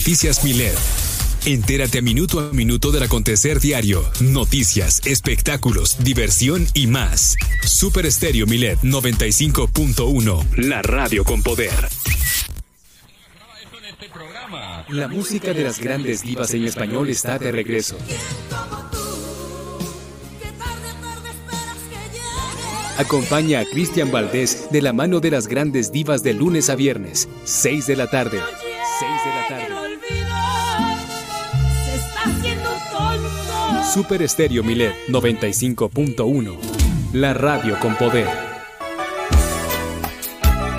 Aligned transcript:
Noticias 0.00 0.42
Milet. 0.44 0.78
Entérate 1.44 1.98
a 1.98 2.02
minuto 2.02 2.40
a 2.40 2.54
minuto 2.54 2.90
del 2.90 3.02
acontecer 3.02 3.60
diario, 3.60 4.02
noticias, 4.20 5.02
espectáculos, 5.04 6.02
diversión 6.02 6.66
y 6.72 6.86
más. 6.86 7.36
Super 7.62 8.06
Estéreo 8.06 8.46
Milet 8.46 8.78
95.1, 8.80 10.56
la 10.56 10.80
radio 10.80 11.22
con 11.22 11.42
poder. 11.42 11.74
La 14.88 15.06
música 15.06 15.52
de 15.52 15.64
las 15.64 15.78
grandes 15.78 16.22
divas 16.22 16.54
en 16.54 16.64
español 16.64 17.10
está 17.10 17.38
de 17.38 17.52
regreso. 17.52 17.98
Acompaña 22.96 23.60
a 23.60 23.64
Cristian 23.66 24.10
Valdés 24.10 24.68
de 24.70 24.80
la 24.80 24.94
mano 24.94 25.20
de 25.20 25.30
las 25.30 25.46
grandes 25.46 25.92
divas 25.92 26.22
de 26.22 26.32
lunes 26.32 26.70
a 26.70 26.74
viernes, 26.74 27.28
6 27.44 27.86
de 27.86 27.96
la 27.96 28.08
tarde. 28.08 28.40
6 28.98 29.10
de 29.24 29.30
la 29.30 29.48
tarde. 29.48 29.79
Super 33.92 34.22
Estéreo 34.22 34.62
Milet 34.62 34.94
95.1. 35.08 36.56
La 37.12 37.34
radio 37.34 37.76
con 37.80 37.96
poder. 37.96 38.28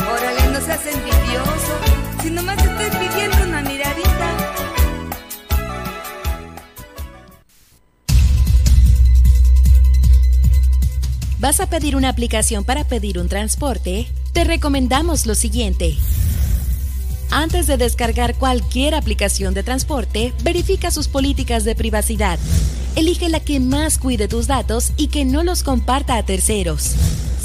Órale, 0.10 0.52
no 0.54 0.62
seas 0.62 0.86
envidioso. 0.86 1.74
Si 2.24 2.30
nomás 2.32 2.56
te 2.56 2.70
estoy 2.70 3.08
pidiendo 3.10 3.36
una 3.44 3.62
miradita. 3.64 4.56
¿Vas 11.40 11.60
a 11.60 11.70
pedir 11.70 11.98
una 11.98 12.08
aplicación 12.08 12.64
para 12.64 12.86
pedir 12.86 13.20
un 13.20 13.28
transporte? 13.28 14.08
Te 14.32 14.46
recomendamos 14.46 15.26
lo 15.26 15.36
siguiente. 15.36 15.98
Antes 17.34 17.66
de 17.66 17.78
descargar 17.78 18.36
cualquier 18.36 18.94
aplicación 18.94 19.54
de 19.54 19.64
transporte, 19.64 20.34
verifica 20.44 20.92
sus 20.92 21.08
políticas 21.08 21.64
de 21.64 21.76
privacidad. 21.76 22.38
Elige 22.98 23.30
la 23.30 23.40
que 23.40 23.62
más 23.62 23.98
cuide 23.98 24.28
tus 24.28 24.48
datos 24.48 24.92
y 24.98 25.08
que 25.08 25.24
no 25.24 25.42
los 25.42 25.64
comparta 25.64 26.18
a 26.18 26.24
terceros. 26.24 26.92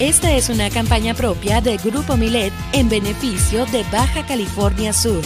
Esta 0.00 0.32
es 0.32 0.48
una 0.48 0.70
campaña 0.70 1.12
propia 1.12 1.60
de 1.60 1.76
Grupo 1.76 2.16
Milet 2.16 2.52
en 2.72 2.88
beneficio 2.88 3.66
de 3.66 3.82
Baja 3.90 4.24
California 4.24 4.92
Sur. 4.92 5.20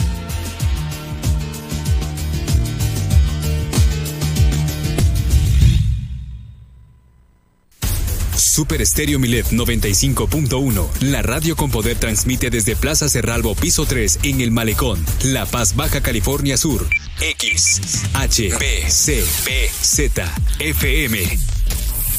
Super 8.35 8.81
Estéreo 8.81 9.19
Milet 9.19 9.47
95.1. 9.51 10.89
La 11.01 11.21
radio 11.21 11.55
con 11.55 11.71
poder 11.71 11.99
transmite 11.99 12.49
desde 12.49 12.75
Plaza 12.75 13.11
Cerralbo, 13.11 13.55
piso 13.55 13.85
3, 13.85 14.21
en 14.23 14.41
El 14.41 14.53
Malecón, 14.53 15.05
La 15.25 15.45
Paz, 15.45 15.77
Baja 15.77 16.01
California 16.01 16.57
Sur. 16.57 16.87
X, 17.21 18.05
H, 18.15 18.53
B, 18.59 18.91
C, 18.91 19.23
P, 19.45 19.69
Z, 19.69 20.35
FM. 20.61 21.62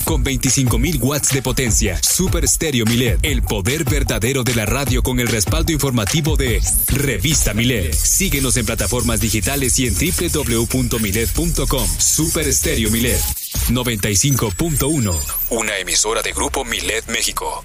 Con 0.05 0.23
25.000 0.23 1.01
watts 1.01 1.33
de 1.33 1.41
potencia, 1.41 1.99
Super 2.01 2.47
Stereo 2.47 2.85
Milet, 2.85 3.19
el 3.23 3.41
poder 3.41 3.83
verdadero 3.85 4.43
de 4.43 4.55
la 4.55 4.65
radio 4.65 5.01
con 5.01 5.19
el 5.19 5.27
respaldo 5.27 5.71
informativo 5.71 6.35
de 6.35 6.61
Revista 6.87 7.53
Milet. 7.53 7.93
Síguenos 7.93 8.57
en 8.57 8.65
plataformas 8.65 9.21
digitales 9.21 9.79
y 9.79 9.87
en 9.87 9.95
www.milet.com. 9.95 11.87
Super 11.99 12.53
Stereo 12.53 12.91
Milet 12.91 13.21
95.1, 13.69 15.19
una 15.51 15.77
emisora 15.77 16.21
de 16.21 16.33
Grupo 16.33 16.65
Milet 16.65 17.07
México. 17.07 17.63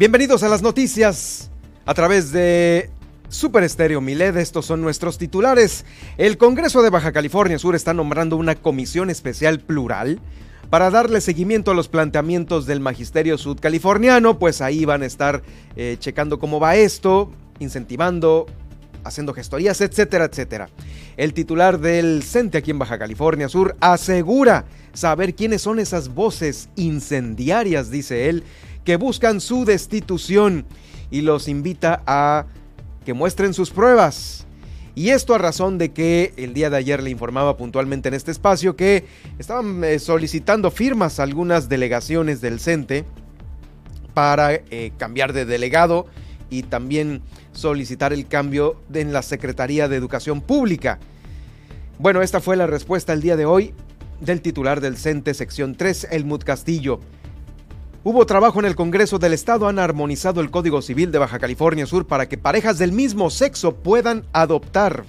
Bienvenidos 0.00 0.42
a 0.42 0.48
las 0.48 0.62
noticias 0.62 1.50
a 1.84 1.92
través 1.92 2.32
de 2.32 2.88
Super 3.28 3.64
Estéreo 3.64 4.00
Miled. 4.00 4.34
Estos 4.38 4.64
son 4.64 4.80
nuestros 4.80 5.18
titulares. 5.18 5.84
El 6.16 6.38
Congreso 6.38 6.80
de 6.80 6.88
Baja 6.88 7.12
California 7.12 7.58
Sur 7.58 7.76
está 7.76 7.92
nombrando 7.92 8.38
una 8.38 8.54
comisión 8.54 9.10
especial 9.10 9.60
plural 9.60 10.18
para 10.70 10.88
darle 10.88 11.20
seguimiento 11.20 11.70
a 11.70 11.74
los 11.74 11.88
planteamientos 11.88 12.64
del 12.64 12.80
magisterio 12.80 13.36
sudcaliforniano, 13.36 14.38
pues 14.38 14.62
ahí 14.62 14.86
van 14.86 15.02
a 15.02 15.06
estar 15.06 15.42
eh, 15.76 15.98
checando 15.98 16.38
cómo 16.38 16.60
va 16.60 16.76
esto, 16.76 17.30
incentivando, 17.58 18.46
haciendo 19.04 19.34
gestorías, 19.34 19.82
etcétera, 19.82 20.24
etcétera. 20.24 20.70
El 21.18 21.34
titular 21.34 21.78
del 21.78 22.22
CENTE 22.22 22.56
aquí 22.56 22.70
en 22.70 22.78
Baja 22.78 22.98
California 22.98 23.50
Sur 23.50 23.76
asegura 23.80 24.64
saber 24.94 25.34
quiénes 25.34 25.60
son 25.60 25.78
esas 25.78 26.14
voces 26.14 26.70
incendiarias, 26.76 27.90
dice 27.90 28.30
él, 28.30 28.44
que 28.90 28.96
buscan 28.96 29.40
su 29.40 29.64
destitución 29.64 30.66
y 31.12 31.20
los 31.20 31.46
invita 31.46 32.02
a 32.08 32.46
que 33.04 33.14
muestren 33.14 33.54
sus 33.54 33.70
pruebas. 33.70 34.48
Y 34.96 35.10
esto 35.10 35.32
a 35.32 35.38
razón 35.38 35.78
de 35.78 35.92
que 35.92 36.34
el 36.36 36.54
día 36.54 36.70
de 36.70 36.78
ayer 36.78 37.00
le 37.00 37.10
informaba 37.10 37.56
puntualmente 37.56 38.08
en 38.08 38.14
este 38.14 38.32
espacio 38.32 38.74
que 38.74 39.04
estaban 39.38 39.84
eh, 39.84 40.00
solicitando 40.00 40.72
firmas 40.72 41.20
algunas 41.20 41.68
delegaciones 41.68 42.40
del 42.40 42.58
CENTE 42.58 43.04
para 44.12 44.54
eh, 44.54 44.90
cambiar 44.98 45.34
de 45.34 45.44
delegado 45.44 46.06
y 46.50 46.64
también 46.64 47.22
solicitar 47.52 48.12
el 48.12 48.26
cambio 48.26 48.82
en 48.92 49.12
la 49.12 49.22
Secretaría 49.22 49.86
de 49.86 49.94
Educación 49.94 50.40
Pública. 50.40 50.98
Bueno, 52.00 52.22
esta 52.22 52.40
fue 52.40 52.56
la 52.56 52.66
respuesta 52.66 53.12
el 53.12 53.20
día 53.20 53.36
de 53.36 53.44
hoy 53.44 53.72
del 54.20 54.42
titular 54.42 54.80
del 54.80 54.96
CENTE 54.96 55.32
sección 55.34 55.76
3, 55.76 56.08
Elmut 56.10 56.42
Castillo. 56.42 56.98
Hubo 58.02 58.24
trabajo 58.24 58.58
en 58.60 58.64
el 58.64 58.76
Congreso 58.76 59.18
del 59.18 59.34
Estado, 59.34 59.68
han 59.68 59.78
armonizado 59.78 60.40
el 60.40 60.50
Código 60.50 60.80
Civil 60.80 61.12
de 61.12 61.18
Baja 61.18 61.38
California 61.38 61.84
Sur 61.84 62.06
para 62.06 62.30
que 62.30 62.38
parejas 62.38 62.78
del 62.78 62.92
mismo 62.92 63.28
sexo 63.28 63.74
puedan 63.74 64.24
adoptar. 64.32 65.04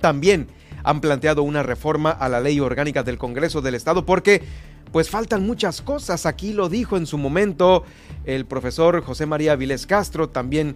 También 0.00 0.48
han 0.82 1.00
planteado 1.00 1.44
una 1.44 1.62
reforma 1.62 2.10
a 2.10 2.28
la 2.28 2.40
ley 2.40 2.58
orgánica 2.58 3.04
del 3.04 3.16
Congreso 3.16 3.60
del 3.60 3.76
Estado 3.76 4.04
porque 4.04 4.42
pues 4.90 5.08
faltan 5.08 5.46
muchas 5.46 5.80
cosas. 5.80 6.26
Aquí 6.26 6.52
lo 6.52 6.68
dijo 6.68 6.96
en 6.96 7.06
su 7.06 7.16
momento 7.16 7.84
el 8.24 8.44
profesor 8.44 9.00
José 9.04 9.26
María 9.26 9.54
Vilés 9.54 9.86
Castro, 9.86 10.28
también 10.28 10.74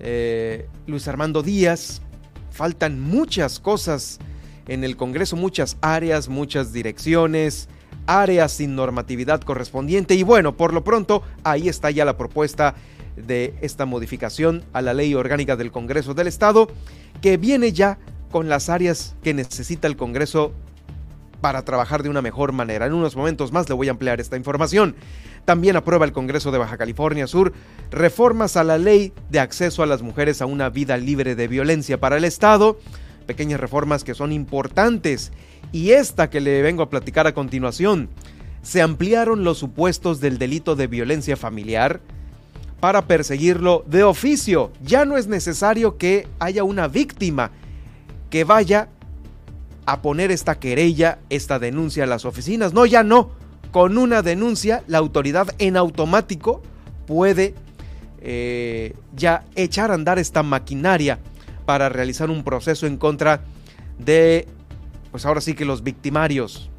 eh, 0.00 0.66
Luis 0.88 1.06
Armando 1.06 1.44
Díaz, 1.44 2.02
faltan 2.50 2.98
muchas 2.98 3.60
cosas 3.60 4.18
en 4.66 4.82
el 4.82 4.96
Congreso, 4.96 5.36
muchas 5.36 5.76
áreas, 5.80 6.28
muchas 6.28 6.72
direcciones, 6.72 7.68
áreas 8.18 8.52
sin 8.52 8.74
normatividad 8.74 9.40
correspondiente 9.40 10.14
y 10.14 10.22
bueno, 10.22 10.56
por 10.56 10.72
lo 10.72 10.82
pronto 10.82 11.22
ahí 11.44 11.68
está 11.68 11.90
ya 11.90 12.04
la 12.04 12.16
propuesta 12.16 12.74
de 13.16 13.54
esta 13.60 13.86
modificación 13.86 14.64
a 14.72 14.82
la 14.82 14.94
ley 14.94 15.14
orgánica 15.14 15.56
del 15.56 15.70
Congreso 15.70 16.14
del 16.14 16.26
Estado 16.26 16.68
que 17.20 17.36
viene 17.36 17.72
ya 17.72 17.98
con 18.30 18.48
las 18.48 18.68
áreas 18.68 19.14
que 19.22 19.34
necesita 19.34 19.86
el 19.86 19.96
Congreso 19.96 20.52
para 21.40 21.64
trabajar 21.64 22.02
de 22.02 22.08
una 22.08 22.20
mejor 22.20 22.52
manera. 22.52 22.86
En 22.86 22.92
unos 22.92 23.16
momentos 23.16 23.52
más 23.52 23.68
le 23.68 23.74
voy 23.74 23.88
a 23.88 23.92
ampliar 23.92 24.20
esta 24.20 24.36
información. 24.36 24.94
También 25.44 25.76
aprueba 25.76 26.04
el 26.04 26.12
Congreso 26.12 26.50
de 26.50 26.58
Baja 26.58 26.76
California 26.76 27.26
Sur 27.26 27.52
reformas 27.90 28.56
a 28.56 28.64
la 28.64 28.76
ley 28.76 29.12
de 29.30 29.40
acceso 29.40 29.82
a 29.82 29.86
las 29.86 30.02
mujeres 30.02 30.42
a 30.42 30.46
una 30.46 30.68
vida 30.68 30.96
libre 30.96 31.34
de 31.34 31.48
violencia 31.48 31.98
para 31.98 32.16
el 32.16 32.24
Estado. 32.24 32.78
Pequeñas 33.26 33.60
reformas 33.60 34.04
que 34.04 34.14
son 34.14 34.32
importantes. 34.32 35.32
Y 35.72 35.90
esta 35.92 36.30
que 36.30 36.40
le 36.40 36.62
vengo 36.62 36.82
a 36.82 36.90
platicar 36.90 37.26
a 37.26 37.34
continuación. 37.34 38.08
Se 38.62 38.82
ampliaron 38.82 39.44
los 39.44 39.58
supuestos 39.58 40.20
del 40.20 40.38
delito 40.38 40.76
de 40.76 40.86
violencia 40.86 41.36
familiar 41.36 42.00
para 42.80 43.06
perseguirlo 43.06 43.84
de 43.86 44.02
oficio. 44.02 44.72
Ya 44.82 45.04
no 45.04 45.16
es 45.16 45.26
necesario 45.26 45.96
que 45.96 46.26
haya 46.38 46.64
una 46.64 46.88
víctima 46.88 47.52
que 48.28 48.44
vaya 48.44 48.88
a 49.86 50.02
poner 50.02 50.30
esta 50.30 50.58
querella, 50.58 51.18
esta 51.30 51.58
denuncia 51.58 52.04
a 52.04 52.06
las 52.06 52.24
oficinas. 52.24 52.72
No, 52.72 52.86
ya 52.86 53.02
no. 53.02 53.30
Con 53.70 53.98
una 53.98 54.22
denuncia, 54.22 54.82
la 54.88 54.98
autoridad 54.98 55.54
en 55.58 55.76
automático 55.76 56.62
puede 57.06 57.54
eh, 58.20 58.94
ya 59.14 59.44
echar 59.54 59.90
a 59.90 59.94
andar 59.94 60.18
esta 60.18 60.42
maquinaria 60.42 61.18
para 61.66 61.88
realizar 61.88 62.30
un 62.30 62.42
proceso 62.42 62.86
en 62.86 62.96
contra 62.96 63.42
de, 63.98 64.46
pues 65.10 65.26
ahora 65.26 65.40
sí 65.40 65.54
que 65.54 65.64
los 65.64 65.82
victimarios. 65.82 66.70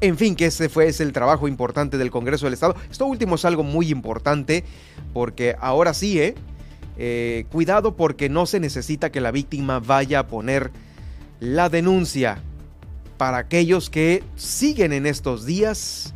En 0.00 0.16
fin, 0.16 0.36
que 0.36 0.46
ese 0.46 0.68
fue 0.68 0.86
ese 0.86 1.02
el 1.02 1.12
trabajo 1.12 1.48
importante 1.48 1.98
del 1.98 2.10
Congreso 2.10 2.46
del 2.46 2.54
Estado. 2.54 2.76
Esto 2.90 3.06
último 3.06 3.34
es 3.34 3.44
algo 3.44 3.64
muy 3.64 3.90
importante 3.90 4.64
porque 5.12 5.56
ahora 5.60 5.92
sí, 5.92 6.20
¿eh? 6.20 6.34
Eh, 6.96 7.46
cuidado 7.50 7.96
porque 7.96 8.28
no 8.28 8.46
se 8.46 8.60
necesita 8.60 9.10
que 9.10 9.20
la 9.20 9.30
víctima 9.30 9.80
vaya 9.80 10.20
a 10.20 10.26
poner 10.26 10.70
la 11.40 11.68
denuncia. 11.68 12.42
Para 13.16 13.38
aquellos 13.38 13.90
que 13.90 14.22
siguen 14.36 14.92
en 14.92 15.04
estos 15.04 15.44
días 15.44 16.14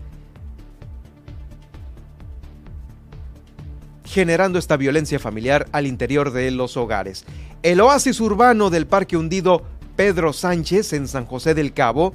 generando 4.05 4.59
esta 4.59 4.77
violencia 4.77 5.19
familiar 5.19 5.67
al 5.73 5.87
interior 5.87 6.33
de 6.33 6.51
los 6.51 6.77
hogares. 6.77 7.25
El 7.63 7.81
oasis 7.81 8.21
urbano 8.21 8.71
del 8.71 8.87
Parque 8.87 9.17
Hundido 9.17 9.63
Pedro 9.97 10.33
Sánchez 10.33 10.93
en 10.93 11.07
San 11.07 11.27
José 11.27 11.55
del 11.55 11.73
Cabo, 11.73 12.15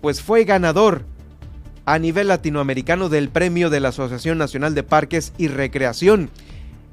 pues 0.00 0.20
fue 0.20 0.44
ganador 0.44 1.04
a 1.86 1.98
nivel 1.98 2.28
latinoamericano 2.28 3.08
del 3.08 3.28
premio 3.28 3.70
de 3.70 3.80
la 3.80 3.88
Asociación 3.88 4.38
Nacional 4.38 4.74
de 4.74 4.82
Parques 4.82 5.32
y 5.38 5.48
Recreación 5.48 6.30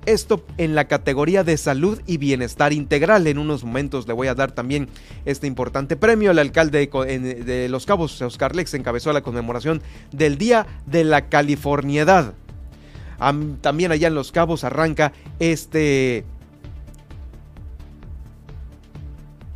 esto 0.06 0.44
en 0.58 0.74
la 0.74 0.86
categoría 0.86 1.44
de 1.44 1.58
salud 1.58 2.02
y 2.08 2.18
bienestar 2.18 2.74
integral. 2.74 3.28
En 3.28 3.38
unos 3.38 3.64
momentos 3.64 4.08
le 4.08 4.14
voy 4.14 4.28
a 4.28 4.36
dar 4.36 4.52
también 4.52 4.90
este 5.26 5.48
importante 5.48 5.96
premio. 5.96 6.32
El 6.32 6.40
alcalde 6.40 6.88
de 6.88 7.70
Los 7.70 7.86
Cabos, 7.86 8.22
Oscar 8.22 8.56
Lex, 8.56 8.74
encabezó 8.74 9.14
la 9.14 9.22
conmemoración 9.22 9.82
del 10.12 10.38
Día 10.38 10.66
de 10.86 11.04
la 11.04 11.30
Californiedad. 11.30 12.34
También 13.62 13.92
allá 13.92 14.08
en 14.08 14.16
Los 14.16 14.32
Cabos 14.32 14.64
arranca 14.64 15.14
este, 15.40 16.26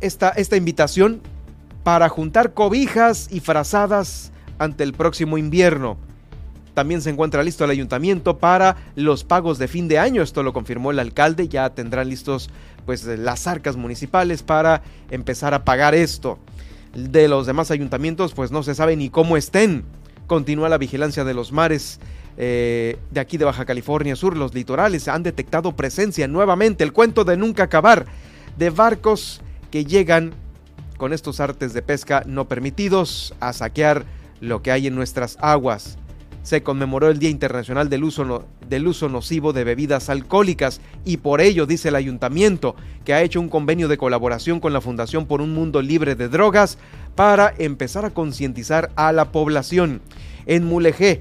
esta, 0.06 0.30
esta 0.30 0.56
invitación 0.56 1.20
para 1.82 2.08
juntar 2.08 2.54
cobijas 2.54 3.28
y 3.30 3.40
frazadas 3.40 4.32
ante 4.58 4.82
el 4.84 4.92
próximo 4.92 5.38
invierno. 5.38 5.98
También 6.76 7.00
se 7.00 7.08
encuentra 7.08 7.42
listo 7.42 7.64
el 7.64 7.70
ayuntamiento 7.70 8.36
para 8.36 8.76
los 8.96 9.24
pagos 9.24 9.58
de 9.58 9.66
fin 9.66 9.88
de 9.88 9.98
año. 9.98 10.20
Esto 10.20 10.42
lo 10.42 10.52
confirmó 10.52 10.90
el 10.90 10.98
alcalde. 10.98 11.48
Ya 11.48 11.70
tendrán 11.70 12.10
listos 12.10 12.50
pues 12.84 13.06
las 13.06 13.46
arcas 13.46 13.76
municipales 13.76 14.42
para 14.42 14.82
empezar 15.10 15.54
a 15.54 15.64
pagar 15.64 15.94
esto. 15.94 16.38
De 16.94 17.28
los 17.28 17.46
demás 17.46 17.70
ayuntamientos 17.70 18.34
pues 18.34 18.50
no 18.50 18.62
se 18.62 18.74
sabe 18.74 18.94
ni 18.94 19.08
cómo 19.08 19.38
estén. 19.38 19.84
Continúa 20.26 20.68
la 20.68 20.76
vigilancia 20.76 21.24
de 21.24 21.32
los 21.32 21.50
mares 21.50 21.98
eh, 22.36 22.98
de 23.10 23.20
aquí 23.20 23.38
de 23.38 23.46
Baja 23.46 23.64
California 23.64 24.14
Sur. 24.14 24.36
Los 24.36 24.52
litorales 24.52 25.08
han 25.08 25.22
detectado 25.22 25.76
presencia 25.76 26.28
nuevamente. 26.28 26.84
El 26.84 26.92
cuento 26.92 27.24
de 27.24 27.38
nunca 27.38 27.62
acabar 27.62 28.04
de 28.58 28.68
barcos 28.68 29.40
que 29.76 29.84
llegan 29.84 30.32
con 30.96 31.12
estos 31.12 31.38
artes 31.38 31.74
de 31.74 31.82
pesca 31.82 32.22
no 32.24 32.48
permitidos 32.48 33.34
a 33.40 33.52
saquear 33.52 34.06
lo 34.40 34.62
que 34.62 34.72
hay 34.72 34.86
en 34.86 34.94
nuestras 34.94 35.36
aguas 35.38 35.98
se 36.42 36.62
conmemoró 36.62 37.10
el 37.10 37.18
Día 37.18 37.28
Internacional 37.28 37.90
del 37.90 38.02
uso, 38.02 38.46
del 38.70 38.86
uso 38.86 39.10
nocivo 39.10 39.52
de 39.52 39.64
bebidas 39.64 40.08
alcohólicas 40.08 40.80
y 41.04 41.18
por 41.18 41.42
ello 41.42 41.66
dice 41.66 41.88
el 41.88 41.94
ayuntamiento 41.94 42.74
que 43.04 43.12
ha 43.12 43.20
hecho 43.20 43.38
un 43.38 43.50
convenio 43.50 43.86
de 43.86 43.98
colaboración 43.98 44.60
con 44.60 44.72
la 44.72 44.80
Fundación 44.80 45.26
por 45.26 45.42
un 45.42 45.52
Mundo 45.52 45.82
Libre 45.82 46.14
de 46.14 46.30
Drogas 46.30 46.78
para 47.14 47.52
empezar 47.58 48.06
a 48.06 48.14
concientizar 48.14 48.92
a 48.96 49.12
la 49.12 49.30
población. 49.30 50.00
En 50.46 50.64
Mulegé 50.64 51.20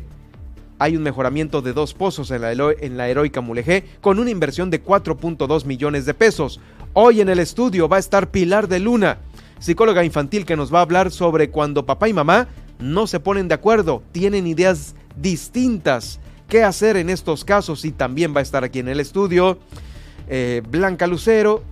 hay 0.80 0.96
un 0.96 1.04
mejoramiento 1.04 1.62
de 1.62 1.74
dos 1.74 1.94
pozos 1.94 2.32
en 2.32 2.42
la, 2.42 2.52
en 2.54 2.98
la 2.98 3.10
heroica 3.10 3.42
Mulegé 3.42 3.84
con 4.00 4.20
una 4.20 4.30
inversión 4.30 4.70
de 4.70 4.84
4.2 4.84 5.66
millones 5.66 6.06
de 6.06 6.14
pesos. 6.14 6.60
Hoy 6.98 7.20
en 7.20 7.28
el 7.28 7.40
estudio 7.40 7.90
va 7.90 7.98
a 7.98 8.00
estar 8.00 8.32
Pilar 8.32 8.70
de 8.70 8.80
Luna, 8.80 9.18
psicóloga 9.60 10.06
infantil 10.06 10.46
que 10.46 10.56
nos 10.56 10.74
va 10.74 10.80
a 10.80 10.84
hablar 10.84 11.12
sobre 11.12 11.50
cuando 11.50 11.86
papá 11.86 12.08
y 12.08 12.14
mamá 12.14 12.48
no 12.80 13.06
se 13.06 13.20
ponen 13.20 13.50
de 13.50 13.54
acuerdo, 13.54 14.02
tienen 14.14 14.48
ideas 14.48 14.96
distintas. 15.18 16.22
¿Qué 16.48 16.64
hacer 16.64 16.96
en 16.96 17.10
estos 17.10 17.44
casos? 17.44 17.84
Y 17.84 17.92
también 17.92 18.34
va 18.34 18.40
a 18.40 18.44
estar 18.44 18.64
aquí 18.64 18.80
en 18.80 18.88
el 18.88 19.02
estudio 19.02 19.60
eh, 20.30 20.62
Blanca 20.70 21.06
Lucero, 21.06 21.64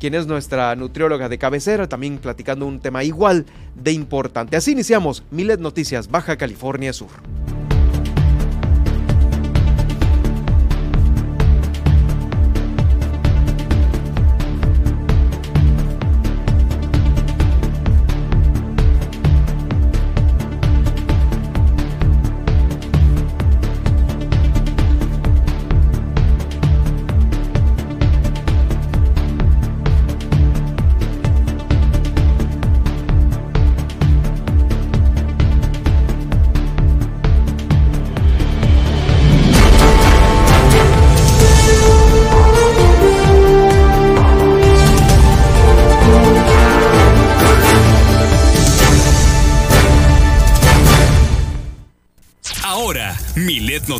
quien 0.00 0.16
es 0.16 0.26
nuestra 0.26 0.74
nutrióloga 0.74 1.28
de 1.28 1.38
cabecera, 1.38 1.88
también 1.88 2.18
platicando 2.18 2.66
un 2.66 2.80
tema 2.80 3.04
igual 3.04 3.46
de 3.76 3.92
importante. 3.92 4.56
Así 4.56 4.72
iniciamos 4.72 5.22
Milet 5.30 5.60
Noticias, 5.60 6.08
Baja 6.08 6.36
California 6.36 6.92
Sur. 6.92 7.10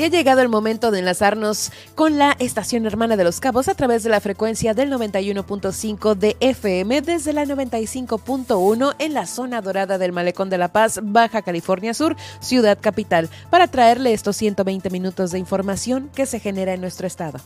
Y 0.00 0.04
ha 0.04 0.08
llegado 0.08 0.40
el 0.40 0.48
momento 0.48 0.90
de 0.90 1.00
enlazarnos 1.00 1.72
con 1.94 2.16
la 2.16 2.34
estación 2.38 2.86
hermana 2.86 3.18
de 3.18 3.24
Los 3.24 3.38
Cabos 3.38 3.68
a 3.68 3.74
través 3.74 4.02
de 4.02 4.08
la 4.08 4.22
frecuencia 4.22 4.72
del 4.72 4.90
91.5 4.90 6.14
de 6.14 6.38
FM 6.40 7.02
desde 7.02 7.34
la 7.34 7.44
95.1 7.44 8.94
en 8.98 9.12
la 9.12 9.26
zona 9.26 9.60
dorada 9.60 9.98
del 9.98 10.12
Malecón 10.12 10.48
de 10.48 10.56
la 10.56 10.68
Paz, 10.68 11.00
Baja 11.02 11.42
California 11.42 11.92
Sur, 11.92 12.16
ciudad 12.40 12.78
capital, 12.80 13.28
para 13.50 13.66
traerle 13.68 14.14
estos 14.14 14.38
120 14.38 14.88
minutos 14.88 15.32
de 15.32 15.38
información 15.38 16.10
que 16.14 16.24
se 16.24 16.40
genera 16.40 16.72
en 16.72 16.80
nuestro 16.80 17.06
estado. 17.06 17.38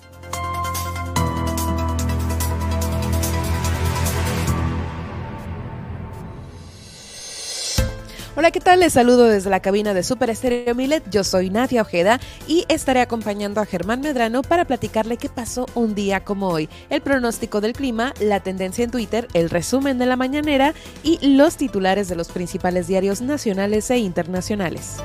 Hola, 8.36 8.50
¿qué 8.50 8.58
tal? 8.58 8.80
Les 8.80 8.92
saludo 8.92 9.28
desde 9.28 9.48
la 9.48 9.60
cabina 9.60 9.94
de 9.94 10.02
Super 10.02 10.28
Estéreo 10.28 10.74
Milet. 10.74 11.08
Yo 11.08 11.22
soy 11.22 11.50
Nadia 11.50 11.82
Ojeda 11.82 12.18
y 12.48 12.64
estaré 12.68 13.00
acompañando 13.00 13.60
a 13.60 13.64
Germán 13.64 14.00
Medrano 14.00 14.42
para 14.42 14.64
platicarle 14.64 15.18
qué 15.18 15.28
pasó 15.28 15.66
un 15.76 15.94
día 15.94 16.24
como 16.24 16.48
hoy, 16.48 16.68
el 16.90 17.00
pronóstico 17.00 17.60
del 17.60 17.74
clima, 17.74 18.12
la 18.18 18.40
tendencia 18.40 18.82
en 18.82 18.90
Twitter, 18.90 19.28
el 19.34 19.50
resumen 19.50 19.98
de 19.98 20.06
la 20.06 20.16
mañanera 20.16 20.74
y 21.04 21.24
los 21.36 21.56
titulares 21.56 22.08
de 22.08 22.16
los 22.16 22.26
principales 22.26 22.88
diarios 22.88 23.20
nacionales 23.20 23.88
e 23.92 23.98
internacionales. 23.98 24.96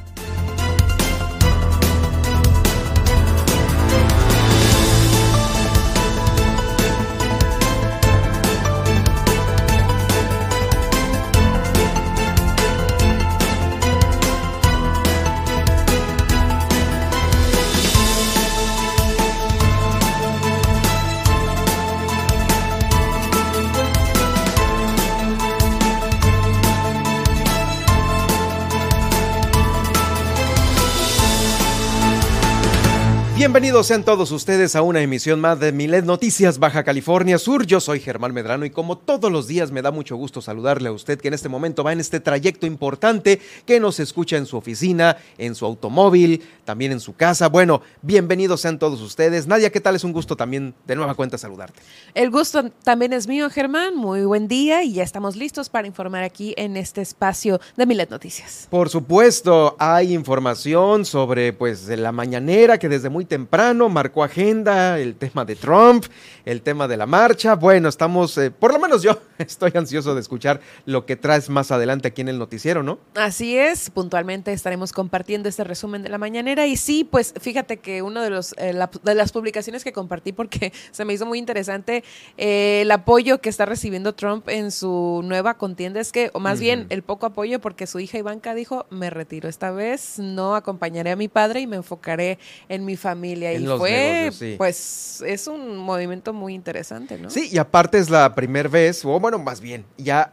Bienvenidos 33.48 33.86
sean 33.86 34.04
todos 34.04 34.30
ustedes 34.30 34.76
a 34.76 34.82
una 34.82 35.00
emisión 35.00 35.40
más 35.40 35.58
de 35.58 35.72
Milet 35.72 36.04
Noticias 36.04 36.58
Baja 36.58 36.84
California 36.84 37.38
Sur. 37.38 37.64
Yo 37.64 37.80
soy 37.80 37.98
Germán 37.98 38.34
Medrano 38.34 38.66
y 38.66 38.70
como 38.70 38.98
todos 38.98 39.32
los 39.32 39.46
días 39.46 39.70
me 39.70 39.80
da 39.80 39.90
mucho 39.90 40.16
gusto 40.16 40.42
saludarle 40.42 40.90
a 40.90 40.92
usted 40.92 41.18
que 41.18 41.28
en 41.28 41.34
este 41.34 41.48
momento 41.48 41.82
va 41.82 41.94
en 41.94 41.98
este 41.98 42.20
trayecto 42.20 42.66
importante, 42.66 43.40
que 43.64 43.80
nos 43.80 44.00
escucha 44.00 44.36
en 44.36 44.44
su 44.44 44.58
oficina, 44.58 45.16
en 45.38 45.54
su 45.54 45.64
automóvil, 45.64 46.42
también 46.66 46.92
en 46.92 47.00
su 47.00 47.16
casa. 47.16 47.48
Bueno, 47.48 47.80
bienvenidos 48.02 48.60
sean 48.60 48.78
todos 48.78 49.00
ustedes. 49.00 49.46
Nadia, 49.46 49.72
¿qué 49.72 49.80
tal? 49.80 49.96
Es 49.96 50.04
un 50.04 50.12
gusto 50.12 50.36
también 50.36 50.74
de 50.86 50.94
nueva 50.94 51.14
cuenta 51.14 51.38
saludarte. 51.38 51.80
El 52.14 52.30
gusto 52.30 52.68
también 52.84 53.14
es 53.14 53.26
mío, 53.26 53.48
Germán. 53.48 53.96
Muy 53.96 54.26
buen 54.26 54.46
día 54.46 54.84
y 54.84 54.92
ya 54.92 55.02
estamos 55.02 55.36
listos 55.36 55.70
para 55.70 55.86
informar 55.86 56.22
aquí 56.22 56.52
en 56.58 56.76
este 56.76 57.00
espacio 57.00 57.62
de 57.78 57.86
Milet 57.86 58.10
Noticias. 58.10 58.68
Por 58.68 58.90
supuesto, 58.90 59.74
hay 59.78 60.12
información 60.12 61.06
sobre 61.06 61.54
pues 61.54 61.88
la 61.88 62.12
mañanera 62.12 62.76
que 62.76 62.90
desde 62.90 63.08
muy 63.08 63.24
temprano 63.24 63.37
temprano, 63.38 63.88
marcó 63.88 64.24
agenda, 64.24 64.98
el 64.98 65.14
tema 65.14 65.44
de 65.44 65.54
Trump, 65.54 66.06
el 66.44 66.60
tema 66.60 66.88
de 66.88 66.96
la 66.96 67.06
marcha. 67.06 67.54
Bueno, 67.54 67.88
estamos, 67.88 68.36
eh, 68.36 68.50
por 68.50 68.72
lo 68.72 68.80
menos 68.80 69.00
yo 69.00 69.16
estoy 69.38 69.70
ansioso 69.76 70.12
de 70.16 70.20
escuchar 70.20 70.60
lo 70.86 71.06
que 71.06 71.14
traes 71.14 71.48
más 71.48 71.70
adelante 71.70 72.08
aquí 72.08 72.22
en 72.22 72.28
el 72.28 72.36
noticiero, 72.36 72.82
¿no? 72.82 72.98
Así 73.14 73.56
es, 73.56 73.90
puntualmente 73.90 74.52
estaremos 74.52 74.92
compartiendo 74.92 75.48
este 75.48 75.62
resumen 75.62 76.02
de 76.02 76.08
la 76.08 76.18
mañanera 76.18 76.66
y 76.66 76.76
sí, 76.76 77.04
pues 77.04 77.32
fíjate 77.40 77.76
que 77.76 78.02
uno 78.02 78.22
de 78.22 78.30
los 78.30 78.56
eh, 78.58 78.74
de 79.04 79.14
las 79.14 79.30
publicaciones 79.30 79.84
que 79.84 79.92
compartí 79.92 80.32
porque 80.32 80.72
se 80.90 81.04
me 81.04 81.12
hizo 81.12 81.24
muy 81.24 81.38
interesante 81.38 82.02
eh, 82.38 82.80
el 82.82 82.90
apoyo 82.90 83.40
que 83.40 83.50
está 83.50 83.66
recibiendo 83.66 84.16
Trump 84.16 84.48
en 84.48 84.72
su 84.72 85.20
nueva 85.24 85.54
contienda 85.54 86.00
es 86.00 86.10
que, 86.10 86.30
o 86.32 86.40
más 86.40 86.58
bien 86.58 86.86
el 86.88 87.04
poco 87.04 87.26
apoyo 87.26 87.60
porque 87.60 87.86
su 87.86 88.00
hija 88.00 88.18
Ivanka 88.18 88.52
dijo, 88.56 88.86
me 88.90 89.10
retiro 89.10 89.48
esta 89.48 89.70
vez, 89.70 90.18
no 90.18 90.56
acompañaré 90.56 91.12
a 91.12 91.16
mi 91.16 91.28
padre 91.28 91.60
y 91.60 91.68
me 91.68 91.76
enfocaré 91.76 92.40
en 92.68 92.84
mi 92.84 92.96
familia 92.96 93.27
y 93.32 93.66
fue, 93.78 94.30
pues, 94.56 95.22
es 95.26 95.46
un 95.46 95.76
movimiento 95.76 96.32
muy 96.32 96.54
interesante, 96.54 97.18
¿no? 97.18 97.30
Sí, 97.30 97.48
y 97.52 97.58
aparte 97.58 97.98
es 97.98 98.10
la 98.10 98.34
primera 98.34 98.68
vez, 98.68 99.04
o 99.04 99.18
bueno, 99.20 99.38
más 99.38 99.60
bien, 99.60 99.84
ya 99.96 100.32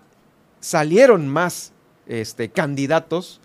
salieron 0.60 1.28
más 1.28 1.74
este, 2.08 2.50
candidatos 2.50 3.42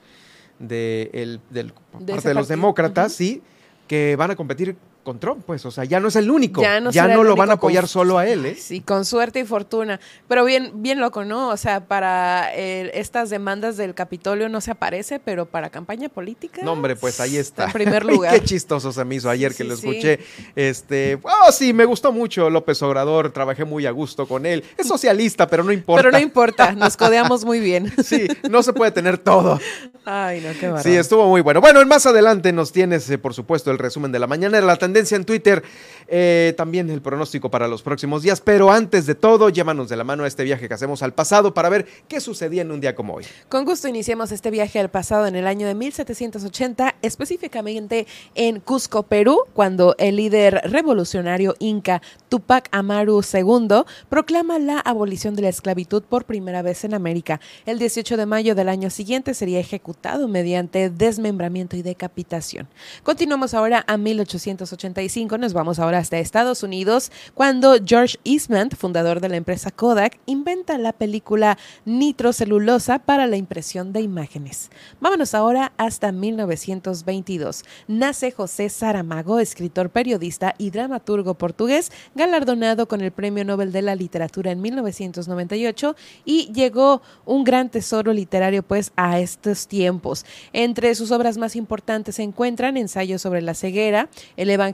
de, 0.59 1.11
el, 1.13 1.41
del, 1.51 1.73
parte 2.07 2.29
de 2.29 2.35
los 2.35 2.49
demócratas, 2.49 3.13
sí, 3.13 3.43
que 3.89 4.17
van 4.17 4.31
a 4.31 4.37
competir 4.37 4.77
con 5.03 5.19
Trump, 5.19 5.45
pues, 5.47 5.65
o 5.65 5.71
sea, 5.71 5.85
ya 5.85 5.99
no 6.01 6.09
es 6.09 6.17
el 6.17 6.31
único, 6.31 6.63
ya 6.63 6.81
no, 6.81 7.25
lo 7.25 7.37
van 7.37 7.51
a 7.51 7.55
apoyar 7.55 7.89
solo 7.89 8.19
a 8.19 8.27
él, 8.27 8.45
¿eh? 8.47 8.55
Sí, 8.55 8.81
con 8.81 9.05
suerte 9.05 9.41
y 9.41 9.45
fortuna, 9.45 10.01
pero 10.29 10.45
bien, 10.45 10.83
bien 10.83 11.01
loco, 11.01 11.25
¿no? 11.25 11.49
O 11.49 11.57
sea, 11.57 11.87
para 11.87 12.53
estas 12.55 13.31
demandas 13.31 13.77
del 13.77 13.95
Capitolio 13.95 14.49
no 14.49 14.61
se 14.61 14.71
aparece, 14.71 15.19
pero 15.19 15.47
para 15.47 15.71
campaña 15.71 16.09
política. 16.09 16.61
No, 16.63 16.73
hombre, 16.73 16.97
pues 16.97 17.21
ahí 17.21 17.37
está. 17.37 17.67
En 17.67 17.73
primer 17.73 18.05
lugar. 18.07 18.35
Qué 18.35 18.45
chistoso 18.45 18.93
se 18.93 19.05
me 19.05 19.15
hizo 19.15 19.31
ayer 19.31 19.55
que 19.55 19.65
lo 19.65 19.75
escuché. 19.75 20.21
Este, 20.55 21.19
oh, 21.23 21.53
sí, 21.53 21.73
me 21.73 21.85
gustó 21.85 22.13
mucho 22.13 22.51
López 22.51 22.83
Obrador, 22.83 23.33
trabajé 23.33 23.65
muy 23.65 23.87
a 23.87 23.91
gusto 23.91 24.27
con 24.27 24.47
él. 24.47 24.65
Es 24.77 24.87
socialista, 24.87 25.47
pero 25.47 25.65
no 25.65 25.73
importa. 25.73 26.03
Pero 26.03 26.13
no 26.13 26.19
importa, 26.19 26.73
nos 26.73 26.97
codeamos 26.97 27.45
muy 27.45 27.61
bien. 27.61 27.93
sí, 28.05 28.29
no 28.49 28.63
se 28.63 28.73
puede 28.73 28.91
tener 28.93 29.19
todo. 29.19 29.59
Ay, 30.05 30.41
no, 30.41 30.59
qué 30.59 30.69
barato. 30.69 30.89
Sí, 30.89 30.95
estuvo 30.97 31.27
muy 31.29 31.41
bueno. 31.41 31.61
Bueno, 31.61 31.85
más 31.87 32.07
adelante 32.07 32.53
nos 32.53 32.73
tienes, 32.73 33.09
eh, 33.11 33.19
por 33.19 33.35
supuesto, 33.35 33.71
el 33.71 33.79
resumen 33.79 34.13
de 34.13 34.19
la 34.19 34.27
mañana, 34.27 34.61
la 34.61 34.77
tendencia 34.91 35.17
en 35.17 35.25
Twitter, 35.25 35.63
eh, 36.13 36.55
también 36.57 36.91
el 36.91 37.01
pronóstico 37.01 37.53
para 37.53 37.69
los 37.69 37.83
próximos 37.83 38.23
días. 38.23 38.41
Pero 38.41 38.73
antes 38.73 39.07
de 39.07 39.15
todo, 39.15 39.49
llévanos 39.49 39.89
de 39.89 39.97
la 39.97 40.03
mano 40.03 40.25
a 40.25 40.27
este 40.27 40.43
viaje 40.43 40.67
que 40.67 40.75
hacemos 40.75 41.05
al 41.05 41.15
pasado 41.15 41.55
para 41.55 41.69
ver 41.69 41.87
qué 42.09 42.21
sucedía 42.21 42.63
en 42.63 42.73
un 42.73 42.81
día 42.81 42.97
como 42.97 43.15
hoy. 43.15 43.25
Con 43.49 43.65
gusto 43.65 43.87
iniciamos 43.87 44.33
este 44.33 44.51
viaje 44.51 44.81
al 44.81 44.91
pasado 44.91 45.29
en 45.29 45.37
el 45.37 45.47
año 45.47 45.69
de 45.69 45.77
1780, 45.77 46.97
específicamente 47.03 48.09
en 48.35 48.59
Cusco, 48.59 49.05
Perú, 49.05 49.39
cuando 49.55 49.95
el 49.99 50.17
líder 50.17 50.61
revolucionario 50.65 51.55
inca 51.61 52.03
Tupac 52.29 52.69
Amaru 52.73 53.23
II 53.23 53.85
proclama 54.09 54.59
la 54.59 54.81
abolición 54.81 55.37
de 55.37 55.43
la 55.43 55.49
esclavitud 55.49 56.03
por 56.03 56.25
primera 56.25 56.63
vez 56.63 56.83
en 56.83 56.95
América. 56.95 57.41
El 57.67 57.79
18 57.79 58.17
de 58.17 58.27
mayo 58.27 58.57
del 58.57 58.69
año 58.69 58.91
siguiente 58.91 59.33
sería 59.35 59.61
ejecutado 59.61 60.27
mediante 60.27 60.91
desmembramiento 60.91 61.77
y 61.77 61.83
decapitación. 61.83 62.67
Continuamos 63.05 63.55
ahora 63.55 63.85
a 63.87 63.97
1885 64.81 65.37
nos 65.39 65.53
vamos 65.53 65.79
ahora 65.79 65.99
hasta 65.99 66.19
Estados 66.19 66.63
Unidos, 66.63 67.13
cuando 67.35 67.77
George 67.85 68.19
Eastman, 68.25 68.71
fundador 68.71 69.21
de 69.21 69.29
la 69.29 69.37
empresa 69.37 69.71
Kodak, 69.71 70.19
inventa 70.25 70.79
la 70.79 70.93
película 70.93 71.59
nitrocelulosa 71.85 73.01
para 73.01 73.27
la 73.27 73.37
impresión 73.37 73.93
de 73.93 74.01
imágenes. 74.01 74.71
Vámonos 75.01 75.35
ahora 75.35 75.73
hasta 75.77 76.13
1922. 76.13 77.65
Nace 77.89 78.31
José 78.31 78.71
Saramago, 78.71 79.39
escritor, 79.39 79.91
periodista 79.91 80.55
y 80.57 80.71
dramaturgo 80.71 81.35
portugués, 81.35 81.93
galardonado 82.15 82.89
con 82.89 83.03
el 83.03 83.13
Premio 83.13 83.45
Nobel 83.45 83.73
de 83.73 83.83
la 83.83 83.95
Literatura 83.95 84.51
en 84.51 84.63
1998 84.63 85.95
y 86.25 86.51
llegó 86.53 87.03
un 87.27 87.45
gran 87.45 87.69
tesoro 87.69 88.13
literario 88.15 88.63
pues 88.63 88.93
a 88.97 89.21
estos 89.21 89.69
tiempos. 89.69 90.25
Entre 90.55 90.95
sus 90.95 91.11
obras 91.11 91.37
más 91.37 91.55
importantes 91.55 92.17
se 92.17 92.23
encuentran 92.23 92.79
ensayos 92.79 93.21
sobre 93.21 93.43
la 93.43 93.55
ceguera, 93.55 94.09
el 94.37 94.49
Evangelio 94.49 94.70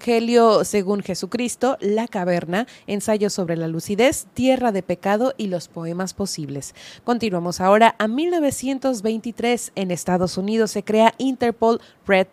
según 0.64 1.02
Jesucristo, 1.02 1.76
La 1.80 2.08
Caverna, 2.08 2.66
Ensayo 2.86 3.30
sobre 3.30 3.56
la 3.56 3.68
lucidez, 3.68 4.26
Tierra 4.34 4.72
de 4.72 4.82
pecado 4.82 5.34
y 5.36 5.46
los 5.46 5.68
poemas 5.68 6.14
posibles. 6.14 6.74
Continuamos 7.04 7.60
ahora 7.60 7.94
a 7.98 8.08
1923. 8.08 9.72
En 9.74 9.90
Estados 9.90 10.38
Unidos 10.38 10.70
se 10.70 10.82
crea 10.82 11.14
Interpol 11.18 11.80
Red 12.06 12.26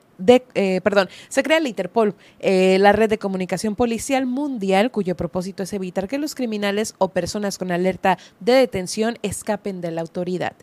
eh, 0.56 0.82
perdón, 0.84 1.10
se 1.28 1.44
crea 1.44 1.60
la 1.60 1.70
Interpol, 1.70 2.16
eh, 2.40 2.78
la 2.80 2.92
red 2.92 3.10
de 3.10 3.18
comunicación 3.18 3.76
policial 3.76 4.26
mundial, 4.26 4.92
cuyo 4.92 5.16
propósito 5.16 5.64
es 5.64 5.74
evitar 5.74 6.08
que 6.08 6.18
los 6.18 6.36
criminales 6.36 6.96
o 7.00 7.10
personas 7.10 7.58
con 7.58 7.72
alerta 7.72 8.18
de 8.40 8.54
detención 8.54 9.18
escapen 9.24 9.82
de 9.82 9.92
la 9.92 10.02
autoridad. 10.02 10.54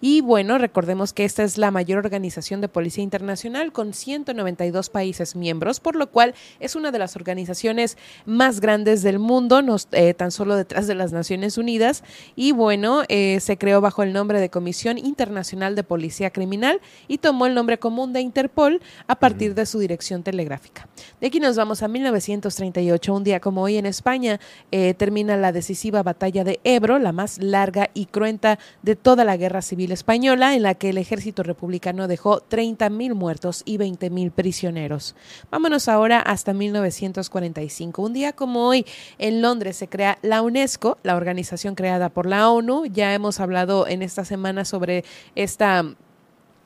Y 0.00 0.20
bueno, 0.20 0.58
recordemos 0.58 1.12
que 1.12 1.24
esta 1.24 1.42
es 1.42 1.58
la 1.58 1.70
mayor 1.70 1.98
organización 1.98 2.60
de 2.60 2.68
policía 2.68 3.04
internacional 3.04 3.72
con 3.72 3.92
192 3.92 4.90
países 4.90 5.34
miembros, 5.34 5.80
por 5.80 5.96
lo 5.96 6.10
cual 6.10 6.34
es 6.60 6.76
una 6.76 6.92
de 6.92 6.98
las 6.98 7.16
organizaciones 7.16 7.98
más 8.26 8.60
grandes 8.60 9.02
del 9.02 9.18
mundo, 9.18 9.60
eh, 9.92 10.14
tan 10.14 10.30
solo 10.30 10.56
detrás 10.56 10.86
de 10.86 10.94
las 10.94 11.12
Naciones 11.12 11.58
Unidas. 11.58 12.04
Y 12.36 12.52
bueno, 12.52 13.02
se 13.08 13.56
creó 13.58 13.80
bajo 13.80 14.02
el 14.02 14.12
nombre 14.12 14.40
de 14.40 14.50
Comisión 14.50 14.98
Internacional 14.98 15.74
de 15.74 15.82
Policía 15.82 16.30
Criminal 16.30 16.80
y 17.08 17.18
tomó 17.18 17.46
el 17.46 17.54
nombre 17.54 17.78
común 17.78 18.12
de 18.12 18.20
Interpol 18.20 18.80
a 19.06 19.18
partir 19.18 19.54
de 19.54 19.66
su 19.66 19.78
dirección 19.78 20.22
telegráfica. 20.22 20.88
De 21.20 21.26
aquí 21.26 21.40
nos 21.40 21.56
vamos 21.56 21.82
a 21.82 21.88
1938, 21.88 23.14
un 23.14 23.24
día 23.24 23.40
como 23.40 23.62
hoy 23.62 23.76
en 23.76 23.86
España 23.86 24.40
eh, 24.70 24.94
termina 24.94 25.36
la 25.36 25.52
decisiva 25.52 26.02
batalla 26.02 26.44
de 26.44 26.60
Ebro, 26.64 26.98
la 26.98 27.12
más 27.12 27.38
larga 27.38 27.90
y 27.94 28.06
cruenta 28.06 28.58
de 28.82 28.96
toda 28.96 29.24
la 29.24 29.36
guerra 29.36 29.62
civil 29.62 29.92
española, 29.92 30.54
en 30.54 30.62
la 30.62 30.74
que 30.74 30.90
el 30.90 30.98
ejército 30.98 31.42
republicano 31.42 32.08
dejó 32.08 32.40
30.000 32.40 33.14
muertos 33.14 33.62
y 33.64 33.78
20.000 33.78 34.30
prisioneros. 34.30 35.14
Vámonos 35.50 35.88
ahora 35.88 36.20
hasta 36.20 36.52
1945, 36.52 38.02
un 38.02 38.12
día 38.12 38.32
como 38.32 38.66
hoy 38.66 38.86
en 39.18 39.42
Londres 39.42 39.76
se 39.76 39.88
crea 39.88 40.18
la 40.22 40.42
UNESCO, 40.42 40.98
la 41.02 41.16
organización 41.16 41.74
creada 41.74 42.08
por 42.08 42.26
la 42.26 42.50
ONU. 42.50 42.86
Ya 42.86 43.14
hemos 43.14 43.40
hablado 43.40 43.86
en 43.86 44.02
esta 44.02 44.24
semana 44.24 44.64
sobre 44.64 45.04
esta 45.34 45.84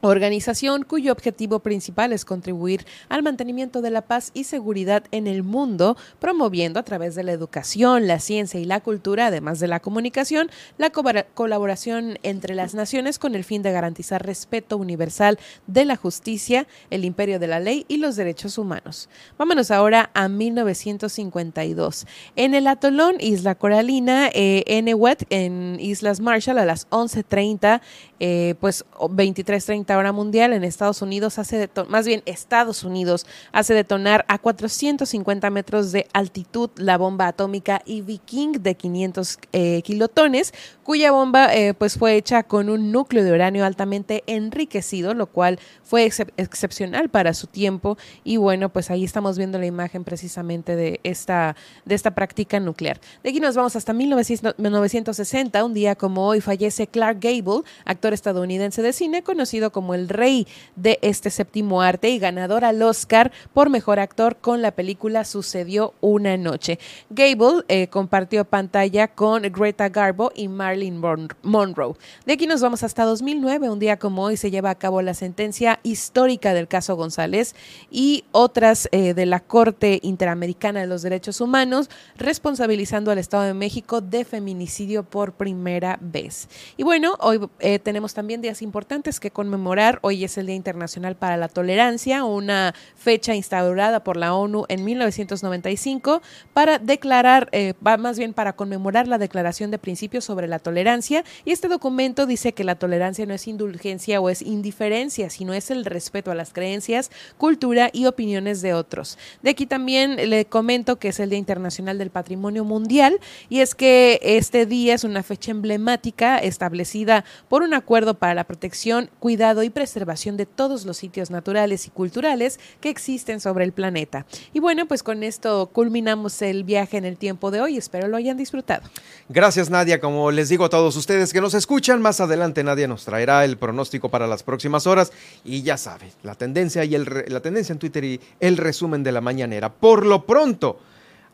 organización 0.08 0.82
cuyo 0.82 1.12
objetivo 1.12 1.60
principal 1.60 2.12
es 2.12 2.24
contribuir 2.24 2.86
al 3.08 3.22
mantenimiento 3.22 3.82
de 3.82 3.90
la 3.90 4.02
paz 4.02 4.30
y 4.34 4.44
seguridad 4.44 5.04
en 5.10 5.26
el 5.26 5.42
mundo, 5.42 5.96
promoviendo 6.18 6.80
a 6.80 6.84
través 6.84 7.14
de 7.14 7.24
la 7.24 7.32
educación, 7.32 8.06
la 8.06 8.20
ciencia 8.20 8.60
y 8.60 8.64
la 8.64 8.80
cultura, 8.80 9.26
además 9.26 9.60
de 9.60 9.68
la 9.68 9.80
comunicación, 9.80 10.50
la 10.78 10.90
colaboración 10.90 12.18
entre 12.22 12.54
las 12.54 12.74
naciones 12.74 13.18
con 13.18 13.34
el 13.34 13.44
fin 13.44 13.62
de 13.62 13.72
garantizar 13.72 14.24
respeto 14.24 14.76
universal 14.76 15.38
de 15.66 15.84
la 15.84 15.96
justicia, 15.96 16.66
el 16.90 17.04
imperio 17.04 17.38
de 17.38 17.46
la 17.46 17.60
ley 17.60 17.84
y 17.88 17.98
los 17.98 18.16
derechos 18.16 18.58
humanos. 18.58 19.08
Vámonos 19.38 19.70
ahora 19.70 20.10
a 20.14 20.28
1952. 20.28 22.06
En 22.36 22.54
el 22.54 22.66
atolón 22.66 23.16
Isla 23.20 23.54
Coralina, 23.54 24.28
eh, 24.32 24.64
en 24.66 25.80
Islas 25.80 26.20
Marshall, 26.20 26.58
a 26.58 26.64
las 26.64 26.88
11.30, 26.90 27.80
eh, 28.20 28.54
pues 28.60 28.84
23.30 28.98 29.93
hora 29.98 30.12
mundial 30.12 30.52
en 30.52 30.64
Estados 30.64 31.02
Unidos 31.02 31.38
hace 31.38 31.68
más 31.88 32.06
bien 32.06 32.22
Estados 32.26 32.84
Unidos 32.84 33.26
hace 33.52 33.74
detonar 33.74 34.24
a 34.28 34.38
450 34.38 35.50
metros 35.50 35.92
de 35.92 36.06
altitud 36.12 36.70
la 36.76 36.98
bomba 36.98 37.28
atómica 37.28 37.82
Ivy 37.86 38.18
King 38.18 38.52
de 38.60 38.74
500 38.74 39.38
eh, 39.52 39.82
kilotones, 39.82 40.52
cuya 40.82 41.12
bomba 41.12 41.54
eh, 41.54 41.74
pues 41.74 41.98
fue 41.98 42.16
hecha 42.16 42.42
con 42.42 42.68
un 42.68 42.92
núcleo 42.92 43.24
de 43.24 43.32
uranio 43.32 43.64
altamente 43.64 44.22
enriquecido, 44.26 45.14
lo 45.14 45.26
cual 45.26 45.58
fue 45.82 46.04
excepcional 46.36 47.08
para 47.08 47.34
su 47.34 47.46
tiempo 47.46 47.96
y 48.22 48.36
bueno, 48.36 48.68
pues 48.68 48.90
ahí 48.90 49.04
estamos 49.04 49.36
viendo 49.38 49.58
la 49.58 49.66
imagen 49.66 50.04
precisamente 50.04 50.76
de 50.76 51.00
esta, 51.04 51.56
de 51.84 51.94
esta 51.94 52.14
práctica 52.14 52.60
nuclear. 52.60 53.00
De 53.22 53.30
aquí 53.30 53.40
nos 53.40 53.54
vamos 53.54 53.76
hasta 53.76 53.92
1960, 53.92 55.64
un 55.64 55.74
día 55.74 55.94
como 55.94 56.26
hoy 56.26 56.40
fallece 56.40 56.86
Clark 56.86 57.18
Gable, 57.20 57.62
actor 57.84 58.12
estadounidense 58.12 58.82
de 58.82 58.92
cine 58.92 59.22
conocido 59.22 59.72
como 59.72 59.83
el 59.92 60.08
rey 60.08 60.46
de 60.76 60.98
este 61.02 61.28
séptimo 61.28 61.82
arte 61.82 62.08
y 62.08 62.18
ganador 62.18 62.64
al 62.64 62.80
Oscar 62.80 63.32
por 63.52 63.68
mejor 63.68 63.98
actor 63.98 64.36
con 64.36 64.62
la 64.62 64.70
película 64.70 65.24
Sucedió 65.24 65.94
una 66.00 66.36
noche. 66.36 66.78
Gable 67.10 67.64
eh, 67.68 67.88
compartió 67.88 68.44
pantalla 68.44 69.08
con 69.08 69.42
Greta 69.42 69.88
Garbo 69.88 70.30
y 70.34 70.48
Marilyn 70.48 71.02
Monroe. 71.42 71.94
De 72.24 72.34
aquí 72.34 72.46
nos 72.46 72.60
vamos 72.60 72.84
hasta 72.84 73.04
2009, 73.04 73.68
un 73.68 73.78
día 73.80 73.98
como 73.98 74.22
hoy 74.22 74.36
se 74.36 74.50
lleva 74.50 74.70
a 74.70 74.74
cabo 74.76 75.02
la 75.02 75.14
sentencia 75.14 75.80
histórica 75.82 76.54
del 76.54 76.68
caso 76.68 76.94
González 76.94 77.56
y 77.90 78.24
otras 78.30 78.88
eh, 78.92 79.14
de 79.14 79.26
la 79.26 79.40
Corte 79.40 79.98
Interamericana 80.02 80.80
de 80.80 80.86
los 80.86 81.02
Derechos 81.02 81.40
Humanos, 81.40 81.90
responsabilizando 82.16 83.10
al 83.10 83.18
Estado 83.18 83.42
de 83.42 83.54
México 83.54 84.00
de 84.00 84.24
feminicidio 84.24 85.02
por 85.02 85.32
primera 85.32 85.98
vez. 86.00 86.48
Y 86.76 86.84
bueno, 86.84 87.14
hoy 87.20 87.40
eh, 87.58 87.78
tenemos 87.78 88.14
también 88.14 88.40
días 88.40 88.62
importantes 88.62 89.18
que 89.18 89.30
conmemorar 89.30 89.63
Hoy 90.02 90.24
es 90.24 90.36
el 90.36 90.46
Día 90.46 90.56
Internacional 90.56 91.16
para 91.16 91.38
la 91.38 91.48
Tolerancia, 91.48 92.24
una 92.24 92.74
fecha 92.96 93.34
instaurada 93.34 94.04
por 94.04 94.18
la 94.18 94.34
ONU 94.34 94.66
en 94.68 94.84
1995 94.84 96.20
para 96.52 96.78
declarar, 96.78 97.48
eh, 97.52 97.72
más 97.80 98.18
bien 98.18 98.34
para 98.34 98.52
conmemorar 98.52 99.08
la 99.08 99.16
Declaración 99.16 99.70
de 99.70 99.78
Principios 99.78 100.26
sobre 100.26 100.48
la 100.48 100.58
Tolerancia. 100.58 101.24
Y 101.46 101.52
este 101.52 101.68
documento 101.68 102.26
dice 102.26 102.52
que 102.52 102.62
la 102.62 102.74
tolerancia 102.74 103.24
no 103.24 103.32
es 103.32 103.48
indulgencia 103.48 104.20
o 104.20 104.28
es 104.28 104.42
indiferencia, 104.42 105.30
sino 105.30 105.54
es 105.54 105.70
el 105.70 105.86
respeto 105.86 106.30
a 106.30 106.34
las 106.34 106.52
creencias, 106.52 107.10
cultura 107.38 107.88
y 107.90 108.04
opiniones 108.04 108.60
de 108.60 108.74
otros. 108.74 109.16
De 109.42 109.50
aquí 109.50 109.64
también 109.64 110.16
le 110.28 110.44
comento 110.44 110.98
que 110.98 111.08
es 111.08 111.20
el 111.20 111.30
Día 111.30 111.38
Internacional 111.38 111.96
del 111.96 112.10
Patrimonio 112.10 112.64
Mundial 112.64 113.18
y 113.48 113.60
es 113.60 113.74
que 113.74 114.20
este 114.22 114.66
día 114.66 114.94
es 114.94 115.04
una 115.04 115.22
fecha 115.22 115.52
emblemática 115.52 116.36
establecida 116.36 117.24
por 117.48 117.62
un 117.62 117.72
acuerdo 117.72 118.14
para 118.14 118.34
la 118.34 118.44
protección, 118.44 119.08
cuidado 119.20 119.53
y 119.62 119.70
preservación 119.70 120.36
de 120.36 120.46
todos 120.46 120.84
los 120.84 120.96
sitios 120.96 121.30
naturales 121.30 121.86
y 121.86 121.90
culturales 121.90 122.58
que 122.80 122.90
existen 122.90 123.40
sobre 123.40 123.64
el 123.64 123.72
planeta. 123.72 124.26
Y 124.52 124.60
bueno, 124.60 124.86
pues 124.86 125.02
con 125.02 125.22
esto 125.22 125.70
culminamos 125.72 126.42
el 126.42 126.64
viaje 126.64 126.96
en 126.96 127.04
el 127.04 127.16
tiempo 127.16 127.50
de 127.50 127.60
hoy. 127.60 127.76
Espero 127.76 128.08
lo 128.08 128.16
hayan 128.16 128.36
disfrutado. 128.36 128.82
Gracias 129.28 129.70
Nadia. 129.70 130.00
Como 130.00 130.30
les 130.30 130.48
digo 130.48 130.64
a 130.64 130.68
todos 130.68 130.96
ustedes 130.96 131.32
que 131.32 131.40
nos 131.40 131.54
escuchan, 131.54 132.02
más 132.02 132.20
adelante 132.20 132.64
Nadia 132.64 132.88
nos 132.88 133.04
traerá 133.04 133.44
el 133.44 133.56
pronóstico 133.56 134.08
para 134.08 134.26
las 134.26 134.42
próximas 134.42 134.86
horas 134.86 135.12
y 135.44 135.62
ya 135.62 135.76
sabe, 135.76 136.12
la 136.22 136.34
tendencia 136.34 136.84
y 136.84 136.94
el 136.94 137.04
la 137.28 137.40
tendencia 137.40 137.72
en 137.72 137.78
Twitter 137.78 138.04
y 138.04 138.20
el 138.40 138.56
resumen 138.56 139.02
de 139.02 139.12
la 139.12 139.20
mañanera. 139.20 139.72
Por 139.72 140.06
lo 140.06 140.26
pronto, 140.26 140.78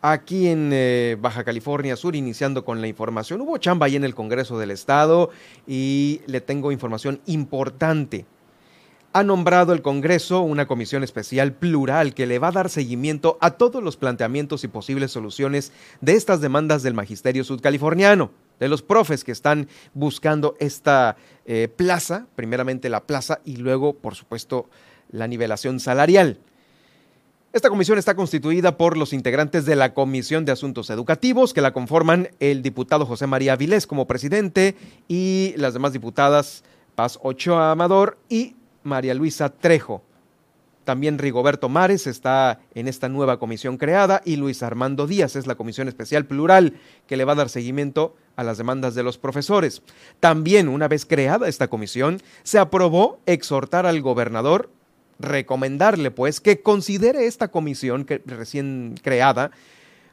aquí 0.02 0.48
en 0.48 0.70
eh, 0.72 1.16
Baja 1.20 1.44
California 1.44 1.96
Sur, 1.96 2.16
iniciando 2.16 2.64
con 2.64 2.80
la 2.80 2.88
información. 2.88 3.40
Hubo 3.40 3.58
chamba 3.58 3.86
ahí 3.86 3.96
en 3.96 4.04
el 4.04 4.14
Congreso 4.14 4.58
del 4.58 4.70
Estado 4.70 5.30
y 5.66 6.20
le 6.26 6.40
tengo 6.40 6.72
información 6.72 7.20
importante. 7.26 8.26
Ha 9.12 9.24
nombrado 9.24 9.72
el 9.72 9.82
Congreso 9.82 10.42
una 10.42 10.68
comisión 10.68 11.02
especial 11.02 11.52
plural 11.52 12.14
que 12.14 12.26
le 12.26 12.38
va 12.38 12.48
a 12.48 12.52
dar 12.52 12.70
seguimiento 12.70 13.38
a 13.40 13.52
todos 13.52 13.82
los 13.82 13.96
planteamientos 13.96 14.62
y 14.62 14.68
posibles 14.68 15.10
soluciones 15.10 15.72
de 16.00 16.14
estas 16.14 16.40
demandas 16.40 16.84
del 16.84 16.94
magisterio 16.94 17.42
sudcaliforniano, 17.42 18.30
de 18.60 18.68
los 18.68 18.82
profes 18.82 19.24
que 19.24 19.32
están 19.32 19.68
buscando 19.94 20.54
esta 20.60 21.16
eh, 21.44 21.68
plaza, 21.74 22.28
primeramente 22.36 22.88
la 22.88 23.04
plaza 23.04 23.40
y 23.44 23.56
luego, 23.56 23.94
por 23.94 24.14
supuesto, 24.14 24.70
la 25.10 25.26
nivelación 25.26 25.80
salarial. 25.80 26.38
Esta 27.52 27.68
comisión 27.68 27.98
está 27.98 28.14
constituida 28.14 28.76
por 28.76 28.96
los 28.96 29.12
integrantes 29.12 29.66
de 29.66 29.74
la 29.74 29.92
Comisión 29.92 30.44
de 30.44 30.52
Asuntos 30.52 30.88
Educativos, 30.88 31.52
que 31.52 31.60
la 31.60 31.72
conforman 31.72 32.28
el 32.38 32.62
diputado 32.62 33.06
José 33.06 33.26
María 33.26 33.56
Vilés 33.56 33.88
como 33.88 34.06
presidente 34.06 34.76
y 35.08 35.54
las 35.56 35.74
demás 35.74 35.92
diputadas 35.92 36.62
Paz 36.94 37.18
Ochoa 37.20 37.72
Amador 37.72 38.18
y 38.28 38.54
María 38.84 39.14
Luisa 39.14 39.48
Trejo. 39.48 40.04
También 40.84 41.18
Rigoberto 41.18 41.68
Mares 41.68 42.06
está 42.06 42.60
en 42.76 42.86
esta 42.86 43.08
nueva 43.08 43.40
comisión 43.40 43.78
creada 43.78 44.22
y 44.24 44.36
Luis 44.36 44.62
Armando 44.62 45.08
Díaz 45.08 45.34
es 45.34 45.48
la 45.48 45.56
comisión 45.56 45.88
especial 45.88 46.26
plural 46.26 46.74
que 47.08 47.16
le 47.16 47.24
va 47.24 47.32
a 47.32 47.36
dar 47.36 47.48
seguimiento 47.48 48.14
a 48.36 48.44
las 48.44 48.58
demandas 48.58 48.94
de 48.94 49.02
los 49.02 49.18
profesores. 49.18 49.82
También, 50.20 50.68
una 50.68 50.86
vez 50.86 51.04
creada 51.04 51.48
esta 51.48 51.66
comisión, 51.66 52.22
se 52.44 52.60
aprobó 52.60 53.18
exhortar 53.26 53.86
al 53.86 54.00
gobernador 54.02 54.70
recomendarle 55.20 56.10
pues 56.10 56.40
que 56.40 56.60
considere 56.62 57.26
esta 57.26 57.48
comisión 57.48 58.04
que, 58.04 58.22
recién 58.24 58.94
creada 59.02 59.50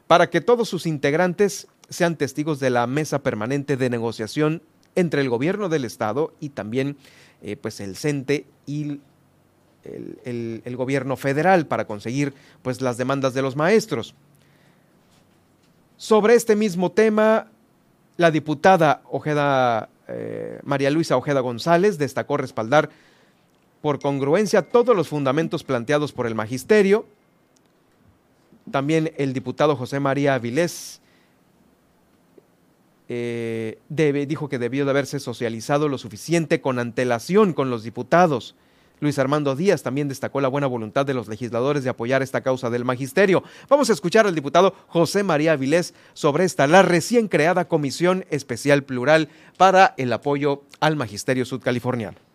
para 0.06 0.30
que 0.30 0.40
todos 0.40 0.68
sus 0.68 0.86
integrantes 0.86 1.66
sean 1.88 2.16
testigos 2.16 2.60
de 2.60 2.70
la 2.70 2.86
mesa 2.86 3.22
permanente 3.22 3.76
de 3.76 3.90
negociación 3.90 4.62
entre 4.94 5.20
el 5.20 5.28
gobierno 5.28 5.68
del 5.68 5.84
estado 5.84 6.34
y 6.40 6.50
también 6.50 6.96
eh, 7.42 7.56
pues 7.56 7.80
el 7.80 7.96
CENTE 7.96 8.46
y 8.66 9.00
el, 9.84 10.76
gobierno 10.76 11.16
federal 11.16 11.66
para 11.66 11.86
conseguir 11.86 12.34
pues 12.62 12.80
las 12.80 12.96
demandas 12.96 13.34
de 13.34 13.42
los 13.42 13.56
maestros. 13.56 14.14
Sobre 15.96 16.34
este 16.34 16.56
mismo 16.56 16.92
tema, 16.92 17.48
la 18.16 18.30
diputada 18.30 19.02
Ojeda, 19.10 19.88
eh, 20.06 20.60
María 20.62 20.90
Luisa 20.90 21.16
Ojeda 21.16 21.40
González 21.40 21.98
destacó 21.98 22.36
respaldar 22.36 22.90
por 23.80 24.00
congruencia 24.00 24.62
todos 24.62 24.96
los 24.96 25.08
fundamentos 25.08 25.64
planteados 25.64 26.12
por 26.12 26.26
el 26.26 26.34
magisterio. 26.34 27.06
También 28.70 29.12
el 29.16 29.32
diputado 29.32 29.76
José 29.76 30.00
María 30.00 30.34
Avilés 30.34 31.00
eh, 33.08 33.78
dijo 34.28 34.48
que 34.48 34.58
debió 34.58 34.84
de 34.84 34.90
haberse 34.90 35.20
socializado 35.20 35.88
lo 35.88 35.98
suficiente 35.98 36.60
con 36.60 36.78
antelación 36.78 37.52
con 37.52 37.70
los 37.70 37.82
diputados. 37.82 38.54
Luis 39.00 39.18
Armando 39.18 39.54
Díaz 39.54 39.84
también 39.84 40.08
destacó 40.08 40.40
la 40.40 40.48
buena 40.48 40.66
voluntad 40.66 41.06
de 41.06 41.14
los 41.14 41.28
legisladores 41.28 41.84
de 41.84 41.90
apoyar 41.90 42.20
esta 42.20 42.40
causa 42.40 42.68
del 42.68 42.84
magisterio. 42.84 43.44
Vamos 43.68 43.90
a 43.90 43.92
escuchar 43.92 44.26
al 44.26 44.34
diputado 44.34 44.74
José 44.88 45.22
María 45.22 45.54
Vilés 45.54 45.94
sobre 46.14 46.44
esta, 46.44 46.66
la 46.66 46.82
recién 46.82 47.28
creada 47.28 47.68
Comisión 47.68 48.26
Especial 48.30 48.82
Plural 48.82 49.28
para 49.56 49.94
el 49.98 50.12
apoyo 50.12 50.64
al 50.80 50.96
magisterio 50.96 51.44
sudcaliforniano 51.44 52.27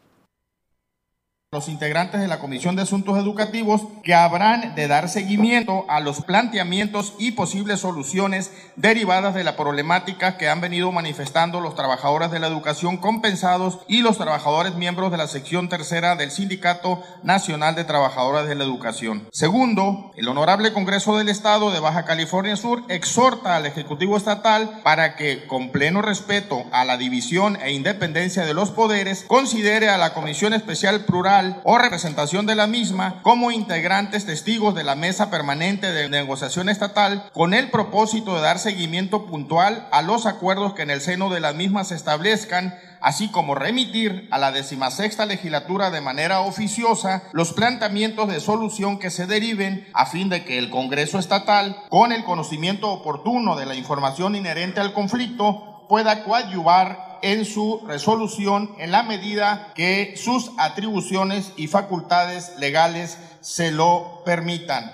los 1.53 1.69
integrantes 1.69 2.19
de 2.19 2.27
la 2.27 2.39
Comisión 2.39 2.75
de 2.75 2.81
Asuntos 2.81 3.17
Educativos 3.17 3.83
que 4.03 4.15
habrán 4.15 4.73
de 4.75 4.87
dar 4.87 5.07
seguimiento 5.07 5.85
a 5.87 5.99
los 5.99 6.21
planteamientos 6.21 7.13
y 7.19 7.31
posibles 7.31 7.79
soluciones 7.79 8.51
derivadas 8.75 9.35
de 9.35 9.43
la 9.43 9.55
problemática 9.55 10.35
que 10.37 10.49
han 10.49 10.61
venido 10.61 10.91
manifestando 10.91 11.61
los 11.61 11.75
trabajadores 11.75 12.31
de 12.31 12.39
la 12.39 12.47
educación 12.47 12.97
compensados 12.97 13.79
y 13.87 14.01
los 14.01 14.17
trabajadores 14.17 14.75
miembros 14.75 15.11
de 15.11 15.17
la 15.17 15.27
sección 15.27 15.69
tercera 15.69 16.15
del 16.15 16.31
Sindicato 16.31 17.03
Nacional 17.21 17.75
de 17.75 17.83
Trabajadores 17.83 18.49
de 18.49 18.55
la 18.55 18.63
Educación. 18.63 19.27
Segundo, 19.31 20.11
el 20.15 20.27
Honorable 20.27 20.73
Congreso 20.73 21.17
del 21.17 21.29
Estado 21.29 21.69
de 21.69 21.79
Baja 21.79 22.03
California 22.03 22.55
Sur 22.55 22.83
exhorta 22.89 23.55
al 23.55 23.67
Ejecutivo 23.67 24.17
Estatal 24.17 24.81
para 24.83 25.15
que, 25.15 25.45
con 25.45 25.69
pleno 25.69 26.01
respeto 26.01 26.65
a 26.71 26.83
la 26.83 26.97
división 26.97 27.57
e 27.61 27.73
independencia 27.73 28.43
de 28.43 28.55
los 28.55 28.71
poderes, 28.71 29.23
considere 29.27 29.89
a 29.89 29.97
la 29.97 30.15
Comisión 30.15 30.53
Especial 30.53 31.05
Plural 31.05 31.42
o 31.63 31.77
representación 31.77 32.45
de 32.45 32.55
la 32.55 32.67
misma 32.67 33.21
como 33.21 33.51
integrantes 33.51 34.25
testigos 34.25 34.75
de 34.75 34.83
la 34.83 34.95
mesa 34.95 35.29
permanente 35.29 35.91
de 35.91 36.09
negociación 36.09 36.69
estatal 36.69 37.29
con 37.33 37.53
el 37.53 37.69
propósito 37.69 38.35
de 38.35 38.41
dar 38.41 38.59
seguimiento 38.59 39.25
puntual 39.25 39.87
a 39.91 40.01
los 40.01 40.25
acuerdos 40.25 40.73
que 40.73 40.83
en 40.83 40.91
el 40.91 41.01
seno 41.01 41.29
de 41.29 41.39
la 41.39 41.53
misma 41.53 41.83
se 41.83 41.95
establezcan 41.95 42.75
así 43.03 43.27
como 43.27 43.53
remitir 43.53 44.27
a 44.31 44.37
la 44.39 44.51
decimasexta 44.51 45.25
legislatura 45.25 45.91
de 45.91 46.01
manera 46.01 46.39
oficiosa 46.39 47.23
los 47.33 47.53
planteamientos 47.53 48.29
de 48.29 48.39
solución 48.39 48.97
que 48.97 49.11
se 49.11 49.27
deriven 49.27 49.87
a 49.93 50.05
fin 50.05 50.29
de 50.29 50.45
que 50.45 50.57
el 50.57 50.69
Congreso 50.69 51.19
estatal, 51.19 51.83
con 51.89 52.11
el 52.11 52.23
conocimiento 52.23 52.89
oportuno 52.89 53.55
de 53.55 53.65
la 53.65 53.75
información 53.75 54.35
inherente 54.35 54.79
al 54.79 54.93
conflicto, 54.93 55.85
pueda 55.89 56.23
coadyuvar 56.23 57.12
en 57.23 57.45
su 57.45 57.81
resolución 57.87 58.69
en 58.77 58.91
la 58.91 59.01
medida 59.01 59.71
que 59.73 60.13
sus 60.17 60.51
atribuciones 60.59 61.53
y 61.55 61.67
facultades 61.67 62.51
legales 62.59 63.17
se 63.41 63.71
lo 63.71 64.21
permitan. 64.25 64.91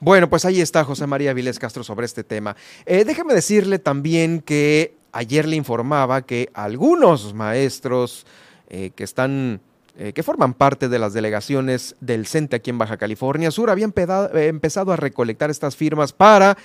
Bueno, 0.00 0.30
pues 0.30 0.44
ahí 0.44 0.60
está 0.60 0.84
José 0.84 1.06
María 1.06 1.32
Viles 1.32 1.58
Castro 1.58 1.82
sobre 1.82 2.06
este 2.06 2.24
tema. 2.24 2.56
Eh, 2.86 3.04
déjeme 3.04 3.34
decirle 3.34 3.78
también 3.78 4.40
que 4.40 4.96
ayer 5.12 5.46
le 5.46 5.56
informaba 5.56 6.22
que 6.22 6.50
algunos 6.54 7.34
maestros 7.34 8.26
eh, 8.68 8.90
que 8.94 9.04
están 9.04 9.60
eh, 9.96 10.12
que 10.12 10.22
forman 10.22 10.54
parte 10.54 10.88
de 10.88 10.98
las 10.98 11.14
delegaciones 11.14 11.96
del 12.00 12.26
CENTE 12.26 12.56
aquí 12.56 12.70
en 12.70 12.78
Baja 12.78 12.96
California 12.96 13.50
Sur 13.50 13.70
habían 13.70 13.94
empezado 13.96 14.92
a 14.92 14.96
recolectar 14.96 15.50
estas 15.50 15.76
firmas 15.76 16.12
para 16.12 16.58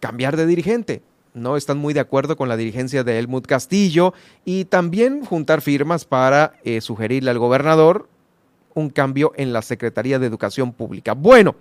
cambiar 0.00 0.36
de 0.36 0.46
dirigente 0.46 1.02
no 1.34 1.56
están 1.56 1.78
muy 1.78 1.92
de 1.92 2.00
acuerdo 2.00 2.36
con 2.36 2.48
la 2.48 2.56
dirigencia 2.56 3.04
de 3.04 3.18
Helmut 3.18 3.46
Castillo 3.46 4.14
y 4.44 4.64
también 4.66 5.24
juntar 5.24 5.60
firmas 5.60 6.04
para 6.04 6.54
eh, 6.64 6.80
sugerirle 6.80 7.30
al 7.30 7.38
gobernador 7.38 8.08
un 8.74 8.88
cambio 8.88 9.32
en 9.36 9.52
la 9.52 9.62
Secretaría 9.62 10.18
de 10.18 10.26
Educación 10.26 10.72
Pública. 10.72 11.12
Bueno, 11.12 11.56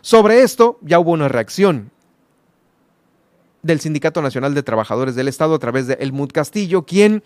sobre 0.00 0.42
esto 0.42 0.78
ya 0.82 0.98
hubo 1.00 1.10
una 1.10 1.28
reacción 1.28 1.90
del 3.62 3.80
Sindicato 3.80 4.22
Nacional 4.22 4.54
de 4.54 4.62
Trabajadores 4.62 5.16
del 5.16 5.26
Estado 5.26 5.56
a 5.56 5.58
través 5.58 5.88
de 5.88 5.94
Helmut 5.94 6.30
Castillo, 6.30 6.82
quien 6.82 7.24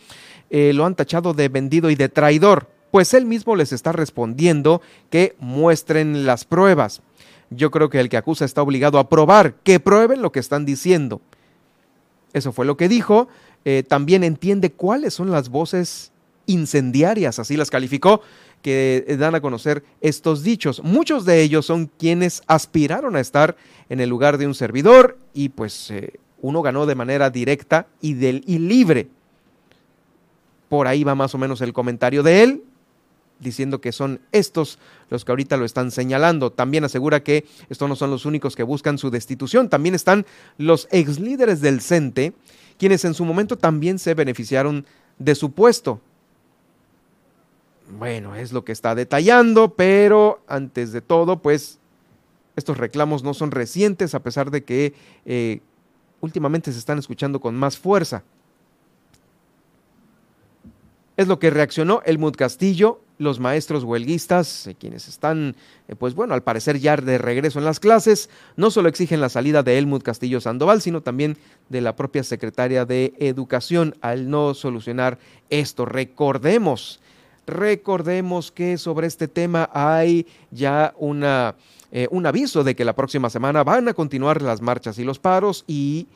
eh, 0.48 0.72
lo 0.72 0.86
han 0.86 0.94
tachado 0.94 1.34
de 1.34 1.48
vendido 1.48 1.90
y 1.90 1.96
de 1.96 2.08
traidor, 2.08 2.70
pues 2.90 3.12
él 3.12 3.26
mismo 3.26 3.56
les 3.56 3.72
está 3.72 3.92
respondiendo 3.92 4.80
que 5.10 5.36
muestren 5.38 6.24
las 6.24 6.46
pruebas. 6.46 7.02
Yo 7.50 7.70
creo 7.70 7.90
que 7.90 8.00
el 8.00 8.08
que 8.08 8.16
acusa 8.16 8.46
está 8.46 8.62
obligado 8.62 8.98
a 8.98 9.08
probar, 9.10 9.54
que 9.62 9.80
prueben 9.80 10.22
lo 10.22 10.32
que 10.32 10.40
están 10.40 10.64
diciendo. 10.64 11.20
Eso 12.32 12.52
fue 12.52 12.66
lo 12.66 12.76
que 12.76 12.88
dijo. 12.88 13.28
Eh, 13.64 13.82
también 13.86 14.24
entiende 14.24 14.70
cuáles 14.70 15.14
son 15.14 15.30
las 15.30 15.48
voces 15.48 16.12
incendiarias, 16.46 17.38
así 17.38 17.56
las 17.56 17.70
calificó, 17.70 18.22
que 18.62 19.04
eh, 19.06 19.16
dan 19.16 19.34
a 19.34 19.40
conocer 19.40 19.84
estos 20.00 20.42
dichos. 20.42 20.82
Muchos 20.82 21.24
de 21.24 21.42
ellos 21.42 21.66
son 21.66 21.90
quienes 21.98 22.42
aspiraron 22.46 23.16
a 23.16 23.20
estar 23.20 23.56
en 23.88 24.00
el 24.00 24.08
lugar 24.08 24.38
de 24.38 24.46
un 24.46 24.54
servidor 24.54 25.18
y 25.34 25.50
pues 25.50 25.90
eh, 25.90 26.14
uno 26.42 26.62
ganó 26.62 26.86
de 26.86 26.94
manera 26.94 27.30
directa 27.30 27.86
y, 28.00 28.14
del, 28.14 28.42
y 28.46 28.58
libre. 28.58 29.08
Por 30.68 30.86
ahí 30.86 31.04
va 31.04 31.14
más 31.14 31.34
o 31.34 31.38
menos 31.38 31.60
el 31.60 31.72
comentario 31.72 32.22
de 32.22 32.42
él 32.42 32.62
diciendo 33.40 33.80
que 33.80 33.92
son 33.92 34.20
estos 34.32 34.78
los 35.08 35.24
que 35.24 35.32
ahorita 35.32 35.56
lo 35.56 35.64
están 35.64 35.90
señalando. 35.90 36.52
También 36.52 36.84
asegura 36.84 37.22
que 37.22 37.46
estos 37.68 37.88
no 37.88 37.96
son 37.96 38.10
los 38.10 38.26
únicos 38.26 38.54
que 38.54 38.62
buscan 38.62 38.98
su 38.98 39.10
destitución, 39.10 39.68
también 39.68 39.94
están 39.94 40.26
los 40.58 40.88
ex 40.92 41.18
líderes 41.18 41.60
del 41.60 41.80
CENTE, 41.80 42.34
quienes 42.78 43.04
en 43.04 43.14
su 43.14 43.24
momento 43.24 43.58
también 43.58 43.98
se 43.98 44.14
beneficiaron 44.14 44.86
de 45.18 45.34
su 45.34 45.52
puesto. 45.52 46.00
Bueno, 47.98 48.36
es 48.36 48.52
lo 48.52 48.64
que 48.64 48.72
está 48.72 48.94
detallando, 48.94 49.74
pero 49.74 50.42
antes 50.46 50.92
de 50.92 51.00
todo, 51.00 51.42
pues 51.42 51.80
estos 52.56 52.78
reclamos 52.78 53.24
no 53.24 53.34
son 53.34 53.50
recientes, 53.50 54.14
a 54.14 54.22
pesar 54.22 54.50
de 54.50 54.62
que 54.62 54.94
eh, 55.24 55.60
últimamente 56.20 56.72
se 56.72 56.78
están 56.78 56.98
escuchando 56.98 57.40
con 57.40 57.56
más 57.56 57.78
fuerza. 57.78 58.22
Es 61.20 61.28
lo 61.28 61.38
que 61.38 61.50
reaccionó 61.50 62.00
Elmut 62.06 62.34
Castillo 62.34 63.02
los 63.18 63.40
maestros 63.40 63.84
huelguistas, 63.84 64.66
eh, 64.66 64.74
quienes 64.74 65.06
están, 65.06 65.54
eh, 65.86 65.94
pues 65.94 66.14
bueno, 66.14 66.32
al 66.32 66.42
parecer 66.42 66.78
ya 66.78 66.96
de 66.96 67.18
regreso 67.18 67.58
en 67.58 67.66
las 67.66 67.78
clases, 67.78 68.30
no 68.56 68.70
solo 68.70 68.88
exigen 68.88 69.20
la 69.20 69.28
salida 69.28 69.62
de 69.62 69.76
Helmut 69.76 70.02
Castillo 70.02 70.40
Sandoval, 70.40 70.80
sino 70.80 71.02
también 71.02 71.36
de 71.68 71.82
la 71.82 71.94
propia 71.94 72.22
secretaria 72.22 72.86
de 72.86 73.12
Educación 73.18 73.96
al 74.00 74.30
no 74.30 74.54
solucionar 74.54 75.18
esto. 75.50 75.84
Recordemos, 75.84 77.02
recordemos 77.46 78.50
que 78.50 78.78
sobre 78.78 79.06
este 79.06 79.28
tema 79.28 79.68
hay 79.74 80.26
ya 80.50 80.94
eh, 81.92 82.08
un 82.10 82.26
aviso 82.26 82.64
de 82.64 82.74
que 82.74 82.86
la 82.86 82.96
próxima 82.96 83.28
semana 83.28 83.62
van 83.62 83.88
a 83.88 83.92
continuar 83.92 84.40
las 84.40 84.62
marchas 84.62 84.98
y 84.98 85.04
los 85.04 85.18
paros 85.18 85.64
y 85.66 86.08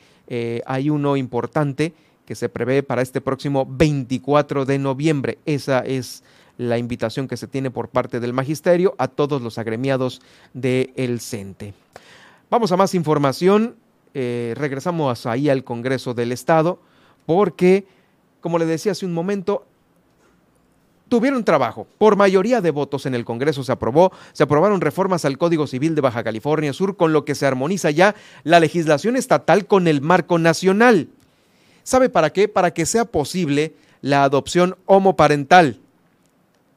hay 0.65 0.89
uno 0.89 1.15
importante 1.17 1.93
que 2.25 2.35
se 2.35 2.49
prevé 2.49 2.83
para 2.83 3.01
este 3.01 3.21
próximo 3.21 3.65
24 3.69 4.65
de 4.65 4.79
noviembre. 4.79 5.37
Esa 5.45 5.79
es 5.79 6.23
la 6.57 6.77
invitación 6.77 7.27
que 7.27 7.37
se 7.37 7.47
tiene 7.47 7.71
por 7.71 7.89
parte 7.89 8.19
del 8.19 8.33
magisterio 8.33 8.95
a 8.97 9.07
todos 9.07 9.41
los 9.41 9.57
agremiados 9.57 10.21
del 10.53 10.91
el 10.95 11.19
CENTE. 11.19 11.73
Vamos 12.49 12.71
a 12.71 12.77
más 12.77 12.93
información. 12.93 13.75
Eh, 14.13 14.53
regresamos 14.55 15.25
ahí 15.25 15.49
al 15.49 15.63
Congreso 15.63 16.13
del 16.13 16.31
Estado 16.31 16.79
porque, 17.25 17.85
como 18.39 18.57
le 18.57 18.65
decía 18.65 18.93
hace 18.93 19.05
un 19.05 19.13
momento, 19.13 19.65
tuvieron 21.09 21.43
trabajo. 21.43 21.87
Por 21.97 22.15
mayoría 22.15 22.61
de 22.61 22.71
votos 22.71 23.05
en 23.05 23.15
el 23.15 23.25
Congreso 23.25 23.63
se 23.63 23.71
aprobó, 23.71 24.11
se 24.33 24.43
aprobaron 24.43 24.81
reformas 24.81 25.25
al 25.25 25.37
Código 25.37 25.67
Civil 25.67 25.95
de 25.95 26.01
Baja 26.01 26.23
California 26.23 26.73
Sur, 26.73 26.95
con 26.95 27.13
lo 27.13 27.25
que 27.25 27.35
se 27.35 27.45
armoniza 27.45 27.91
ya 27.91 28.15
la 28.43 28.59
legislación 28.59 29.15
estatal 29.15 29.67
con 29.67 29.87
el 29.87 30.01
marco 30.01 30.39
nacional. 30.39 31.09
¿Sabe 31.85 32.09
para 32.09 32.33
qué? 32.33 32.47
Para 32.49 32.73
que 32.73 32.85
sea 32.85 33.05
posible 33.05 33.75
la 34.01 34.23
adopción 34.23 34.75
homoparental 34.85 35.79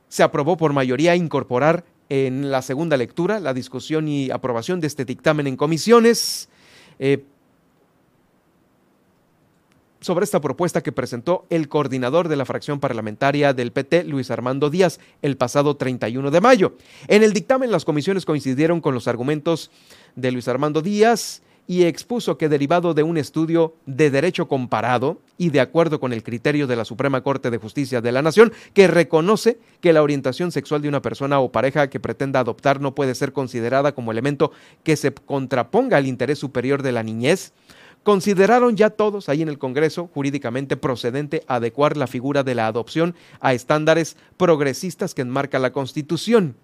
se 0.08 0.22
aprobó 0.22 0.56
por 0.56 0.72
mayoría 0.72 1.16
incorporar 1.16 1.84
en 2.10 2.50
la 2.50 2.62
segunda 2.62 2.96
lectura 2.96 3.40
la 3.40 3.54
discusión 3.54 4.06
y 4.06 4.30
aprobación 4.30 4.80
de 4.80 4.86
este 4.86 5.04
dictamen 5.04 5.46
en 5.46 5.56
comisiones. 5.56 6.48
Eh, 6.98 7.24
sobre 10.00 10.24
esta 10.24 10.40
propuesta 10.40 10.82
que 10.82 10.92
presentó 10.92 11.44
el 11.50 11.68
coordinador 11.68 12.28
de 12.28 12.36
la 12.36 12.44
fracción 12.44 12.78
parlamentaria 12.78 13.52
del 13.52 13.72
PT, 13.72 14.04
Luis 14.04 14.30
Armando 14.30 14.70
Díaz, 14.70 15.00
el 15.22 15.36
pasado 15.36 15.76
31 15.76 16.30
de 16.30 16.40
mayo. 16.40 16.76
En 17.08 17.24
el 17.24 17.32
dictamen, 17.32 17.72
las 17.72 17.84
comisiones 17.84 18.24
coincidieron 18.24 18.80
con 18.80 18.94
los 18.94 19.08
argumentos 19.08 19.72
de 20.14 20.30
Luis 20.30 20.46
Armando 20.48 20.82
Díaz 20.82 21.42
y 21.68 21.84
expuso 21.84 22.38
que 22.38 22.48
derivado 22.48 22.94
de 22.94 23.02
un 23.02 23.18
estudio 23.18 23.74
de 23.84 24.10
derecho 24.10 24.48
comparado 24.48 25.20
y 25.36 25.50
de 25.50 25.60
acuerdo 25.60 26.00
con 26.00 26.14
el 26.14 26.22
criterio 26.22 26.66
de 26.66 26.76
la 26.76 26.86
Suprema 26.86 27.20
Corte 27.20 27.50
de 27.50 27.58
Justicia 27.58 28.00
de 28.00 28.10
la 28.10 28.22
Nación, 28.22 28.54
que 28.72 28.88
reconoce 28.88 29.58
que 29.82 29.92
la 29.92 30.02
orientación 30.02 30.50
sexual 30.50 30.80
de 30.80 30.88
una 30.88 31.02
persona 31.02 31.40
o 31.40 31.52
pareja 31.52 31.90
que 31.90 32.00
pretenda 32.00 32.40
adoptar 32.40 32.80
no 32.80 32.94
puede 32.94 33.14
ser 33.14 33.34
considerada 33.34 33.92
como 33.92 34.10
elemento 34.10 34.50
que 34.82 34.96
se 34.96 35.12
contraponga 35.12 35.98
al 35.98 36.06
interés 36.06 36.38
superior 36.38 36.82
de 36.82 36.92
la 36.92 37.02
niñez, 37.02 37.52
consideraron 38.02 38.74
ya 38.74 38.88
todos 38.88 39.28
ahí 39.28 39.42
en 39.42 39.50
el 39.50 39.58
Congreso 39.58 40.08
jurídicamente 40.14 40.78
procedente 40.78 41.44
adecuar 41.48 41.98
la 41.98 42.06
figura 42.06 42.44
de 42.44 42.54
la 42.54 42.66
adopción 42.66 43.14
a 43.40 43.52
estándares 43.52 44.16
progresistas 44.38 45.14
que 45.14 45.20
enmarca 45.20 45.58
la 45.58 45.74
Constitución. 45.74 46.56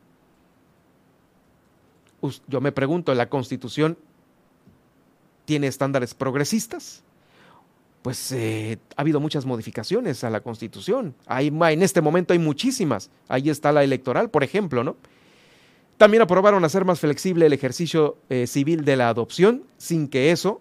Yo 2.49 2.63
me 2.63 2.73
pregunto, 2.73 3.15
¿la 3.15 3.29
Constitución 3.29 3.99
tiene 5.45 5.67
estándares 5.67 6.15
progresistas? 6.15 7.03
pues 8.05 8.33
eh, 8.33 8.77
ha 8.99 9.01
habido 9.01 9.19
muchas 9.19 9.47
modificaciones 9.47 10.25
a 10.25 10.29
la 10.29 10.43
Constitución. 10.43 11.15
Hay, 11.25 11.47
en 11.49 11.83
este 11.83 12.03
momento 12.03 12.35
hay 12.35 12.39
muchísimas. 12.39 13.09
Ahí 13.29 13.49
está 13.49 13.73
la 13.73 13.83
electoral, 13.83 14.29
por 14.29 14.45
ejemplo, 14.45 14.85
¿no? 14.85 14.99
También 15.97 16.23
aprobaron 16.23 16.67
hacer 16.67 16.85
más 16.85 17.01
flexible 17.01 17.47
el 17.47 17.55
ejercicio 17.55 18.19
eh, 18.29 18.47
civil 18.47 18.85
de 18.85 18.97
la 18.97 19.09
adopción, 19.09 19.63
sin 19.79 20.07
que 20.09 20.33
eso 20.33 20.61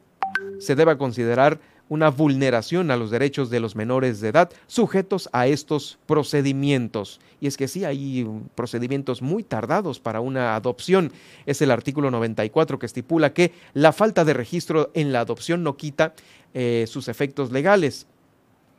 se 0.60 0.76
deba 0.76 0.98
considerar 0.98 1.60
una 1.94 2.10
vulneración 2.10 2.90
a 2.90 2.98
los 2.98 3.12
derechos 3.12 3.52
de 3.52 3.60
los 3.60 3.76
menores 3.76 4.20
de 4.20 4.30
edad 4.30 4.52
sujetos 4.66 5.30
a 5.32 5.46
estos 5.46 6.00
procedimientos. 6.08 7.20
Y 7.40 7.46
es 7.46 7.56
que 7.56 7.68
sí, 7.68 7.86
hay 7.86 8.28
procedimientos 8.56 9.22
muy 9.22 9.44
tardados 9.44 10.00
para 10.00 10.20
una 10.20 10.56
adopción. 10.56 11.12
Es 11.46 11.62
el 11.62 11.70
artículo 11.70 12.10
94 12.10 12.80
que 12.80 12.88
estipula 12.88 13.34
que 13.34 13.52
la 13.74 13.94
falta 13.94 14.26
de 14.26 14.34
registro 14.34 14.90
en 14.96 15.14
la 15.14 15.20
adopción 15.20 15.62
no 15.62 15.78
quita 15.78 16.16
eh, 16.56 16.86
sus 16.88 17.08
efectos 17.10 17.52
legales, 17.52 18.08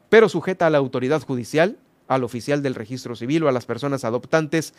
pero 0.09 0.29
sujeta 0.29 0.67
a 0.67 0.71
la 0.71 0.79
autoridad 0.79 1.23
judicial, 1.23 1.79
al 2.09 2.25
oficial 2.25 2.65
del 2.65 2.75
registro 2.75 3.15
civil 3.15 3.45
o 3.45 3.49
a 3.49 3.53
las 3.53 3.65
personas 3.65 4.05
adoptantes, 4.05 4.75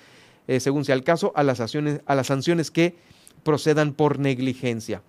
eh, 0.50 0.60
según 0.60 0.84
sea 0.84 0.96
el 0.96 1.06
caso, 1.06 1.32
a 1.38 1.44
las, 1.44 1.62
a 1.62 2.16
las 2.16 2.28
sanciones 2.28 2.70
que 2.70 2.96
procedan 3.44 3.94
por 3.94 4.20
negligencia. 4.20 5.02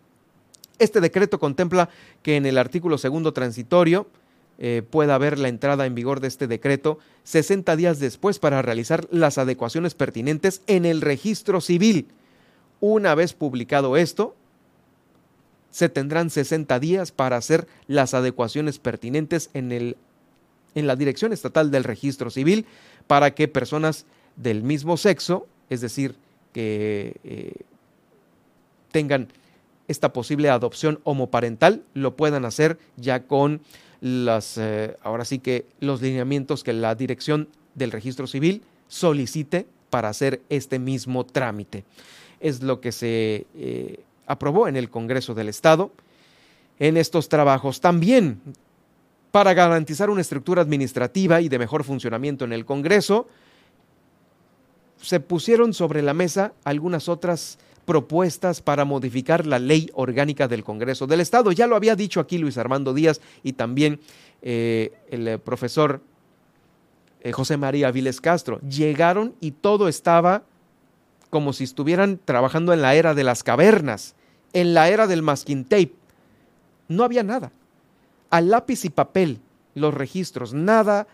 Este 0.79 1.01
decreto 1.01 1.39
contempla 1.39 1.89
que 2.23 2.37
en 2.37 2.47
el 2.47 2.59
artículo 2.59 2.99
segundo 2.99 3.33
transitorio 3.33 4.07
eh, 4.59 4.83
pueda 4.89 5.15
haber 5.15 5.39
la 5.39 5.49
entrada 5.49 5.85
en 5.87 5.95
vigor 5.95 6.21
de 6.21 6.29
este 6.29 6.47
decreto 6.47 6.99
60 7.25 7.77
días 7.77 7.99
después 7.99 8.39
para 8.39 8.63
realizar 8.63 9.07
las 9.11 9.37
adecuaciones 9.39 9.95
pertinentes 9.95 10.63
en 10.67 10.87
el 10.87 11.03
registro 11.03 11.61
civil. 11.61 12.09
Una 12.81 13.15
vez 13.15 13.33
publicado 13.35 13.97
esto, 13.97 14.35
se 15.71 15.91
tendrán 15.91 16.31
60 16.31 16.79
días 16.81 17.13
para 17.13 17.37
hacer 17.37 17.67
las 17.87 18.15
adecuaciones 18.15 18.79
pertinentes 18.79 19.51
en, 19.53 19.73
el, 19.73 19.97
en 20.75 20.87
la 20.87 20.97
Dirección 20.97 21.35
Estatal 21.35 21.71
del 21.71 21.85
Registro 21.85 22.31
Civil 22.31 22.65
para 23.07 23.35
que 23.35 23.49
personas 23.49 24.07
del 24.37 24.63
mismo 24.63 24.97
sexo, 24.97 25.47
es 25.69 25.83
decir, 25.83 26.15
que 26.55 27.17
eh, 27.25 27.53
tengan 28.91 29.29
esta 29.89 30.13
posible 30.13 30.51
adopción 30.51 31.01
homoparental 31.05 31.83
lo 31.95 32.17
puedan 32.17 32.45
hacer 32.45 32.79
ya 32.97 33.25
con 33.25 33.61
las, 34.01 34.59
eh, 34.59 34.97
ahora 35.03 35.25
sí 35.25 35.39
que 35.39 35.67
los 35.81 36.03
lineamientos 36.03 36.65
que 36.65 36.73
la 36.73 36.95
dirección 36.95 37.49
del 37.75 37.93
registro 37.93 38.27
civil 38.27 38.63
solicite 38.89 39.67
para 39.91 40.09
hacer 40.09 40.43
este 40.49 40.79
mismo 40.79 41.25
trámite. 41.25 41.85
Es 42.41 42.63
lo 42.63 42.81
que 42.81 42.93
se 42.93 43.47
eh, 43.57 44.01
aprobó 44.27 44.69
en 44.69 44.77
el 44.77 44.91
Congreso 44.91 45.35
del 45.35 45.49
Estado 45.49 45.91
en 46.79 46.97
estos 46.97 47.29
trabajos. 47.29 47.81
También 47.81 48.41
para 49.31 49.55
garantizar 49.55 50.09
una 50.09 50.23
estructura 50.23 50.63
administrativa 50.63 51.41
y 51.41 51.49
de 51.49 51.59
mejor 51.59 51.85
funcionamiento 51.85 52.45
en 52.45 52.53
el 52.53 52.65
Congreso, 52.65 53.29
se 55.01 55.21
pusieron 55.21 55.75
sobre 55.75 56.01
la 56.01 56.15
mesa 56.15 56.55
algunas 56.65 57.09
otras 57.09 57.59
propuestas 57.87 58.61
para 58.61 58.85
modificar 58.85 59.47
la 59.47 59.59
ley 59.59 59.91
orgánica 59.95 60.49
del 60.49 60.65
Congreso 60.65 61.07
del 61.07 61.21
Estado. 61.21 61.53
Ya 61.53 61.67
lo 61.67 61.77
había 61.77 61.97
dicho 61.97 62.21
aquí 62.21 62.37
Luis 62.37 62.59
Armando 62.59 62.93
Díaz 62.93 63.21
y 63.43 63.55
también 63.55 64.01
eh, 64.43 64.93
el 65.09 65.27
eh, 65.27 65.39
profesor 65.39 66.03
eh, 67.23 67.33
José 67.33 67.57
María 67.57 67.91
Viles 67.93 68.21
Castro. 68.21 68.61
Llegaron 68.61 69.35
y 69.41 69.53
todo 69.53 69.89
estaba 69.89 70.43
como 71.31 71.53
si 71.53 71.65
estuvieran 71.65 72.21
trabajando 72.23 72.73
en 72.73 72.83
la 72.83 72.95
era 72.95 73.15
de 73.15 73.25
las 73.25 73.43
cavernas, 73.43 74.15
en 74.53 74.75
la 74.75 74.89
era 74.89 75.07
del 75.07 75.23
masking 75.23 75.65
tape. 75.65 75.93
No 76.89 77.05
había 77.05 77.23
nada. 77.23 77.53
Al 78.31 78.51
lápiz 78.51 78.85
y 78.85 78.91
papel, 78.91 79.39
los 79.75 79.95
registros, 79.95 80.53
nada 80.53 81.07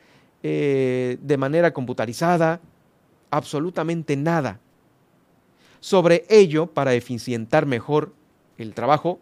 de 0.43 1.37
manera 1.39 1.73
computarizada, 1.73 2.61
absolutamente 3.31 4.17
nada. 4.17 4.59
Sobre 5.83 6.25
ello, 6.29 6.69
para 6.69 6.95
eficientar 6.95 7.67
mejor 7.67 8.13
el 8.57 8.73
trabajo 8.73 9.19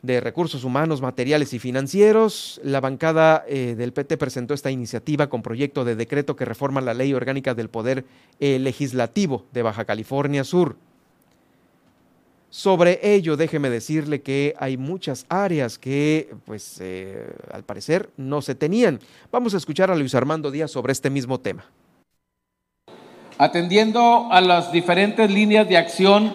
de 0.00 0.20
recursos 0.22 0.64
humanos, 0.64 1.02
materiales 1.02 1.52
y 1.52 1.58
financieros, 1.58 2.62
la 2.64 2.80
bancada 2.80 3.44
eh, 3.46 3.74
del 3.76 3.92
PT 3.92 4.16
presentó 4.16 4.54
esta 4.54 4.70
iniciativa 4.70 5.28
con 5.28 5.42
proyecto 5.42 5.84
de 5.84 5.96
decreto 5.96 6.34
que 6.34 6.46
reforma 6.46 6.80
la 6.80 6.94
ley 6.94 7.12
orgánica 7.12 7.54
del 7.54 7.68
Poder 7.68 8.06
eh, 8.40 8.58
Legislativo 8.58 9.44
de 9.52 9.60
Baja 9.60 9.84
California 9.84 10.44
Sur. 10.44 10.76
Sobre 12.48 12.98
ello, 13.02 13.36
déjeme 13.36 13.68
decirle 13.68 14.22
que 14.22 14.54
hay 14.58 14.78
muchas 14.78 15.26
áreas 15.28 15.78
que, 15.78 16.34
pues, 16.46 16.78
eh, 16.80 17.34
al 17.52 17.64
parecer 17.64 18.08
no 18.16 18.40
se 18.40 18.54
tenían. 18.54 18.98
Vamos 19.30 19.52
a 19.52 19.58
escuchar 19.58 19.90
a 19.90 19.94
Luis 19.94 20.14
Armando 20.14 20.50
Díaz 20.50 20.70
sobre 20.70 20.92
este 20.92 21.10
mismo 21.10 21.38
tema. 21.38 21.66
Atendiendo 23.40 24.26
a 24.32 24.40
las 24.40 24.72
diferentes 24.72 25.30
líneas 25.30 25.68
de 25.68 25.76
acción 25.76 26.34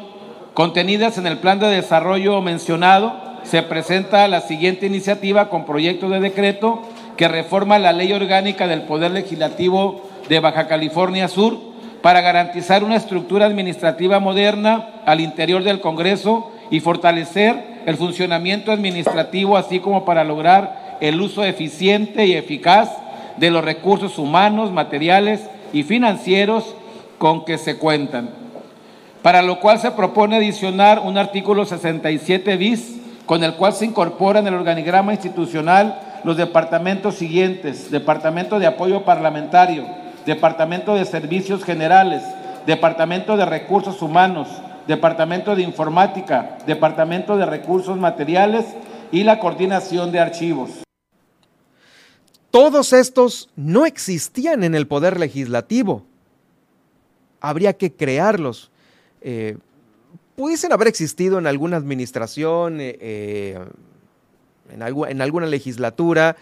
contenidas 0.54 1.18
en 1.18 1.28
el 1.28 1.38
plan 1.38 1.60
de 1.60 1.68
desarrollo 1.68 2.42
mencionado, 2.42 3.13
se 3.44 3.62
presenta 3.62 4.26
la 4.30 4.39
siguiente 4.39 4.86
iniciativa 4.86 5.50
con 5.50 5.66
proyecto 5.66 6.08
de 6.08 6.22
decreto 6.22 6.82
que 7.18 7.28
reforma 7.28 7.78
la 7.78 7.92
ley 7.92 8.13
orgánica 8.13 8.68
del 8.68 8.84
Poder 8.84 9.12
Legislativo 9.12 10.10
de 10.30 10.39
Baja 10.39 10.70
California 10.70 11.28
Sur 11.28 11.58
para 12.02 12.22
garantizar 12.22 12.86
una 12.86 12.96
estructura 12.96 13.48
administrativa 13.48 14.22
moderna 14.22 15.02
al 15.06 15.20
interior 15.20 15.66
del 15.66 15.82
Congreso 15.82 16.52
y 16.72 16.80
fortalecer 16.80 17.82
el 17.86 17.98
funcionamiento 17.98 18.72
administrativo, 18.72 19.58
así 19.58 19.82
como 19.82 20.06
para 20.06 20.24
lograr 20.24 20.98
el 21.02 21.20
uso 21.20 21.44
eficiente 21.44 22.26
y 22.28 22.34
eficaz 22.34 22.92
de 23.36 23.52
los 23.52 23.66
recursos 23.66 24.18
humanos, 24.18 24.72
materiales 24.72 25.50
y 25.74 25.84
financieros 25.84 26.76
con 27.23 27.45
que 27.45 27.57
se 27.57 27.77
cuentan. 27.77 28.31
Para 29.21 29.41
lo 29.41 29.62
cual 29.62 29.79
se 29.79 29.91
propone 29.91 30.36
adicionar 30.36 30.99
un 30.99 31.17
artículo 31.17 31.63
67 31.63 32.57
bis, 32.57 32.97
con 33.25 33.45
el 33.45 33.53
cual 33.53 33.71
se 33.71 33.86
incorpora 33.86 34.41
en 34.41 34.47
el 34.47 34.55
organigrama 34.55 35.13
institucional 35.13 36.01
los 36.25 36.36
departamentos 36.36 37.15
siguientes, 37.15 37.89
Departamento 37.89 38.59
de 38.59 38.65
Apoyo 38.65 39.05
Parlamentario, 39.05 39.86
Departamento 40.25 40.95
de 40.95 41.05
Servicios 41.05 41.63
Generales, 41.63 42.23
Departamento 42.67 43.38
de 43.38 43.45
Recursos 43.45 44.01
Humanos, 44.01 44.49
Departamento 44.86 45.55
de 45.55 45.63
Informática, 45.63 46.57
Departamento 46.67 47.38
de 47.38 47.45
Recursos 47.45 47.97
Materiales 47.97 48.65
y 49.13 49.23
la 49.23 49.39
Coordinación 49.39 50.12
de 50.12 50.19
Archivos. 50.19 50.71
Todos 52.51 52.91
estos 52.91 53.47
no 53.55 53.86
existían 53.86 54.65
en 54.65 54.75
el 54.75 54.88
Poder 54.88 55.21
Legislativo 55.21 56.03
habría 57.43 57.73
que 57.73 57.93
crearlos. 57.93 58.71
Eh, 59.21 59.58
pudiesen 60.36 60.71
haber 60.71 60.88
existido 60.88 61.38
en 61.38 61.45
alguna 61.45 61.77
administración, 61.77 62.79
eh, 62.79 62.97
eh, 62.99 63.60
en, 64.71 64.82
en, 64.82 65.21
alguna 65.21 65.45
legislatura, 65.45 66.36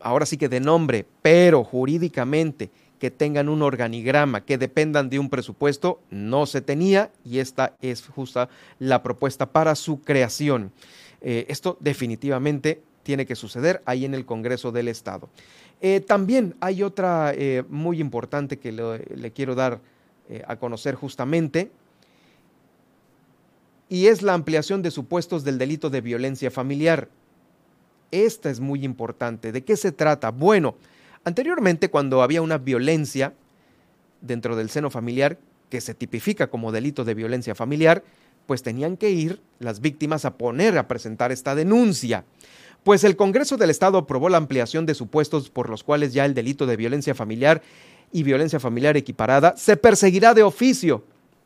ahora 0.00 0.26
sí 0.26 0.36
que 0.36 0.50
de 0.50 0.60
nombre, 0.60 1.06
pero 1.22 1.64
jurídicamente 1.64 2.68
que 2.98 3.10
tengan 3.10 3.48
un 3.48 3.62
organigrama, 3.62 4.44
que 4.44 4.58
dependan 4.58 5.08
de 5.08 5.18
un 5.18 5.30
presupuesto, 5.30 6.00
no 6.10 6.46
se 6.46 6.60
tenía 6.60 7.10
y 7.24 7.38
esta 7.38 7.74
es 7.80 8.06
justa 8.06 8.50
la 8.78 9.02
propuesta 9.02 9.46
para 9.46 9.74
su 9.74 10.02
creación. 10.02 10.72
esto 11.20 11.78
definitivamente 11.80 12.82
tiene 13.04 13.24
que 13.24 13.36
suceder 13.36 13.82
ahí 13.86 14.04
en 14.04 14.14
el 14.14 14.26
Congreso 14.26 14.72
del 14.72 14.88
Estado. 14.88 15.30
también 16.06 16.56
hay 16.60 16.82
otra 16.82 17.32
muy 17.68 18.00
importante 18.00 18.58
que 18.58 18.72
le 18.72 19.32
quiero 19.32 19.54
dar 19.54 19.80
eh, 20.28 20.42
a 20.46 20.56
conocer 20.56 20.94
justamente, 20.94 21.70
y 23.88 24.06
es 24.06 24.22
la 24.22 24.34
ampliación 24.34 24.82
de 24.82 24.90
supuestos 24.90 25.44
del 25.44 25.58
delito 25.58 25.90
de 25.90 26.00
violencia 26.00 26.50
familiar. 26.50 27.08
Esta 28.10 28.50
es 28.50 28.60
muy 28.60 28.84
importante. 28.84 29.52
¿De 29.52 29.62
qué 29.64 29.76
se 29.76 29.92
trata? 29.92 30.30
Bueno, 30.30 30.76
anteriormente 31.24 31.90
cuando 31.90 32.22
había 32.22 32.42
una 32.42 32.58
violencia 32.58 33.34
dentro 34.20 34.56
del 34.56 34.70
seno 34.70 34.90
familiar 34.90 35.38
que 35.68 35.80
se 35.80 35.94
tipifica 35.94 36.48
como 36.48 36.72
delito 36.72 37.04
de 37.04 37.14
violencia 37.14 37.54
familiar, 37.54 38.02
pues 38.46 38.62
tenían 38.62 38.96
que 38.96 39.10
ir 39.10 39.40
las 39.58 39.80
víctimas 39.80 40.24
a 40.24 40.36
poner 40.36 40.78
a 40.78 40.88
presentar 40.88 41.32
esta 41.32 41.54
denuncia. 41.54 42.24
Pues 42.82 43.02
el 43.04 43.16
Congreso 43.16 43.56
del 43.56 43.70
Estado 43.70 43.96
aprobó 43.96 44.28
la 44.28 44.36
ampliación 44.36 44.86
de 44.86 44.94
supuestos 44.94 45.50
por 45.50 45.70
los 45.70 45.82
cuales 45.82 46.12
ya 46.12 46.24
el 46.26 46.34
delito 46.34 46.66
de 46.66 46.76
violencia 46.76 47.14
familiar 47.14 47.62
y 48.14 48.22
violencia 48.22 48.60
familiar 48.60 48.96
equiparada, 48.96 49.56
se 49.56 49.76
perseguirá 49.76 50.34
de 50.34 50.44
oficio. 50.44 51.02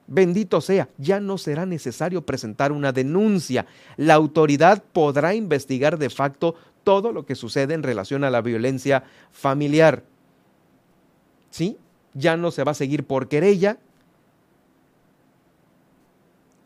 Bendito 0.07 0.61
sea, 0.61 0.91
ya 0.99 1.19
no 1.19 1.39
será 1.39 1.65
necesario 1.65 2.27
presentar 2.27 2.73
una 2.73 2.93
denuncia. 2.93 3.65
La 3.97 4.13
autoridad 4.13 4.85
podrá 4.93 5.35
investigar 5.35 5.97
de 5.97 6.11
facto 6.11 6.57
todo 6.85 7.11
lo 7.11 7.25
que 7.25 7.37
sucede 7.37 7.73
en 7.73 7.83
relación 7.83 8.23
a 8.23 8.29
la 8.29 8.43
violencia 8.43 9.05
familiar. 9.33 10.05
¿Sí? 11.49 11.79
Ya 12.13 12.37
no 12.37 12.51
se 12.51 12.65
va 12.65 12.73
a 12.73 12.75
seguir 12.75 13.05
por 13.05 13.29
querella. 13.29 13.79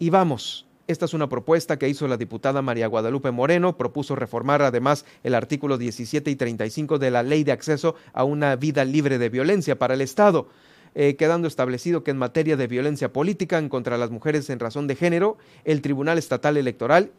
Y 0.01 0.11
vamos, 0.11 0.67
Esta 0.93 1.07
es 1.07 1.15
una 1.15 1.31
propuesta 1.31 1.79
que 1.79 1.89
hizo 1.89 2.07
la 2.07 2.19
diputada 2.19 2.61
María 2.61 2.87
Guadalupe 2.87 3.31
Moreno. 3.31 3.79
Propuso 3.79 4.15
reformar 4.15 4.61
además 4.61 5.07
el 5.25 5.35
artículo 5.35 5.79
17 5.79 6.31
y 6.31 6.37
35 6.37 6.99
de 6.99 7.11
la 7.11 7.23
Ley 7.23 7.45
de 7.45 7.53
Acceso 7.53 7.95
a 8.13 8.25
una 8.25 8.57
vida 8.57 8.85
libre 8.85 9.17
de 9.17 9.31
violencia 9.31 9.79
para 9.79 9.95
el 9.95 10.03
Estado. 10.03 10.49
Eh, 10.95 11.17
quedando 11.17 11.49
establecido 11.49 12.05
que 12.05 12.11
en 12.11 12.19
materia 12.19 12.59
de 12.59 12.67
violencia 12.67 13.11
política 13.11 13.57
en 13.57 13.71
contra 13.71 13.97
las 13.97 14.11
mujeres 14.11 14.51
en 14.51 14.61
razón 14.61 14.87
de 14.87 14.95
género, 14.95 15.39
el 15.65 15.81
Tribunal 15.81 16.19
Estatal 16.19 16.59
Electoral 16.59 17.11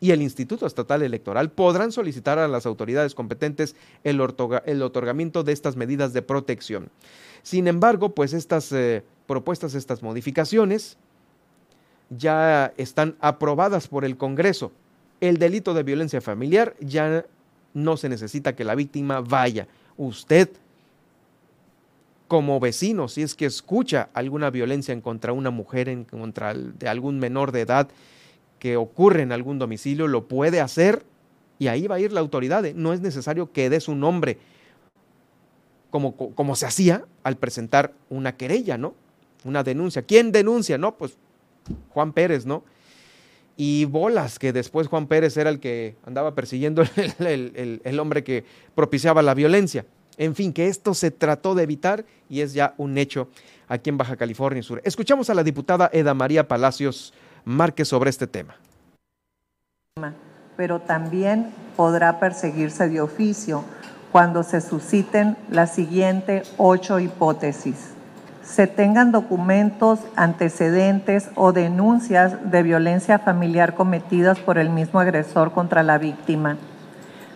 y 0.00 0.12
el 0.12 0.22
Instituto 0.22 0.66
Estatal 0.66 1.02
Electoral 1.02 1.50
podrán 1.50 1.92
solicitar 1.92 2.38
a 2.38 2.48
las 2.48 2.64
autoridades 2.64 3.14
competentes 3.14 3.76
el, 4.04 4.22
otorgamiento 4.22 5.44
de 5.44 5.52
estas 5.52 5.76
medidas 5.76 6.14
de 6.14 6.22
protección. 6.22 6.88
Sin 7.42 7.68
embargo, 7.68 8.14
pues 8.14 8.32
estas 8.32 8.72
eh, 8.72 9.04
propuestas, 9.26 9.74
estas 9.74 10.02
modificaciones, 10.02 10.96
ya 12.10 12.72
están 12.76 13.16
aprobadas 13.20 13.88
por 13.88 14.04
el 14.04 14.16
Congreso. 14.16 14.72
El 15.20 15.38
delito 15.38 15.74
de 15.74 15.82
violencia 15.82 16.20
familiar 16.20 16.74
ya 16.80 17.24
no 17.74 17.96
se 17.96 18.08
necesita 18.08 18.54
que 18.54 18.64
la 18.64 18.74
víctima 18.74 19.20
vaya. 19.20 19.66
Usted 19.96 20.48
como 22.28 22.60
vecino, 22.60 23.08
si 23.08 23.22
es 23.22 23.34
que 23.34 23.46
escucha 23.46 24.10
alguna 24.12 24.50
violencia 24.50 24.92
en 24.92 25.00
contra 25.00 25.32
una 25.32 25.50
mujer, 25.50 25.88
en 25.88 26.04
contra 26.04 26.54
de 26.54 26.88
algún 26.88 27.18
menor 27.18 27.52
de 27.52 27.62
edad 27.62 27.88
que 28.58 28.76
ocurre 28.76 29.22
en 29.22 29.32
algún 29.32 29.58
domicilio, 29.58 30.06
lo 30.08 30.28
puede 30.28 30.60
hacer 30.60 31.04
y 31.58 31.68
ahí 31.68 31.86
va 31.86 31.96
a 31.96 32.00
ir 32.00 32.12
la 32.12 32.20
autoridad. 32.20 32.64
No 32.74 32.92
es 32.92 33.00
necesario 33.00 33.50
que 33.50 33.70
dé 33.70 33.80
su 33.80 33.94
nombre 33.94 34.38
como, 35.90 36.16
como 36.16 36.54
se 36.54 36.66
hacía 36.66 37.04
al 37.22 37.36
presentar 37.36 37.94
una 38.10 38.36
querella, 38.36 38.76
¿no? 38.76 38.94
Una 39.44 39.64
denuncia. 39.64 40.02
¿Quién 40.02 40.30
denuncia? 40.30 40.76
No, 40.76 40.96
pues 40.96 41.16
Juan 41.90 42.12
Pérez, 42.12 42.46
¿no? 42.46 42.64
Y 43.56 43.86
bolas, 43.86 44.38
que 44.38 44.52
después 44.52 44.86
Juan 44.86 45.06
Pérez 45.08 45.36
era 45.36 45.50
el 45.50 45.58
que 45.58 45.96
andaba 46.04 46.34
persiguiendo 46.34 46.82
el, 47.18 47.80
el 47.84 48.00
hombre 48.00 48.22
que 48.22 48.44
propiciaba 48.74 49.22
la 49.22 49.34
violencia. 49.34 49.84
En 50.16 50.34
fin, 50.34 50.52
que 50.52 50.66
esto 50.66 50.94
se 50.94 51.10
trató 51.10 51.54
de 51.54 51.62
evitar 51.62 52.04
y 52.28 52.40
es 52.40 52.52
ya 52.52 52.74
un 52.76 52.98
hecho 52.98 53.28
aquí 53.68 53.90
en 53.90 53.98
Baja 53.98 54.16
California 54.16 54.62
Sur. 54.62 54.80
Escuchamos 54.84 55.30
a 55.30 55.34
la 55.34 55.44
diputada 55.44 55.88
Eda 55.92 56.12
María 56.14 56.48
Palacios 56.48 57.14
Márquez 57.44 57.88
sobre 57.88 58.10
este 58.10 58.26
tema. 58.26 58.56
Pero 60.56 60.80
también 60.80 61.52
podrá 61.76 62.18
perseguirse 62.18 62.88
de 62.88 63.00
oficio 63.00 63.64
cuando 64.10 64.42
se 64.42 64.60
susciten 64.60 65.36
las 65.50 65.74
siguientes 65.74 66.52
ocho 66.56 66.98
hipótesis. 66.98 67.90
Se 68.48 68.66
tengan 68.66 69.12
documentos, 69.12 70.00
antecedentes 70.16 71.30
o 71.34 71.52
denuncias 71.52 72.50
de 72.50 72.62
violencia 72.62 73.18
familiar 73.18 73.74
cometidas 73.74 74.38
por 74.38 74.56
el 74.56 74.70
mismo 74.70 75.00
agresor 75.00 75.52
contra 75.52 75.82
la 75.82 75.98
víctima. 75.98 76.56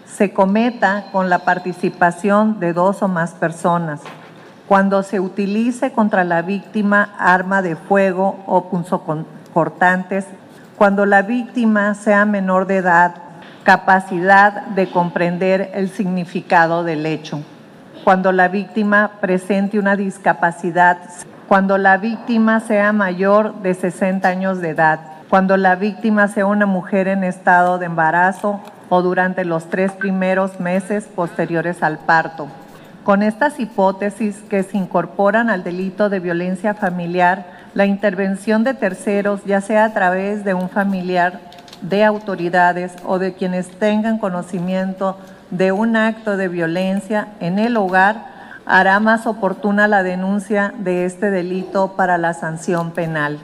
Se 0.07 0.33
cometa 0.33 1.05
con 1.13 1.29
la 1.29 1.41
participación 1.41 2.59
de 2.61 2.73
dos 2.73 3.03
o 3.03 3.09
más 3.09 3.33
personas, 3.33 4.01
cuando 4.67 5.03
se 5.03 5.21
utilice 5.21 5.93
contra 5.93 6.25
la 6.25 6.41
víctima 6.41 7.11
arma 7.19 7.61
de 7.61 7.77
fuego 7.77 8.43
o 8.47 8.71
punzocortantes, 8.71 10.25
cuando 10.79 11.05
la 11.05 11.23
víctima 11.23 11.95
sea 11.95 12.25
menor 12.25 12.67
de 12.67 12.79
edad, 12.79 13.15
capacidad 13.65 14.67
de 14.69 14.91
comprender 14.91 15.71
el 15.75 15.91
significado 15.91 16.85
del 16.85 17.05
hecho, 17.05 17.43
cuando 18.05 18.33
la 18.33 18.49
víctima 18.49 19.13
presente 19.21 19.79
una 19.79 19.95
discapacidad, 19.95 20.99
cuando 21.47 21.79
la 21.79 21.99
víctima 21.99 22.59
sea 22.61 22.93
mayor 22.93 23.63
de 23.63 23.75
60 23.75 24.27
años 24.27 24.61
de 24.61 24.71
edad, 24.71 25.01
cuando 25.29 25.57
la 25.57 25.77
víctima 25.77 26.27
sea 26.29 26.47
una 26.47 26.67
mujer 26.67 27.07
en 27.07 27.23
estado 27.23 27.79
de 27.79 27.87
embarazo 27.87 28.61
o 28.89 29.03
durante 29.03 29.45
los 29.45 29.71
tres 29.71 29.93
primeros 29.93 30.59
meses 30.59 31.05
posteriores 31.05 31.83
al 31.83 31.99
parto. 31.99 32.49
Con 33.05 33.23
estas 33.23 33.61
hipótesis 33.61 34.43
que 34.51 34.63
se 34.63 34.77
incorporan 34.77 35.49
al 35.49 35.63
delito 35.63 36.09
de 36.09 36.21
violencia 36.21 36.75
familiar, 36.75 37.47
la 37.75 37.87
intervención 37.87 38.65
de 38.65 38.75
terceros, 38.75 39.45
ya 39.45 39.61
sea 39.61 39.85
a 39.85 39.93
través 39.93 40.45
de 40.45 40.55
un 40.55 40.69
familiar, 40.69 41.41
de 41.83 42.05
autoridades 42.05 42.93
o 43.05 43.19
de 43.19 43.33
quienes 43.33 43.69
tengan 43.79 44.19
conocimiento 44.19 45.17
de 45.53 45.71
un 45.71 45.97
acto 45.97 46.37
de 46.37 46.49
violencia 46.49 47.29
en 47.39 47.61
el 47.61 47.77
hogar, 47.77 48.27
hará 48.67 48.99
más 49.01 49.27
oportuna 49.27 49.87
la 49.87 50.03
denuncia 50.03 50.75
de 50.79 51.05
este 51.05 51.31
delito 51.31 51.95
para 51.95 52.19
la 52.19 52.35
sanción 52.35 52.91
penal. 52.91 53.39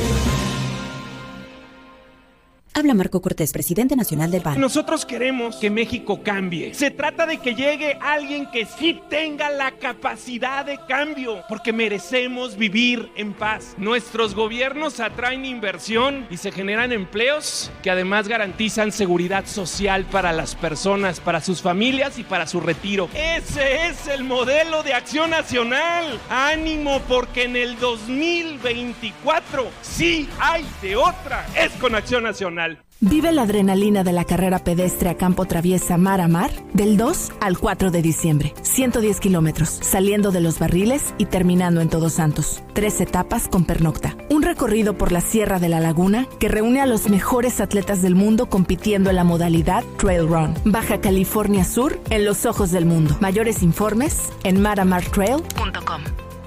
Habla 2.79 2.93
Marco 2.93 3.23
Cortés, 3.23 3.55
presidente 3.55 3.97
nacional 3.97 4.31
del 4.31 4.43
PAN. 4.43 4.61
Nosotros 4.61 5.07
queremos 5.07 5.57
que 5.57 5.71
México 5.71 6.23
cambie. 6.23 6.75
Se 6.75 6.91
trata 6.91 7.25
de 7.25 7.39
que 7.39 7.55
llegue 7.55 7.97
alguien 8.03 8.51
que 8.51 8.67
sí 8.67 9.01
tenga 9.09 9.49
la 9.49 9.71
capacidad 9.79 10.63
de 10.63 10.79
cambio, 10.87 11.43
porque 11.49 11.73
merecemos 11.73 12.59
vivir 12.59 13.11
en 13.17 13.33
paz. 13.33 13.75
Nuestros 13.79 14.35
gobiernos 14.35 15.01
atraen 15.01 15.47
inversión 15.47 16.27
y 16.29 16.37
se 16.37 16.53
generan 16.53 16.93
empleos 16.93 17.71
que 17.83 17.91
además 17.91 18.29
garantizan 18.29 18.93
seguridad 18.93 19.47
social 19.47 20.05
para 20.05 20.33
las 20.33 20.55
personas, 20.55 21.19
para 21.19 21.41
sus 21.41 21.63
familias 21.63 22.19
y 22.19 22.25
para 22.25 22.47
su 22.47 22.61
retiro. 22.61 23.09
Ese 23.15 23.87
es 23.87 24.07
el 24.07 24.23
modelo 24.23 24.83
de 24.83 24.93
acción 24.93 25.31
nacional. 25.31 26.21
Ánimo 26.29 27.01
porque 27.09 27.45
en 27.45 27.57
el 27.57 27.79
2024 27.79 29.67
sí 29.81 30.29
hay 30.39 30.67
de 30.83 30.97
otra. 30.97 31.47
Es 31.57 31.73
con 31.81 31.95
acción 31.95 32.23
nacional. 32.23 32.66
Vive 33.01 33.31
la 33.31 33.43
adrenalina 33.43 34.05
de 34.05 34.13
la 34.13 34.25
carrera 34.25 34.59
pedestre 34.59 35.11
a 35.11 35.17
campo 35.17 35.45
traviesa 35.45 35.99
mar 35.99 36.23
a 36.23 36.29
mar 36.29 36.51
del 36.73 36.97
2 36.97 37.33
al 37.41 37.59
4 37.59 37.91
de 37.91 38.01
diciembre. 38.01 38.55
110 38.63 39.21
kilómetros, 39.21 39.69
saliendo 39.69 40.33
de 40.33 40.41
los 40.41 40.59
barriles 40.59 41.15
y 41.19 41.27
terminando 41.27 41.83
en 41.83 41.91
Todos 41.91 42.15
Santos. 42.15 42.63
Tres 42.73 43.01
etapas 43.03 43.49
con 43.49 43.67
pernocta. 43.67 44.17
Un 44.31 44.43
recorrido 44.43 44.97
por 44.97 45.13
la 45.13 45.21
Sierra 45.21 45.59
de 45.59 45.69
la 45.69 45.81
Laguna 45.81 46.27
que 46.41 46.49
reúne 46.49 46.81
a 46.81 46.87
los 46.87 47.11
mejores 47.11 47.61
atletas 47.61 48.01
del 48.01 48.15
mundo 48.15 48.49
compitiendo 48.49 49.11
en 49.11 49.17
la 49.17 49.25
modalidad 49.25 49.85
Trail 49.99 50.27
Run. 50.27 50.55
Baja 50.65 51.01
California 51.03 51.65
Sur 51.65 52.01
en 52.09 52.25
los 52.25 52.47
ojos 52.47 52.71
del 52.71 52.87
mundo. 52.87 53.15
Mayores 53.21 53.63
informes 53.63 54.33
en 54.43 54.63
maramartrail.com. 54.63 56.03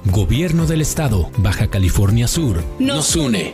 Gobierno 0.06 0.66
del 0.66 0.82
Estado, 0.82 1.30
Baja 1.38 1.68
California 1.68 2.28
Sur, 2.28 2.64
nos 2.80 3.16
une. 3.16 3.54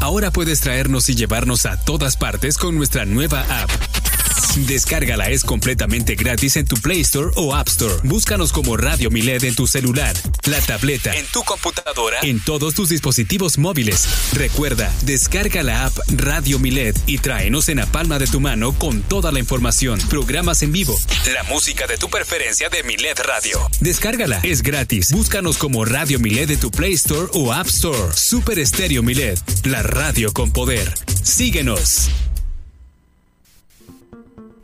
Ahora 0.00 0.30
puedes 0.30 0.60
traernos 0.60 1.08
y 1.10 1.14
llevarnos 1.14 1.66
a 1.66 1.76
todas 1.76 2.16
partes 2.16 2.56
con 2.56 2.74
nuestra 2.74 3.04
nueva 3.04 3.42
app. 3.42 3.89
Descárgala, 4.56 5.30
es 5.30 5.44
completamente 5.44 6.16
gratis 6.16 6.56
en 6.56 6.66
tu 6.66 6.76
Play 6.76 7.00
Store 7.02 7.30
o 7.36 7.54
App 7.54 7.68
Store. 7.68 7.94
Búscanos 8.02 8.52
como 8.52 8.76
Radio 8.76 9.08
Milet 9.10 9.44
en 9.44 9.54
tu 9.54 9.68
celular, 9.68 10.14
la 10.46 10.60
tableta, 10.60 11.14
en 11.16 11.24
tu 11.26 11.42
computadora, 11.44 12.18
en 12.22 12.40
todos 12.40 12.74
tus 12.74 12.88
dispositivos 12.88 13.58
móviles. 13.58 14.08
Recuerda, 14.32 14.92
descarga 15.02 15.62
la 15.62 15.86
app 15.86 15.96
Radio 16.08 16.58
Milet 16.58 16.98
y 17.06 17.18
tráenos 17.18 17.68
en 17.68 17.78
la 17.78 17.86
palma 17.86 18.18
de 18.18 18.26
tu 18.26 18.40
mano 18.40 18.72
con 18.72 19.02
toda 19.02 19.30
la 19.30 19.38
información, 19.38 20.00
programas 20.08 20.62
en 20.62 20.72
vivo, 20.72 20.98
la 21.32 21.44
música 21.44 21.86
de 21.86 21.96
tu 21.96 22.10
preferencia 22.10 22.68
de 22.68 22.82
Milet 22.82 23.20
Radio. 23.20 23.60
Descárgala, 23.80 24.40
es 24.42 24.62
gratis. 24.62 25.12
Búscanos 25.12 25.58
como 25.58 25.84
Radio 25.84 26.18
Milet 26.18 26.50
en 26.50 26.58
tu 26.58 26.72
Play 26.72 26.94
Store 26.94 27.28
o 27.34 27.52
App 27.52 27.68
Store. 27.68 28.12
Super 28.16 28.58
Estéreo 28.58 29.02
Milet, 29.04 29.40
la 29.64 29.82
radio 29.82 30.32
con 30.32 30.50
poder. 30.50 30.92
Síguenos. 31.22 32.10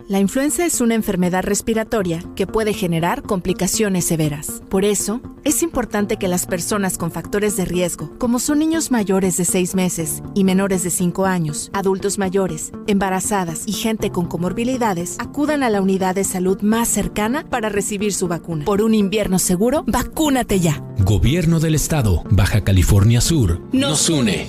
La 0.09 0.21
influenza 0.21 0.65
es 0.65 0.81
una 0.81 0.95
enfermedad 0.95 1.43
respiratoria 1.43 2.23
que 2.37 2.47
puede 2.47 2.73
generar 2.73 3.23
complicaciones 3.23 4.05
severas. 4.05 4.63
Por 4.69 4.85
eso, 4.85 5.21
es 5.43 5.65
importante 5.65 6.17
que 6.17 6.29
las 6.29 6.47
personas 6.47 6.97
con 6.97 7.11
factores 7.11 7.57
de 7.57 7.65
riesgo, 7.65 8.17
como 8.17 8.39
son 8.39 8.61
niños 8.61 8.93
mayores 8.93 9.37
de 9.37 9.45
6 9.45 9.75
meses 9.75 10.23
y 10.33 10.45
menores 10.45 10.85
de 10.85 10.91
5 10.91 11.27
años, 11.27 11.71
adultos 11.73 12.19
mayores, 12.19 12.71
embarazadas 12.87 13.65
y 13.67 13.73
gente 13.73 14.13
con 14.13 14.27
comorbilidades, 14.27 15.17
acudan 15.19 15.65
a 15.65 15.71
la 15.71 15.83
unidad 15.83 16.15
de 16.15 16.23
salud 16.23 16.61
más 16.63 16.87
cercana 16.87 17.45
para 17.45 17.69
recibir 17.69 18.13
su 18.13 18.29
vacuna. 18.29 18.65
Por 18.65 18.83
un 18.83 18.95
invierno 18.95 19.41
seguro, 19.41 19.83
vacúnate 19.89 20.61
ya. 20.61 20.85
Gobierno 21.01 21.59
del 21.59 21.75
Estado, 21.75 22.23
Baja 22.31 22.63
California 22.63 23.21
Sur, 23.21 23.61
nos 23.73 24.09
une. 24.09 24.47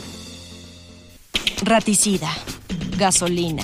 Raticida, 1.63 2.29
gasolina, 2.99 3.63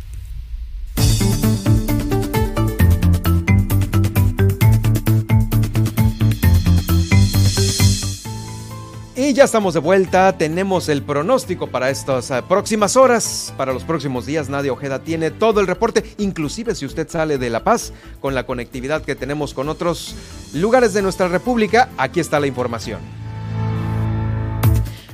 Y 9.23 9.33
ya 9.33 9.43
estamos 9.43 9.75
de 9.75 9.79
vuelta, 9.79 10.35
tenemos 10.35 10.89
el 10.89 11.03
pronóstico 11.03 11.67
para 11.67 11.91
estas 11.91 12.31
uh, 12.31 12.41
próximas 12.41 12.97
horas, 12.97 13.53
para 13.55 13.71
los 13.71 13.83
próximos 13.83 14.25
días. 14.25 14.49
Nadia 14.49 14.73
Ojeda 14.73 14.97
tiene 15.03 15.29
todo 15.29 15.61
el 15.61 15.67
reporte, 15.67 16.15
inclusive 16.17 16.73
si 16.73 16.87
usted 16.87 17.07
sale 17.07 17.37
de 17.37 17.51
La 17.51 17.63
Paz, 17.63 17.93
con 18.19 18.33
la 18.33 18.47
conectividad 18.47 19.03
que 19.03 19.13
tenemos 19.13 19.53
con 19.53 19.69
otros 19.69 20.15
lugares 20.55 20.95
de 20.95 21.03
nuestra 21.03 21.27
República, 21.27 21.89
aquí 21.99 22.19
está 22.19 22.39
la 22.39 22.47
información. 22.47 23.20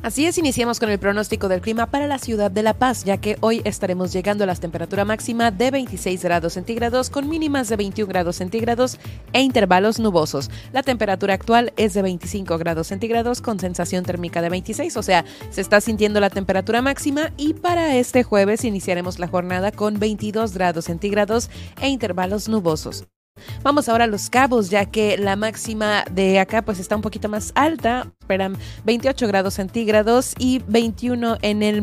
Así 0.07 0.25
es, 0.25 0.37
iniciamos 0.37 0.79
con 0.79 0.89
el 0.89 0.99
pronóstico 0.99 1.49
del 1.49 1.59
clima 1.59 1.87
para 1.87 2.07
la 2.07 2.17
ciudad 2.17 2.49
de 2.49 2.63
La 2.63 2.73
Paz, 2.73 3.03
ya 3.03 3.17
que 3.17 3.35
hoy 3.41 3.61
estaremos 3.65 4.13
llegando 4.13 4.45
a 4.45 4.47
la 4.47 4.55
temperatura 4.55 5.03
máxima 5.03 5.51
de 5.51 5.69
26 5.69 6.23
grados 6.23 6.53
centígrados 6.53 7.09
con 7.09 7.27
mínimas 7.27 7.67
de 7.67 7.75
21 7.75 8.07
grados 8.07 8.37
centígrados 8.37 8.99
e 9.33 9.41
intervalos 9.41 9.99
nubosos. 9.99 10.49
La 10.71 10.81
temperatura 10.81 11.33
actual 11.33 11.73
es 11.75 11.93
de 11.93 12.03
25 12.03 12.57
grados 12.57 12.87
centígrados 12.87 13.41
con 13.41 13.59
sensación 13.59 14.05
térmica 14.05 14.41
de 14.41 14.47
26, 14.47 14.95
o 14.95 15.03
sea, 15.03 15.25
se 15.49 15.59
está 15.59 15.81
sintiendo 15.81 16.21
la 16.21 16.29
temperatura 16.29 16.81
máxima 16.81 17.33
y 17.35 17.53
para 17.55 17.93
este 17.97 18.23
jueves 18.23 18.63
iniciaremos 18.63 19.19
la 19.19 19.27
jornada 19.27 19.73
con 19.73 19.99
22 19.99 20.53
grados 20.53 20.85
centígrados 20.85 21.49
e 21.81 21.89
intervalos 21.89 22.47
nubosos. 22.47 23.09
Vamos 23.63 23.89
ahora 23.89 24.05
a 24.05 24.07
Los 24.07 24.29
Cabos, 24.29 24.69
ya 24.69 24.85
que 24.85 25.17
la 25.17 25.35
máxima 25.35 26.03
de 26.11 26.39
acá 26.39 26.61
pues 26.61 26.79
está 26.79 26.95
un 26.95 27.01
poquito 27.01 27.29
más 27.29 27.51
alta, 27.55 28.11
esperan 28.19 28.57
28 28.85 29.27
grados 29.27 29.55
centígrados 29.55 30.33
y 30.37 30.61
21 30.67 31.37
en 31.41 31.63
el, 31.63 31.81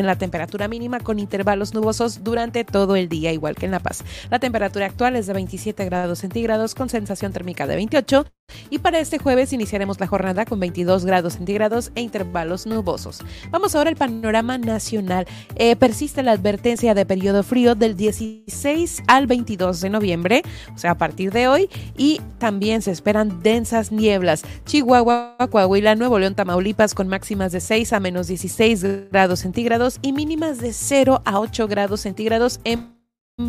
en 0.00 0.06
la 0.06 0.16
temperatura 0.16 0.68
mínima 0.68 1.00
con 1.00 1.18
intervalos 1.18 1.74
nubosos 1.74 2.24
durante 2.24 2.64
todo 2.64 2.96
el 2.96 3.08
día, 3.08 3.32
igual 3.32 3.54
que 3.54 3.66
en 3.66 3.72
La 3.72 3.80
Paz. 3.80 4.04
La 4.30 4.38
temperatura 4.38 4.86
actual 4.86 5.16
es 5.16 5.26
de 5.26 5.34
27 5.34 5.84
grados 5.84 6.18
centígrados 6.18 6.74
con 6.74 6.88
sensación 6.88 7.32
térmica 7.32 7.66
de 7.66 7.76
28 7.76 8.26
y 8.68 8.78
para 8.78 8.98
este 8.98 9.18
jueves 9.18 9.52
iniciaremos 9.52 10.00
la 10.00 10.06
jornada 10.06 10.44
con 10.44 10.60
22 10.60 11.04
grados 11.04 11.34
centígrados 11.34 11.92
e 11.94 12.00
intervalos 12.00 12.66
nubosos. 12.66 13.20
Vamos 13.50 13.74
ahora 13.74 13.90
al 13.90 13.96
panorama 13.96 14.58
nacional. 14.58 15.26
Eh, 15.56 15.76
persiste 15.76 16.22
la 16.22 16.32
advertencia 16.32 16.94
de 16.94 17.06
periodo 17.06 17.42
frío 17.42 17.74
del 17.74 17.96
16 17.96 19.02
al 19.06 19.26
22 19.26 19.80
de 19.80 19.90
noviembre, 19.90 20.42
o 20.74 20.78
sea, 20.78 20.92
a 20.92 20.98
partir 20.98 21.32
de 21.32 21.48
hoy, 21.48 21.68
y 21.96 22.20
también 22.38 22.82
se 22.82 22.90
esperan 22.90 23.42
densas 23.42 23.92
nieblas. 23.92 24.42
Chihuahua, 24.64 25.36
Coahuila, 25.50 25.94
Nuevo 25.94 26.18
León, 26.18 26.34
Tamaulipas 26.34 26.94
con 26.94 27.08
máximas 27.08 27.52
de 27.52 27.60
6 27.60 27.92
a 27.92 28.00
menos 28.00 28.28
16 28.28 29.10
grados 29.10 29.40
centígrados 29.40 29.89
y 30.02 30.12
mínimas 30.12 30.58
de 30.58 30.72
0 30.72 31.22
a 31.24 31.40
8 31.40 31.66
grados 31.68 32.00
centígrados 32.00 32.60
en 32.64 33.00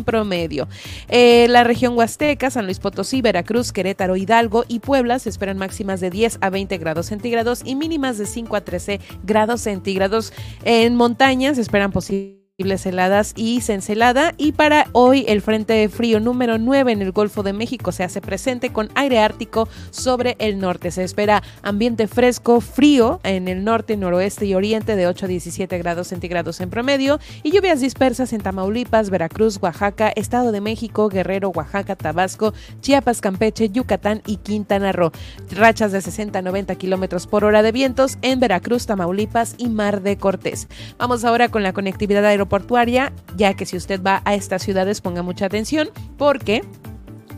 promedio. 0.04 0.68
Eh, 1.08 1.46
la 1.50 1.64
región 1.64 1.96
Huasteca, 1.96 2.50
San 2.50 2.64
Luis 2.64 2.78
Potosí, 2.78 3.20
Veracruz, 3.20 3.72
Querétaro, 3.72 4.16
Hidalgo 4.16 4.64
y 4.66 4.80
Puebla 4.80 5.18
se 5.18 5.28
esperan 5.28 5.58
máximas 5.58 6.00
de 6.00 6.10
10 6.10 6.38
a 6.40 6.50
20 6.50 6.78
grados 6.78 7.06
centígrados 7.06 7.60
y 7.64 7.74
mínimas 7.74 8.16
de 8.16 8.26
5 8.26 8.56
a 8.56 8.62
13 8.62 9.00
grados 9.24 9.60
centígrados. 9.60 10.32
En 10.64 10.96
montañas 10.96 11.56
se 11.56 11.62
esperan 11.62 11.92
posibles 11.92 12.41
heladas 12.62 13.32
y 13.36 13.60
cencelada. 13.60 14.34
Y 14.36 14.52
para 14.52 14.86
hoy 14.92 15.24
el 15.26 15.42
Frente 15.42 15.88
Frío 15.88 16.20
número 16.20 16.58
9 16.58 16.92
en 16.92 17.02
el 17.02 17.12
Golfo 17.12 17.42
de 17.42 17.52
México 17.52 17.90
se 17.90 18.04
hace 18.04 18.20
presente 18.20 18.72
con 18.72 18.88
aire 18.94 19.18
ártico 19.18 19.68
sobre 19.90 20.36
el 20.38 20.58
norte. 20.58 20.90
Se 20.90 21.02
espera 21.02 21.42
ambiente 21.62 22.06
fresco, 22.06 22.60
frío 22.60 23.20
en 23.24 23.48
el 23.48 23.64
norte, 23.64 23.96
noroeste 23.96 24.46
y 24.46 24.54
oriente 24.54 24.94
de 24.94 25.06
8 25.06 25.26
a 25.26 25.28
17 25.28 25.78
grados 25.78 26.08
centígrados 26.08 26.60
en 26.60 26.70
promedio 26.70 27.18
y 27.42 27.50
lluvias 27.50 27.80
dispersas 27.80 28.32
en 28.32 28.40
Tamaulipas, 28.40 29.10
Veracruz, 29.10 29.58
Oaxaca, 29.60 30.12
Estado 30.14 30.52
de 30.52 30.60
México, 30.60 31.08
Guerrero, 31.08 31.50
Oaxaca, 31.50 31.96
Tabasco, 31.96 32.54
Chiapas, 32.80 33.20
Campeche, 33.20 33.70
Yucatán 33.70 34.22
y 34.24 34.36
Quintana 34.36 34.92
Roo. 34.92 35.10
Rachas 35.50 35.90
de 35.92 36.00
60 36.00 36.38
a 36.38 36.42
90 36.42 36.74
kilómetros 36.76 37.26
por 37.26 37.44
hora 37.44 37.62
de 37.62 37.72
vientos 37.72 38.18
en 38.22 38.38
Veracruz, 38.38 38.86
Tamaulipas 38.86 39.56
y 39.58 39.68
Mar 39.68 40.02
de 40.02 40.16
Cortés. 40.16 40.68
Vamos 40.96 41.24
ahora 41.24 41.48
con 41.48 41.62
la 41.62 41.72
conectividad 41.72 42.24
aeroportuaria 42.24 42.51
portuaria, 42.52 43.14
ya 43.34 43.54
que 43.54 43.64
si 43.64 43.78
usted 43.78 44.02
va 44.02 44.20
a 44.26 44.34
estas 44.34 44.62
ciudades 44.62 45.00
ponga 45.00 45.22
mucha 45.22 45.46
atención 45.46 45.88
porque 46.18 46.60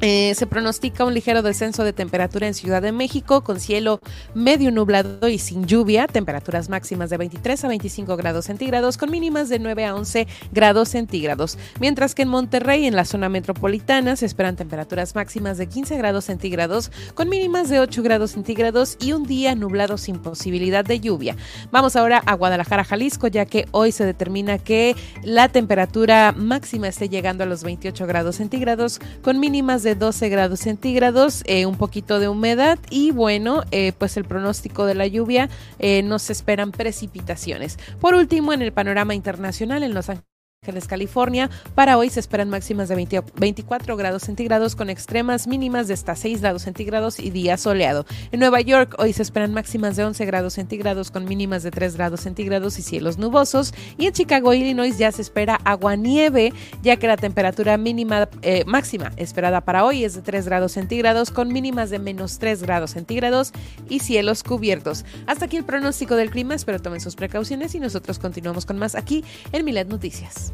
eh, 0.06 0.34
se 0.34 0.46
pronostica 0.46 1.06
un 1.06 1.14
ligero 1.14 1.40
descenso 1.40 1.82
de 1.82 1.94
temperatura 1.94 2.46
en 2.46 2.52
Ciudad 2.52 2.82
de 2.82 2.92
México 2.92 3.42
con 3.42 3.58
cielo 3.58 4.00
medio 4.34 4.70
nublado 4.70 5.30
y 5.30 5.38
sin 5.38 5.64
lluvia, 5.64 6.06
temperaturas 6.06 6.68
máximas 6.68 7.08
de 7.08 7.16
23 7.16 7.64
a 7.64 7.68
25 7.68 8.14
grados 8.18 8.44
centígrados 8.44 8.98
con 8.98 9.10
mínimas 9.10 9.48
de 9.48 9.58
9 9.58 9.86
a 9.86 9.94
11 9.94 10.28
grados 10.52 10.90
centígrados, 10.90 11.56
mientras 11.80 12.14
que 12.14 12.20
en 12.20 12.28
Monterrey, 12.28 12.84
en 12.84 12.96
la 12.96 13.06
zona 13.06 13.30
metropolitana, 13.30 14.14
se 14.16 14.26
esperan 14.26 14.56
temperaturas 14.56 15.14
máximas 15.14 15.56
de 15.56 15.68
15 15.68 15.96
grados 15.96 16.26
centígrados 16.26 16.92
con 17.14 17.30
mínimas 17.30 17.70
de 17.70 17.80
8 17.80 18.02
grados 18.02 18.32
centígrados 18.32 18.98
y 19.00 19.12
un 19.12 19.24
día 19.24 19.54
nublado 19.54 19.96
sin 19.96 20.18
posibilidad 20.18 20.84
de 20.84 21.00
lluvia. 21.00 21.34
Vamos 21.70 21.96
ahora 21.96 22.18
a 22.26 22.34
Guadalajara, 22.34 22.84
Jalisco, 22.84 23.28
ya 23.28 23.46
que 23.46 23.66
hoy 23.70 23.90
se 23.90 24.04
determina 24.04 24.58
que 24.58 24.96
la 25.22 25.48
temperatura 25.48 26.34
máxima 26.36 26.88
esté 26.88 27.08
llegando 27.08 27.44
a 27.44 27.46
los 27.46 27.64
28 27.64 28.06
grados 28.06 28.36
centígrados 28.36 29.00
con 29.22 29.40
mínimas 29.40 29.82
de 29.82 29.93
12 29.94 30.28
grados 30.28 30.60
centígrados, 30.60 31.42
eh, 31.46 31.66
un 31.66 31.76
poquito 31.76 32.18
de 32.18 32.28
humedad 32.28 32.78
y 32.90 33.10
bueno, 33.10 33.62
eh, 33.70 33.92
pues 33.96 34.16
el 34.16 34.24
pronóstico 34.24 34.86
de 34.86 34.94
la 34.94 35.06
lluvia 35.06 35.48
eh, 35.78 36.02
no 36.02 36.18
se 36.18 36.32
esperan 36.32 36.72
precipitaciones. 36.72 37.78
Por 38.00 38.14
último, 38.14 38.52
en 38.52 38.62
el 38.62 38.72
panorama 38.72 39.14
internacional, 39.14 39.82
en 39.82 39.94
Los 39.94 40.08
Ángeles 40.08 40.33
Ángeles, 40.64 40.88
California. 40.88 41.50
Para 41.74 41.98
hoy 41.98 42.08
se 42.08 42.20
esperan 42.20 42.48
máximas 42.48 42.88
de 42.88 42.94
24 43.36 43.96
grados 43.98 44.22
centígrados 44.22 44.74
con 44.74 44.88
extremas 44.88 45.46
mínimas 45.46 45.88
de 45.88 45.94
hasta 45.94 46.16
6 46.16 46.40
grados 46.40 46.62
centígrados 46.62 47.20
y 47.20 47.28
día 47.28 47.58
soleado. 47.58 48.06
En 48.32 48.40
Nueva 48.40 48.62
York 48.62 48.94
hoy 48.98 49.12
se 49.12 49.20
esperan 49.20 49.52
máximas 49.52 49.96
de 49.96 50.04
11 50.04 50.24
grados 50.24 50.54
centígrados 50.54 51.10
con 51.10 51.26
mínimas 51.26 51.64
de 51.64 51.70
3 51.70 51.96
grados 51.96 52.20
centígrados 52.20 52.78
y 52.78 52.82
cielos 52.82 53.18
nubosos. 53.18 53.74
Y 53.98 54.06
en 54.06 54.14
Chicago, 54.14 54.54
Illinois 54.54 54.96
ya 54.96 55.12
se 55.12 55.20
espera 55.20 55.60
agua-nieve, 55.64 56.54
ya 56.82 56.96
que 56.96 57.08
la 57.08 57.18
temperatura 57.18 57.76
mínima 57.76 58.30
eh, 58.40 58.64
máxima 58.66 59.12
esperada 59.18 59.60
para 59.60 59.84
hoy 59.84 60.04
es 60.04 60.14
de 60.14 60.22
3 60.22 60.46
grados 60.46 60.72
centígrados 60.72 61.30
con 61.30 61.52
mínimas 61.52 61.90
de 61.90 61.98
menos 61.98 62.38
3 62.38 62.62
grados 62.62 62.92
centígrados 62.92 63.52
y 63.90 63.98
cielos 63.98 64.42
cubiertos. 64.42 65.04
Hasta 65.26 65.44
aquí 65.44 65.58
el 65.58 65.64
pronóstico 65.64 66.16
del 66.16 66.30
clima, 66.30 66.54
espero 66.54 66.80
tomen 66.80 67.02
sus 67.02 67.16
precauciones 67.16 67.74
y 67.74 67.80
nosotros 67.80 68.18
continuamos 68.18 68.64
con 68.64 68.78
más 68.78 68.94
aquí 68.94 69.24
en 69.52 69.62
Milet 69.66 69.88
Noticias. 69.88 70.53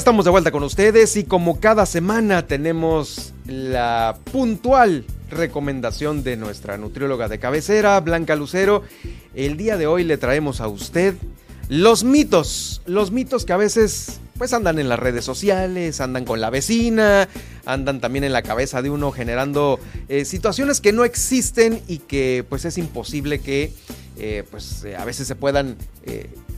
estamos 0.00 0.24
de 0.24 0.30
vuelta 0.30 0.50
con 0.50 0.62
ustedes 0.62 1.14
y 1.16 1.24
como 1.24 1.60
cada 1.60 1.84
semana 1.84 2.46
tenemos 2.46 3.34
la 3.44 4.16
puntual 4.32 5.04
recomendación 5.30 6.24
de 6.24 6.38
nuestra 6.38 6.78
nutrióloga 6.78 7.28
de 7.28 7.38
cabecera, 7.38 8.00
Blanca 8.00 8.34
Lucero. 8.34 8.82
El 9.34 9.58
día 9.58 9.76
de 9.76 9.86
hoy 9.86 10.04
le 10.04 10.16
traemos 10.16 10.62
a 10.62 10.68
usted 10.68 11.16
los 11.68 12.02
mitos, 12.02 12.80
los 12.86 13.10
mitos 13.10 13.44
que 13.44 13.52
a 13.52 13.58
veces 13.58 14.20
pues 14.38 14.54
andan 14.54 14.78
en 14.78 14.88
las 14.88 14.98
redes 14.98 15.26
sociales, 15.26 16.00
andan 16.00 16.24
con 16.24 16.40
la 16.40 16.48
vecina, 16.48 17.28
andan 17.66 18.00
también 18.00 18.24
en 18.24 18.32
la 18.32 18.40
cabeza 18.40 18.80
de 18.80 18.88
uno 18.88 19.12
generando 19.12 19.78
eh, 20.08 20.24
situaciones 20.24 20.80
que 20.80 20.94
no 20.94 21.04
existen 21.04 21.82
y 21.88 21.98
que 21.98 22.42
pues 22.48 22.64
es 22.64 22.78
imposible 22.78 23.40
que 23.40 23.74
eh, 24.18 24.44
pues 24.50 24.82
eh, 24.82 24.96
a 24.96 25.04
veces 25.04 25.28
se 25.28 25.34
puedan 25.34 25.76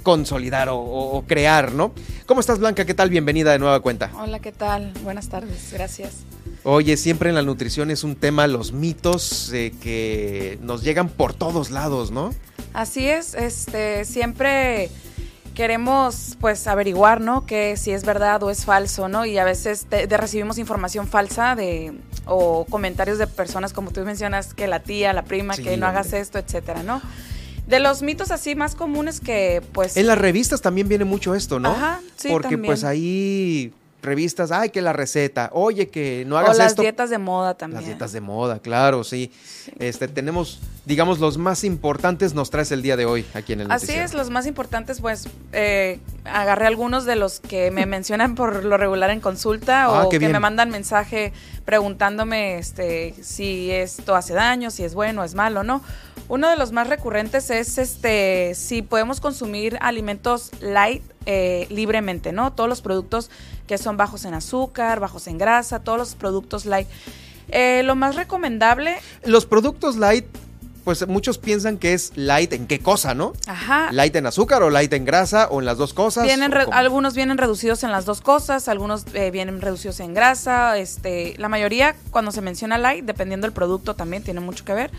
consolidar 0.02 0.68
o, 0.70 1.24
crear, 1.26 1.72
¿no? 1.72 1.92
¿Cómo 2.26 2.40
estás, 2.40 2.58
Blanca? 2.58 2.84
¿Qué 2.84 2.94
tal? 2.94 3.10
Bienvenida 3.10 3.52
de 3.52 3.58
nueva 3.58 3.80
cuenta. 3.80 4.10
Hola, 4.14 4.40
¿qué 4.40 4.52
tal? 4.52 4.92
Buenas 5.02 5.28
tardes, 5.28 5.72
gracias. 5.72 6.24
Oye, 6.64 6.96
siempre 6.96 7.28
en 7.28 7.34
la 7.34 7.42
nutrición 7.42 7.90
es 7.90 8.04
un 8.04 8.14
tema 8.14 8.46
los 8.46 8.72
mitos 8.72 9.50
que 9.80 10.58
nos 10.62 10.82
llegan 10.82 11.08
por 11.08 11.34
todos 11.34 11.70
lados, 11.70 12.10
¿no? 12.10 12.32
Así 12.72 13.06
es, 13.08 13.34
este, 13.34 14.04
siempre 14.04 14.90
queremos 15.54 16.36
pues 16.40 16.66
averiguar, 16.66 17.20
¿no? 17.20 17.46
Que 17.46 17.76
si 17.76 17.90
es 17.90 18.04
verdad 18.04 18.42
o 18.42 18.50
es 18.50 18.64
falso, 18.64 19.08
¿no? 19.08 19.26
Y 19.26 19.38
a 19.38 19.44
veces 19.44 19.86
recibimos 20.08 20.58
información 20.58 21.06
falsa 21.06 21.54
de 21.54 21.92
o 22.24 22.64
comentarios 22.64 23.18
de 23.18 23.26
personas 23.26 23.72
como 23.72 23.90
tú 23.90 24.00
mencionas 24.02 24.54
que 24.54 24.66
la 24.66 24.80
tía, 24.80 25.12
la 25.12 25.24
prima, 25.24 25.56
que 25.56 25.76
no 25.76 25.86
hagas 25.86 26.12
esto, 26.12 26.38
etcétera, 26.38 26.82
¿no? 26.82 27.02
De 27.66 27.78
los 27.80 28.02
mitos 28.02 28.30
así 28.30 28.54
más 28.54 28.74
comunes 28.74 29.20
que 29.20 29.62
pues... 29.72 29.96
En 29.96 30.06
las 30.06 30.18
revistas 30.18 30.60
también 30.60 30.88
viene 30.88 31.04
mucho 31.04 31.34
esto, 31.34 31.58
¿no? 31.60 31.70
Ajá, 31.70 32.00
sí, 32.16 32.28
Porque 32.30 32.58
pues 32.58 32.84
ahí 32.84 33.72
revistas, 34.02 34.50
ay, 34.50 34.70
que 34.70 34.82
la 34.82 34.92
receta, 34.92 35.48
oye, 35.52 35.86
que 35.86 36.24
no 36.26 36.36
hagas 36.36 36.56
o 36.56 36.58
las 36.58 36.72
esto. 36.72 36.82
dietas 36.82 37.08
de 37.08 37.18
moda 37.18 37.54
también. 37.54 37.82
Las 37.82 37.86
dietas 37.86 38.12
de 38.12 38.20
moda, 38.20 38.58
claro, 38.58 39.04
sí. 39.04 39.30
Este, 39.78 40.08
tenemos, 40.08 40.58
digamos, 40.86 41.20
los 41.20 41.38
más 41.38 41.62
importantes 41.62 42.34
nos 42.34 42.50
traes 42.50 42.72
el 42.72 42.82
día 42.82 42.96
de 42.96 43.06
hoy 43.06 43.24
aquí 43.32 43.52
en 43.52 43.60
el 43.60 43.70
Así 43.70 43.92
es, 43.92 44.12
los 44.12 44.28
más 44.28 44.46
importantes, 44.48 45.00
pues, 45.00 45.28
eh, 45.52 46.00
agarré 46.24 46.66
algunos 46.66 47.04
de 47.04 47.14
los 47.14 47.38
que 47.38 47.70
me 47.70 47.86
mencionan 47.86 48.34
por 48.34 48.64
lo 48.64 48.76
regular 48.76 49.10
en 49.10 49.20
consulta 49.20 49.84
Ah, 49.84 50.02
o 50.02 50.08
que 50.08 50.18
bien. 50.18 50.32
me 50.32 50.40
mandan 50.40 50.70
mensaje 50.70 51.32
preguntándome 51.64 52.58
este, 52.58 53.14
si 53.22 53.70
esto 53.70 54.16
hace 54.16 54.34
daño, 54.34 54.72
si 54.72 54.82
es 54.82 54.94
bueno, 54.94 55.22
es 55.22 55.36
malo, 55.36 55.62
¿no? 55.62 55.80
Uno 56.28 56.48
de 56.48 56.56
los 56.56 56.72
más 56.72 56.88
recurrentes 56.88 57.50
es 57.50 57.78
este 57.78 58.54
si 58.54 58.82
podemos 58.82 59.20
consumir 59.20 59.78
alimentos 59.80 60.50
light 60.60 61.02
eh, 61.26 61.66
libremente, 61.70 62.32
¿no? 62.32 62.52
Todos 62.52 62.68
los 62.68 62.80
productos 62.80 63.30
que 63.66 63.78
son 63.78 63.96
bajos 63.96 64.24
en 64.24 64.34
azúcar, 64.34 65.00
bajos 65.00 65.26
en 65.26 65.38
grasa, 65.38 65.80
todos 65.80 65.98
los 65.98 66.14
productos 66.14 66.66
light. 66.66 66.88
Eh, 67.48 67.82
lo 67.84 67.94
más 67.94 68.16
recomendable. 68.16 68.96
Los 69.24 69.46
productos 69.46 69.96
light, 69.96 70.24
pues 70.84 71.06
muchos 71.06 71.38
piensan 71.38 71.76
que 71.78 71.92
es 71.92 72.12
light 72.16 72.52
en 72.54 72.66
qué 72.66 72.80
cosa, 72.80 73.14
¿no? 73.14 73.34
Ajá. 73.46 73.90
Light 73.92 74.16
en 74.16 74.26
azúcar 74.26 74.62
o 74.62 74.70
light 74.70 74.92
en 74.94 75.04
grasa 75.04 75.48
o 75.48 75.60
en 75.60 75.66
las 75.66 75.76
dos 75.76 75.92
cosas. 75.92 76.24
Vienen 76.24 76.52
algunos 76.72 77.14
vienen 77.14 77.38
reducidos 77.38 77.84
en 77.84 77.92
las 77.92 78.04
dos 78.04 78.20
cosas, 78.20 78.68
algunos 78.68 79.04
eh, 79.14 79.30
vienen 79.30 79.60
reducidos 79.60 80.00
en 80.00 80.14
grasa, 80.14 80.78
este, 80.78 81.34
la 81.38 81.48
mayoría 81.48 81.94
cuando 82.10 82.32
se 82.32 82.40
menciona 82.40 82.78
light, 82.78 83.04
dependiendo 83.04 83.46
del 83.46 83.52
producto 83.52 83.94
también 83.94 84.22
tiene 84.22 84.40
mucho 84.40 84.64
que 84.64 84.74
ver. 84.74 84.90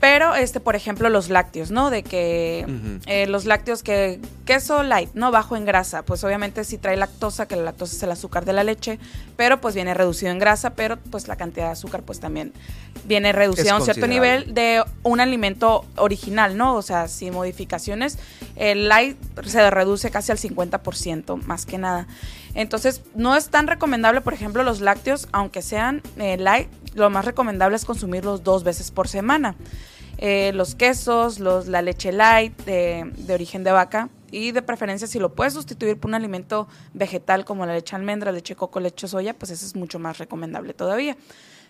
Pero, 0.00 0.34
este, 0.34 0.60
por 0.60 0.76
ejemplo, 0.76 1.08
los 1.08 1.28
lácteos, 1.28 1.70
¿no? 1.70 1.90
De 1.90 2.04
que 2.04 2.64
eh, 3.06 3.26
los 3.26 3.46
lácteos 3.46 3.82
que 3.82 4.20
queso 4.44 4.82
light, 4.82 5.10
¿no? 5.14 5.32
Bajo 5.32 5.56
en 5.56 5.64
grasa, 5.64 6.02
pues 6.02 6.22
obviamente 6.22 6.62
sí 6.62 6.78
trae 6.78 6.96
lactosa, 6.96 7.46
que 7.48 7.56
la 7.56 7.62
lactosa 7.62 7.96
es 7.96 8.02
el 8.02 8.12
azúcar 8.12 8.44
de 8.44 8.52
la 8.52 8.62
leche, 8.62 9.00
pero 9.36 9.60
pues 9.60 9.74
viene 9.74 9.94
reducido 9.94 10.30
en 10.30 10.38
grasa, 10.38 10.70
pero 10.70 10.98
pues 11.10 11.26
la 11.26 11.36
cantidad 11.36 11.66
de 11.66 11.72
azúcar 11.72 12.02
pues 12.02 12.20
también 12.20 12.52
viene 13.04 13.32
reducida 13.32 13.64
Es 13.64 13.72
a 13.72 13.76
un 13.76 13.82
cierto 13.82 14.06
nivel 14.06 14.54
de 14.54 14.84
un 15.02 15.20
alimento 15.20 15.84
original, 15.96 16.56
¿no? 16.56 16.76
O 16.76 16.82
sea, 16.82 17.08
sin 17.08 17.32
modificaciones, 17.32 18.18
el 18.54 18.88
light 18.88 19.16
se 19.44 19.68
reduce 19.70 20.10
casi 20.10 20.30
al 20.30 20.38
50% 20.38 21.42
más 21.42 21.66
que 21.66 21.78
nada. 21.78 22.06
Entonces, 22.54 23.02
no 23.14 23.36
es 23.36 23.50
tan 23.50 23.66
recomendable, 23.66 24.20
por 24.20 24.34
ejemplo, 24.34 24.62
los 24.62 24.80
lácteos, 24.80 25.28
aunque 25.32 25.62
sean 25.62 26.02
eh, 26.16 26.36
light, 26.38 26.68
lo 26.98 27.10
más 27.10 27.24
recomendable 27.24 27.76
es 27.76 27.84
consumirlos 27.84 28.42
dos 28.42 28.64
veces 28.64 28.90
por 28.90 29.08
semana. 29.08 29.54
Eh, 30.18 30.50
los 30.54 30.74
quesos, 30.74 31.38
los, 31.38 31.68
la 31.68 31.80
leche 31.80 32.10
light 32.10 32.56
de, 32.64 33.10
de 33.16 33.34
origen 33.34 33.62
de 33.62 33.70
vaca 33.70 34.08
y 34.30 34.50
de 34.50 34.62
preferencia 34.62 35.06
si 35.06 35.18
lo 35.18 35.34
puedes 35.34 35.54
sustituir 35.54 35.96
por 35.96 36.08
un 36.10 36.14
alimento 36.16 36.68
vegetal 36.92 37.44
como 37.44 37.64
la 37.66 37.74
leche 37.74 37.94
almendra, 37.94 38.32
leche 38.32 38.56
coco, 38.56 38.80
leche 38.80 39.06
soya, 39.06 39.34
pues 39.34 39.52
eso 39.52 39.64
es 39.64 39.76
mucho 39.76 39.98
más 39.98 40.18
recomendable 40.18 40.74
todavía. 40.74 41.16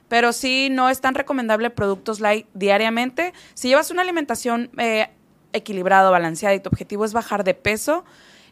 Pero 0.08 0.32
sí, 0.32 0.68
no 0.70 0.88
es 0.88 1.00
tan 1.00 1.14
recomendable 1.14 1.70
productos 1.70 2.20
light 2.20 2.46
diariamente. 2.54 3.34
Si 3.54 3.68
llevas 3.68 3.90
una 3.90 4.02
alimentación 4.02 4.70
eh, 4.78 5.08
equilibrada, 5.52 6.08
balanceada 6.10 6.54
y 6.54 6.60
tu 6.60 6.68
objetivo 6.68 7.04
es 7.04 7.12
bajar 7.12 7.44
de 7.44 7.54
peso, 7.54 8.04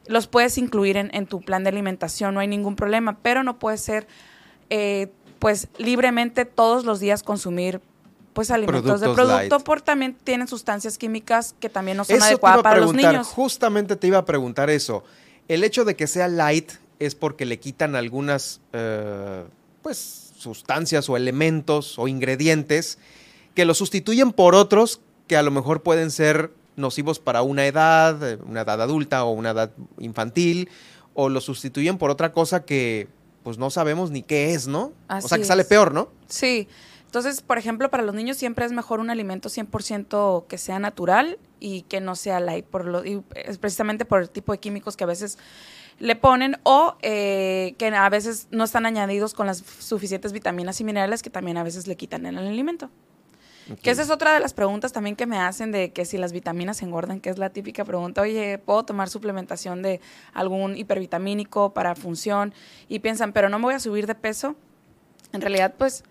los 0.06 0.26
puedes 0.26 0.58
incluir 0.58 0.96
en, 0.96 1.10
en 1.14 1.26
tu 1.26 1.40
plan 1.40 1.64
de 1.64 1.70
alimentación, 1.70 2.34
no 2.34 2.40
hay 2.40 2.48
ningún 2.48 2.76
problema, 2.76 3.18
pero 3.22 3.42
no 3.42 3.58
puede 3.58 3.78
ser, 3.78 4.06
eh, 4.70 5.08
pues, 5.38 5.68
libremente 5.78 6.44
todos 6.44 6.84
los 6.84 7.00
días 7.00 7.22
consumir 7.22 7.80
pues 8.32 8.50
alimentos 8.50 9.00
de 9.00 9.08
producto 9.08 9.56
light. 9.56 9.64
por 9.64 9.80
también 9.80 10.14
tienen 10.22 10.46
sustancias 10.46 10.98
químicas 10.98 11.54
que 11.58 11.70
también 11.70 11.96
no 11.96 12.04
son 12.04 12.16
Eso 12.16 12.26
adecuadas 12.26 12.62
para 12.62 12.80
los 12.80 12.92
niños. 12.92 13.28
justamente 13.28 13.96
te 13.96 14.06
iba 14.08 14.18
a 14.18 14.24
preguntar 14.26 14.68
eso. 14.68 15.04
El 15.48 15.64
hecho 15.64 15.86
de 15.86 15.96
que 15.96 16.06
sea 16.06 16.28
light 16.28 16.72
es 16.98 17.14
porque 17.14 17.46
le 17.46 17.58
quitan 17.58 17.96
algunas, 17.96 18.60
eh, 18.74 19.44
pues, 19.80 20.32
sustancias 20.38 21.08
o 21.08 21.16
elementos 21.16 21.98
o 21.98 22.08
ingredientes 22.08 22.98
que 23.54 23.64
lo 23.64 23.72
sustituyen 23.72 24.32
por 24.32 24.54
otros 24.54 25.00
que 25.26 25.36
a 25.36 25.42
lo 25.42 25.50
mejor 25.50 25.82
pueden 25.82 26.10
ser 26.10 26.52
nocivos 26.76 27.18
para 27.18 27.42
una 27.42 27.66
edad, 27.66 28.22
eh, 28.22 28.38
una 28.46 28.60
edad 28.60 28.80
adulta 28.82 29.24
o 29.24 29.32
una 29.32 29.50
edad 29.50 29.70
infantil, 29.98 30.68
o 31.14 31.28
lo 31.28 31.40
sustituyen 31.40 31.98
por 31.98 32.10
otra 32.10 32.32
cosa 32.32 32.64
que 32.64 33.08
pues 33.46 33.58
no 33.58 33.70
sabemos 33.70 34.10
ni 34.10 34.24
qué 34.24 34.54
es, 34.54 34.66
¿no? 34.66 34.92
o 35.08 35.20
sea 35.20 35.38
que 35.38 35.44
sale 35.44 35.64
peor, 35.64 35.94
¿no? 35.94 36.08
Sí. 36.26 36.66
Entonces, 37.04 37.42
por 37.42 37.58
ejemplo, 37.58 37.88
para 37.92 38.02
los 38.02 38.12
niños 38.12 38.36
siempre 38.36 38.66
es 38.66 38.72
mejor 38.72 38.98
un 38.98 39.08
alimento 39.08 39.48
100% 39.48 40.48
que 40.48 40.58
sea 40.58 40.80
natural 40.80 41.38
y 41.60 41.82
que 41.82 42.00
no 42.00 42.16
sea 42.16 42.40
light, 42.40 42.66
por 42.66 42.86
lo, 42.86 43.04
y 43.04 43.22
es 43.36 43.58
precisamente 43.58 44.04
por 44.04 44.20
el 44.20 44.30
tipo 44.30 44.50
de 44.50 44.58
químicos 44.58 44.96
que 44.96 45.04
a 45.04 45.06
veces 45.06 45.38
le 46.00 46.16
ponen 46.16 46.56
o 46.64 46.96
eh, 47.02 47.76
que 47.78 47.86
a 47.86 48.08
veces 48.08 48.48
no 48.50 48.64
están 48.64 48.84
añadidos 48.84 49.32
con 49.32 49.46
las 49.46 49.62
suficientes 49.78 50.32
vitaminas 50.32 50.80
y 50.80 50.84
minerales 50.84 51.22
que 51.22 51.30
también 51.30 51.56
a 51.56 51.62
veces 51.62 51.86
le 51.86 51.94
quitan 51.94 52.26
en 52.26 52.38
el 52.38 52.48
alimento. 52.48 52.90
Que 53.82 53.90
esa 53.90 54.02
es 54.02 54.10
otra 54.10 54.34
de 54.34 54.40
las 54.40 54.54
preguntas 54.54 54.92
también 54.92 55.16
que 55.16 55.26
me 55.26 55.38
hacen 55.38 55.72
de 55.72 55.90
que 55.90 56.04
si 56.04 56.18
las 56.18 56.32
vitaminas 56.32 56.82
engordan, 56.82 57.20
que 57.20 57.30
es 57.30 57.38
la 57.38 57.50
típica 57.50 57.84
pregunta, 57.84 58.20
oye, 58.22 58.58
¿puedo 58.58 58.84
tomar 58.84 59.08
suplementación 59.08 59.82
de 59.82 60.00
algún 60.32 60.76
hipervitamínico 60.76 61.74
para 61.74 61.94
función? 61.96 62.54
Y 62.88 63.00
piensan, 63.00 63.32
pero 63.32 63.48
no 63.48 63.58
me 63.58 63.64
voy 63.64 63.74
a 63.74 63.80
subir 63.80 64.06
de 64.06 64.14
peso. 64.14 64.54
En 65.32 65.40
realidad, 65.40 65.74
pues, 65.76 66.04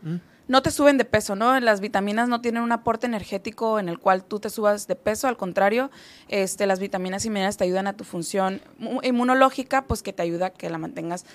no 0.48 0.62
te 0.62 0.70
suben 0.70 0.98
de 0.98 1.06
peso, 1.06 1.36
¿no? 1.36 1.60
Las 1.60 1.80
vitaminas 1.80 2.30
no 2.30 2.42
tienen 2.42 2.62
un 2.62 2.72
aporte 2.72 3.08
energético 3.08 3.80
en 3.80 3.90
el 3.90 3.98
cual 3.98 4.24
tú 4.24 4.40
te 4.40 4.50
subas 4.52 4.86
de 4.86 4.96
peso, 4.96 5.28
al 5.28 5.38
contrario, 5.38 5.90
este, 6.28 6.68
las 6.68 6.80
vitaminas 6.80 7.26
y 7.26 7.30
minerales 7.30 7.58
te 7.58 7.64
ayudan 7.64 7.88
a 7.88 7.94
tu 7.94 8.04
función 8.04 8.62
mu- 8.78 9.00
inmunológica, 9.02 9.84
pues 9.84 10.04
que 10.04 10.14
te 10.14 10.22
ayuda 10.22 10.48
a 10.48 10.50
que 10.52 10.70
la 10.70 10.78
mantengas 10.78 11.26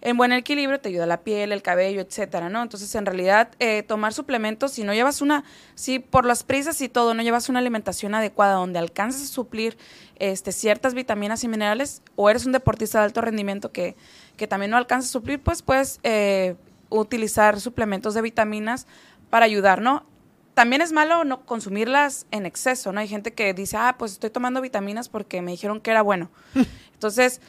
en 0.00 0.16
buen 0.16 0.32
equilibrio, 0.32 0.80
te 0.80 0.90
ayuda 0.90 1.06
la 1.06 1.22
piel, 1.22 1.50
el 1.50 1.62
cabello, 1.62 2.00
etcétera, 2.00 2.48
¿no? 2.48 2.62
Entonces, 2.62 2.94
en 2.94 3.04
realidad, 3.04 3.50
eh, 3.58 3.82
tomar 3.82 4.12
suplementos, 4.12 4.72
si 4.72 4.84
no 4.84 4.94
llevas 4.94 5.20
una, 5.20 5.44
si 5.74 5.98
por 5.98 6.24
las 6.24 6.44
prisas 6.44 6.80
y 6.80 6.88
todo, 6.88 7.14
no 7.14 7.22
llevas 7.22 7.48
una 7.48 7.58
alimentación 7.58 8.14
adecuada 8.14 8.54
donde 8.54 8.78
alcances 8.78 9.22
a 9.22 9.26
suplir 9.26 9.76
este, 10.16 10.52
ciertas 10.52 10.94
vitaminas 10.94 11.42
y 11.42 11.48
minerales, 11.48 12.02
o 12.14 12.30
eres 12.30 12.46
un 12.46 12.52
deportista 12.52 12.98
de 12.98 13.06
alto 13.06 13.20
rendimiento 13.20 13.72
que, 13.72 13.96
que 14.36 14.46
también 14.46 14.70
no 14.70 14.76
alcanzas 14.76 15.10
a 15.10 15.12
suplir, 15.12 15.40
pues 15.40 15.62
puedes 15.62 15.98
eh, 16.04 16.54
utilizar 16.90 17.60
suplementos 17.60 18.14
de 18.14 18.22
vitaminas 18.22 18.86
para 19.30 19.46
ayudar, 19.46 19.82
¿no? 19.82 20.06
También 20.54 20.82
es 20.82 20.92
malo 20.92 21.24
no 21.24 21.44
consumirlas 21.44 22.26
en 22.30 22.46
exceso, 22.46 22.92
¿no? 22.92 23.00
Hay 23.00 23.08
gente 23.08 23.32
que 23.32 23.54
dice, 23.54 23.76
ah, 23.76 23.96
pues 23.98 24.12
estoy 24.12 24.30
tomando 24.30 24.60
vitaminas 24.60 25.08
porque 25.08 25.42
me 25.42 25.52
dijeron 25.52 25.80
que 25.80 25.90
era 25.90 26.02
bueno. 26.02 26.30
Entonces, 26.94 27.40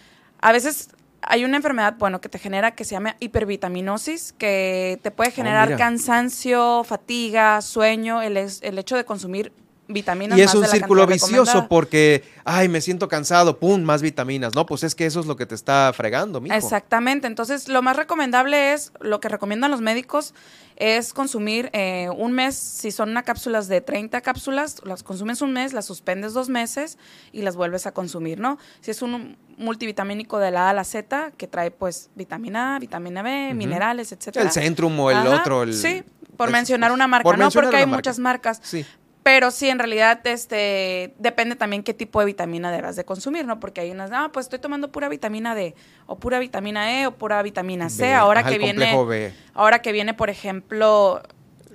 a 0.41 0.51
veces 0.51 0.89
hay 1.21 1.43
una 1.45 1.57
enfermedad, 1.57 1.95
bueno, 1.97 2.21
que 2.21 2.29
te 2.29 2.39
genera 2.39 2.71
que 2.71 2.83
se 2.85 2.91
llama 2.95 3.15
hipervitaminosis, 3.19 4.33
que 4.37 4.99
te 5.01 5.11
puede 5.11 5.31
generar 5.31 5.67
mira. 5.67 5.77
cansancio, 5.77 6.83
fatiga, 6.83 7.61
sueño, 7.61 8.21
el, 8.21 8.37
es- 8.37 8.61
el 8.63 8.77
hecho 8.79 8.95
de 8.95 9.03
consumir 9.05 9.51
vitaminas. 9.89 10.37
Y 10.37 10.41
es 10.41 10.47
más 10.47 10.55
un 10.55 10.61
de 10.61 10.67
la 10.67 10.73
círculo 10.73 11.05
vicioso 11.05 11.67
porque, 11.67 12.23
ay, 12.45 12.69
me 12.69 12.79
siento 12.79 13.07
cansado, 13.09 13.59
pum, 13.59 13.81
más 13.81 14.01
vitaminas. 14.01 14.55
No, 14.55 14.65
pues 14.65 14.83
es 14.83 14.95
que 14.95 15.05
eso 15.05 15.19
es 15.19 15.25
lo 15.25 15.35
que 15.35 15.45
te 15.45 15.55
está 15.55 15.91
fregando, 15.93 16.39
mijo. 16.39 16.55
Exactamente. 16.55 17.27
Entonces, 17.27 17.67
lo 17.67 17.81
más 17.81 17.97
recomendable 17.97 18.73
es, 18.73 18.93
lo 19.01 19.19
que 19.19 19.27
recomiendan 19.27 19.71
los 19.71 19.81
médicos, 19.81 20.33
es 20.77 21.13
consumir 21.13 21.69
eh, 21.73 22.09
un 22.15 22.31
mes, 22.31 22.55
si 22.55 22.91
son 22.91 23.09
una 23.09 23.23
cápsulas 23.23 23.67
de 23.67 23.81
30 23.81 24.21
cápsulas, 24.21 24.77
las 24.85 25.03
consumes 25.03 25.41
un 25.41 25.51
mes, 25.51 25.73
las 25.73 25.85
suspendes 25.85 26.33
dos 26.33 26.47
meses 26.47 26.97
y 27.33 27.41
las 27.41 27.57
vuelves 27.57 27.85
a 27.85 27.91
consumir, 27.91 28.39
¿no? 28.39 28.57
Si 28.79 28.91
es 28.91 29.01
un 29.01 29.37
multivitamínico 29.57 30.39
de 30.39 30.51
la 30.51 30.67
A 30.67 30.69
a 30.69 30.73
la 30.73 30.85
Z, 30.85 31.31
que 31.35 31.47
trae 31.47 31.69
pues 31.69 32.09
vitamina 32.15 32.77
A, 32.77 32.79
vitamina 32.79 33.21
B, 33.21 33.53
minerales, 33.53 34.13
etcétera. 34.13 34.45
El 34.45 34.51
Centrum 34.51 34.97
o 35.01 35.11
el 35.11 35.17
Ajá, 35.17 35.35
otro. 35.35 35.63
El, 35.63 35.73
sí, 35.73 36.03
por 36.37 36.49
mencionar 36.49 36.93
una 36.93 37.07
marca, 37.07 37.23
por 37.23 37.37
¿no? 37.37 37.51
Porque 37.51 37.75
hay 37.75 37.85
marca. 37.85 37.97
muchas 37.97 38.19
marcas. 38.19 38.61
Sí. 38.63 38.85
Pero 39.21 39.51
sí, 39.51 39.69
en 39.69 39.79
realidad, 39.79 40.25
este, 40.25 41.13
depende 41.19 41.55
también 41.55 41.83
qué 41.83 41.93
tipo 41.93 42.19
de 42.19 42.25
vitamina 42.25 42.71
debas 42.71 42.95
de 42.95 43.03
consumir, 43.03 43.45
¿no? 43.45 43.59
Porque 43.59 43.81
hay 43.81 43.91
unas, 43.91 44.11
ah, 44.13 44.29
pues 44.31 44.45
estoy 44.45 44.59
tomando 44.59 44.91
pura 44.91 45.09
vitamina 45.09 45.55
D, 45.55 45.75
o 46.07 46.17
pura 46.17 46.39
vitamina 46.39 47.01
E, 47.01 47.07
o 47.07 47.11
pura 47.11 47.41
vitamina 47.43 47.89
C. 47.89 48.03
B, 48.03 48.13
ahora 48.13 48.41
ajá, 48.41 48.49
que 48.49 48.57
viene, 48.57 48.95
B. 49.05 49.33
ahora 49.53 49.81
que 49.81 49.91
viene, 49.91 50.13
por 50.13 50.29
ejemplo, 50.29 51.21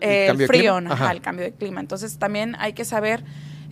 ¿El 0.00 0.10
eh, 0.10 0.26
el, 0.28 0.46
frío, 0.46 0.76
clima? 0.76 0.94
ajá, 0.94 1.04
Ajá. 1.04 1.12
el 1.12 1.20
cambio 1.20 1.44
de 1.44 1.52
clima. 1.52 1.80
Entonces 1.80 2.18
también 2.18 2.56
hay 2.58 2.72
que 2.72 2.84
saber 2.84 3.22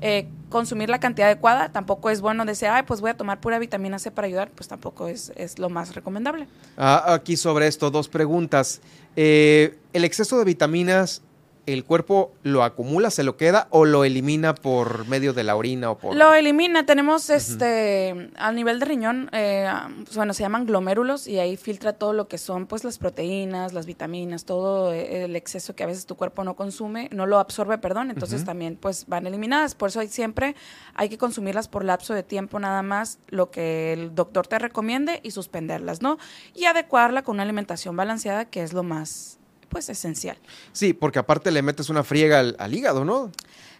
eh, 0.00 0.28
consumir 0.48 0.90
la 0.90 1.00
cantidad 1.00 1.28
adecuada. 1.28 1.70
Tampoco 1.72 2.10
es 2.10 2.20
bueno 2.20 2.44
decir, 2.44 2.68
ay, 2.68 2.82
pues 2.82 3.00
voy 3.00 3.10
a 3.10 3.16
tomar 3.16 3.40
pura 3.40 3.58
vitamina 3.58 3.98
C 3.98 4.10
para 4.10 4.26
ayudar, 4.26 4.50
pues 4.50 4.68
tampoco 4.68 5.08
es, 5.08 5.32
es 5.36 5.58
lo 5.58 5.70
más 5.70 5.94
recomendable. 5.94 6.46
Ah, 6.76 7.14
aquí 7.14 7.36
sobre 7.36 7.66
esto, 7.68 7.90
dos 7.90 8.08
preguntas. 8.08 8.80
Eh, 9.16 9.78
¿El 9.92 10.04
exceso 10.04 10.38
de 10.38 10.44
vitaminas, 10.44 11.22
el 11.66 11.84
cuerpo 11.84 12.32
lo 12.42 12.64
acumula, 12.64 13.10
se 13.10 13.22
lo 13.22 13.36
queda 13.36 13.68
o 13.70 13.84
lo 13.84 14.04
elimina 14.04 14.54
por 14.54 15.06
medio 15.06 15.32
de 15.32 15.44
la 15.44 15.56
orina 15.56 15.90
o 15.90 15.98
por...? 15.98 16.16
Lo 16.16 16.34
elimina, 16.34 16.84
tenemos 16.86 17.30
este, 17.30 18.30
al 18.36 18.56
nivel 18.56 18.80
de 18.80 18.86
riñón, 18.86 19.30
eh, 19.32 19.70
pues, 20.04 20.16
bueno, 20.16 20.34
se 20.34 20.42
llaman 20.42 20.66
glomérulos 20.66 21.26
y 21.26 21.38
ahí 21.38 21.56
filtra 21.56 21.92
todo 21.92 22.12
lo 22.12 22.28
que 22.28 22.38
son 22.38 22.66
pues 22.66 22.84
las 22.84 22.98
proteínas, 22.98 23.72
las 23.72 23.86
vitaminas, 23.86 24.44
todo 24.44 24.92
eh, 24.92 25.24
el 25.24 25.36
exceso 25.36 25.74
que 25.74 25.84
a 25.84 25.86
veces 25.86 26.06
tu 26.06 26.16
cuerpo 26.16 26.44
no 26.44 26.54
consume, 26.54 27.08
no 27.12 27.26
lo 27.26 27.38
absorbe, 27.38 27.78
perdón, 27.78 28.10
entonces 28.10 28.44
también 28.44 28.76
pues 28.76 29.06
van 29.06 29.26
eliminadas, 29.26 29.74
por 29.74 29.90
eso 29.90 30.00
hay 30.00 30.08
siempre 30.08 30.56
hay 30.94 31.08
que 31.08 31.18
consumirlas 31.18 31.68
por 31.68 31.84
lapso 31.84 32.14
de 32.14 32.22
tiempo 32.22 32.58
nada 32.58 32.82
más, 32.82 33.18
lo 33.28 33.50
que 33.50 33.92
el 33.92 34.14
doctor 34.14 34.46
te 34.46 34.58
recomiende 34.58 35.20
y 35.22 35.30
suspenderlas, 35.30 36.02
¿no? 36.02 36.18
Y 36.54 36.64
adecuarla 36.64 37.22
con 37.22 37.36
una 37.36 37.44
alimentación 37.44 37.96
balanceada 37.96 38.46
que 38.46 38.62
es 38.62 38.72
lo 38.72 38.82
más 38.82 39.38
pues 39.72 39.88
esencial. 39.88 40.36
Sí, 40.72 40.92
porque 40.92 41.18
aparte 41.18 41.50
le 41.50 41.62
metes 41.62 41.88
una 41.88 42.04
friega 42.04 42.38
al, 42.38 42.54
al 42.60 42.72
hígado, 42.74 43.04
¿no? 43.04 43.32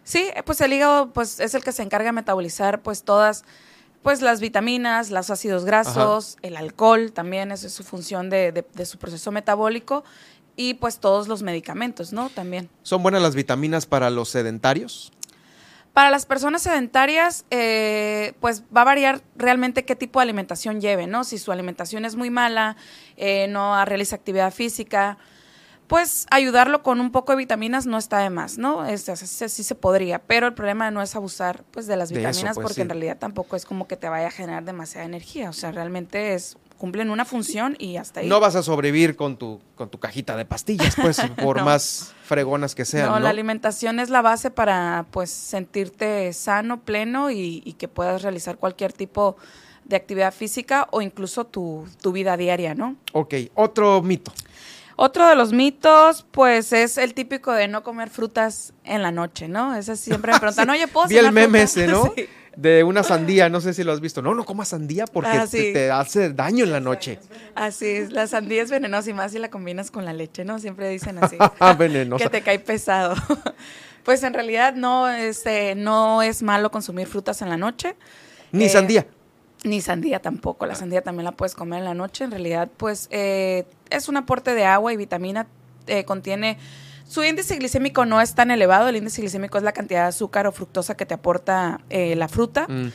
Sí, 0.03 0.29
pues 0.45 0.61
el 0.63 0.73
hígado 0.73 1.13
pues 1.13 1.39
es 1.39 1.55
el 1.55 1.63
que 1.63 1.71
se 1.71 1.83
encarga 1.83 2.07
de 2.07 2.13
metabolizar 2.13 2.81
pues 2.83 3.05
todas 3.05 3.45
pues 4.03 4.21
las 4.21 4.41
vitaminas, 4.41 5.11
los 5.11 5.31
ácidos 5.31 5.65
grasos, 5.65 6.37
el 6.43 6.57
alcohol 6.57 7.13
también, 7.13 7.53
esa 7.53 7.69
es 7.69 7.73
su 7.73 7.85
función 7.85 8.31
de, 8.31 8.51
de- 8.51 8.67
de 8.75 8.85
su 8.87 8.99
proceso 8.99 9.31
metabólico 9.31 10.03
y 10.57 10.75
pues 10.75 10.99
todos 10.99 11.29
los 11.29 11.43
medicamentos, 11.43 12.13
¿no? 12.13 12.29
También. 12.31 12.69
¿Son 12.83 13.03
buenas 13.03 13.23
las 13.23 13.37
vitaminas 13.37 13.87
para 13.87 14.11
los 14.11 14.29
sedentarios? 14.31 15.13
Para 15.93 16.11
las 16.11 16.25
personas 16.27 16.63
sedentarias, 16.63 17.45
eh, 17.51 18.33
pues 18.41 18.63
va 18.75 18.81
a 18.81 18.85
variar 18.85 19.21
realmente 19.37 19.85
qué 19.85 19.95
tipo 19.95 20.19
de 20.21 20.25
alimentación 20.25 20.81
lleve, 20.81 21.07
¿no? 21.07 21.23
Si 21.23 21.37
su 21.39 21.53
alimentación 21.53 22.05
es 22.07 22.17
muy 22.17 22.31
mala, 22.31 22.77
eh, 23.19 23.47
no 23.51 23.85
realiza 23.85 24.17
actividad 24.17 24.53
física, 24.55 25.19
pues 25.93 26.27
ayudarlo 26.31 26.83
con 26.83 27.03
un 27.03 27.13
poco 27.13 27.33
de 27.33 27.37
vitaminas 27.37 27.85
no 27.85 27.99
está 27.99 28.21
de 28.21 28.31
más, 28.31 28.57
¿no? 28.57 28.87
Este, 28.87 29.15
sí, 29.15 29.47
sí 29.51 29.63
se 29.63 29.75
podría, 29.75 30.21
pero 30.21 30.47
el 30.47 30.55
problema 30.55 30.91
no 30.91 31.03
es 31.03 31.15
abusar 31.15 31.65
pues 31.71 31.87
de 31.87 31.97
las 31.97 32.09
De 32.09 32.15
eso, 32.15 32.29
vitaminas 32.29 32.55
pues, 32.55 32.65
porque 32.65 32.77
sí. 32.77 32.81
en 32.81 32.89
realidad 32.89 33.19
tampoco 33.19 33.57
es 33.57 33.67
como 33.67 33.87
que 33.87 33.99
te 33.99 34.09
vaya 34.09 34.29
a 34.29 34.31
generar 34.31 34.65
demasiada 34.65 35.05
energía, 35.05 35.51
o 35.51 35.53
sea, 35.53 35.71
realmente 35.71 36.33
es 36.33 36.57
cumplen 36.79 37.11
una 37.11 37.27
función 37.27 37.77
y 37.79 37.99
hasta 37.99 38.21
ahí. 38.21 38.29
No 38.29 38.41
vas 38.41 38.57
a 38.57 38.63
sobrevivir 38.63 39.17
con 39.17 39.37
tu, 39.37 39.61
con 39.75 39.91
tu 39.91 40.01
cajita 40.01 40.35
de 40.35 40.47
pastillas, 40.47 40.97
pues, 40.97 41.21
por 41.43 41.59
No. 41.59 41.67
más 41.67 42.15
fregonas 42.25 42.75
que 42.75 42.87
sean, 42.87 43.09
no, 43.09 43.13
¿no? 43.13 43.21
la 43.21 43.29
alimentación 43.29 44.01
es 44.01 44.09
la 44.09 44.23
base 44.23 44.51
para 44.51 45.05
pues 45.11 45.29
sentirte 45.31 46.33
sano, 46.33 46.81
pleno 46.81 47.31
y, 47.31 47.61
y 47.67 47.75
que 47.75 47.89
puedas 47.89 48.23
realizar 48.23 48.57
cualquier 48.57 48.95
tipo 48.95 49.37
de 49.85 49.97
actividad 49.97 50.33
física 50.33 50.89
o 50.91 51.03
incluso 51.03 51.45
tu, 51.45 51.87
tu 52.01 52.13
vida 52.13 52.37
diaria, 52.37 52.75
¿no? 52.75 52.97
Ok, 53.13 53.35
otro 53.55 54.01
mito. 54.01 54.33
Otro 54.97 55.27
de 55.29 55.35
los 55.35 55.53
mitos, 55.53 56.25
pues, 56.31 56.73
es 56.73 56.99
el 56.99 57.15
típico 57.15 57.53
de 57.53 57.69
no 57.69 57.83
comer 57.83 58.11
frutas 58.11 58.73
en 58.85 59.03
la 59.03 59.11
noche, 59.11 59.49
¿no? 59.49 59.75
Ese 59.75 59.97
siempre 59.97 60.33
me 60.33 60.39
preguntan, 60.39 60.69
oye, 60.71 60.87
¿puedo 60.89 61.09
Vi 61.09 61.17
el 61.19 61.33
meme 61.33 61.67
fruta?" 61.67 61.83
ese, 61.83 61.87
¿no? 61.87 62.13
Sí. 62.17 62.29
De 62.55 62.85
una 62.85 63.03
sandía, 63.03 63.49
no 63.49 63.63
sé 63.63 63.73
si 63.73 63.83
lo 63.83 63.93
has 63.93 64.01
visto. 64.03 64.21
No, 64.21 64.35
no 64.35 64.45
comas 64.45 64.69
sandía 64.69 65.07
porque 65.07 65.31
Ah, 65.31 65.47
te, 65.51 65.91
hace 65.91 66.35
daño 66.35 66.65
en 66.67 66.71
la 66.73 66.81
noche. 66.81 67.19
Así 67.55 67.87
es, 67.87 68.13
la 68.13 68.27
sandía 68.27 68.63
es 68.63 68.71
venenosa 68.71 69.09
y 69.09 69.15
más 69.15 69.33
si 69.33 69.39
la 69.39 69.49
combinas 69.49 69.91
con 69.91 70.05
la 70.05 70.13
leche, 70.13 70.45
¿no? 70.45 70.59
Siempre 70.59 70.91
dicen 70.91 71.17
así. 71.17 71.39
Venenosa. 71.79 72.23
que 72.23 72.29
te 72.31 72.43
cae 72.43 72.59
pesado. 72.59 73.15
pues 74.05 74.23
en 74.23 74.35
realidad 74.35 74.75
no, 74.75 75.09
este, 75.09 75.75
no 75.77 76.21
es 76.21 76.43
malo 76.43 76.71
consumir 76.71 77.07
frutas 77.07 77.41
en 77.41 77.49
la 77.49 77.57
noche. 77.57 77.97
Ni 78.51 78.65
Eh, 78.65 78.69
sandía. 78.69 79.07
Ni 79.65 79.81
sandía 79.81 80.21
tampoco. 80.21 80.67
La 80.67 80.75
sandía 80.75 81.03
también 81.03 81.25
la 81.25 81.33
puedes 81.33 81.55
comer 81.55 81.81
en 81.81 81.85
la 81.85 81.95
noche. 81.95 82.25
En 82.25 82.31
realidad, 82.31 82.69
pues 82.77 83.09
eh, 83.11 83.65
es 83.91 84.09
un 84.09 84.17
aporte 84.17 84.55
de 84.55 84.65
agua 84.65 84.93
y 84.93 84.97
vitamina. 84.97 85.47
eh, 85.87 86.05
contiene. 86.05 86.59
Su 87.07 87.23
índice 87.25 87.57
glicémico 87.57 88.07
no 88.07 88.21
es 88.21 88.35
tan 88.35 88.51
elevado. 88.51 88.89
El 88.89 88.97
índice 88.97 89.21
glicémico 89.21 89.59
es 89.59 89.65
la 89.65 89.73
cantidad 89.73 90.03
de 90.03 90.09
azúcar 90.09 90.47
o 90.47 90.53
fructosa 90.53 90.97
que 90.97 91.05
te 91.07 91.15
aporta 91.15 91.81
eh, 91.91 92.17
la 92.17 92.29
fruta. 92.29 92.67
Mm. 92.69 92.89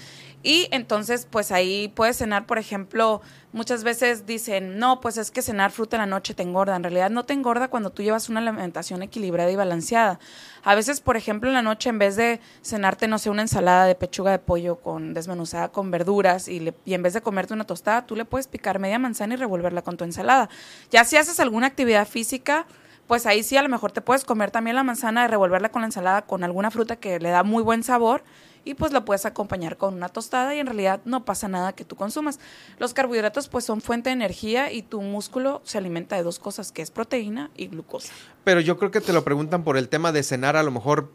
Y 0.43 0.69
entonces, 0.71 1.27
pues 1.29 1.51
ahí 1.51 1.89
puedes 1.89 2.17
cenar, 2.17 2.45
por 2.45 2.57
ejemplo, 2.57 3.21
muchas 3.51 3.83
veces 3.83 4.25
dicen, 4.25 4.77
no, 4.77 5.01
pues 5.01 5.17
es 5.17 5.29
que 5.31 5.41
cenar 5.41 5.71
fruta 5.71 5.97
en 5.97 6.01
la 6.01 6.05
noche 6.05 6.33
te 6.35 6.43
engorda. 6.43 6.75
En 6.75 6.83
realidad 6.83 7.09
no 7.09 7.25
te 7.25 7.33
engorda 7.33 7.67
cuando 7.69 7.89
tú 7.89 8.01
llevas 8.03 8.29
una 8.29 8.39
alimentación 8.39 9.01
equilibrada 9.01 9.51
y 9.51 9.55
balanceada. 9.55 10.19
A 10.63 10.75
veces, 10.75 11.01
por 11.01 11.17
ejemplo, 11.17 11.49
en 11.49 11.55
la 11.55 11.63
noche, 11.63 11.89
en 11.89 11.99
vez 11.99 12.15
de 12.15 12.39
cenarte, 12.61 13.07
no 13.07 13.17
sé, 13.17 13.29
una 13.29 13.41
ensalada 13.41 13.85
de 13.88 13.95
pechuga 13.95 14.31
de 14.31 14.39
pollo 14.39 14.77
con 14.77 15.13
desmenuzada 15.13 15.69
con 15.69 15.91
verduras 15.91 16.47
y, 16.47 16.59
le- 16.59 16.75
y 16.85 16.93
en 16.93 17.01
vez 17.03 17.13
de 17.13 17.21
comerte 17.21 17.53
una 17.53 17.65
tostada, 17.65 18.05
tú 18.05 18.15
le 18.15 18.23
puedes 18.23 18.47
picar 18.47 18.79
media 18.79 18.99
manzana 18.99 19.33
y 19.33 19.38
revolverla 19.38 19.81
con 19.81 19.97
tu 19.97 20.03
ensalada. 20.05 20.49
Ya 20.91 21.03
si 21.03 21.17
haces 21.17 21.39
alguna 21.39 21.67
actividad 21.67 22.07
física, 22.07 22.67
pues 23.07 23.25
ahí 23.25 23.41
sí 23.41 23.57
a 23.57 23.63
lo 23.63 23.69
mejor 23.69 23.91
te 23.91 24.01
puedes 24.01 24.23
comer 24.23 24.51
también 24.51 24.75
la 24.75 24.83
manzana 24.83 25.25
y 25.25 25.27
revolverla 25.27 25.69
con 25.69 25.81
la 25.81 25.88
ensalada 25.88 26.21
con 26.23 26.43
alguna 26.43 26.71
fruta 26.71 26.97
que 26.97 27.19
le 27.19 27.29
da 27.29 27.43
muy 27.43 27.63
buen 27.63 27.81
sabor 27.83 28.23
y 28.68 28.74
pues 28.74 28.91
lo 28.91 29.05
puedes 29.05 29.26
acompañar 29.26 29.78
con 29.78 29.93
una 29.93 30.09
tostada 30.09 30.53
y 30.53 30.59
en 30.59 30.65
realidad 30.65 30.99
no 31.05 31.24
pasa 31.24 31.47
nada 31.47 31.72
que 31.74 31.86
tú 31.86 31.95
consumas. 31.95 32.38
Los 32.80 32.93
carbohidratos 32.93 33.47
pues 33.47 33.63
son 33.63 33.80
fuente 33.80 34.09
de 34.09 34.13
energía 34.13 34.74
y 34.74 34.82
tu 34.82 35.01
músculo 35.01 35.61
se 35.63 35.78
alimenta 35.78 36.18
de 36.18 36.24
dos 36.24 36.38
cosas 36.38 36.74
que 36.74 36.82
es 36.82 36.91
proteína 36.91 37.49
y 37.55 37.68
glucosa. 37.68 38.11
Pero 38.43 38.59
yo 38.59 38.78
creo 38.78 38.91
que 38.91 38.99
te 38.99 39.13
lo 39.13 39.24
preguntan 39.24 39.63
por 39.63 39.78
el 39.78 39.88
tema 39.88 40.11
de 40.11 40.22
cenar, 40.22 40.57
a 40.57 40.63
lo 40.63 40.72
mejor. 40.72 41.09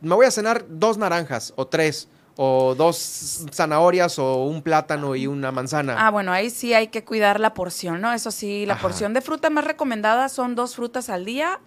Me 0.00 0.14
voy 0.14 0.24
a 0.24 0.30
cenar 0.30 0.64
dos 0.68 0.96
naranjas 0.96 1.52
o 1.56 1.66
tres, 1.66 2.08
o 2.36 2.74
dos 2.74 3.46
zanahorias 3.52 4.18
o 4.18 4.44
un 4.44 4.62
plátano 4.62 5.14
y 5.14 5.26
una 5.26 5.52
manzana. 5.52 6.06
Ah, 6.06 6.10
bueno, 6.10 6.32
ahí 6.32 6.50
sí 6.50 6.74
hay 6.74 6.88
que 6.88 7.04
cuidar 7.04 7.38
la 7.38 7.54
porción, 7.54 8.00
¿no? 8.00 8.12
Eso 8.12 8.30
sí, 8.30 8.66
la 8.66 8.74
Ajá. 8.74 8.82
porción 8.82 9.12
de 9.14 9.20
fruta 9.20 9.50
más 9.50 9.64
recomendada 9.64 10.28
son 10.28 10.54
dos 10.54 10.74
frutas 10.74 11.10
al 11.10 11.24
día 11.24 11.60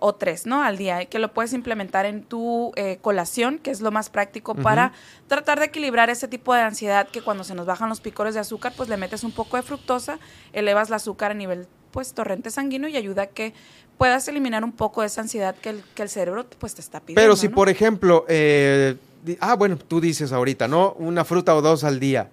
o 0.00 0.14
tres, 0.14 0.46
¿no? 0.46 0.62
Al 0.62 0.76
día, 0.78 1.04
que 1.04 1.18
lo 1.18 1.32
puedes 1.32 1.52
implementar 1.52 2.06
en 2.06 2.22
tu 2.22 2.72
eh, 2.76 2.98
colación, 3.00 3.58
que 3.58 3.70
es 3.70 3.80
lo 3.80 3.90
más 3.90 4.10
práctico 4.10 4.54
para 4.54 4.92
tratar 5.28 5.60
de 5.60 5.66
equilibrar 5.66 6.10
ese 6.10 6.26
tipo 6.26 6.54
de 6.54 6.62
ansiedad 6.62 7.06
que 7.08 7.20
cuando 7.22 7.44
se 7.44 7.54
nos 7.54 7.66
bajan 7.66 7.88
los 7.88 8.00
picores 8.00 8.34
de 8.34 8.40
azúcar, 8.40 8.72
pues 8.76 8.88
le 8.88 8.96
metes 8.96 9.22
un 9.24 9.32
poco 9.32 9.56
de 9.56 9.62
fructosa, 9.62 10.18
elevas 10.52 10.88
el 10.88 10.94
azúcar 10.94 11.30
a 11.32 11.34
nivel, 11.34 11.68
pues, 11.90 12.14
torrente 12.14 12.50
sanguíneo 12.50 12.88
y 12.88 12.96
ayuda 12.96 13.22
a 13.22 13.26
que 13.26 13.52
puedas 13.98 14.26
eliminar 14.28 14.64
un 14.64 14.72
poco 14.72 15.02
de 15.02 15.08
esa 15.08 15.20
ansiedad 15.20 15.54
que 15.54 15.68
el, 15.68 15.84
que 15.94 16.02
el 16.02 16.08
cerebro, 16.08 16.46
pues, 16.58 16.74
te 16.74 16.80
está 16.80 17.00
pidiendo, 17.00 17.20
Pero 17.20 17.36
si, 17.36 17.48
¿no? 17.48 17.54
por 17.54 17.68
ejemplo, 17.68 18.24
eh, 18.28 18.96
ah, 19.40 19.54
bueno, 19.54 19.76
tú 19.76 20.00
dices 20.00 20.32
ahorita, 20.32 20.66
¿no? 20.66 20.94
Una 20.94 21.24
fruta 21.24 21.54
o 21.54 21.60
dos 21.60 21.84
al 21.84 22.00
día. 22.00 22.30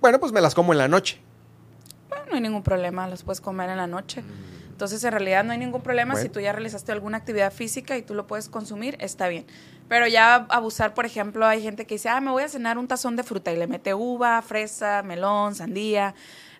Bueno, 0.00 0.20
pues 0.20 0.32
me 0.32 0.40
las 0.40 0.54
como 0.54 0.72
en 0.72 0.78
la 0.78 0.88
noche. 0.88 1.20
Bueno, 2.08 2.24
no 2.30 2.34
hay 2.36 2.40
ningún 2.40 2.62
problema, 2.62 3.08
los 3.08 3.22
puedes 3.24 3.40
comer 3.40 3.70
en 3.70 3.76
la 3.76 3.86
noche. 3.86 4.22
Entonces, 4.82 5.04
en 5.04 5.12
realidad 5.12 5.44
no 5.44 5.52
hay 5.52 5.58
ningún 5.58 5.80
problema. 5.80 6.16
Si 6.16 6.28
tú 6.28 6.40
ya 6.40 6.50
realizaste 6.50 6.90
alguna 6.90 7.18
actividad 7.18 7.52
física 7.52 7.96
y 7.96 8.02
tú 8.02 8.14
lo 8.14 8.26
puedes 8.26 8.48
consumir, 8.48 8.96
está 8.98 9.28
bien. 9.28 9.46
Pero 9.88 10.08
ya 10.08 10.44
abusar, 10.48 10.92
por 10.92 11.06
ejemplo, 11.06 11.46
hay 11.46 11.62
gente 11.62 11.86
que 11.86 11.94
dice, 11.94 12.08
ah, 12.08 12.20
me 12.20 12.32
voy 12.32 12.42
a 12.42 12.48
cenar 12.48 12.78
un 12.78 12.88
tazón 12.88 13.14
de 13.14 13.22
fruta 13.22 13.52
y 13.52 13.56
le 13.56 13.68
mete 13.68 13.94
uva, 13.94 14.42
fresa, 14.42 15.04
melón, 15.04 15.54
sandía, 15.54 16.16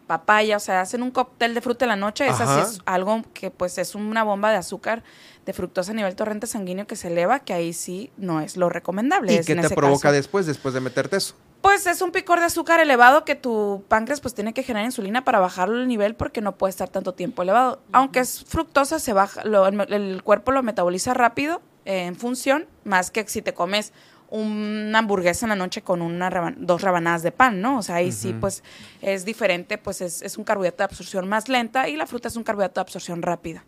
papaya, 0.06 0.56
o 0.56 0.60
sea, 0.60 0.82
hacen 0.82 1.02
un 1.02 1.10
cóctel 1.10 1.52
de 1.52 1.60
fruta 1.60 1.84
en 1.84 1.88
la 1.88 1.96
noche. 1.96 2.28
Esa 2.28 2.46
sí 2.46 2.74
es 2.74 2.80
algo 2.84 3.24
que 3.34 3.50
pues 3.50 3.76
es 3.78 3.96
una 3.96 4.22
bomba 4.22 4.52
de 4.52 4.58
azúcar 4.58 5.02
de 5.44 5.52
fructosa 5.52 5.90
a 5.90 5.94
nivel 5.96 6.14
torrente 6.14 6.46
sanguíneo 6.46 6.86
que 6.86 6.94
se 6.94 7.08
eleva, 7.08 7.40
que 7.40 7.52
ahí 7.54 7.72
sí 7.72 8.12
no 8.16 8.40
es 8.40 8.56
lo 8.56 8.68
recomendable. 8.68 9.32
¿Y 9.32 9.38
es 9.38 9.46
qué 9.46 9.56
te 9.56 9.68
provoca 9.70 10.02
caso. 10.02 10.12
después, 10.12 10.46
después 10.46 10.74
de 10.74 10.80
meterte 10.80 11.16
eso? 11.16 11.34
Pues 11.62 11.86
es 11.86 12.02
un 12.02 12.10
picor 12.10 12.40
de 12.40 12.46
azúcar 12.46 12.80
elevado 12.80 13.24
que 13.24 13.36
tu 13.36 13.84
páncreas 13.88 14.20
pues 14.20 14.34
tiene 14.34 14.52
que 14.52 14.62
generar 14.64 14.84
insulina 14.84 15.24
para 15.24 15.38
bajarlo 15.38 15.78
el 15.80 15.86
nivel 15.88 16.14
porque 16.16 16.40
no 16.40 16.56
puede 16.56 16.70
estar 16.70 16.88
tanto 16.88 17.14
tiempo 17.14 17.42
elevado. 17.42 17.80
Aunque 17.92 18.18
es 18.18 18.44
fructosa, 18.44 18.98
se 18.98 19.12
baja, 19.12 19.44
lo- 19.44 19.66
el, 19.68 19.92
el 19.92 20.22
cuerpo 20.24 20.50
lo 20.50 20.62
metaboliza 20.64 21.14
rápido 21.14 21.62
eh, 21.84 22.06
en 22.06 22.16
función, 22.16 22.66
más 22.84 23.10
que 23.12 23.26
si 23.28 23.42
te 23.42 23.54
comes 23.54 23.92
una 24.28 24.98
hamburguesa 24.98 25.44
en 25.46 25.50
la 25.50 25.56
noche 25.56 25.82
con 25.82 26.02
una 26.02 26.30
reban- 26.30 26.56
dos 26.58 26.82
rebanadas 26.82 27.22
de 27.22 27.32
pan, 27.32 27.60
¿no? 27.60 27.78
O 27.78 27.82
sea, 27.82 27.96
ahí 27.96 28.10
sí 28.12 28.32
pues 28.32 28.64
es 29.00 29.24
diferente, 29.24 29.78
pues 29.78 30.00
es, 30.00 30.20
es 30.22 30.38
un 30.38 30.44
carbohidrato 30.44 30.78
de 30.78 30.84
absorción 30.84 31.28
más 31.28 31.48
lenta 31.48 31.88
y 31.88 31.96
la 31.96 32.06
fruta 32.06 32.28
es 32.28 32.36
un 32.36 32.42
carbohidrato 32.42 32.80
de 32.80 32.82
absorción 32.82 33.22
rápida. 33.22 33.64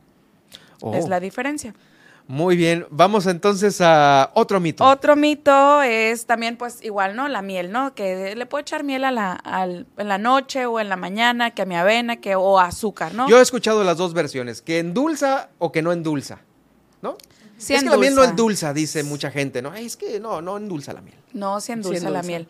Es 0.93 1.05
Oh. 1.05 1.09
la 1.09 1.21
diferencia. 1.21 1.75
Muy 2.27 2.57
bien, 2.57 2.87
vamos 2.91 3.27
entonces 3.27 3.83
a 3.83 4.31
otro 4.35 4.59
mito. 4.59 4.83
Otro 4.83 5.15
mito 5.15 5.83
es 5.83 6.25
también, 6.25 6.57
pues, 6.57 6.83
igual, 6.83 7.15
¿no? 7.17 7.29
La 7.29 7.43
miel, 7.43 7.71
¿no? 7.71 7.95
Que 7.95 8.35
le 8.35 8.47
puedo 8.47 8.63
echar 8.63 8.83
miel 8.83 9.05
a 9.05 9.11
la, 9.11 9.33
al- 9.33 9.87
en 9.99 10.09
la 10.09 10.17
noche 10.17 10.65
o 10.65 10.81
en 10.81 10.89
la 10.89 10.97
mañana, 10.97 11.51
que 11.51 11.61
a 11.63 11.67
mi 11.67 11.77
avena, 11.77 12.17
que, 12.17 12.35
o 12.35 12.59
azúcar, 12.59 13.13
¿no? 13.15 13.29
Yo 13.29 13.39
he 13.39 13.43
escuchado 13.43 13.85
las 13.85 13.99
dos 13.99 14.15
versiones, 14.15 14.63
que 14.63 14.79
endulza 14.79 15.51
o 15.59 15.71
que 15.71 15.83
no 15.83 15.93
endulza, 15.93 16.39
¿no? 17.03 17.19
Sí 17.65 17.75
es 17.75 17.83
que 17.83 17.89
la 17.91 17.97
miel 17.97 18.15
no 18.15 18.23
endulza. 18.23 18.31
endulza, 18.31 18.73
dice 18.75 19.03
mucha 19.03 19.31
gente, 19.31 19.63
¿no? 19.63 19.71
Ay, 19.73 19.87
es 19.87 19.97
que 19.97 20.21
no, 20.21 20.43
no 20.43 20.57
endulza 20.57 20.93
la 20.93 21.01
miel. 21.01 21.17
No, 21.33 21.61
se 21.61 21.73
endulza, 21.73 21.99
Sí 21.99 22.05
la 22.05 22.21
endulza. 22.21 22.27
miel. 22.27 22.49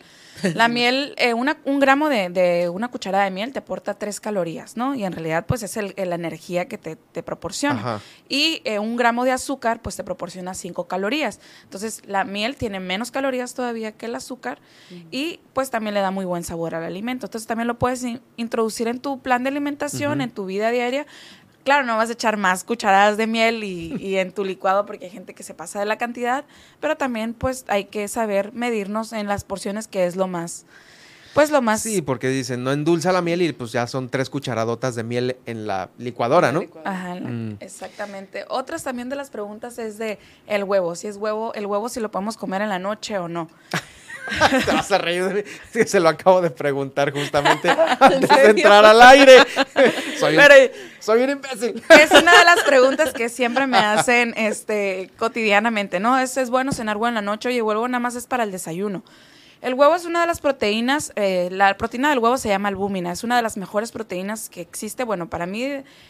La 0.53 0.67
miel, 0.67 1.15
eh, 1.17 1.33
una, 1.33 1.57
un 1.63 1.79
gramo 1.79 2.09
de, 2.09 2.29
de 2.29 2.67
una 2.69 2.89
cucharada 2.89 3.23
de 3.23 3.31
miel 3.31 3.53
te 3.53 3.59
aporta 3.59 3.93
tres 3.93 4.19
calorías, 4.19 4.75
¿no? 4.75 4.93
Y 4.93 5.05
en 5.05 5.13
realidad, 5.13 5.45
pues, 5.47 5.63
es 5.63 5.77
el- 5.77 5.93
la 5.97 6.15
energía 6.15 6.67
que 6.67 6.77
te, 6.77 6.97
te 6.97 7.23
proporciona. 7.23 7.79
Ajá. 7.79 8.01
Y 8.27 8.61
eh, 8.65 8.77
un 8.79 8.97
gramo 8.97 9.23
de 9.23 9.31
azúcar, 9.31 9.81
pues, 9.81 9.95
te 9.95 10.03
proporciona 10.03 10.53
cinco 10.53 10.87
calorías. 10.87 11.39
Entonces, 11.63 12.01
la 12.05 12.25
miel 12.25 12.57
tiene 12.57 12.79
menos 12.81 13.11
calorías 13.11 13.53
todavía 13.53 13.93
que 13.93 14.07
el 14.07 14.15
azúcar 14.15 14.59
y, 15.09 15.39
pues, 15.53 15.69
también 15.69 15.93
le 15.93 16.01
da 16.01 16.11
muy 16.11 16.25
buen 16.25 16.43
sabor 16.43 16.75
al 16.75 16.83
alimento. 16.83 17.25
Entonces, 17.27 17.47
también 17.47 17.67
lo 17.67 17.79
puedes 17.79 18.03
in- 18.03 18.21
introducir 18.35 18.89
en 18.89 18.99
tu 18.99 19.21
plan 19.21 19.41
de 19.43 19.49
alimentación, 19.49 20.19
en 20.21 20.31
tu 20.31 20.45
vida 20.45 20.69
diaria. 20.69 21.07
Claro, 21.65 21.83
no 21.85 21.97
vas 21.97 22.09
a 22.09 22.13
echar 22.13 22.37
más 22.37 22.63
cucharadas 22.63 23.17
de 23.17 23.27
miel 23.27 23.63
y, 23.63 23.95
y 23.99 24.17
en 24.17 24.31
tu 24.31 24.45
licuado 24.45 24.85
porque 24.85 25.05
hay 25.05 25.11
gente 25.11 25.33
que 25.33 25.43
se 25.43 25.53
pasa 25.53 25.79
de 25.79 25.85
la 25.85 25.97
cantidad, 25.97 26.45
pero 26.79 26.95
también 26.95 27.33
pues 27.33 27.65
hay 27.67 27.85
que 27.85 28.07
saber 28.07 28.53
medirnos 28.53 29.11
en 29.13 29.27
las 29.27 29.43
porciones 29.43 29.87
que 29.87 30.05
es 30.05 30.15
lo 30.15 30.27
más, 30.27 30.65
pues 31.33 31.49
lo 31.49 31.61
más... 31.63 31.81
Sí, 31.81 32.03
porque 32.03 32.29
dicen, 32.29 32.63
no 32.63 32.71
endulza 32.71 33.11
la 33.11 33.21
miel 33.23 33.41
y 33.41 33.51
pues 33.51 33.71
ya 33.71 33.87
son 33.87 34.09
tres 34.09 34.29
cucharadotas 34.29 34.93
de 34.93 35.03
miel 35.03 35.37
en 35.47 35.65
la 35.65 35.89
licuadora, 35.97 36.51
¿no? 36.51 36.63
Ajá, 36.85 37.15
la- 37.15 37.29
Mm. 37.29 37.57
exactamente. 37.59 38.45
Otras 38.47 38.83
también 38.83 39.09
de 39.09 39.15
las 39.15 39.31
preguntas 39.31 39.79
es 39.79 39.97
de 39.97 40.19
el 40.45 40.63
huevo, 40.63 40.93
si 40.95 41.07
es 41.07 41.17
huevo, 41.17 41.51
el 41.55 41.65
huevo 41.65 41.89
si 41.89 41.99
lo 41.99 42.11
podemos 42.11 42.37
comer 42.37 42.61
en 42.61 42.69
la 42.69 42.77
noche 42.79 43.17
o 43.17 43.27
no. 43.27 43.49
Te 44.65 44.71
vas 44.71 44.91
a 44.91 44.97
reír 44.97 45.23
de 45.25 45.33
mí. 45.33 45.41
Sí, 45.71 45.83
se 45.85 45.99
lo 45.99 46.09
acabo 46.09 46.41
de 46.41 46.49
preguntar 46.49 47.11
justamente 47.11 47.69
antes 47.99 48.29
de 48.29 48.49
entrar 48.49 48.85
al 48.85 49.01
aire. 49.01 49.37
soy, 50.19 50.37
un, 50.37 50.43
soy 50.99 51.23
un 51.23 51.29
imbécil. 51.29 51.83
Es 51.89 52.11
una 52.11 52.37
de 52.37 52.45
las 52.45 52.61
preguntas 52.65 53.13
que 53.13 53.29
siempre 53.29 53.67
me 53.67 53.77
hacen 53.77 54.33
este 54.37 55.09
cotidianamente, 55.17 55.99
¿no? 55.99 56.17
Es, 56.17 56.37
es 56.37 56.49
bueno 56.49 56.71
cenar 56.71 56.97
huevo 56.97 57.09
en 57.09 57.15
la 57.15 57.21
noche 57.21 57.51
y 57.51 57.57
el 57.57 57.63
huevo 57.63 57.87
nada 57.87 57.99
más 57.99 58.15
es 58.15 58.27
para 58.27 58.43
el 58.43 58.51
desayuno. 58.51 59.03
El 59.61 59.73
huevo 59.73 59.95
es 59.95 60.05
una 60.05 60.21
de 60.21 60.27
las 60.27 60.41
proteínas, 60.41 61.11
eh, 61.15 61.49
la 61.51 61.75
proteína 61.77 62.09
del 62.09 62.19
huevo 62.19 62.37
se 62.37 62.49
llama 62.49 62.67
albúmina, 62.69 63.11
es 63.11 63.23
una 63.23 63.35
de 63.35 63.41
las 63.41 63.57
mejores 63.57 63.91
proteínas 63.91 64.49
que 64.49 64.61
existe, 64.61 65.03
bueno, 65.03 65.29
para 65.29 65.45
mí 65.47 65.65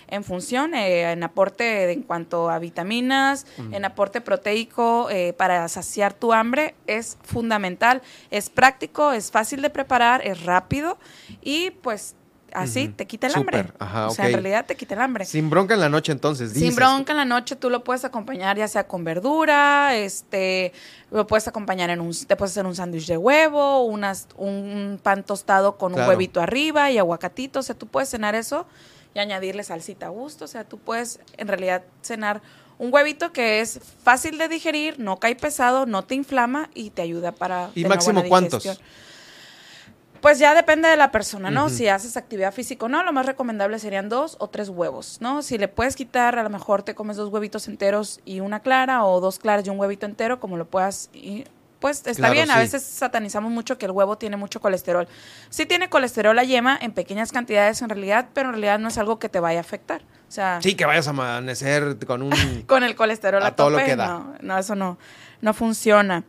en 0.07 0.23
función, 0.23 0.73
eh, 0.73 1.11
en 1.11 1.23
aporte 1.23 1.63
de- 1.63 1.93
en 1.93 2.01
cuanto 2.03 2.49
a 2.49 2.59
vitaminas, 2.59 3.45
en 3.71 3.85
aporte 3.85 4.19
proteico, 4.19 5.09
eh, 5.09 5.33
para 5.33 5.67
saciar 5.69 6.13
tu 6.13 6.33
hambre, 6.33 6.75
es 6.87 7.17
fundamental, 7.23 8.01
es 8.29 8.49
práctico, 8.49 9.11
es 9.13 9.31
fácil 9.31 9.61
de 9.61 9.69
preparar, 9.69 10.25
es 10.25 10.43
rápido 10.43 10.97
y 11.41 11.69
pues 11.69 12.15
así 12.55 12.87
te 12.89 13.05
quita 13.05 13.27
el 13.27 13.33
Súper, 13.33 13.55
hambre. 13.59 13.73
ajá, 13.79 14.07
o 14.07 14.11
sea, 14.11 14.25
en 14.27 14.33
realidad 14.33 14.65
te 14.65 14.75
quita 14.75 14.95
el 14.95 15.01
hambre. 15.01 15.25
Sin 15.25 15.49
bronca 15.49 15.73
en 15.75 15.79
la 15.81 15.89
noche 15.89 16.11
entonces, 16.11 16.53
dices. 16.53 16.69
Sin 16.69 16.75
bronca 16.75 17.11
en 17.13 17.17
la 17.17 17.25
noche 17.25 17.55
tú 17.55 17.69
lo 17.69 17.83
puedes 17.83 18.05
acompañar 18.05 18.57
ya 18.57 18.67
sea 18.67 18.87
con 18.87 19.03
verdura, 19.03 19.95
este, 19.95 20.73
lo 21.11 21.27
puedes 21.27 21.47
acompañar 21.47 21.89
en 21.89 22.01
un, 22.01 22.11
te 22.25 22.35
puedes 22.35 22.51
hacer 22.53 22.65
un 22.65 22.75
sándwich 22.75 23.07
de 23.07 23.17
huevo, 23.17 23.83
unas, 23.85 24.27
un 24.37 24.99
pan 25.03 25.23
tostado 25.23 25.77
con 25.77 25.93
Claro. 25.93 26.05
un 26.05 26.09
huevito 26.09 26.41
arriba 26.41 26.89
y 26.91 26.97
aguacatito, 26.97 27.59
o 27.59 27.63
sea, 27.63 27.75
tú 27.75 27.87
puedes 27.87 28.09
cenar 28.09 28.35
eso 28.35 28.65
y 29.13 29.19
añadirle 29.19 29.63
salsita 29.63 30.07
a 30.07 30.09
gusto, 30.09 30.45
o 30.45 30.47
sea, 30.47 30.63
tú 30.63 30.77
puedes 30.77 31.19
en 31.37 31.47
realidad 31.47 31.83
cenar 32.01 32.41
un 32.77 32.93
huevito 32.93 33.31
que 33.31 33.61
es 33.61 33.79
fácil 34.03 34.37
de 34.37 34.49
digerir, 34.49 34.99
no 34.99 35.17
cae 35.17 35.35
pesado, 35.35 35.85
no 35.85 36.03
te 36.03 36.15
inflama 36.15 36.69
y 36.73 36.89
te 36.89 37.01
ayuda 37.01 37.31
para 37.31 37.69
¿Y 37.75 37.85
máximo 37.85 38.21
cuántos? 38.27 38.63
digestión. 38.63 38.85
Pues 40.25 40.39
ya 40.39 40.55
depende 40.55 40.89
de 40.89 40.97
la 40.97 41.11
persona, 41.11 41.51
¿no? 41.51 41.69
Si 41.69 41.87
haces 41.87 42.17
actividad 42.17 42.51
física 42.51 42.87
o 42.87 42.89
no, 42.89 43.03
lo 43.03 43.13
más 43.13 43.27
recomendable 43.27 43.77
serían 43.77 44.09
dos 44.09 44.37
o 44.39 44.47
tres 44.47 44.69
huevos, 44.69 45.19
¿no? 45.19 45.43
Si 45.43 45.59
le 45.59 45.67
puedes 45.67 45.95
quitar, 45.95 46.39
a 46.39 46.41
lo 46.41 46.49
mejor 46.49 46.81
te 46.81 46.95
comes 46.95 47.15
dos 47.15 47.29
huevitos 47.31 47.67
enteros 47.67 48.21
y 48.25 48.39
una 48.39 48.61
clara, 48.61 49.05
o 49.05 49.19
dos 49.19 49.37
claras 49.37 49.67
y 49.67 49.69
un 49.69 49.79
huevito 49.79 50.07
entero, 50.07 50.39
como 50.39 50.57
lo 50.57 50.65
puedas. 50.65 51.11
y, 51.13 51.43
pues 51.79 51.97
está 51.99 52.13
Claro, 52.13 52.33
bien, 52.33 52.49
a 52.49 52.57
veces 52.57 52.81
satanizamos 52.81 53.51
mucho 53.51 53.77
que 53.77 53.85
el 53.85 53.91
huevo 53.91 54.17
tiene 54.17 54.35
mucho 54.35 54.59
colesterol. 54.59 55.07
Sí 55.51 55.67
tiene 55.67 55.89
colesterol 55.89 56.35
la 56.35 56.43
yema 56.43 56.75
en 56.81 56.91
pequeñas 56.93 57.31
cantidades 57.31 57.83
en 57.83 57.89
realidad, 57.89 58.29
pero 58.33 58.47
en 58.47 58.53
realidad 58.53 58.79
no 58.79 58.87
es 58.87 58.97
algo 58.97 59.19
que 59.19 59.29
te 59.29 59.39
vaya 59.39 59.59
a 59.59 59.61
afectar. 59.61 60.01
O 60.27 60.31
sea, 60.31 60.59
Sí, 60.63 60.73
que 60.73 60.85
vayas 60.85 61.05
a 61.05 61.11
amanecer 61.11 62.03
con 62.07 62.23
un... 62.23 62.31
con 62.65 62.83
el 62.83 62.95
colesterol 62.95 63.43
a, 63.43 63.47
A 63.47 63.55
todo 63.55 63.69
lo 63.69 63.77
que 63.77 63.95
da. 63.95 64.07
No, 64.07 64.33
no, 64.41 64.57
eso 64.57 64.73
no, 64.73 64.97
no 65.41 65.53
funciona. 65.53 66.23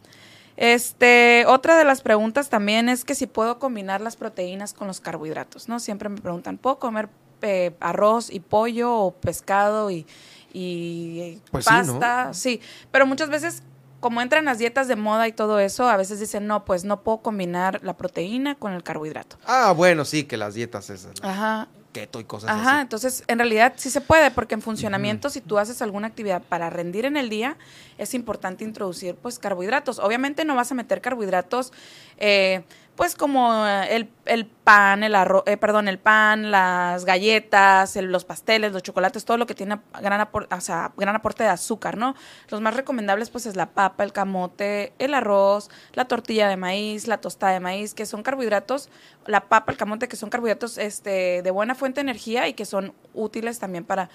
Este, 0.57 1.45
otra 1.47 1.77
de 1.77 1.85
las 1.85 2.01
preguntas 2.01 2.49
también 2.49 2.89
es 2.89 3.05
que 3.05 3.15
si 3.15 3.27
puedo 3.27 3.59
combinar 3.59 4.01
las 4.01 4.17
proteínas 4.17 4.73
con 4.73 4.87
los 4.87 5.01
carbohidratos, 5.01 5.69
¿no? 5.69 5.81
Siempre 5.81 6.09
me 6.09 6.21
preguntan, 6.21 6.59
¿puedo 6.59 6.79
comer 6.79 7.09
eh, 7.43 7.75
arroz 7.81 8.31
y 8.31 8.41
pollo 8.41 8.95
o 8.95 9.11
pescado 9.13 9.91
y, 9.91 10.07
y 10.53 11.41
Pues 11.51 11.67
sí, 11.67 11.75
¿no? 11.85 11.99
pasta? 12.01 12.33
Sí, 12.33 12.61
pero 12.91 13.07
muchas 13.07 13.29
veces 13.29 13.63
como 14.01 14.21
entran 14.23 14.45
las 14.45 14.59
dietas 14.59 14.89
de 14.89 14.97
moda 14.97 15.27
y 15.27 15.33
todo 15.33 15.59
eso, 15.59 15.89
a 15.89 15.97
veces 15.97 16.21
dicen, 16.21 16.47
no, 16.47 16.65
pues 16.65 16.85
no 16.85 17.03
puedo 17.03 17.19
combinar 17.19 17.81
la 17.83 17.97
proteína 17.97 18.55
con 18.55 18.73
el 18.73 18.83
carbohidrato. 18.83 19.37
Ah, 19.47 19.73
bueno, 19.77 20.05
sí, 20.05 20.25
que 20.25 20.37
las 20.37 20.55
dietas 20.55 20.91
esas, 20.91 21.13
Ajá. 21.23 21.69
Y 22.03 22.25
cosas 22.25 22.51
Ajá, 22.51 22.73
así. 22.73 22.83
entonces 22.83 23.25
en 23.27 23.39
realidad 23.39 23.75
sí 23.77 23.91
se 23.91 24.01
puede, 24.01 24.31
porque 24.31 24.55
en 24.55 24.63
funcionamiento, 24.63 25.31
si 25.31 25.41
tú 25.41 25.59
haces 25.59 25.81
alguna 25.83 26.09
actividad 26.09 26.43
para 26.43 26.71
rendir 26.71 27.05
en 27.05 27.17
el 27.17 27.29
día, 27.29 27.57
es 27.99 28.15
importante 28.15 28.65
introducir 28.65 29.15
pues 29.15 29.39
carbohidratos. 29.39 29.99
Obviamente 29.99 30.45
no 30.45 30.55
vas 30.55 30.71
a 30.71 30.75
meter 30.75 31.01
carbohidratos, 31.01 31.73
eh, 32.19 32.63
pues 32.97 33.15
como 33.15 33.67
eh, 33.67 33.95
el, 33.95 34.11
el 34.25 34.47
pan, 34.47 35.05
el 35.05 35.15
arroz, 35.15 35.43
eh, 35.47 35.57
perdón, 35.59 35.87
el 35.87 35.99
pan, 35.99 36.51
las 36.51 37.05
galletas, 37.05 37.95
el- 37.97 38.11
los 38.11 38.25
pasteles, 38.25 38.73
los 38.73 38.83
chocolates, 38.83 39.25
todo 39.27 39.37
lo 39.37 39.47
que 39.47 39.55
tiene 39.55 39.79
gran, 40.01 40.21
apor- 40.21 40.47
o 40.51 40.61
sea, 40.63 40.93
gran 40.97 41.15
aporte 41.15 41.45
de 41.45 41.51
azúcar, 41.51 41.99
¿no? 41.99 42.15
Los 42.49 42.61
más 42.63 42.75
recomendables 42.75 43.29
pues 43.31 43.45
es 43.47 43.55
la 43.55 43.67
papa, 43.71 44.03
el 44.03 44.13
camote, 44.13 44.95
el 44.99 45.13
arroz, 45.15 45.69
la 45.93 46.07
tortilla 46.07 46.49
de 46.49 46.57
maíz, 46.57 47.07
la 47.07 47.19
tostada 47.21 47.53
de 47.53 47.61
maíz, 47.61 47.93
que 47.93 48.07
son 48.07 48.23
carbohidratos, 48.23 48.89
la 49.27 49.43
papa, 49.49 49.73
el 49.73 49.79
camote, 49.79 50.09
que 50.09 50.17
son 50.17 50.31
carbohidratos 50.31 50.79
este, 50.79 51.43
de 51.43 51.51
buena 51.51 51.75
fuente 51.75 51.97
de 52.01 52.03
energía 52.11 52.49
y 52.49 52.55
que 52.55 52.65
son 52.65 52.95
útiles 53.13 53.59
también 53.59 53.85
para, 53.85 54.09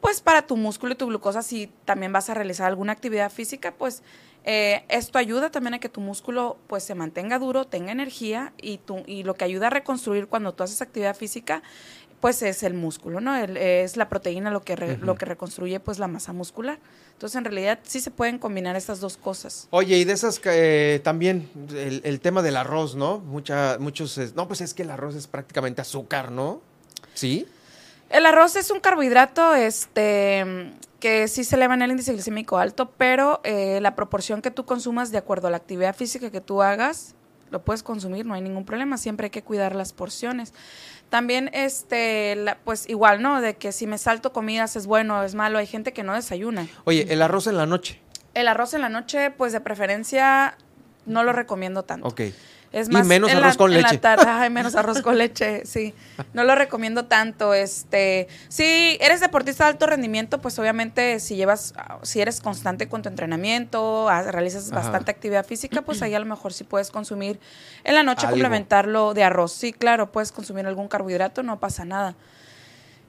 pues 0.00 0.20
para 0.20 0.42
tu 0.42 0.56
músculo 0.56 0.94
y 0.94 0.96
tu 0.96 1.06
glucosa, 1.06 1.42
si 1.42 1.68
también 1.84 2.12
vas 2.12 2.28
a 2.30 2.34
realizar 2.34 2.66
alguna 2.66 2.92
actividad 2.92 3.30
física, 3.30 3.72
pues 3.78 4.02
eh, 4.44 4.84
esto 4.88 5.18
ayuda 5.18 5.50
también 5.50 5.74
a 5.74 5.78
que 5.78 5.88
tu 5.88 6.00
músculo 6.00 6.58
pues 6.66 6.84
se 6.84 6.94
mantenga 6.94 7.38
duro, 7.38 7.64
tenga 7.66 7.92
energía 7.92 8.52
y, 8.60 8.78
tu, 8.78 9.02
y 9.06 9.22
lo 9.22 9.34
que 9.34 9.44
ayuda 9.44 9.68
a 9.68 9.70
reconstruir 9.70 10.26
cuando 10.28 10.52
tú 10.52 10.62
haces 10.62 10.82
actividad 10.82 11.16
física 11.16 11.62
pues 12.20 12.40
es 12.42 12.62
el 12.62 12.72
músculo, 12.72 13.20
¿no? 13.20 13.36
El- 13.36 13.58
es 13.58 13.98
la 13.98 14.08
proteína 14.08 14.50
lo 14.50 14.62
que, 14.62 14.76
re- 14.76 14.96
lo 14.96 15.14
que 15.14 15.26
reconstruye 15.26 15.78
pues 15.78 15.98
la 15.98 16.08
masa 16.08 16.32
muscular. 16.32 16.78
Entonces 17.12 17.36
en 17.36 17.44
realidad 17.44 17.80
sí 17.82 18.00
se 18.00 18.10
pueden 18.10 18.38
combinar 18.38 18.76
estas 18.76 18.98
dos 19.00 19.18
cosas. 19.18 19.68
Oye, 19.70 19.98
y 19.98 20.04
de 20.04 20.14
esas 20.14 20.40
eh, 20.46 21.00
también 21.04 21.50
el, 21.74 22.00
el 22.02 22.20
tema 22.20 22.40
del 22.40 22.56
arroz, 22.56 22.94
¿no? 22.96 23.18
Mucha, 23.18 23.76
muchos, 23.78 24.16
es- 24.16 24.34
no, 24.34 24.48
pues 24.48 24.62
es 24.62 24.72
que 24.72 24.84
el 24.84 24.90
arroz 24.90 25.14
es 25.16 25.26
prácticamente 25.26 25.82
azúcar, 25.82 26.30
¿no? 26.32 26.62
¿Sí? 27.12 27.46
El 28.08 28.24
arroz 28.26 28.56
es 28.56 28.70
un 28.70 28.80
carbohidrato 28.80 29.54
este, 29.54 30.72
que 31.04 31.28
sí 31.28 31.44
se 31.44 31.56
eleva 31.56 31.74
en 31.74 31.82
el 31.82 31.90
índice 31.90 32.14
glicémico 32.14 32.56
alto, 32.56 32.90
pero 32.96 33.42
eh, 33.44 33.78
la 33.82 33.94
proporción 33.94 34.40
que 34.40 34.50
tú 34.50 34.64
consumas 34.64 35.10
de 35.12 35.18
acuerdo 35.18 35.48
a 35.48 35.50
la 35.50 35.58
actividad 35.58 35.94
física 35.94 36.30
que 36.30 36.40
tú 36.40 36.62
hagas, 36.62 37.14
lo 37.50 37.62
puedes 37.62 37.82
consumir, 37.82 38.24
no 38.24 38.32
hay 38.32 38.40
ningún 38.40 38.64
problema, 38.64 38.96
siempre 38.96 39.26
hay 39.26 39.30
que 39.30 39.42
cuidar 39.42 39.74
las 39.74 39.92
porciones. 39.92 40.54
También, 41.10 41.50
este, 41.52 42.36
la- 42.36 42.56
pues 42.64 42.88
igual, 42.88 43.20
¿no? 43.20 43.42
De 43.42 43.52
que 43.56 43.70
si 43.70 43.86
me 43.86 43.98
salto 43.98 44.32
comidas 44.32 44.76
es 44.76 44.86
bueno 44.86 45.18
o 45.20 45.22
es 45.24 45.34
malo, 45.34 45.58
hay 45.58 45.66
gente 45.66 45.92
que 45.92 46.04
no 46.04 46.14
desayuna. 46.14 46.66
Oye, 46.84 47.06
el 47.12 47.20
arroz 47.20 47.48
en 47.48 47.58
la 47.58 47.66
noche. 47.66 48.00
El 48.32 48.48
arroz 48.48 48.72
en 48.72 48.80
la 48.80 48.88
noche, 48.88 49.30
pues 49.30 49.52
de 49.52 49.60
preferencia 49.60 50.56
no 51.04 51.22
lo 51.22 51.34
recomiendo 51.34 51.82
tanto. 51.82 52.08
Ok. 52.08 52.22
Es 52.74 52.88
Y 52.88 52.90
más, 52.90 53.06
menos 53.06 53.30
en 53.30 53.36
arroz 53.38 53.52
la- 53.52 53.56
con 53.56 53.72
en 53.72 53.82
la 53.82 53.88
leche. 53.88 53.98
tarde, 54.00 54.24
ay, 54.26 54.50
menos 54.50 54.74
arroz 54.74 55.00
con 55.00 55.16
leche, 55.16 55.64
sí. 55.64 55.94
No 56.32 56.42
lo 56.42 56.56
recomiendo 56.56 57.04
tanto. 57.04 57.54
Este, 57.54 58.26
si 58.48 58.98
eres 59.00 59.20
deportista 59.20 59.62
de 59.64 59.70
alto 59.70 59.86
rendimiento, 59.86 60.40
pues 60.40 60.58
obviamente 60.58 61.20
si 61.20 61.36
llevas, 61.36 61.72
si 62.02 62.20
eres 62.20 62.40
constante 62.40 62.88
con 62.88 63.02
tu 63.02 63.08
entrenamiento, 63.08 64.08
realizas 64.32 64.72
Ajá. 64.72 64.80
bastante 64.80 65.12
actividad 65.12 65.46
física, 65.46 65.82
pues 65.82 66.02
ahí 66.02 66.14
a 66.14 66.18
lo 66.18 66.26
mejor 66.26 66.52
sí 66.52 66.64
puedes 66.64 66.90
consumir 66.90 67.38
en 67.84 67.94
la 67.94 68.02
noche 68.02 68.26
Algo. 68.26 68.32
complementarlo 68.38 69.14
de 69.14 69.22
arroz. 69.22 69.52
Sí, 69.52 69.72
claro, 69.72 70.10
puedes 70.10 70.32
consumir 70.32 70.66
algún 70.66 70.88
carbohidrato, 70.88 71.44
no 71.44 71.60
pasa 71.60 71.84
nada. 71.84 72.16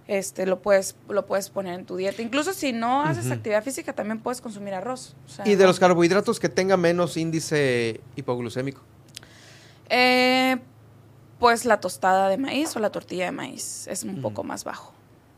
Este, 0.07 0.45
lo 0.45 0.61
puedes, 0.61 0.95
lo 1.09 1.25
puedes 1.25 1.49
poner 1.49 1.73
en 1.73 1.85
tu 1.87 1.95
dieta. 1.97 2.21
Incluso 2.21 2.53
si 2.53 2.71
no 2.71 3.01
haces 3.01 3.31
actividad 3.31 3.63
física, 3.63 3.93
también 3.93 4.19
puedes 4.19 4.39
consumir 4.39 4.75
arroz. 4.75 5.15
O 5.25 5.29
sea, 5.29 5.47
Y 5.47 5.55
de 5.55 5.65
los 5.65 5.79
carbohidratos 5.79 6.39
que 6.39 6.49
tenga 6.49 6.77
menos 6.77 7.17
índice 7.17 8.01
hipoglucémico. 8.15 8.81
Eh, 9.89 10.57
pues 11.39 11.65
la 11.65 11.79
tostada 11.79 12.29
de 12.29 12.37
maíz 12.37 12.75
o 12.75 12.79
la 12.79 12.91
tortilla 12.91 13.25
de 13.25 13.31
maíz 13.31 13.87
es 13.87 14.03
un 14.03 14.19
Mm. 14.19 14.21
poco 14.21 14.43
más 14.43 14.63
bajo. 14.63 14.93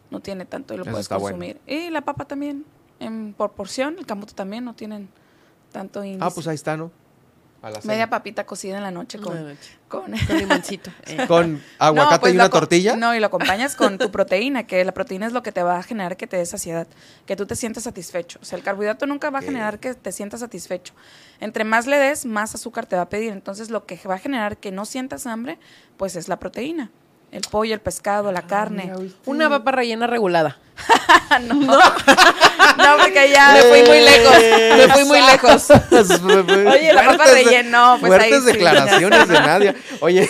No 0.09 0.19
tiene 0.19 0.45
tanto 0.45 0.73
y 0.73 0.77
lo 0.77 0.83
Eso 0.83 0.91
puedes 0.91 1.09
bueno. 1.09 1.21
consumir. 1.23 1.59
Y 1.67 1.89
la 1.89 2.01
papa 2.01 2.25
también, 2.25 2.65
en 2.99 3.33
proporción, 3.33 3.95
el 3.97 4.05
camote 4.05 4.33
también 4.33 4.63
no 4.63 4.73
tienen 4.73 5.09
tanto 5.71 6.03
índice. 6.03 6.23
Ah, 6.25 6.29
pues 6.33 6.47
ahí 6.47 6.55
está, 6.55 6.77
¿no? 6.77 6.91
A 7.61 7.69
la 7.69 7.81
cena. 7.81 7.93
Media 7.93 8.09
papita 8.09 8.45
cocida 8.45 8.77
en 8.77 8.83
la 8.83 8.91
noche 8.91 9.17
con, 9.17 9.35
En 9.35 9.43
la 9.43 9.49
noche. 9.53 9.77
con, 9.87 10.11
Con 10.11 10.37
limoncito. 10.37 10.91
Eh. 11.07 11.25
Con 11.27 11.61
aguacate 11.79 12.19
pues 12.19 12.33
y 12.33 12.35
una 12.35 12.49
tortilla. 12.49 12.95
No, 12.95 13.15
y 13.15 13.19
lo 13.19 13.27
acompañas 13.27 13.75
con 13.75 13.97
tu 13.97 14.11
proteína, 14.11 14.67
que 14.67 14.83
la 14.85 14.93
proteína 14.93 15.25
es 15.25 15.33
lo 15.33 15.41
que 15.41 15.51
te 15.51 15.63
va 15.63 15.77
a 15.77 15.83
generar 15.83 16.17
que 16.17 16.27
te 16.27 16.37
dé 16.37 16.45
saciedad, 16.45 16.87
que 17.25 17.35
tú 17.35 17.45
te 17.45 17.55
sientas 17.55 17.83
satisfecho. 17.83 18.39
O 18.41 18.45
sea, 18.45 18.57
el 18.57 18.63
carbohidrato 18.63 19.07
nunca 19.07 19.29
va 19.29 19.39
a 19.39 19.41
generar 19.41 19.79
que 19.79 19.93
te 19.93 20.11
sientas 20.11 20.41
satisfecho. 20.41 20.93
Entre 21.39 21.63
más 21.63 21.87
le 21.87 21.97
des, 21.97 22.25
más 22.25 22.53
azúcar 22.53 22.85
te 22.85 22.95
va 22.95 23.03
a 23.03 23.09
pedir. 23.09 23.31
Entonces, 23.31 23.69
lo 23.69 23.85
que 23.85 23.99
va 24.07 24.15
a 24.15 24.19
generar 24.19 24.57
que 24.57 24.71
no 24.71 24.85
sientas 24.85 25.25
hambre, 25.25 25.57
pues 25.97 26.15
es 26.15 26.27
la 26.27 26.39
proteína. 26.39 26.91
El 27.31 27.41
pollo, 27.49 27.73
el 27.73 27.81
pescado, 27.81 28.31
la 28.31 28.43
carne. 28.43 28.93
Una 29.25 29.49
papa 29.49 29.71
rellena 29.71 30.07
regulada. 30.07 30.57
no. 31.41 31.55
no, 31.55 32.97
porque 33.01 33.29
ya 33.31 33.53
me 33.53 33.61
fui 33.63 33.83
muy 33.83 34.01
lejos. 34.01 34.35
Me 34.77 34.87
fui 34.93 35.05
muy 35.05 35.21
lejos. 35.21 35.69
Oye, 36.71 36.93
la 36.93 37.03
papa 37.05 37.25
no, 37.65 37.97
pues 37.99 38.13
ahí 38.13 38.29
Fuertes 38.29 38.39
sí. 38.43 38.51
declaraciones 38.51 39.27
de 39.27 39.33
Nadia. 39.39 39.75
Oye, 39.99 40.29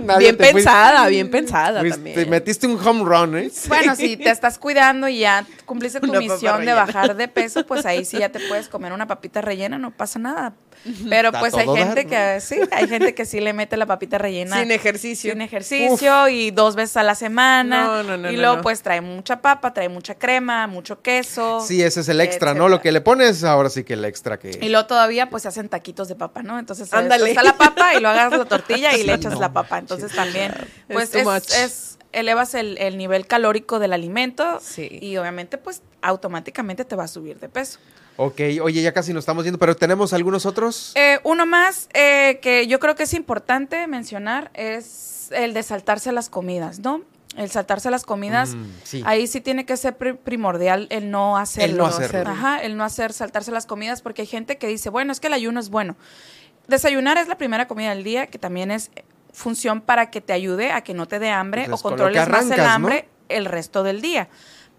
Nadia, 0.00 0.18
bien 0.18 0.36
fuiste- 0.36 0.52
pensada, 0.52 1.06
bien 1.08 1.30
pensada 1.30 1.80
fuiste- 1.80 1.96
también. 1.96 2.16
Te 2.16 2.26
metiste 2.26 2.66
un 2.66 2.78
home 2.86 3.04
run, 3.04 3.36
¿eh? 3.38 3.50
Bueno, 3.68 3.96
si 3.96 4.16
te 4.16 4.30
estás 4.30 4.58
cuidando 4.58 5.08
y 5.08 5.20
ya 5.20 5.44
cumpliste 5.64 6.00
tu 6.00 6.10
Una 6.10 6.18
misión 6.20 6.64
de 6.64 6.72
bajar 6.72 7.16
de 7.16 7.28
peso, 7.28 7.66
pues 7.66 7.86
ahí 7.86 8.04
sí 8.04 8.18
ya 8.18 8.28
te 8.28 8.40
puedes 8.40 8.68
comer 8.68 8.92
una 8.92 9.06
papita 9.06 9.40
rellena, 9.40 9.78
no 9.78 9.90
pasa 9.90 10.18
nada. 10.18 10.54
Pero 11.08 11.32
pues 11.32 11.54
hay 11.54 11.66
dar, 11.66 11.76
gente 11.76 12.04
¿no? 12.04 12.10
que 12.10 12.40
sí, 12.40 12.56
hay 12.70 12.86
gente 12.88 13.14
que 13.14 13.24
sí 13.24 13.40
le 13.40 13.52
mete 13.54 13.76
la 13.76 13.86
papita 13.86 14.18
rellena. 14.18 14.60
Sin 14.60 14.70
ejercicio. 14.70 15.32
Sin 15.32 15.40
ejercicio 15.40 16.28
y 16.28 16.50
dos 16.50 16.76
veces 16.76 16.98
a 16.98 17.02
la 17.02 17.14
semana. 17.14 17.84
No, 17.84 18.02
no, 18.02 18.16
no, 18.18 18.30
y 18.30 18.34
no, 18.36 18.40
luego 18.40 18.56
no. 18.56 18.62
pues 18.62 18.82
trae 18.82 19.00
mucha 19.00 19.40
papa, 19.40 19.53
trae 19.60 19.88
mucha 19.88 20.14
crema, 20.16 20.66
mucho 20.66 21.02
queso. 21.02 21.60
Sí, 21.60 21.82
ese 21.82 22.00
es 22.00 22.08
el 22.08 22.20
extra, 22.20 22.54
¿no? 22.54 22.68
Lo 22.68 22.80
que 22.80 22.92
le 22.92 23.00
pones, 23.00 23.44
ahora 23.44 23.70
sí 23.70 23.84
que 23.84 23.94
el 23.94 24.04
extra 24.04 24.38
que... 24.38 24.58
Y 24.60 24.68
luego 24.68 24.86
todavía 24.86 25.30
pues 25.30 25.42
se 25.44 25.48
hacen 25.48 25.68
taquitos 25.68 26.08
de 26.08 26.14
papa, 26.14 26.42
¿no? 26.42 26.58
Entonces 26.58 26.92
Ándale. 26.92 27.28
está 27.30 27.42
la 27.42 27.56
papa 27.56 27.94
y 27.94 28.00
lo 28.00 28.08
hagas 28.08 28.32
la 28.32 28.44
tortilla 28.44 28.92
y 28.94 29.00
Sí, 29.00 29.04
le 29.04 29.14
echas 29.14 29.34
no 29.34 29.40
la 29.40 29.52
papa. 29.52 29.78
Entonces 29.78 30.12
también, 30.12 30.52
pues 30.88 31.10
too 31.10 31.32
es, 31.32 31.98
elevas 32.12 32.54
el, 32.54 32.78
el 32.78 32.96
nivel 32.96 33.26
calórico 33.26 33.78
del 33.78 33.92
alimento 33.92 34.60
y 34.78 35.16
obviamente 35.16 35.58
pues 35.58 35.82
automáticamente 36.02 36.84
te 36.84 36.96
va 36.96 37.04
a 37.04 37.08
subir 37.08 37.38
de 37.40 37.48
peso. 37.48 37.78
Ok, 38.16 38.40
oye, 38.62 38.80
ya 38.80 38.92
casi 38.92 39.12
nos 39.12 39.22
estamos 39.22 39.44
yendo, 39.44 39.58
pero 39.58 39.74
¿tenemos 39.74 40.12
algunos 40.12 40.46
otros? 40.46 40.92
Eh, 40.94 41.18
uno 41.24 41.46
más 41.46 41.88
eh, 41.94 42.38
que 42.40 42.66
yo 42.68 42.78
creo 42.78 42.94
que 42.94 43.02
es 43.02 43.14
importante 43.14 43.86
mencionar 43.88 44.52
es 44.54 45.30
el 45.32 45.52
de 45.52 45.62
saltarse 45.64 46.12
las 46.12 46.28
comidas, 46.28 46.78
¿no? 46.78 47.02
El 47.36 47.50
saltarse 47.50 47.90
las 47.90 48.04
comidas, 48.04 48.54
Mm, 48.54 48.64
sí. 48.84 49.02
ahí 49.06 49.26
sí 49.26 49.40
tiene 49.40 49.66
que 49.66 49.76
ser 49.76 49.96
pri- 49.96 50.14
primordial 50.14 50.86
el 50.90 51.10
no 51.10 51.36
hacerlo. 51.36 51.72
El 51.72 51.76
no 51.78 51.86
hacerlo. 51.86 52.30
Ajá, 52.30 52.58
el 52.62 52.76
no 52.76 52.84
hacer 52.84 53.12
saltarse 53.12 53.50
las 53.50 53.66
comidas, 53.66 54.02
porque 54.02 54.22
hay 54.22 54.26
gente 54.28 54.56
que 54.58 54.66
dice, 54.68 54.88
bueno, 54.90 55.10
es 55.12 55.20
que 55.20 55.26
el 55.26 55.32
ayuno 55.32 55.58
es 55.60 55.68
bueno. 55.70 55.96
Desayunar 56.68 57.18
es 57.18 57.28
la 57.28 57.36
primera 57.36 57.66
comida 57.68 57.90
del 57.90 58.04
día, 58.04 58.26
que 58.28 58.38
también 58.38 58.70
es 58.70 58.90
función 59.32 59.80
para 59.80 60.10
que 60.10 60.20
te 60.20 60.32
ayude 60.32 60.70
a 60.70 60.82
que 60.82 60.94
no 60.94 61.06
te 61.06 61.18
dé 61.18 61.30
hambre 61.30 61.66
Pues 61.68 61.80
o 61.80 61.82
con 61.82 61.90
controles 61.92 62.28
más 62.28 62.50
el 62.50 62.60
hambre 62.60 63.08
el 63.28 63.44
resto 63.46 63.82
del 63.82 64.00
día. 64.00 64.28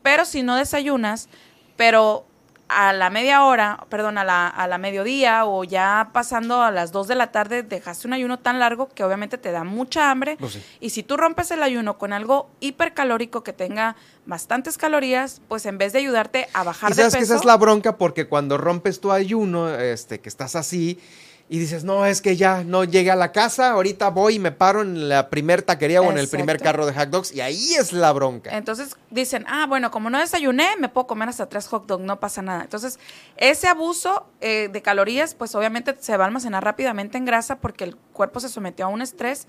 Pero 0.01 0.23
si 0.25 0.41
no 0.41 0.55
desayunas, 0.55 1.27
pero 1.75 2.25
a 2.67 2.93
la 2.93 3.09
media 3.09 3.43
hora, 3.43 3.85
perdón, 3.89 4.17
a 4.17 4.23
la, 4.23 4.47
a 4.47 4.67
la 4.67 4.77
mediodía 4.77 5.45
o 5.45 5.63
ya 5.63 6.09
pasando 6.13 6.61
a 6.61 6.71
las 6.71 6.91
2 6.91 7.07
de 7.07 7.15
la 7.15 7.31
tarde, 7.31 7.63
dejaste 7.63 8.07
un 8.07 8.13
ayuno 8.13 8.39
tan 8.39 8.59
largo 8.59 8.89
que 8.89 9.03
obviamente 9.03 9.37
te 9.37 9.51
da 9.51 9.63
mucha 9.63 10.09
hambre. 10.09 10.37
Pues 10.39 10.53
sí. 10.53 10.63
Y 10.79 10.89
si 10.89 11.03
tú 11.03 11.17
rompes 11.17 11.51
el 11.51 11.61
ayuno 11.63 11.97
con 11.97 12.13
algo 12.13 12.49
hipercalórico 12.59 13.43
que 13.43 13.53
tenga 13.53 13.95
bastantes 14.25 14.77
calorías, 14.77 15.41
pues 15.47 15.65
en 15.65 15.77
vez 15.77 15.93
de 15.93 15.99
ayudarte 15.99 16.47
a 16.53 16.63
bajar 16.63 16.91
Y 16.91 16.95
de 16.95 17.01
sabes 17.03 17.13
que 17.13 17.19
peso, 17.19 17.33
esa 17.33 17.39
es 17.41 17.45
la 17.45 17.57
bronca 17.57 17.97
porque 17.97 18.27
cuando 18.27 18.57
rompes 18.57 18.99
tu 18.99 19.11
ayuno, 19.11 19.69
este, 19.69 20.19
que 20.19 20.29
estás 20.29 20.55
así 20.55 20.99
y 21.47 21.59
dices, 21.59 21.83
no, 21.83 22.07
es 22.07 22.21
que 22.21 22.35
ya 22.35 22.63
no 22.63 22.85
llegué 22.85 23.11
a 23.11 23.15
la 23.15 23.31
casa, 23.31 23.71
ahorita 23.71 24.09
voy 24.09 24.35
y 24.35 24.39
me 24.39 24.51
paro 24.51 24.81
en 24.81 25.09
la 25.09 25.29
primer 25.29 25.61
taquería 25.61 26.01
o 26.01 26.09
en 26.09 26.17
el 26.17 26.27
primer 26.27 26.59
carro 26.59 26.87
de 26.87 26.93
hot 26.93 27.09
dogs 27.09 27.31
y 27.31 27.41
ahí 27.41 27.75
es 27.75 27.93
la 27.93 28.11
bronca. 28.13 28.57
Entonces 28.57 28.97
dicen, 29.11 29.45
ah, 29.47 29.67
bueno, 29.67 29.91
como 29.91 30.09
no 30.09 30.17
desayuné, 30.17 30.69
me 30.79 30.89
puedo 30.89 31.05
comer 31.05 31.29
hasta 31.29 31.47
tres 31.47 31.67
hot 31.67 31.85
dogs, 31.85 32.03
no 32.03 32.19
pasa 32.19 32.41
nada. 32.41 32.63
Entonces, 32.63 32.99
ese 33.37 33.67
abuso 33.67 34.25
eh, 34.41 34.69
de 34.73 34.81
calorías, 34.81 35.35
pues 35.35 35.53
obviamente 35.53 35.95
se 35.99 36.17
va 36.17 36.23
a 36.23 36.27
almacenar 36.27 36.63
rápidamente 36.63 37.19
en 37.19 37.25
grasa 37.25 37.57
porque 37.57 37.83
el 37.83 37.95
cuerpo 37.95 38.39
se 38.39 38.49
sometió 38.49 38.85
a 38.85 38.89
un 38.89 39.03
estrés, 39.03 39.45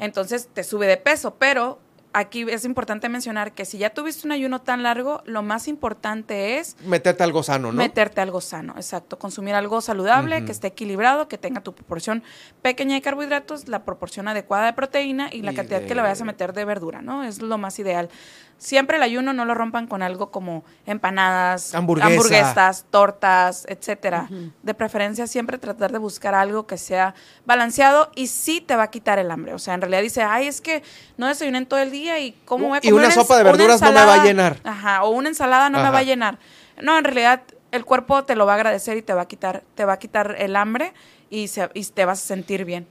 entonces 0.00 0.48
te 0.52 0.64
sube 0.64 0.88
de 0.88 0.96
peso. 0.96 1.36
Pero 1.38 1.78
aquí 2.12 2.42
es 2.50 2.64
importante 2.64 3.08
mencionar 3.08 3.52
que 3.52 3.64
si 3.64 3.78
ya 3.78 3.90
tuviste 3.90 4.26
un 4.26 4.32
ayuno 4.32 4.60
tan 4.60 4.82
largo, 4.82 5.22
lo 5.26 5.42
más 5.42 5.68
importante 5.68 6.58
es 6.58 6.76
Meterte 6.84 7.22
algo 7.22 7.42
sano, 7.42 7.72
¿no? 7.72 7.78
meterte 7.78 8.20
algo 8.20 8.40
sano, 8.40 8.74
exacto. 8.76 9.18
Consumir 9.18 9.54
algo 9.54 9.80
saludable, 9.80 10.44
que 10.44 10.52
esté 10.52 10.68
equilibrado, 10.68 11.28
que 11.28 11.38
tenga 11.38 11.60
tu 11.60 11.72
proporción 11.74 12.22
pequeña 12.62 12.94
de 12.94 13.02
carbohidratos, 13.02 13.68
la 13.68 13.84
proporción 13.84 14.28
adecuada 14.28 14.66
de 14.66 14.72
proteína 14.72 15.28
y 15.32 15.42
la 15.42 15.52
Y 15.52 15.54
cantidad 15.54 15.80
de- 15.80 15.86
que 15.86 15.94
le 15.94 16.02
vayas 16.02 16.20
a 16.20 16.24
meter 16.24 16.52
de 16.52 16.64
verdura, 16.64 17.00
¿no? 17.02 17.22
Es 17.24 17.40
lo 17.42 17.58
más 17.58 17.78
ideal. 17.78 18.08
Siempre 18.60 18.98
el 18.98 19.02
ayuno 19.02 19.32
no 19.32 19.46
lo 19.46 19.54
rompan 19.54 19.86
con 19.86 20.02
algo 20.02 20.30
como 20.30 20.64
empanadas, 20.84 21.74
Hamburguesa. 21.74 22.06
hamburguesas, 22.12 22.84
tortas, 22.90 23.64
etcétera. 23.70 24.28
De 24.62 24.74
preferencia 24.74 25.26
siempre 25.26 25.56
tratar 25.56 25.92
de 25.92 25.98
buscar 25.98 26.34
algo 26.34 26.66
que 26.66 26.76
sea 26.76 27.14
balanceado 27.46 28.10
y 28.14 28.26
sí 28.26 28.60
te 28.60 28.76
va 28.76 28.82
a 28.84 28.90
quitar 28.90 29.18
el 29.18 29.30
hambre. 29.30 29.54
O 29.54 29.58
sea, 29.58 29.72
en 29.72 29.80
realidad 29.80 30.02
dice, 30.02 30.22
ay, 30.22 30.46
es 30.46 30.60
que 30.60 30.82
no 31.16 31.26
desayuné 31.26 31.56
en 31.56 31.66
todo 31.66 31.80
el 31.80 31.90
día 31.90 32.18
y 32.18 32.32
cómo 32.44 32.68
voy 32.68 32.76
a 32.78 32.80
Y 32.86 32.92
una 32.92 33.10
sopa 33.10 33.38
de 33.38 33.44
verduras 33.44 33.80
no 33.80 33.88
me 33.92 33.94
va 33.94 34.00
a 34.00 34.04
ensalada? 34.04 34.24
llenar. 34.24 34.56
Ajá, 34.62 35.04
o 35.04 35.08
una 35.10 35.30
ensalada 35.30 35.70
no 35.70 35.82
me 35.82 35.90
va 35.90 35.98
a 35.98 36.02
llenar. 36.02 36.38
No, 36.82 36.98
en 36.98 37.04
realidad 37.04 37.40
el 37.72 37.86
cuerpo 37.86 38.24
te 38.24 38.36
lo 38.36 38.44
va 38.44 38.52
a 38.52 38.56
agradecer 38.56 38.98
y 38.98 39.02
te 39.02 39.14
va 39.14 39.22
a 39.22 39.26
quitar, 39.28 39.62
te 39.74 39.86
va 39.86 39.94
a 39.94 39.98
quitar 39.98 40.36
el 40.38 40.54
hambre 40.54 40.92
y, 41.30 41.48
se- 41.48 41.70
y 41.72 41.82
te 41.86 42.04
vas 42.04 42.22
a 42.22 42.26
sentir 42.26 42.66
bien. 42.66 42.86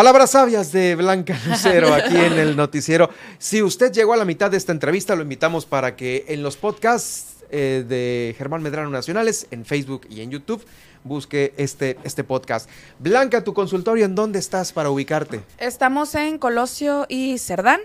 Palabras 0.00 0.30
sabias 0.30 0.72
de 0.72 0.96
Blanca 0.96 1.38
Lucero 1.46 1.92
aquí 1.92 2.16
en 2.16 2.32
el 2.38 2.56
noticiero. 2.56 3.10
Si 3.36 3.62
usted 3.62 3.92
llegó 3.92 4.14
a 4.14 4.16
la 4.16 4.24
mitad 4.24 4.50
de 4.50 4.56
esta 4.56 4.72
entrevista, 4.72 5.14
lo 5.14 5.20
invitamos 5.20 5.66
para 5.66 5.94
que 5.94 6.24
en 6.28 6.42
los 6.42 6.56
podcasts 6.56 7.44
eh, 7.50 7.84
de 7.86 8.34
Germán 8.38 8.62
Medrano 8.62 8.88
Nacionales, 8.88 9.46
en 9.50 9.66
Facebook 9.66 10.06
y 10.08 10.22
en 10.22 10.30
YouTube, 10.30 10.64
busque 11.04 11.52
este, 11.58 11.98
este 12.02 12.24
podcast. 12.24 12.66
Blanca, 12.98 13.44
tu 13.44 13.52
consultorio, 13.52 14.06
¿en 14.06 14.14
dónde 14.14 14.38
estás 14.38 14.72
para 14.72 14.88
ubicarte? 14.88 15.42
Estamos 15.58 16.14
en 16.14 16.38
Colosio 16.38 17.04
y 17.10 17.36
Cerdán. 17.36 17.80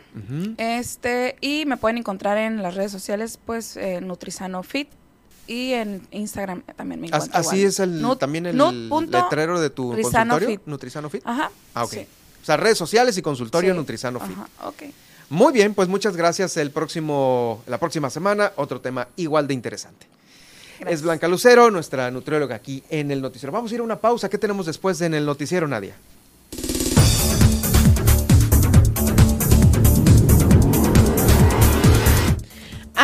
Este, 0.58 1.36
y 1.42 1.66
me 1.66 1.76
pueden 1.76 1.98
encontrar 1.98 2.38
en 2.38 2.64
las 2.64 2.76
redes 2.76 2.94
sociales, 2.94 3.38
pues, 3.46 3.76
eh, 3.76 4.00
Nutrizano 4.00 4.64
Fit. 4.64 4.88
Y 5.48 5.74
en 5.74 6.02
Instagram 6.12 6.64
también 6.76 7.02
me 7.02 7.08
As- 7.08 7.26
encuentro. 7.26 7.40
Así 7.40 7.56
igual. 7.58 7.70
es 7.70 7.80
el, 7.80 8.02
Nut- 8.02 8.18
también 8.20 8.46
el 8.48 8.58
letrero 8.58 9.60
de 9.60 9.70
tu 9.70 9.92
consultorio. 10.02 10.48
Fit. 10.48 10.62
Nutrizano 10.66 11.10
Fit. 11.10 11.22
Ajá. 11.26 11.52
Ah, 11.74 11.84
ok. 11.84 11.92
sí. 11.92 12.08
O 12.42 12.46
sea, 12.46 12.58
redes 12.58 12.78
sociales 12.78 13.18
y 13.18 13.22
consultorio 13.22 13.74
Sí. 13.74 13.78
Nutrizano 13.78 14.20
Fit. 14.20 14.32
Ajá, 14.38 14.68
ok. 14.68 14.84
Muy 15.30 15.54
bien, 15.54 15.74
pues 15.74 15.88
muchas 15.88 16.16
gracias. 16.16 16.56
El 16.58 16.70
próximo, 16.72 17.64
la 17.68 17.80
próxima 17.80 18.10
semana, 18.10 18.52
otro 18.58 18.80
tema 18.82 19.08
igual 19.16 19.48
de 19.48 19.54
interesante. 19.56 20.06
Es 20.88 21.02
Blanca 21.02 21.28
Lucero, 21.28 21.72
nuestra 21.72 22.12
nutrióloga 22.12 22.56
aquí 22.56 22.84
en 22.90 23.10
el 23.10 23.22
noticiero. 23.22 23.52
Vamos 23.52 23.72
a 23.72 23.76
ir 23.76 23.80
a 23.82 23.84
una 23.84 23.96
pausa. 24.00 24.30
¿Qué 24.30 24.38
tenemos 24.38 24.66
después 24.66 25.00
en 25.02 25.14
el 25.14 25.26
noticiero, 25.26 25.68
Nadia? 25.68 25.96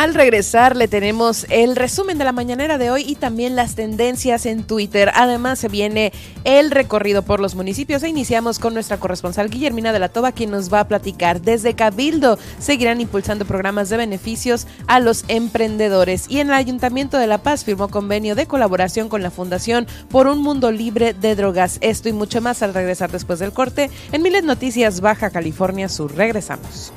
Al 0.02 0.14
regresar 0.14 0.74
le 0.74 0.88
tenemos 0.88 1.46
el 1.48 1.76
resumen 1.76 2.18
de 2.18 2.24
la 2.24 2.32
mañanera 2.32 2.76
de 2.76 2.90
hoy 2.90 3.04
y 3.06 3.14
también 3.14 3.54
las 3.54 3.76
tendencias 3.76 4.46
en 4.46 4.64
Twitter. 4.64 5.12
Además 5.14 5.60
se 5.60 5.68
viene 5.68 6.12
el 6.42 6.72
recorrido 6.72 7.22
por 7.22 7.38
los 7.38 7.54
municipios 7.54 8.02
e 8.02 8.08
iniciamos 8.08 8.58
con 8.58 8.74
nuestra 8.74 8.96
corresponsal 8.96 9.48
Guillermina 9.48 9.92
de 9.92 10.00
la 10.00 10.08
Toba 10.08 10.32
quien 10.32 10.50
nos 10.50 10.72
va 10.72 10.80
a 10.80 10.88
platicar. 10.88 11.40
Desde 11.40 11.76
Cabildo 11.76 12.36
seguirán 12.58 13.00
impulsando 13.00 13.44
programas 13.44 13.90
de 13.90 13.96
beneficios 13.96 14.66
a 14.88 14.98
los 14.98 15.24
emprendedores 15.28 16.24
y 16.28 16.40
en 16.40 16.48
el 16.48 16.54
Ayuntamiento 16.54 17.16
de 17.16 17.28
La 17.28 17.38
Paz 17.38 17.64
firmó 17.64 17.86
convenio 17.86 18.34
de 18.34 18.46
colaboración 18.46 19.08
con 19.08 19.22
la 19.22 19.30
Fundación 19.30 19.86
por 20.10 20.26
un 20.26 20.42
Mundo 20.42 20.72
Libre 20.72 21.14
de 21.14 21.36
Drogas. 21.36 21.78
Esto 21.80 22.08
y 22.08 22.12
mucho 22.12 22.40
más 22.40 22.64
al 22.64 22.74
regresar 22.74 23.12
después 23.12 23.38
del 23.38 23.52
corte 23.52 23.88
en 24.10 24.22
Miles 24.22 24.42
Noticias 24.42 25.00
Baja 25.00 25.30
California 25.30 25.88
Sur. 25.88 26.16
Regresamos. 26.16 26.92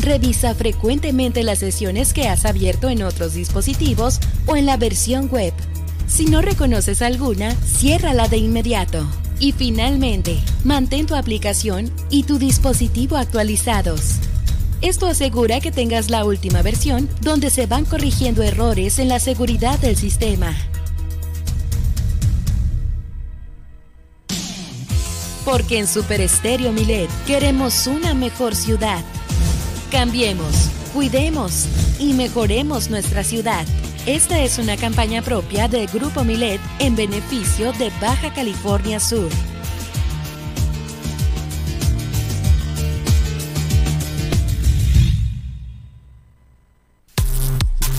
Revisa 0.02 0.54
frecuentemente 0.54 1.42
las 1.42 1.58
sesiones 1.58 2.12
que 2.12 2.28
has 2.28 2.44
abierto 2.44 2.88
en 2.90 3.02
otros 3.02 3.34
dispositivos 3.34 4.20
o 4.46 4.54
en 4.54 4.66
la 4.66 4.76
versión 4.76 5.28
web. 5.28 5.52
Si 6.06 6.26
no 6.26 6.42
reconoces 6.42 7.02
alguna, 7.02 7.56
ciérrala 7.56 8.28
de 8.28 8.36
inmediato. 8.36 9.04
Y 9.40 9.50
finalmente, 9.50 10.38
mantén 10.62 11.06
tu 11.06 11.16
aplicación 11.16 11.90
y 12.08 12.22
tu 12.22 12.38
dispositivo 12.38 13.16
actualizados. 13.16 14.20
Esto 14.80 15.08
asegura 15.08 15.58
que 15.58 15.72
tengas 15.72 16.08
la 16.08 16.24
última 16.24 16.62
versión 16.62 17.08
donde 17.20 17.50
se 17.50 17.66
van 17.66 17.84
corrigiendo 17.84 18.44
errores 18.44 19.00
en 19.00 19.08
la 19.08 19.18
seguridad 19.18 19.76
del 19.80 19.96
sistema. 19.96 20.56
Porque 25.46 25.78
en 25.78 25.86
Super 25.86 26.20
Estéreo 26.20 26.72
Milet 26.72 27.08
queremos 27.24 27.86
una 27.86 28.14
mejor 28.14 28.56
ciudad. 28.56 29.04
Cambiemos, 29.92 30.70
cuidemos 30.92 31.66
y 32.00 32.14
mejoremos 32.14 32.90
nuestra 32.90 33.22
ciudad. 33.22 33.64
Esta 34.06 34.40
es 34.42 34.58
una 34.58 34.76
campaña 34.76 35.22
propia 35.22 35.68
del 35.68 35.86
Grupo 35.86 36.24
Milet 36.24 36.60
en 36.80 36.96
beneficio 36.96 37.72
de 37.74 37.92
Baja 38.00 38.34
California 38.34 38.98
Sur. 38.98 39.28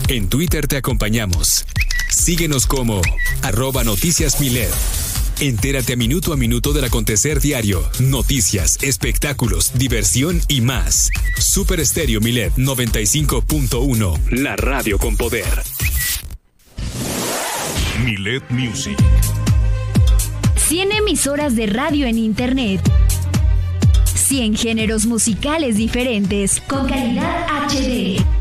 En 0.10 0.28
Twitter 0.28 0.68
te 0.68 0.76
acompañamos. 0.76 1.66
Síguenos 2.10 2.68
como 2.68 3.02
arroba 3.41 3.86
noticias 3.86 4.41
Milet. 4.41 4.74
Entérate 5.40 5.94
a 5.94 5.96
minuto 5.96 6.34
a 6.34 6.36
minuto 6.36 6.74
del 6.74 6.86
acontecer 6.86 7.40
diario, 7.40 7.84
noticias, 8.00 8.80
espectáculos, 8.82 9.72
diversión 9.78 10.42
y 10.48 10.62
más. 10.62 11.12
Super 11.38 11.80
Estéreo 11.80 12.20
Milet 12.22 12.56
95.1, 12.56 14.32
la 14.32 14.56
radio 14.56 14.98
con 14.98 15.16
poder. 15.16 15.46
Milet 18.04 18.50
Music. 18.50 18.98
100 20.56 20.92
emisoras 20.94 21.56
de 21.56 21.68
radio 21.68 22.08
en 22.08 22.18
Internet. 22.18 22.82
100 24.16 24.58
géneros 24.58 25.06
musicales 25.06 25.76
diferentes 25.76 26.62
con 26.62 26.88
calidad 26.88 27.46
HD. 27.70 28.37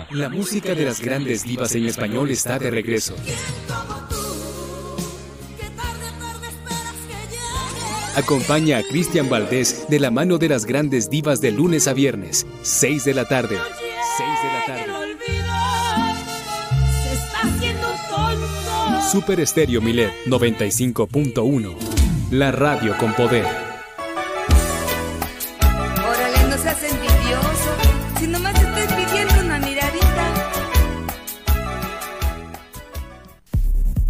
La 0.10 0.30
música 0.30 0.74
de 0.74 0.86
las 0.86 1.02
grandes 1.02 1.44
divas 1.44 1.76
en 1.76 1.86
español 1.86 2.32
está 2.32 2.58
de 2.58 2.72
regreso. 2.72 3.16
Acompaña 8.16 8.80
a 8.80 8.84
Cristian 8.84 9.30
Valdés 9.30 9.86
de 9.88 10.00
la 10.00 10.10
mano 10.10 10.40
de 10.40 10.50
las 10.50 10.66
grandes 10.66 11.12
divas 11.12 11.42
de 11.42 11.52
lunes 11.52 11.88
a 11.88 11.94
viernes, 11.94 12.48
6 12.64 13.06
de 13.06 13.14
la 13.14 13.26
tarde. 13.26 13.60
6 14.18 14.28
de 14.42 14.50
la 14.52 14.66
tarde. 14.66 14.86
Super 19.12 19.40
Estéreo 19.40 19.80
Milet 19.80 20.12
95.1. 20.26 21.76
La 22.32 22.52
radio 22.52 22.98
con 22.98 23.14
poder. 23.14 23.67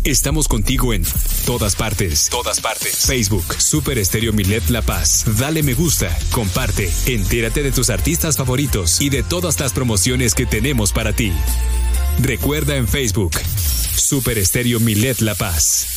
Estamos 0.07 0.47
contigo 0.47 0.93
en 0.93 1.03
todas 1.45 1.75
partes. 1.75 2.29
Todas 2.29 2.61
partes. 2.61 3.05
Facebook, 3.05 3.43
Super 3.57 3.97
Estéreo 3.97 4.31
Milet 4.31 4.69
La 4.69 4.81
Paz. 4.81 5.25
Dale 5.37 5.63
me 5.63 5.73
gusta, 5.73 6.17
comparte, 6.31 6.89
entérate 7.07 7.61
de 7.61 7.73
tus 7.73 7.89
artistas 7.89 8.37
favoritos 8.37 9.01
y 9.01 9.09
de 9.09 9.21
todas 9.21 9.59
las 9.59 9.73
promociones 9.73 10.33
que 10.33 10.45
tenemos 10.45 10.93
para 10.93 11.11
ti. 11.11 11.33
Recuerda 12.21 12.77
en 12.77 12.87
Facebook, 12.87 13.33
Super 13.97 14.37
Estéreo 14.37 14.79
Milet 14.79 15.19
La 15.19 15.35
Paz. 15.35 15.87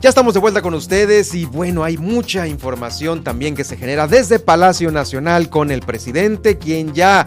Ya 0.00 0.08
estamos 0.08 0.34
de 0.34 0.38
vuelta 0.38 0.62
con 0.62 0.74
ustedes 0.74 1.34
y 1.34 1.46
bueno, 1.46 1.82
hay 1.82 1.96
mucha 1.96 2.46
información 2.46 3.24
también 3.24 3.56
que 3.56 3.64
se 3.64 3.76
genera 3.76 4.06
desde 4.06 4.38
Palacio 4.38 4.92
Nacional 4.92 5.50
con 5.50 5.72
el 5.72 5.80
presidente, 5.80 6.58
quien 6.58 6.94
ya 6.94 7.26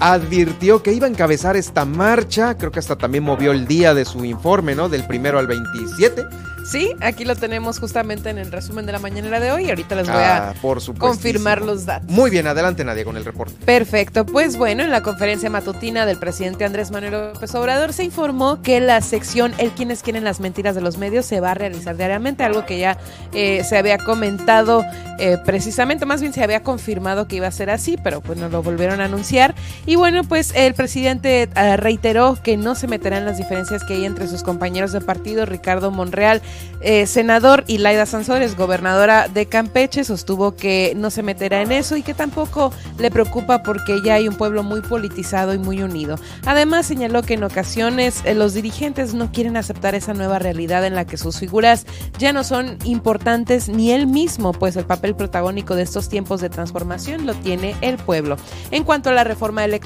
advirtió 0.00 0.82
que 0.82 0.92
iba 0.92 1.06
a 1.06 1.10
encabezar 1.10 1.56
esta 1.56 1.84
marcha, 1.84 2.56
creo 2.56 2.72
que 2.72 2.78
hasta 2.78 2.96
también 2.96 3.22
movió 3.24 3.52
el 3.52 3.66
día 3.66 3.94
de 3.94 4.04
su 4.04 4.24
informe, 4.24 4.74
¿no? 4.74 4.88
Del 4.88 5.04
primero 5.04 5.38
al 5.38 5.46
27. 5.46 6.24
Sí, 6.70 6.92
aquí 7.00 7.24
lo 7.24 7.34
tenemos 7.36 7.80
justamente 7.80 8.30
en 8.30 8.38
el 8.38 8.52
resumen 8.52 8.86
de 8.86 8.92
la 8.92 8.98
mañanera 8.98 9.40
de 9.40 9.50
hoy. 9.50 9.70
Ahorita 9.70 9.94
les 9.96 10.06
voy 10.06 10.16
a 10.16 10.50
Ah, 10.50 10.54
por 10.60 10.78
confirmar 10.98 11.62
los 11.62 11.84
datos. 11.86 12.08
Muy 12.08 12.30
bien, 12.30 12.46
adelante 12.46 12.84
Nadia 12.84 13.04
con 13.04 13.16
el 13.16 13.24
reporte. 13.24 13.54
Perfecto, 13.64 14.24
pues 14.24 14.56
bueno, 14.56 14.84
en 14.84 14.90
la 14.90 15.02
conferencia 15.02 15.50
matutina 15.50 16.06
del 16.06 16.18
presidente 16.18 16.64
Andrés 16.64 16.90
Manuel 16.90 17.32
López 17.32 17.54
Obrador 17.54 17.92
se 17.92 18.04
informó 18.04 18.62
que 18.62 18.80
la 18.80 19.00
sección 19.00 19.52
El 19.58 19.72
quienes 19.72 20.02
quieren 20.02 20.22
las 20.22 20.38
mentiras 20.38 20.74
de 20.74 20.80
los 20.80 20.96
medios 20.96 21.26
se 21.26 21.40
va 21.40 21.50
a 21.52 21.54
realizar 21.54 21.96
diariamente, 21.96 22.44
algo 22.44 22.64
que 22.64 22.78
ya 22.78 22.98
eh, 23.32 23.64
se 23.64 23.76
había 23.76 23.98
comentado 23.98 24.84
eh, 25.18 25.38
precisamente, 25.44 26.06
más 26.06 26.20
bien 26.20 26.32
se 26.32 26.42
había 26.44 26.62
confirmado 26.62 27.26
que 27.26 27.36
iba 27.36 27.46
a 27.46 27.52
ser 27.52 27.70
así, 27.70 27.96
pero 28.02 28.20
pues 28.20 28.38
nos 28.38 28.52
lo 28.52 28.62
volvieron 28.62 29.00
a 29.00 29.06
anunciar. 29.06 29.54
Y 29.86 29.89
bueno, 29.96 30.22
pues 30.24 30.52
el 30.54 30.74
presidente 30.74 31.48
eh, 31.54 31.76
reiteró 31.76 32.38
que 32.42 32.56
no 32.56 32.74
se 32.74 32.86
meterán 32.86 33.24
las 33.24 33.38
diferencias 33.38 33.82
que 33.82 33.94
hay 33.94 34.04
entre 34.04 34.28
sus 34.28 34.42
compañeros 34.42 34.92
de 34.92 35.00
partido, 35.00 35.46
Ricardo 35.46 35.90
Monreal, 35.90 36.42
eh, 36.80 37.06
senador, 37.06 37.64
y 37.66 37.78
Laida 37.78 38.06
Sansores, 38.06 38.56
gobernadora 38.56 39.26
de 39.28 39.46
Campeche, 39.46 40.04
sostuvo 40.04 40.54
que 40.54 40.92
no 40.96 41.10
se 41.10 41.22
meterá 41.22 41.62
en 41.62 41.72
eso 41.72 41.96
y 41.96 42.02
que 42.02 42.14
tampoco 42.14 42.72
le 42.98 43.10
preocupa 43.10 43.62
porque 43.62 44.00
ya 44.04 44.14
hay 44.14 44.28
un 44.28 44.36
pueblo 44.36 44.62
muy 44.62 44.80
politizado 44.80 45.54
y 45.54 45.58
muy 45.58 45.82
unido. 45.82 46.18
Además, 46.46 46.86
señaló 46.86 47.22
que 47.22 47.34
en 47.34 47.44
ocasiones 47.44 48.22
eh, 48.24 48.34
los 48.34 48.54
dirigentes 48.54 49.14
no 49.14 49.32
quieren 49.32 49.56
aceptar 49.56 49.94
esa 49.94 50.14
nueva 50.14 50.38
realidad 50.38 50.84
en 50.84 50.94
la 50.94 51.04
que 51.04 51.16
sus 51.16 51.38
figuras 51.38 51.86
ya 52.18 52.32
no 52.32 52.44
son 52.44 52.78
importantes 52.84 53.68
ni 53.68 53.90
él 53.92 54.06
mismo, 54.06 54.52
pues 54.52 54.76
el 54.76 54.84
papel 54.84 55.16
protagónico 55.16 55.74
de 55.74 55.82
estos 55.82 56.08
tiempos 56.08 56.40
de 56.40 56.48
transformación 56.48 57.26
lo 57.26 57.34
tiene 57.34 57.74
el 57.80 57.96
pueblo. 57.96 58.36
En 58.70 58.84
cuanto 58.84 59.10
a 59.10 59.14
la 59.14 59.24
reforma 59.24 59.64
electoral, 59.64 59.79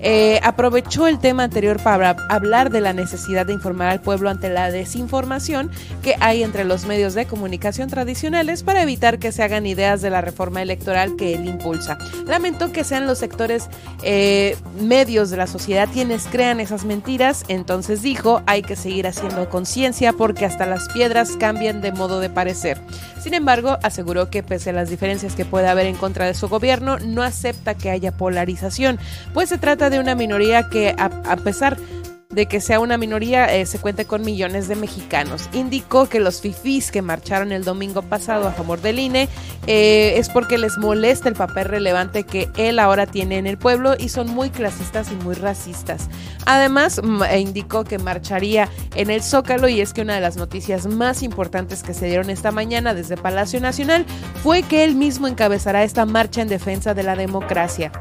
eh, 0.00 0.40
aprovechó 0.42 1.06
el 1.06 1.18
tema 1.18 1.44
anterior 1.44 1.82
para 1.82 2.16
hablar 2.28 2.70
de 2.70 2.80
la 2.80 2.92
necesidad 2.92 3.46
de 3.46 3.52
informar 3.52 3.88
al 3.88 4.00
pueblo 4.00 4.30
ante 4.30 4.50
la 4.50 4.70
desinformación 4.70 5.70
que 6.02 6.16
hay 6.20 6.42
entre 6.42 6.64
los 6.64 6.86
medios 6.86 7.14
de 7.14 7.26
comunicación 7.26 7.88
tradicionales 7.88 8.62
para 8.62 8.82
evitar 8.82 9.18
que 9.18 9.32
se 9.32 9.42
hagan 9.42 9.66
ideas 9.66 10.02
de 10.02 10.10
la 10.10 10.20
reforma 10.20 10.62
electoral 10.62 11.16
que 11.16 11.34
él 11.34 11.46
impulsa. 11.46 11.98
Lamento 12.26 12.72
que 12.72 12.84
sean 12.84 13.06
los 13.06 13.18
sectores 13.18 13.68
eh, 14.02 14.56
medios 14.80 15.30
de 15.30 15.36
la 15.36 15.46
sociedad 15.46 15.88
quienes 15.92 16.26
crean 16.26 16.60
esas 16.60 16.84
mentiras, 16.84 17.44
entonces 17.48 18.02
dijo, 18.02 18.42
hay 18.46 18.62
que 18.62 18.76
seguir 18.76 19.06
haciendo 19.06 19.48
conciencia 19.48 20.12
porque 20.12 20.44
hasta 20.44 20.66
las 20.66 20.88
piedras 20.88 21.36
cambian 21.38 21.80
de 21.80 21.92
modo 21.92 22.20
de 22.20 22.30
parecer. 22.30 22.80
Sin 23.22 23.34
embargo, 23.34 23.78
aseguró 23.82 24.30
que 24.30 24.42
pese 24.42 24.70
a 24.70 24.72
las 24.72 24.90
diferencias 24.90 25.34
que 25.34 25.44
puede 25.44 25.68
haber 25.68 25.86
en 25.86 25.94
contra 25.94 26.26
de 26.26 26.34
su 26.34 26.48
gobierno, 26.48 26.98
no 26.98 27.22
acepta 27.22 27.74
que 27.74 27.90
haya 27.90 28.10
polarización, 28.10 28.98
pues 29.32 29.48
se 29.48 29.58
trata 29.58 29.90
de 29.90 29.98
una 29.98 30.14
minoría 30.14 30.68
que 30.68 30.94
a, 30.98 31.36
pesar 31.36 31.76
de 32.32 32.46
que 32.46 32.60
sea 32.60 32.80
una 32.80 32.96
minoría 32.96 33.54
eh, 33.54 33.66
se 33.66 33.78
cuenta 33.78 34.04
con 34.04 34.24
millones 34.24 34.66
de 34.66 34.74
mexicanos. 34.74 35.48
Indicó 35.52 36.08
que 36.08 36.18
los 36.18 36.40
fifís 36.40 36.90
que 36.90 37.02
marcharon 37.02 37.52
el 37.52 37.64
domingo 37.64 38.02
pasado 38.02 38.48
a 38.48 38.52
favor 38.52 38.80
del 38.80 38.98
INE 38.98 39.28
eh, 39.66 40.14
es 40.16 40.28
porque 40.30 40.58
les 40.58 40.78
molesta 40.78 41.28
el 41.28 41.34
papel 41.34 41.66
relevante 41.66 42.24
que 42.24 42.48
él 42.56 42.78
ahora 42.78 43.06
tiene 43.06 43.36
en 43.36 43.46
el 43.46 43.58
pueblo 43.58 43.94
y 43.98 44.08
son 44.08 44.28
muy 44.28 44.50
clasistas 44.50 45.12
y 45.12 45.14
muy 45.16 45.34
racistas. 45.34 46.08
Además, 46.46 47.00
e 47.30 47.38
indicó 47.38 47.84
que 47.84 47.98
marcharía 47.98 48.68
en 48.94 49.10
el 49.10 49.22
Zócalo 49.22 49.68
y 49.68 49.80
es 49.80 49.92
que 49.92 50.02
una 50.02 50.14
de 50.14 50.20
las 50.20 50.36
noticias 50.36 50.86
más 50.86 51.22
importantes 51.22 51.82
que 51.82 51.94
se 51.94 52.06
dieron 52.06 52.30
esta 52.30 52.50
mañana 52.50 52.94
desde 52.94 53.16
Palacio 53.16 53.60
Nacional 53.60 54.06
fue 54.42 54.62
que 54.62 54.84
él 54.84 54.94
mismo 54.94 55.28
encabezará 55.28 55.84
esta 55.84 56.06
marcha 56.06 56.40
en 56.40 56.48
defensa 56.48 56.94
de 56.94 57.02
la 57.02 57.14
democracia. 57.14 57.92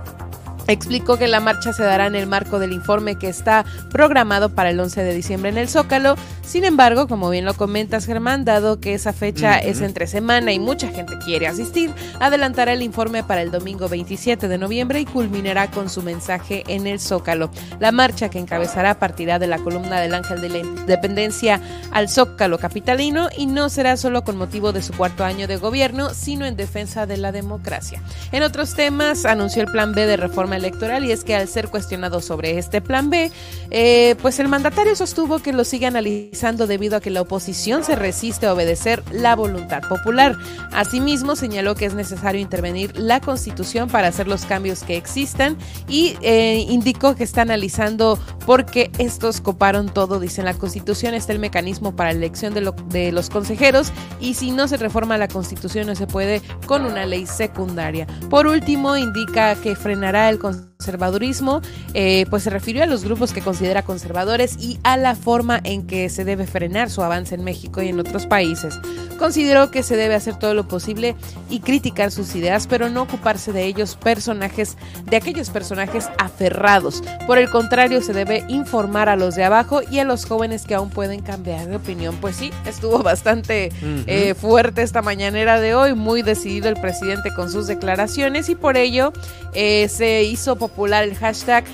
Explicó 0.68 1.18
que 1.18 1.28
la 1.28 1.40
marcha 1.40 1.74
se 1.74 1.84
dará 1.84 2.08
en 2.08 2.16
el 2.16 2.28
marco 2.28 2.60
del 2.60 2.72
informe 2.72 3.16
que 3.16 3.28
está 3.28 3.66
programado 3.90 4.50
para 4.50 4.70
el 4.70 4.80
11 4.80 5.04
de 5.04 5.14
diciembre 5.14 5.50
en 5.50 5.58
el 5.58 5.70
Zócalo. 5.70 6.16
Sin 6.46 6.64
embargo, 6.64 7.08
como 7.08 7.30
bien 7.30 7.46
lo 7.46 7.54
comentas 7.54 8.06
Germán, 8.06 8.46
dado 8.46 8.80
que 8.80 8.94
esa 8.94 9.14
fecha 9.14 9.58
es 9.60 9.82
entre 9.82 10.08
semana 10.08 10.52
y 10.54 10.60
mucha 10.60 10.88
gente 10.90 11.18
quiere 11.24 11.48
asistir, 11.48 11.94
adelantará 12.20 12.74
el 12.74 12.82
informe 12.82 13.24
para 13.24 13.42
el 13.42 13.52
domingo 13.52 13.90
27 13.90 14.48
de 14.48 14.58
noviembre 14.58 15.00
y 15.00 15.06
culminará 15.06 15.70
con 15.72 15.90
su 15.90 16.02
mensaje 16.02 16.64
en 16.68 16.88
el 16.88 17.00
Zócalo. 17.00 17.52
La 17.80 17.92
marcha 17.92 18.30
que 18.30 18.40
encabezará 18.40 19.00
partirá 19.00 19.40
de 19.40 19.48
la 19.48 19.60
columna 19.60 20.00
del 20.00 20.14
Ángel 20.14 20.42
de 20.42 20.50
la 20.50 20.58
Independencia 20.60 21.62
al 21.92 22.10
Zócalo 22.10 22.58
capitalino 22.60 23.30
y 23.38 23.46
no 23.46 23.70
será 23.70 23.98
solo 23.98 24.24
con 24.24 24.38
motivo 24.38 24.72
de 24.72 24.82
su 24.82 24.94
cuarto 24.94 25.24
año 25.24 25.48
de 25.48 25.58
gobierno, 25.58 26.14
sino 26.14 26.46
en 26.46 26.56
defensa 26.56 27.06
de 27.06 27.18
la 27.18 27.32
democracia. 27.32 28.02
En 28.32 28.44
otros 28.44 28.76
temas, 28.76 29.26
anunció 29.26 29.62
el 29.62 29.72
plan 29.72 29.94
B 29.94 30.06
de 30.06 30.18
reforma 30.18 30.56
electoral 30.62 31.04
y 31.06 31.12
es 31.12 31.24
que 31.24 31.36
al 31.36 31.48
ser 31.48 31.68
cuestionado 31.68 32.22
sobre 32.22 32.58
este 32.58 32.82
plan 32.82 33.10
B, 33.10 33.32
eh, 33.72 34.16
pues 34.22 34.40
el 34.40 34.48
mandatario 34.48 34.96
sostuvo 34.96 35.40
que 35.40 35.54
lo 35.54 35.64
sigue 35.64 35.88
analizando 35.88 36.68
debido 36.68 36.98
a 36.98 37.02
que 37.02 37.10
la 37.10 37.22
oposición 37.22 37.84
se 37.84 37.96
resiste 37.96 38.46
a 38.46 38.54
obedecer 38.54 39.04
la 39.12 39.36
voluntad 39.36 39.82
popular. 39.90 40.38
Asimismo, 40.72 41.36
señaló 41.36 41.76
que 41.76 41.86
es 41.86 41.94
necesario 41.94 42.40
intervenir 42.40 42.98
la 42.98 43.20
constitución 43.20 43.90
para 43.90 44.08
hacer 44.08 44.28
los 44.28 44.46
cambios 44.46 44.84
que 44.84 44.96
existan 44.96 45.58
y 45.88 46.16
eh, 46.22 46.66
indicó 46.70 47.16
que 47.16 47.24
está 47.24 47.42
analizando 47.42 48.20
por 48.46 48.66
qué 48.66 48.92
estos 48.98 49.42
coparon 49.42 49.90
todo. 49.90 50.20
Dice 50.20 50.44
la 50.44 50.54
constitución 50.54 51.14
está 51.14 51.34
el 51.34 51.40
mecanismo 51.40 51.96
para 51.96 52.12
la 52.12 52.18
elección 52.18 52.54
de, 52.54 52.72
de 52.88 53.12
los 53.12 53.30
consejeros 53.30 53.92
y 54.20 54.36
si 54.36 54.52
no 54.52 54.68
se 54.68 54.78
reforma 54.78 55.18
la 55.18 55.28
constitución 55.28 55.88
no 55.88 55.96
se 55.96 56.08
puede 56.08 56.42
con 56.66 56.86
una 56.86 57.06
ley 57.06 57.26
secundaria. 57.26 58.08
Por 58.30 58.48
último, 58.48 58.98
indica 58.98 59.56
que 59.56 59.76
frenará 59.76 60.30
el 60.30 60.40
con 60.42 60.71
conservadurismo, 60.82 61.62
eh, 61.94 62.26
pues 62.32 62.42
se 62.42 62.50
refirió 62.50 62.82
a 62.82 62.88
los 62.88 63.04
grupos 63.04 63.34
que 63.34 63.42
considera 63.42 63.84
conservadores 63.84 64.58
y 64.60 64.80
a 64.82 64.98
la 64.98 65.14
forma 65.14 65.62
en 65.64 65.86
que 65.86 66.10
se 66.10 66.26
debe 66.26 66.48
frenar 66.48 66.90
su 66.90 67.04
avance 67.04 67.36
en 67.36 67.44
México 67.44 67.84
y 67.84 67.90
en 67.90 68.00
otros 68.00 68.26
países. 68.26 68.80
Consideró 69.20 69.70
que 69.70 69.84
se 69.84 69.96
debe 69.96 70.16
hacer 70.16 70.40
todo 70.40 70.56
lo 70.56 70.68
posible 70.68 71.16
y 71.52 71.60
criticar 71.60 72.10
sus 72.10 72.34
ideas, 72.34 72.66
pero 72.66 72.90
no 72.90 73.04
ocuparse 73.04 73.52
de 73.52 73.66
ellos 73.66 73.96
personajes, 73.96 74.76
de 75.06 75.18
aquellos 75.18 75.52
personajes 75.52 76.10
aferrados. 76.18 77.04
Por 77.28 77.38
el 77.38 77.52
contrario, 77.52 78.02
se 78.02 78.14
debe 78.14 78.44
informar 78.48 79.08
a 79.08 79.16
los 79.16 79.36
de 79.36 79.44
abajo 79.44 79.82
y 79.92 80.00
a 80.00 80.04
los 80.04 80.26
jóvenes 80.26 80.66
que 80.66 80.74
aún 80.74 80.90
pueden 80.90 81.22
cambiar 81.22 81.68
de 81.68 81.76
opinión. 81.76 82.18
Pues 82.20 82.38
sí, 82.38 82.52
estuvo 82.66 83.04
bastante 83.04 83.72
eh, 84.08 84.34
fuerte 84.34 84.82
esta 84.82 85.04
mañanera 85.04 85.60
de 85.60 85.76
hoy, 85.76 85.94
muy 85.94 86.24
decidido 86.24 86.70
el 86.70 86.82
presidente 86.82 87.32
con 87.36 87.52
sus 87.52 87.68
declaraciones 87.68 88.50
y 88.50 88.56
por 88.56 88.76
ello 88.76 89.14
eh, 89.54 89.88
se 89.90 90.24
hizo 90.24 90.56
popular 90.56 90.71
el 91.04 91.16
hashtag 91.16 91.66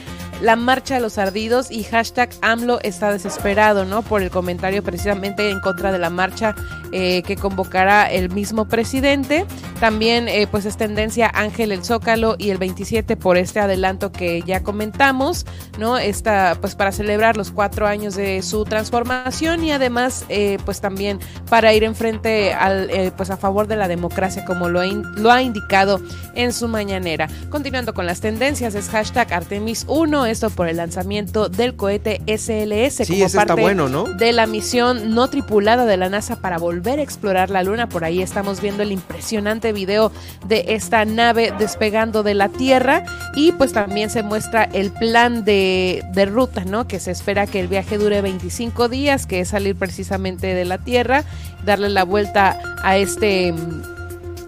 la 0.41 0.55
marcha 0.55 0.95
de 0.95 1.01
los 1.01 1.17
ardidos 1.17 1.71
y 1.71 1.83
hashtag 1.83 2.29
AMLO 2.41 2.79
está 2.83 3.11
desesperado, 3.11 3.85
¿no? 3.85 4.01
Por 4.03 4.21
el 4.21 4.29
comentario 4.29 4.83
precisamente 4.83 5.49
en 5.49 5.59
contra 5.59 5.91
de 5.91 5.97
la 5.97 6.09
marcha 6.09 6.55
eh, 6.91 7.23
que 7.23 7.35
convocará 7.35 8.09
el 8.11 8.29
mismo 8.29 8.65
presidente. 8.67 9.45
También 9.79 10.27
eh, 10.27 10.47
pues 10.49 10.65
es 10.65 10.77
tendencia 10.77 11.29
Ángel 11.33 11.71
el 11.71 11.83
Zócalo 11.83 12.35
y 12.37 12.51
el 12.51 12.57
27 12.57 13.17
por 13.17 13.37
este 13.37 13.59
adelanto 13.59 14.11
que 14.11 14.41
ya 14.43 14.63
comentamos, 14.63 15.45
¿no? 15.79 15.97
Esta 15.97 16.57
pues 16.61 16.75
para 16.75 16.91
celebrar 16.91 17.35
los 17.35 17.51
cuatro 17.51 17.87
años 17.87 18.15
de 18.15 18.41
su 18.41 18.63
transformación 18.63 19.63
y 19.63 19.71
además 19.71 20.25
eh, 20.29 20.57
pues 20.65 20.81
también 20.81 21.19
para 21.49 21.73
ir 21.73 21.83
enfrente 21.83 22.53
al 22.53 22.89
pues 23.17 23.29
a 23.29 23.37
favor 23.37 23.67
de 23.67 23.75
la 23.75 23.87
democracia 23.87 24.45
como 24.45 24.69
lo, 24.69 24.83
lo 24.83 25.31
ha 25.31 25.41
indicado 25.41 25.99
en 26.35 26.53
su 26.53 26.67
mañanera. 26.67 27.27
Continuando 27.49 27.93
con 27.93 28.05
las 28.05 28.21
tendencias 28.21 28.75
es 28.75 28.89
hashtag 28.89 29.33
Artemis 29.33 29.85
1 29.87 30.26
esto 30.27 30.49
por 30.49 30.67
el 30.67 30.77
lanzamiento 30.77 31.49
del 31.49 31.75
cohete 31.75 32.21
SLS 32.27 33.07
como 33.07 33.29
parte 33.29 33.61
bueno, 33.61 33.89
¿no? 33.89 34.03
de 34.03 34.31
la 34.31 34.45
misión 34.45 35.15
no 35.15 35.29
tripulada 35.29 35.85
de 35.85 35.97
la 35.97 36.09
NASA 36.09 36.37
para 36.37 36.57
volver 36.57 36.99
a 36.99 37.01
explorar 37.01 37.49
la 37.49 37.63
Luna. 37.63 37.89
Por 37.89 38.03
ahí 38.03 38.21
estamos 38.21 38.61
viendo 38.61 38.83
el 38.83 38.91
impresionante 38.91 39.73
video 39.73 40.11
de 40.45 40.65
esta 40.69 41.05
nave 41.05 41.53
despegando 41.57 42.23
de 42.23 42.33
la 42.33 42.49
Tierra 42.49 43.03
y 43.35 43.51
pues 43.53 43.73
también 43.73 44.09
se 44.09 44.23
muestra 44.23 44.63
el 44.63 44.91
plan 44.91 45.43
de, 45.43 46.03
de 46.13 46.25
ruta, 46.25 46.65
¿no? 46.65 46.87
Que 46.87 46.99
se 46.99 47.11
espera 47.11 47.47
que 47.47 47.59
el 47.59 47.67
viaje 47.67 47.97
dure 47.97 48.21
25 48.21 48.89
días, 48.89 49.25
que 49.25 49.39
es 49.39 49.49
salir 49.49 49.75
precisamente 49.75 50.53
de 50.53 50.65
la 50.65 50.77
Tierra, 50.77 51.23
darle 51.65 51.89
la 51.89 52.03
vuelta 52.03 52.59
a 52.83 52.97
este 52.97 53.53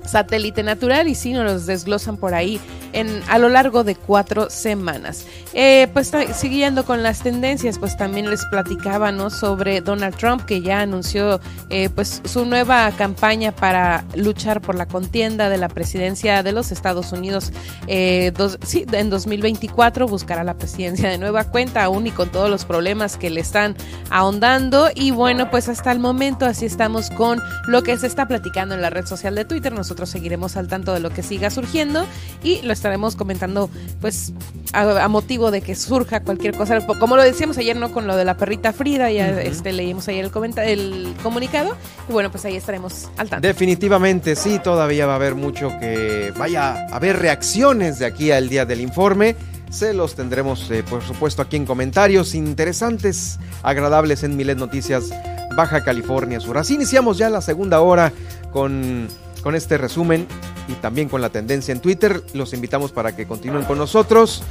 satélite 0.10 0.64
natural 0.64 1.07
y 1.07 1.15
si 1.15 1.34
nos 1.34 1.44
los 1.45 1.65
desglosan 1.65 2.18
por 2.18 2.34
ahí 2.34 2.60
en, 2.94 3.22
a 3.27 3.38
lo 3.38 3.49
largo 3.49 3.84
de 3.84 3.95
cuatro 3.95 4.49
semanas. 4.49 5.26
Eh, 5.53 5.88
pues 5.94 6.11
siguiendo 6.34 6.86
con 6.86 7.03
las 7.03 7.22
tendencias, 7.22 7.80
pues 7.80 7.98
también 7.98 8.30
les 8.30 8.45
platicaba 8.45 9.10
sobre 9.30 9.81
Donald 9.81 10.15
Trump 10.15 10.45
que 10.45 10.61
ya 10.61 10.81
anunció 10.81 11.40
eh, 11.69 11.90
pues 11.90 12.22
su 12.23 12.45
nueva 12.45 12.91
campaña 12.91 13.52
para 13.52 14.06
luchar 14.15 14.61
por 14.61 14.76
la 14.76 14.86
contienda 14.86 15.49
de 15.49 15.57
la 15.57 15.68
presidencia 15.68 16.44
de 16.44 16.52
los 16.52 16.72
Estados 16.72 17.11
Unidos. 17.11 17.52
Eh, 17.88 18.31
sí, 18.64 18.86
en 18.91 19.10
2024 19.10 20.07
buscará 20.07 20.44
la 20.44 20.53
presidencia 20.53 21.10
de 21.10 21.18
nueva 21.18 21.45
cuenta, 21.45 21.84
aún 21.84 22.07
y 22.07 22.11
con 22.11 22.30
todos 22.30 22.49
los 22.49 22.65
problemas 22.65 23.18
que 23.18 23.30
le 23.30 23.41
están 23.41 23.76
ahondando. 24.10 24.90
Y 24.94 25.11
bueno, 25.11 25.49
pues 25.49 25.68
hasta 25.69 25.91
el 25.91 25.99
momento 25.99 26.45
así 26.45 26.65
estamos 26.65 27.10
con 27.10 27.41
lo 27.68 27.81
que 27.84 27.98
se 27.98 28.07
está 28.07 28.27
platicando 28.27 28.76
en 28.76 28.81
la 28.81 28.90
red 28.90 29.06
social 29.06 29.36
de 29.36 29.45
Twitter. 29.45 29.73
Nosotros 29.73 29.98
seguiremos 30.05 30.57
al 30.57 30.67
tanto 30.67 30.93
de 30.93 30.99
lo 30.99 31.09
que 31.09 31.23
siga 31.23 31.49
surgiendo 31.49 32.05
y 32.43 32.61
lo 32.61 32.73
estaremos 32.73 33.15
comentando 33.15 33.69
pues 34.01 34.34
a, 34.73 35.07
motivo 35.07 35.51
de 35.51 35.61
que 35.61 35.76
surja 35.76 36.21
cualquier 36.21 36.55
cosa. 36.55 36.80
Como 36.85 37.15
lo 37.15 37.23
decíamos 37.23 37.57
ayer, 37.57 37.76
¿no? 37.76 37.91
Con 37.91 38.07
lo 38.07 38.15
de 38.15 38.26
la 38.26 38.38
perrita 38.38 38.73
Frida, 38.73 39.11
ya 39.11 39.30
este, 39.41 39.73
leímos 39.73 40.07
ayer 40.07 40.30
el, 40.34 40.59
el 40.59 41.13
comunicado. 41.23 41.76
Y 42.07 42.13
bueno, 42.13 42.31
pues 42.31 42.45
ahí 42.45 42.55
estaremos 42.55 43.09
al 43.17 43.30
tanto. 43.30 43.47
Definitivamente, 43.47 44.35
sí, 44.35 44.59
todavía 44.63 45.05
va 45.05 45.13
a 45.13 45.15
haber 45.15 45.35
mucho 45.35 45.71
que 45.80 46.34
vaya 46.38 46.73
a 46.73 46.95
haber 46.95 47.19
reacciones 47.19 47.99
de 47.99 48.05
aquí 48.05 48.31
al 48.31 48.49
día 48.49 48.65
del 48.65 48.81
informe. 48.81 49.35
Se 49.69 49.93
los 49.93 50.15
tendremos, 50.15 50.69
eh, 50.71 50.84
por 50.84 51.03
supuesto, 51.03 51.43
aquí 51.43 51.55
en 51.55 51.65
comentarios 51.65 52.34
interesantes, 52.34 53.39
agradables 53.61 54.23
en 54.23 54.35
Milet 54.35 54.57
Noticias 54.57 55.11
Baja 55.55 55.84
California 55.84 56.39
Sur. 56.39 56.57
Así 56.57 56.76
iniciamos 56.76 57.17
ya 57.17 57.30
la 57.30 57.41
segunda 57.41 57.81
hora 57.81 58.11
con 58.51 59.07
con 59.41 59.55
este 59.55 59.77
resumen 59.77 60.27
y 60.67 60.73
también 60.73 61.09
con 61.09 61.21
la 61.21 61.29
tendencia 61.29 61.71
en 61.71 61.79
Twitter. 61.79 62.23
Los 62.33 62.53
invitamos 62.53 62.91
para 62.91 63.15
que 63.15 63.27
continúen 63.27 63.65
con 63.65 63.77
nosotros. 63.77 64.43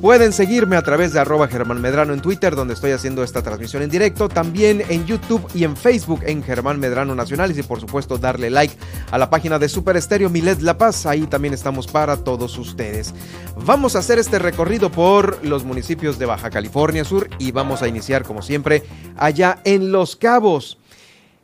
Pueden 0.00 0.32
seguirme 0.34 0.76
a 0.76 0.82
través 0.82 1.14
de 1.14 1.20
arroba 1.20 1.48
Germán 1.48 1.80
Medrano 1.80 2.12
en 2.12 2.20
Twitter, 2.20 2.54
donde 2.54 2.74
estoy 2.74 2.90
haciendo 2.90 3.24
esta 3.24 3.42
transmisión 3.42 3.82
en 3.82 3.88
directo. 3.88 4.28
También 4.28 4.82
en 4.90 5.06
YouTube 5.06 5.48
y 5.54 5.64
en 5.64 5.74
Facebook 5.74 6.20
en 6.26 6.42
Germán 6.42 6.78
Medrano 6.78 7.14
Nacionales. 7.14 7.56
Y 7.56 7.62
por 7.62 7.80
supuesto, 7.80 8.18
darle 8.18 8.50
like 8.50 8.76
a 9.10 9.16
la 9.16 9.30
página 9.30 9.58
de 9.58 9.70
Super 9.70 9.96
Estéreo 9.96 10.28
Milet 10.28 10.60
La 10.60 10.76
Paz. 10.76 11.06
Ahí 11.06 11.26
también 11.26 11.54
estamos 11.54 11.86
para 11.86 12.18
todos 12.18 12.58
ustedes. 12.58 13.14
Vamos 13.64 13.96
a 13.96 14.00
hacer 14.00 14.18
este 14.18 14.38
recorrido 14.38 14.90
por 14.90 15.42
los 15.42 15.64
municipios 15.64 16.18
de 16.18 16.26
Baja 16.26 16.50
California 16.50 17.04
Sur 17.04 17.30
y 17.38 17.52
vamos 17.52 17.80
a 17.80 17.88
iniciar, 17.88 18.22
como 18.22 18.42
siempre, 18.42 18.82
allá 19.16 19.60
en 19.64 19.92
Los 19.92 20.14
Cabos. 20.14 20.78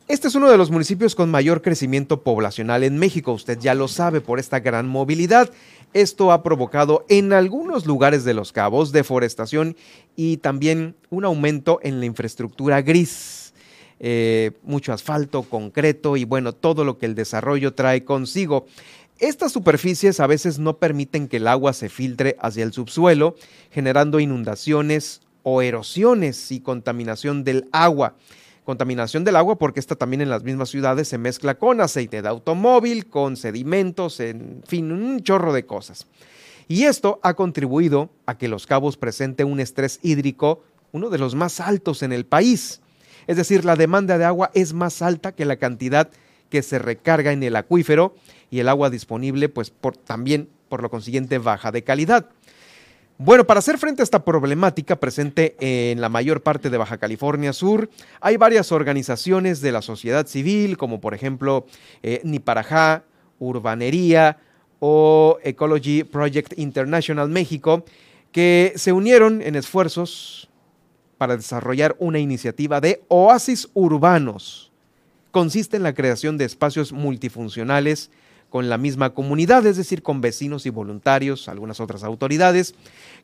Este 0.09 0.29
es 0.29 0.35
uno 0.35 0.51
de 0.51 0.59
los 0.59 0.71
municipios 0.71 1.15
con 1.15 1.31
mayor 1.31 1.63
crecimiento 1.63 2.23
poblacional 2.23 2.83
en 2.83 2.99
México, 2.99 3.33
usted 3.33 3.59
ya 3.59 3.75
lo 3.75 3.89
sabe 3.89 4.21
por 4.21 4.39
esta 4.41 4.61
gran 4.61 4.89
movilidad. 4.89 5.51
Esto 5.95 6.33
ha 6.33 6.43
provocado 6.43 7.07
en 7.09 7.33
algunos 7.33 7.87
lugares 7.87 8.25
de 8.25 8.35
los 8.35 8.53
cabos 8.53 8.93
deforestación 8.93 9.77
y 10.17 10.39
también 10.39 10.97
un 11.11 11.25
aumento 11.25 11.79
en 11.83 12.01
la 12.01 12.07
infraestructura 12.07 12.83
gris. 12.83 13.55
eh, 14.05 14.51
mucho 14.65 14.93
asfalto, 14.93 15.45
concreto 15.45 16.17
y 16.17 16.25
bueno, 16.25 16.53
todo 16.53 16.85
lo 16.85 16.99
que 16.99 17.07
el 17.07 17.15
desarrollo 17.15 17.73
trae 17.75 18.05
consigo. 18.05 18.67
Estas 19.21 19.53
superficies 19.53 20.19
a 20.19 20.27
veces 20.27 20.59
no 20.59 20.79
permiten 20.79 21.29
que 21.29 21.37
el 21.37 21.47
agua 21.47 21.73
se 21.73 21.89
filtre 21.89 22.37
hacia 22.41 22.65
el 22.65 22.73
subsuelo, 22.73 23.37
generando 23.71 24.19
inundaciones 24.19 25.21
o 25.45 25.63
erosiones 25.63 26.51
y 26.51 26.59
contaminación 26.59 27.45
del 27.45 27.69
agua. 27.71 28.17
Contaminación 28.65 29.25
del 29.25 29.37
agua 29.37 29.59
porque 29.59 29.81
esta 29.81 29.97
también 29.97 30.21
en 30.21 30.31
las 30.31 30.45
mismas 30.45 30.71
ciudades 30.71 31.09
se 31.09 31.19
mezcla 31.19 31.57
con 31.57 31.81
aceite 31.81 32.23
de 32.23 32.29
automóvil, 32.29 33.07
con 33.07 33.37
sedimentos, 33.37 34.21
en 34.21 34.63
fin, 34.67 34.93
un 34.93 35.21
chorro 35.23 35.53
de 35.53 35.67
cosas. 35.67 36.07
Y 36.69 36.85
esto 36.85 37.19
ha 37.23 37.35
contribuido 37.35 38.11
a 38.25 38.39
que 38.39 38.49
Los 38.49 38.67
Cabos 38.67 38.97
presente 38.97 39.45
un 39.45 39.59
estrés 39.59 39.99
hídrico, 40.03 40.63
uno 40.93 41.11
de 41.11 41.19
los 41.19 41.35
más 41.35 41.59
altos 41.59 42.03
en 42.03 42.13
el 42.13 42.25
país. 42.25 42.81
Es 43.27 43.37
decir, 43.37 43.65
la 43.65 43.77
demanda 43.77 44.17
de 44.17 44.25
agua 44.25 44.51
es 44.55 44.73
más 44.73 45.03
alta 45.03 45.33
que 45.33 45.45
la 45.45 45.57
cantidad 45.57 46.11
que 46.49 46.63
se 46.63 46.79
recarga 46.79 47.33
en 47.33 47.43
el 47.43 47.57
acuífero 47.57 48.15
y 48.51 48.61
el 48.61 48.69
agua 48.69 48.91
disponible, 48.91 49.49
pues 49.49 49.73
también 50.05 50.49
por 50.69 50.83
lo 50.83 50.91
consiguiente 50.91 51.39
baja 51.39 51.73
de 51.73 51.83
calidad. 51.83 52.29
Bueno, 53.25 53.47
para 53.47 53.61
hacer 53.61 53.79
frente 53.79 54.03
a 54.03 54.05
esta 54.05 54.25
problemática 54.25 54.99
presente 54.99 55.55
en 55.61 56.01
la 56.01 56.09
mayor 56.09 56.43
parte 56.43 56.71
de 56.71 56.77
Baja 56.77 56.99
California 56.99 57.53
Sur, 57.53 57.89
hay 58.21 58.37
varias 58.37 58.73
organizaciones 58.73 59.61
de 59.61 59.71
la 59.71 59.81
sociedad 59.81 60.27
civil, 60.27 60.77
como 60.77 61.01
por 61.01 61.15
ejemplo 61.15 61.65
eh, 62.03 62.21
Niparajá, 62.25 63.05
Urbanería 63.39 64.39
o 64.81 65.39
Ecology 65.45 66.03
Project 66.03 66.59
International 66.59 67.29
México, 67.29 67.85
que 68.33 68.73
se 68.75 68.93
unieron 68.93 69.41
en 69.41 69.55
esfuerzos 69.55 70.51
para 71.17 71.37
desarrollar 71.37 71.95
una 72.01 72.19
iniciativa 72.19 72.81
de 72.81 73.05
oasis 73.07 73.69
urbanos. 73.73 74.73
Consiste 75.31 75.77
en 75.77 75.85
la 75.85 75.95
creación 75.95 76.39
de 76.39 76.47
espacios 76.47 76.91
multifuncionales 76.91 78.11
con 78.53 78.69
la 78.69 78.77
misma 78.77 79.15
comunidad, 79.15 79.65
es 79.67 79.79
decir, 79.79 80.03
con 80.03 80.21
vecinos 80.21 80.67
y 80.67 80.71
voluntarios, 80.71 81.49
algunas 81.49 81.81
otras 81.81 82.05
autoridades, 82.05 82.75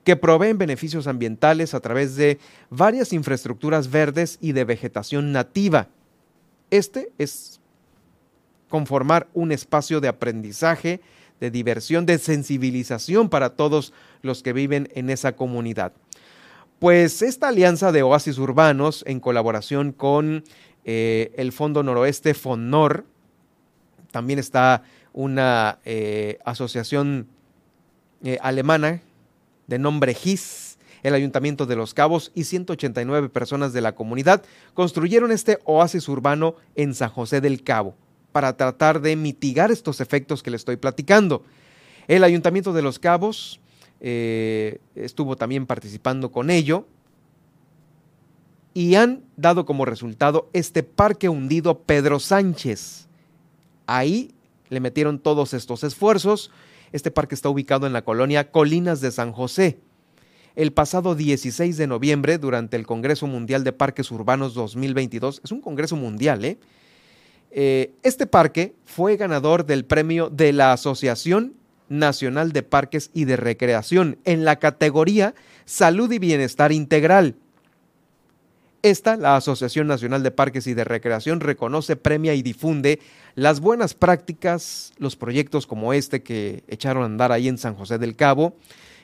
que 0.04 0.16
proveen 0.16 0.58
beneficios 0.58 1.06
ambientales 1.06 1.74
a 1.74 1.80
través 1.80 2.16
de 2.16 2.38
varias 2.70 3.12
infraestructuras 3.12 3.90
verdes 3.90 4.38
y 4.40 4.52
de 4.52 4.64
vegetación 4.64 5.32
nativa. 5.32 5.88
Este 6.70 7.12
es 7.18 7.60
conformar 8.68 9.28
un 9.34 9.52
espacio 9.52 10.00
de 10.00 10.08
aprendizaje, 10.08 11.00
de 11.40 11.50
diversión, 11.50 12.06
de 12.06 12.18
sensibilización 12.18 13.28
para 13.28 13.50
todos 13.50 13.92
los 14.22 14.42
que 14.42 14.52
viven 14.52 14.88
en 14.94 15.10
esa 15.10 15.32
comunidad. 15.32 15.92
Pues 16.78 17.22
esta 17.22 17.48
alianza 17.48 17.92
de 17.92 18.02
oasis 18.02 18.38
urbanos, 18.38 19.04
en 19.06 19.20
colaboración 19.20 19.92
con 19.92 20.44
eh, 20.84 21.32
el 21.36 21.52
Fondo 21.52 21.82
Noroeste 21.82 22.34
FONOR, 22.34 23.04
también 24.12 24.38
está 24.38 24.82
una 25.12 25.78
eh, 25.84 26.38
asociación 26.44 27.26
eh, 28.24 28.38
alemana 28.40 29.02
de 29.68 29.78
nombre 29.78 30.14
GIS, 30.14 30.78
el 31.04 31.14
Ayuntamiento 31.14 31.66
de 31.66 31.76
Los 31.76 31.94
Cabos 31.94 32.32
y 32.34 32.44
189 32.44 33.28
personas 33.28 33.72
de 33.72 33.80
la 33.80 33.94
comunidad 33.94 34.42
construyeron 34.74 35.30
este 35.30 35.58
oasis 35.64 36.08
urbano 36.08 36.56
en 36.74 36.94
San 36.94 37.10
José 37.10 37.40
del 37.40 37.62
Cabo 37.62 37.94
para 38.32 38.56
tratar 38.56 39.00
de 39.00 39.14
mitigar 39.14 39.70
estos 39.70 40.00
efectos 40.00 40.42
que 40.42 40.50
le 40.50 40.56
estoy 40.56 40.76
platicando. 40.76 41.44
El 42.08 42.24
Ayuntamiento 42.24 42.72
de 42.72 42.82
Los 42.82 42.98
Cabos 42.98 43.60
eh, 44.00 44.80
estuvo 44.94 45.36
también 45.36 45.66
participando 45.66 46.32
con 46.32 46.50
ello 46.50 46.86
y 48.74 48.94
han 48.94 49.22
dado 49.36 49.64
como 49.64 49.84
resultado 49.84 50.48
este 50.52 50.82
parque 50.82 51.28
hundido 51.28 51.80
Pedro 51.80 52.20
Sánchez. 52.20 53.06
Ahí 53.86 54.32
le 54.68 54.80
metieron 54.80 55.18
todos 55.18 55.54
estos 55.54 55.84
esfuerzos. 55.84 56.50
Este 56.93 57.10
parque 57.10 57.35
está 57.35 57.48
ubicado 57.48 57.86
en 57.86 57.93
la 57.93 58.02
colonia 58.02 58.51
Colinas 58.51 59.01
de 59.01 59.10
San 59.10 59.32
José. 59.32 59.78
El 60.56 60.73
pasado 60.73 61.15
16 61.15 61.77
de 61.77 61.86
noviembre, 61.86 62.39
durante 62.39 62.77
el 62.77 62.86
Congreso 62.86 63.27
Mundial 63.27 63.62
de 63.62 63.73
Parques 63.73 64.10
Urbanos 64.10 64.55
2022, 64.55 65.40
es 65.44 65.52
un 65.52 65.60
Congreso 65.60 65.94
Mundial, 65.94 66.44
¿eh? 66.44 66.59
¿eh? 67.52 67.93
este 68.02 68.27
parque 68.27 68.74
fue 68.85 69.16
ganador 69.16 69.66
del 69.66 69.85
premio 69.85 70.31
de 70.31 70.52
la 70.52 70.73
Asociación 70.73 71.55
Nacional 71.89 72.52
de 72.52 72.62
Parques 72.62 73.10
y 73.15 73.24
de 73.24 73.36
Recreación 73.36 74.19
en 74.24 74.44
la 74.44 74.56
categoría 74.56 75.35
Salud 75.65 76.10
y 76.10 76.19
Bienestar 76.19 76.73
Integral. 76.73 77.36
Esta, 78.82 79.16
la 79.16 79.34
Asociación 79.34 79.88
Nacional 79.88 80.22
de 80.22 80.30
Parques 80.30 80.68
y 80.68 80.74
de 80.74 80.84
Recreación, 80.84 81.40
reconoce, 81.40 81.96
premia 81.96 82.34
y 82.34 82.42
difunde 82.42 83.00
las 83.34 83.59
buenas 83.59 83.94
prácticas, 83.94 84.92
los 84.98 85.16
proyectos 85.16 85.66
como 85.66 85.92
este 85.92 86.22
que 86.22 86.62
echaron 86.68 87.02
a 87.02 87.06
andar 87.06 87.32
ahí 87.32 87.48
en 87.48 87.59
San 87.59 87.74
José 87.74 87.98
del 87.98 88.14
Cabo, 88.14 88.56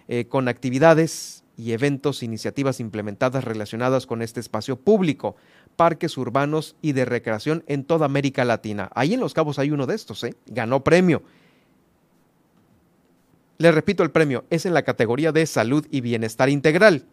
eh, 0.07 0.27
con 0.27 0.47
actividades 0.47 1.43
y 1.57 1.73
eventos, 1.73 2.23
iniciativas 2.23 2.79
implementadas 2.79 3.43
relacionadas 3.43 4.07
con 4.07 4.23
este 4.23 4.39
espacio 4.39 4.77
público, 4.77 5.35
parques 5.75 6.17
urbanos 6.17 6.77
y 6.81 6.93
de 6.93 7.05
recreación 7.05 7.65
en 7.67 7.83
toda 7.85 8.07
América 8.07 8.45
Latina. 8.45 8.91
Ahí 8.95 9.15
en 9.15 9.21
Los 9.21 9.35
Cabos 9.35 9.59
hay 9.59 9.73
uno 9.73 9.87
de 9.87 9.97
estos, 9.97 10.23
¿eh? 10.23 10.35
ganó 10.47 10.85
premio. 10.85 11.23
Le 13.59 13.73
repito 13.73 14.05
el 14.05 14.13
premio, 14.13 14.45
es 14.51 14.67
en 14.67 14.75
la 14.75 14.83
categoría 14.83 15.33
de 15.33 15.47
salud 15.47 15.87
y 15.91 16.01
bienestar 16.01 16.49
integral. 16.49 17.07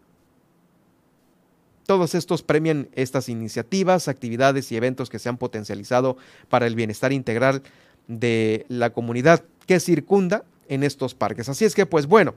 Todos 1.85 2.15
estos 2.15 2.43
premian 2.43 2.89
estas 2.93 3.29
iniciativas, 3.29 4.07
actividades 4.07 4.71
y 4.71 4.77
eventos 4.77 5.09
que 5.09 5.19
se 5.19 5.29
han 5.29 5.37
potencializado 5.37 6.17
para 6.49 6.67
el 6.67 6.75
bienestar 6.75 7.11
integral 7.11 7.63
de 8.07 8.65
la 8.69 8.91
comunidad 8.91 9.43
que 9.65 9.79
circunda 9.79 10.43
en 10.67 10.83
estos 10.83 11.15
parques. 11.15 11.49
Así 11.49 11.65
es 11.65 11.75
que, 11.75 11.85
pues 11.85 12.07
bueno, 12.07 12.35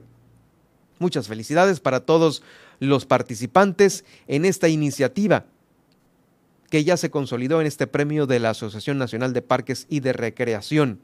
muchas 0.99 1.27
felicidades 1.27 1.79
para 1.79 2.01
todos 2.01 2.43
los 2.79 3.05
participantes 3.05 4.05
en 4.27 4.45
esta 4.45 4.67
iniciativa 4.67 5.45
que 6.69 6.83
ya 6.83 6.97
se 6.97 7.09
consolidó 7.09 7.61
en 7.61 7.67
este 7.67 7.87
premio 7.87 8.27
de 8.27 8.39
la 8.39 8.49
Asociación 8.51 8.97
Nacional 8.97 9.33
de 9.33 9.41
Parques 9.41 9.85
y 9.89 9.99
de 9.99 10.13
Recreación. 10.13 10.99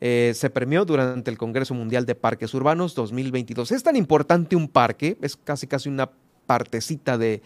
Eh, 0.00 0.32
se 0.34 0.50
premió 0.50 0.84
durante 0.84 1.30
el 1.30 1.38
Congreso 1.38 1.74
Mundial 1.74 2.06
de 2.06 2.14
Parques 2.14 2.52
Urbanos 2.54 2.94
2022. 2.94 3.70
Es 3.72 3.82
tan 3.82 3.96
importante 3.96 4.56
un 4.56 4.68
parque, 4.68 5.16
es 5.20 5.36
casi 5.36 5.66
casi 5.66 5.88
una 5.88 6.10
partecita 6.46 7.18
de, 7.18 7.42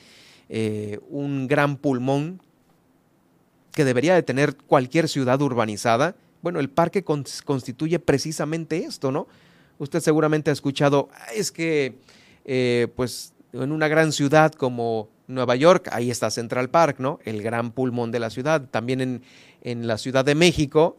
eh, 0.48 1.00
un 1.08 1.46
gran 1.46 1.76
pulmón 1.76 2.40
que 3.72 3.84
debería 3.84 4.14
de 4.14 4.22
tener 4.22 4.56
cualquier 4.56 5.08
ciudad 5.08 5.40
urbanizada. 5.40 6.16
Bueno, 6.42 6.60
el 6.60 6.68
parque 6.68 7.02
constituye 7.02 7.98
precisamente 7.98 8.84
esto, 8.84 9.10
¿no? 9.10 9.26
Usted 9.78 10.00
seguramente 10.00 10.50
ha 10.50 10.52
escuchado, 10.52 11.08
es 11.34 11.50
que, 11.50 11.96
eh, 12.44 12.88
pues, 12.94 13.32
en 13.52 13.72
una 13.72 13.88
gran 13.88 14.12
ciudad 14.12 14.52
como 14.52 15.08
Nueva 15.26 15.56
York, 15.56 15.88
ahí 15.90 16.10
está 16.10 16.30
Central 16.30 16.68
Park, 16.68 16.98
¿no? 16.98 17.18
El 17.24 17.42
gran 17.42 17.72
pulmón 17.72 18.12
de 18.12 18.20
la 18.20 18.30
ciudad. 18.30 18.68
También 18.70 19.00
en, 19.00 19.22
en 19.62 19.86
la 19.86 19.96
Ciudad 19.96 20.24
de 20.24 20.34
México 20.34 20.98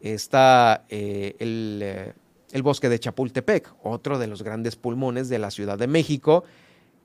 está 0.00 0.86
eh, 0.88 1.36
el, 1.38 2.14
el 2.50 2.62
bosque 2.62 2.88
de 2.88 2.98
Chapultepec, 2.98 3.72
otro 3.82 4.18
de 4.18 4.26
los 4.26 4.42
grandes 4.42 4.76
pulmones 4.76 5.28
de 5.28 5.38
la 5.38 5.50
Ciudad 5.50 5.78
de 5.78 5.86
México 5.86 6.44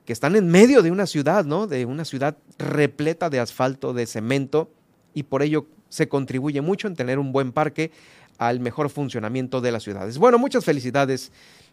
que 0.04 0.12
están 0.12 0.36
en 0.36 0.48
medio 0.48 0.82
de 0.82 0.90
una 0.90 1.06
ciudad, 1.06 1.44
¿no? 1.44 1.66
De 1.66 1.84
una 1.86 2.04
ciudad 2.04 2.36
repleta 2.58 3.30
de 3.30 3.40
asfalto, 3.40 3.92
de 3.92 4.06
cemento, 4.06 4.70
y 5.14 5.24
por 5.24 5.42
ello 5.42 5.66
se 5.88 6.08
contribuye 6.08 6.60
mucho 6.60 6.88
en 6.88 6.96
tener 6.96 7.18
un 7.18 7.32
buen 7.32 7.52
parque 7.52 7.90
al 8.38 8.60
mejor 8.60 8.90
funcionamiento 8.90 9.60
de 9.60 9.72
las 9.72 9.84
ciudades. 9.84 10.18
Bueno, 10.18 10.38
muchas 10.38 10.64
felicidades 10.64 11.30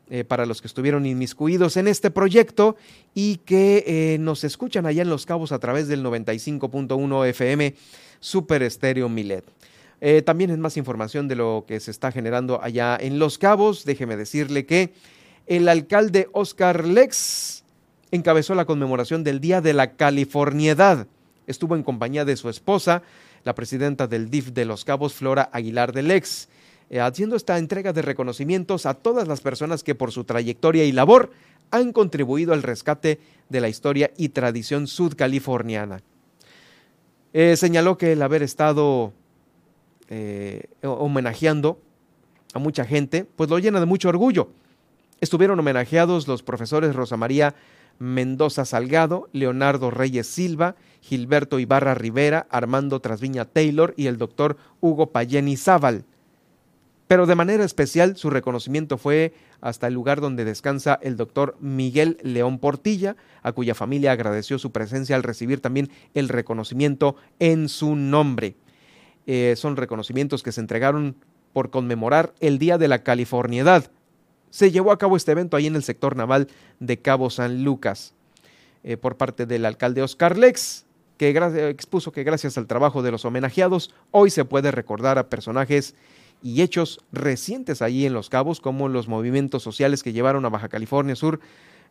eh, 0.10 0.24
para 0.24 0.45
los 0.45 0.62
que 0.62 0.68
estuvieron 0.68 1.06
inmiscuidos 1.06 1.78
en 1.78 1.88
este 1.88 2.12
proyecto 2.12 2.76
y 3.14 3.38
que 3.38 3.84
eh, 3.88 4.18
nos 4.20 4.44
escuchan 4.44 4.86
allá 4.86 5.02
en 5.02 5.10
Los 5.10 5.26
Cabos 5.26 5.52
a 5.52 5.60
través 5.60 5.88
del 5.88 6.03
95.1 6.03 7.28
FM 7.30 7.76
Super 8.20 8.62
Estéreo 8.64 9.10
Milet. 9.10 9.45
Eh, 10.02 10.22
también 10.22 10.49
es 10.49 10.58
más 10.58 10.78
información 10.78 11.28
de 11.28 11.36
lo 11.36 11.66
que 11.68 11.80
se 11.80 11.91
está 11.91 12.12
generando 12.12 12.62
allá 12.62 12.98
en 12.99 13.20
Los 13.20 13.38
Cabos. 13.38 13.86
Déjeme 13.86 14.18
decirle 14.18 14.66
que 14.66 14.94
el 15.48 15.70
alcalde 15.70 16.28
Oscar 16.34 16.86
Lex 16.86 17.64
encabezó 18.11 18.55
la 18.55 18.65
conmemoración 18.65 19.23
del 19.23 19.39
Día 19.39 19.61
de 19.61 19.73
la 19.73 19.93
Californiedad. 19.93 21.07
Estuvo 21.47 21.75
en 21.75 21.83
compañía 21.83 22.25
de 22.25 22.35
su 22.35 22.49
esposa, 22.49 23.01
la 23.43 23.55
presidenta 23.55 24.07
del 24.07 24.29
DIF 24.29 24.49
de 24.51 24.65
Los 24.65 24.85
Cabos, 24.85 25.13
Flora 25.13 25.49
Aguilar 25.51 25.93
del 25.93 26.11
Ex, 26.11 26.49
eh, 26.89 26.99
haciendo 26.99 27.35
esta 27.35 27.57
entrega 27.57 27.93
de 27.93 28.01
reconocimientos 28.01 28.85
a 28.85 28.93
todas 28.93 29.27
las 29.27 29.41
personas 29.41 29.83
que 29.83 29.95
por 29.95 30.11
su 30.11 30.25
trayectoria 30.25 30.83
y 30.83 30.91
labor 30.91 31.31
han 31.71 31.93
contribuido 31.93 32.53
al 32.53 32.63
rescate 32.63 33.19
de 33.49 33.61
la 33.61 33.69
historia 33.69 34.11
y 34.17 34.29
tradición 34.29 34.88
sudcaliforniana. 34.88 36.01
Eh, 37.33 37.55
señaló 37.55 37.97
que 37.97 38.11
el 38.11 38.21
haber 38.21 38.43
estado 38.43 39.13
eh, 40.09 40.65
homenajeando 40.83 41.79
a 42.53 42.59
mucha 42.59 42.83
gente, 42.83 43.25
pues 43.38 43.49
lo 43.49 43.57
llena 43.57 43.79
de 43.79 43.85
mucho 43.85 44.09
orgullo. 44.09 44.49
Estuvieron 45.21 45.57
homenajeados 45.57 46.27
los 46.27 46.43
profesores 46.43 46.93
Rosa 46.93 47.15
María 47.15 47.55
Mendoza 48.02 48.65
Salgado, 48.65 49.30
Leonardo 49.32 49.91
Reyes 49.91 50.26
Silva, 50.26 50.76
Gilberto 51.02 51.60
Ibarra 51.60 51.94
Rivera, 51.94 52.48
Armando 52.49 52.99
Trasviña 52.99 53.45
Taylor 53.45 53.94
y 53.95 54.07
el 54.07 54.18
doctor 54.18 54.57
Hugo 54.80 55.11
Payeni 55.11 55.56
Zaval. 55.56 56.03
Pero 57.07 57.28
de 57.28 57.36
manera 57.36 57.64
especial 57.64 58.18
su 58.18 58.32
reconocimiento 58.32 58.98
fue 58.98 59.34
hasta 59.60 59.86
el 59.86 59.94
lugar 59.94 60.19
donde 60.19 60.45
descansa 60.45 60.98
el 61.03 61.15
doctor 61.15 61.56
Miguel 61.60 62.18
León 62.23 62.57
Portilla, 62.57 63.18
a 63.44 63.52
cuya 63.52 63.76
familia 63.76 64.14
agradeció 64.14 64.57
su 64.57 64.72
presencia 64.72 65.15
al 65.15 65.22
recibir 65.22 65.61
también 65.61 65.91
el 66.15 66.28
reconocimiento 66.28 67.18
en 67.38 67.69
su 67.69 67.95
nombre. 67.95 68.56
Eh, 69.28 69.53
son 69.57 69.78
reconocimientos 69.78 70.41
que 70.41 70.52
se 70.52 70.61
entregaron 70.61 71.15
por 71.53 71.69
conmemorar 71.69 72.34
el 72.40 72.57
Día 72.57 72.80
de 72.80 72.88
la 72.88 73.03
Californiedad. 73.03 73.91
Se 74.52 74.69
llevó 74.69 74.91
a 74.91 74.99
cabo 74.99 75.18
este 75.18 75.32
evento 75.32 75.57
ahí 75.57 75.65
en 75.65 75.76
el 75.76 75.84
sector 75.84 76.15
naval 76.15 76.48
de 76.80 76.99
Cabo 76.99 77.30
San 77.30 77.64
Lucas 77.64 78.14
eh, 78.84 78.98
por 78.98 79.18
parte 79.18 79.48
del 79.48 79.65
alcalde 79.65 80.03
Oscar 80.03 80.38
Lex, 80.38 80.86
que 81.18 81.30
expuso 81.69 82.11
que 82.11 82.23
gracias 82.23 82.57
al 82.57 82.68
trabajo 82.68 83.02
de 83.02 83.11
los 83.11 83.26
homenajeados 83.26 83.94
hoy 84.11 84.30
se 84.30 84.45
puede 84.45 84.72
recordar 84.72 85.18
a 85.18 85.30
personajes 85.30 85.95
y 86.44 86.61
hechos 86.61 86.99
recientes 87.11 87.82
allí 87.82 88.06
en 88.06 88.14
Los 88.14 88.30
Cabos, 88.30 88.60
como 88.60 88.90
los 88.90 89.07
movimientos 89.07 89.64
sociales 89.64 90.03
que 90.03 90.14
llevaron 90.14 90.45
a 90.45 90.49
Baja 90.49 90.69
California 90.69 91.15
Sur 91.15 91.40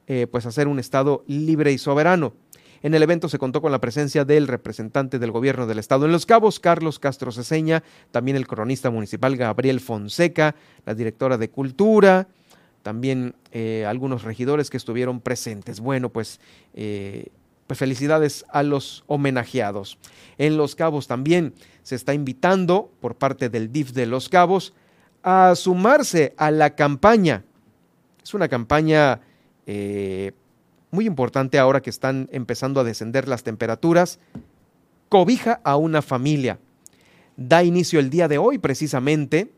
eh, 0.06 0.26
pues 0.26 0.44
a 0.46 0.50
ser 0.50 0.66
un 0.66 0.78
estado 0.78 1.24
libre 1.28 1.72
y 1.72 1.78
soberano. 1.78 2.34
En 2.82 2.94
el 2.94 3.02
evento 3.02 3.28
se 3.28 3.38
contó 3.38 3.60
con 3.62 3.70
la 3.70 3.80
presencia 3.80 4.24
del 4.24 4.48
representante 4.48 5.18
del 5.18 5.30
gobierno 5.30 5.66
del 5.66 5.78
estado 5.78 6.06
en 6.06 6.12
Los 6.12 6.26
Cabos, 6.26 6.58
Carlos 6.58 6.98
Castro 6.98 7.30
Ceseña, 7.30 7.84
también 8.10 8.36
el 8.36 8.48
cronista 8.48 8.90
municipal 8.90 9.36
Gabriel 9.36 9.80
Fonseca, 9.80 10.56
la 10.84 10.94
directora 10.94 11.38
de 11.38 11.50
Cultura, 11.50 12.26
también 12.82 13.34
eh, 13.52 13.84
algunos 13.86 14.22
regidores 14.22 14.70
que 14.70 14.76
estuvieron 14.76 15.20
presentes. 15.20 15.80
Bueno, 15.80 16.08
pues, 16.08 16.40
eh, 16.74 17.26
pues 17.66 17.78
felicidades 17.78 18.44
a 18.50 18.62
los 18.62 19.04
homenajeados. 19.06 19.98
En 20.38 20.56
Los 20.56 20.74
Cabos 20.74 21.06
también 21.06 21.54
se 21.82 21.94
está 21.94 22.14
invitando 22.14 22.90
por 23.00 23.16
parte 23.16 23.48
del 23.48 23.72
DIF 23.72 23.92
de 23.92 24.06
Los 24.06 24.28
Cabos 24.28 24.72
a 25.22 25.54
sumarse 25.54 26.34
a 26.36 26.50
la 26.50 26.74
campaña. 26.74 27.44
Es 28.22 28.34
una 28.34 28.48
campaña 28.48 29.20
eh, 29.66 30.32
muy 30.90 31.06
importante 31.06 31.58
ahora 31.58 31.80
que 31.80 31.90
están 31.90 32.28
empezando 32.32 32.80
a 32.80 32.84
descender 32.84 33.28
las 33.28 33.42
temperaturas, 33.42 34.18
cobija 35.08 35.60
a 35.64 35.76
una 35.76 36.02
familia. 36.02 36.58
Da 37.36 37.62
inicio 37.62 38.00
el 38.00 38.10
día 38.10 38.28
de 38.28 38.38
hoy 38.38 38.58
precisamente 38.58 39.50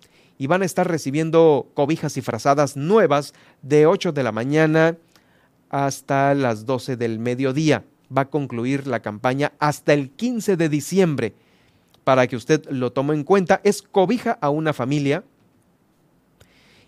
y 0.42 0.48
van 0.48 0.62
a 0.62 0.64
estar 0.64 0.88
recibiendo 0.88 1.70
cobijas 1.72 2.16
y 2.16 2.20
frazadas 2.20 2.76
nuevas 2.76 3.32
de 3.62 3.86
8 3.86 4.10
de 4.10 4.24
la 4.24 4.32
mañana 4.32 4.96
hasta 5.70 6.34
las 6.34 6.66
12 6.66 6.96
del 6.96 7.20
mediodía. 7.20 7.84
Va 8.14 8.22
a 8.22 8.28
concluir 8.28 8.88
la 8.88 9.02
campaña 9.02 9.52
hasta 9.60 9.92
el 9.92 10.10
15 10.10 10.56
de 10.56 10.68
diciembre. 10.68 11.34
Para 12.02 12.26
que 12.26 12.34
usted 12.34 12.68
lo 12.70 12.90
tome 12.90 13.14
en 13.14 13.22
cuenta, 13.22 13.60
es 13.62 13.82
cobija 13.82 14.36
a 14.40 14.50
una 14.50 14.72
familia 14.72 15.22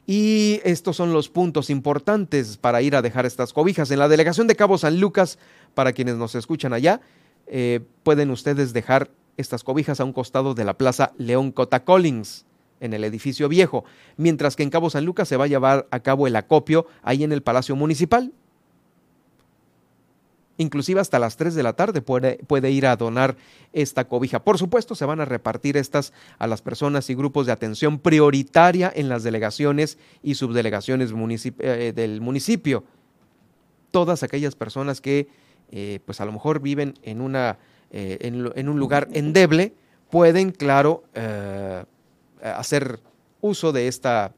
y 0.05 0.61
estos 0.65 0.97
son 0.97 1.13
los 1.13 1.29
puntos 1.29 1.71
importantes 1.71 2.57
para 2.57 2.83
ir 2.83 2.97
a 2.97 3.03
dejar 3.03 3.25
estas 3.25 3.53
cobijas. 3.53 3.89
En 3.93 4.01
la 4.01 4.09
delegación 4.09 4.49
de 4.49 4.57
Cabo 4.57 4.79
San 4.79 4.99
Lucas, 4.99 5.39
para 5.75 5.93
quienes 5.93 6.17
nos 6.17 6.35
escuchan 6.35 6.73
allá, 6.73 7.01
eh, 7.47 7.79
pueden 8.03 8.33
ustedes 8.33 8.73
dejar 8.73 9.13
estas 9.37 9.63
cobijas 9.63 10.01
a 10.01 10.05
un 10.05 10.13
costado 10.13 10.55
de 10.55 10.65
la 10.65 10.77
Plaza 10.77 11.13
León 11.19 11.53
Cota 11.53 11.85
Collins, 11.85 12.47
en 12.81 12.93
el 12.93 13.05
edificio 13.05 13.49
viejo, 13.49 13.85
mientras 14.17 14.57
que 14.57 14.63
en 14.63 14.71
Cabo 14.71 14.91
San 14.91 15.05
Lucas 15.05 15.29
se 15.29 15.37
va 15.37 15.45
a 15.45 15.49
llevar 15.49 15.87
a 15.91 16.01
cabo 16.01 16.27
el 16.27 16.37
acopio 16.37 16.87
ahí 17.03 17.25
en 17.25 17.33
el 17.33 17.43
Palacio 17.43 17.77
Municipal, 17.77 18.33
Inclusive 20.57 21.01
hasta 21.01 21.19
las 21.19 21.37
3 21.37 21.55
de 21.55 21.63
la 21.65 21.73
tarde 21.73 22.01
puede, 22.01 22.39
puede, 22.47 22.71
ir 22.71 22.87
a 22.87 22.97
donar 22.97 23.37
esta 23.73 24.07
cobija. 24.07 24.45
Por 24.45 24.57
supuesto, 24.57 24.95
se 24.95 25.05
van 25.05 25.21
a 25.21 25.25
repartir 25.25 25.77
estas 25.77 26.13
a 26.39 26.47
las 26.47 26.63
personas 26.63 27.11
y 27.11 27.15
grupos 27.15 27.47
de 27.47 27.53
atención 27.53 27.99
prioritaria 27.99 28.93
en 28.95 29.09
las 29.09 29.25
delegaciones 29.25 29.99
y 30.23 30.37
subdelegaciones 30.37 31.13
eh, 31.59 31.93
del 31.95 32.21
municipio. 32.21 32.85
Todas 33.91 34.23
aquellas 34.23 34.55
personas 34.55 35.01
que, 35.01 35.27
eh, 35.73 35.99
pues 36.05 36.21
a 36.21 36.25
lo 36.25 36.31
mejor 36.31 36.61
viven 36.61 36.95
en, 37.03 37.21
una, 37.21 37.59
eh, 37.91 38.19
en, 38.21 38.69
un 38.69 38.79
lugar 38.79 39.09
endeble, 39.13 39.75
pueden, 40.09 40.53
claro, 40.53 41.03
hacer 42.45 43.01
uso 43.41 43.73
de, 43.73 43.89
esta, 43.89 44.33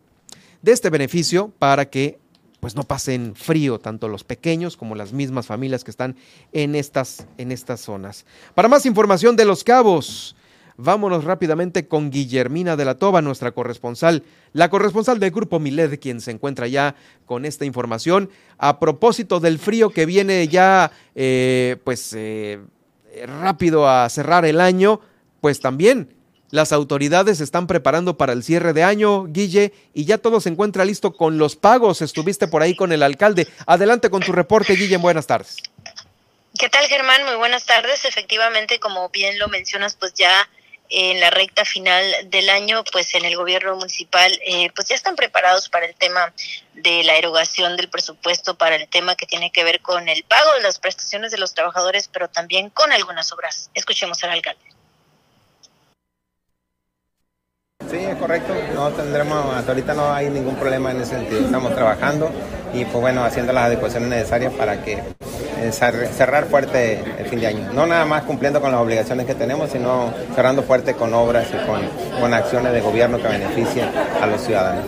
de 0.62 0.72
este 0.72 0.90
beneficio 0.90 1.52
para 1.58 1.90
que 1.90 2.18
pues 2.60 2.74
no 2.74 2.84
pasen 2.84 3.34
frío 3.36 3.78
tanto 3.78 4.08
los 4.08 4.24
pequeños 4.24 4.76
como 4.76 4.94
las 4.94 5.12
mismas 5.12 5.46
familias 5.46 5.84
que 5.84 5.90
están 5.90 6.16
en 6.52 6.74
estas, 6.74 7.26
en 7.38 7.52
estas 7.52 7.80
zonas. 7.80 8.24
Para 8.54 8.68
más 8.68 8.86
información 8.86 9.36
de 9.36 9.44
Los 9.44 9.62
Cabos, 9.62 10.34
vámonos 10.76 11.24
rápidamente 11.24 11.86
con 11.86 12.10
Guillermina 12.10 12.76
de 12.76 12.84
la 12.84 12.96
Toba, 12.96 13.22
nuestra 13.22 13.52
corresponsal, 13.52 14.24
la 14.52 14.68
corresponsal 14.68 15.20
del 15.20 15.30
Grupo 15.30 15.60
Miled, 15.60 16.00
quien 16.00 16.20
se 16.20 16.30
encuentra 16.30 16.66
ya 16.66 16.96
con 17.24 17.44
esta 17.44 17.64
información 17.64 18.30
a 18.58 18.80
propósito 18.80 19.38
del 19.38 19.58
frío 19.58 19.90
que 19.90 20.06
viene 20.06 20.48
ya, 20.48 20.90
eh, 21.14 21.76
pues, 21.84 22.12
eh, 22.14 22.60
rápido 23.26 23.88
a 23.88 24.08
cerrar 24.08 24.44
el 24.44 24.60
año, 24.60 25.00
pues 25.40 25.60
también 25.60 26.15
las 26.50 26.72
autoridades 26.72 27.40
están 27.40 27.66
preparando 27.66 28.16
para 28.16 28.32
el 28.32 28.42
cierre 28.42 28.72
de 28.72 28.84
año, 28.84 29.24
Guille, 29.24 29.72
y 29.94 30.04
ya 30.04 30.18
todo 30.18 30.40
se 30.40 30.48
encuentra 30.48 30.84
listo 30.84 31.14
con 31.14 31.38
los 31.38 31.56
pagos. 31.56 32.02
Estuviste 32.02 32.46
por 32.48 32.62
ahí 32.62 32.76
con 32.76 32.92
el 32.92 33.02
alcalde. 33.02 33.48
Adelante 33.66 34.10
con 34.10 34.22
tu 34.22 34.32
reporte, 34.32 34.74
Guille. 34.74 34.96
Buenas 34.96 35.26
tardes. 35.26 35.56
¿Qué 36.58 36.68
tal, 36.68 36.86
Germán? 36.86 37.24
Muy 37.24 37.36
buenas 37.36 37.66
tardes. 37.66 38.04
Efectivamente, 38.04 38.78
como 38.78 39.08
bien 39.10 39.38
lo 39.38 39.48
mencionas, 39.48 39.96
pues 39.96 40.14
ya 40.14 40.48
en 40.88 41.20
la 41.20 41.30
recta 41.30 41.64
final 41.64 42.04
del 42.30 42.48
año, 42.48 42.84
pues 42.92 43.14
en 43.14 43.24
el 43.24 43.36
gobierno 43.36 43.76
municipal, 43.76 44.32
eh, 44.46 44.70
pues 44.74 44.88
ya 44.88 44.94
están 44.94 45.16
preparados 45.16 45.68
para 45.68 45.86
el 45.86 45.94
tema 45.96 46.32
de 46.74 47.02
la 47.02 47.16
erogación 47.16 47.76
del 47.76 47.90
presupuesto, 47.90 48.56
para 48.56 48.76
el 48.76 48.88
tema 48.88 49.16
que 49.16 49.26
tiene 49.26 49.50
que 49.50 49.64
ver 49.64 49.80
con 49.80 50.08
el 50.08 50.22
pago 50.22 50.52
de 50.54 50.62
las 50.62 50.78
prestaciones 50.78 51.32
de 51.32 51.38
los 51.38 51.54
trabajadores, 51.54 52.08
pero 52.08 52.28
también 52.28 52.70
con 52.70 52.92
algunas 52.92 53.32
obras. 53.32 53.70
Escuchemos 53.74 54.22
al 54.22 54.30
alcalde. 54.30 54.75
Sí, 57.90 57.98
es 57.98 58.16
correcto. 58.16 58.52
No 58.74 58.90
tendremos, 58.90 59.54
hasta 59.54 59.72
ahorita 59.72 59.94
no 59.94 60.12
hay 60.12 60.28
ningún 60.28 60.56
problema 60.56 60.90
en 60.90 61.00
ese 61.00 61.16
sentido. 61.16 61.40
Estamos 61.40 61.74
trabajando 61.74 62.30
y 62.74 62.84
pues 62.84 63.00
bueno, 63.00 63.24
haciendo 63.24 63.52
las 63.52 63.64
adecuaciones 63.64 64.08
necesarias 64.08 64.52
para 64.54 64.82
que 64.82 64.94
eh, 64.94 65.72
cerrar 65.72 66.46
fuerte 66.46 67.02
el 67.18 67.26
fin 67.26 67.40
de 67.40 67.46
año. 67.46 67.72
No 67.72 67.86
nada 67.86 68.04
más 68.04 68.24
cumpliendo 68.24 68.60
con 68.60 68.72
las 68.72 68.80
obligaciones 68.80 69.26
que 69.26 69.34
tenemos, 69.34 69.70
sino 69.70 70.12
cerrando 70.34 70.62
fuerte 70.62 70.94
con 70.94 71.14
obras 71.14 71.46
y 71.50 71.66
con, 71.66 71.88
con 72.20 72.34
acciones 72.34 72.72
de 72.72 72.80
gobierno 72.80 73.18
que 73.18 73.28
beneficien 73.28 73.88
a 74.20 74.26
los 74.26 74.42
ciudadanos. 74.42 74.84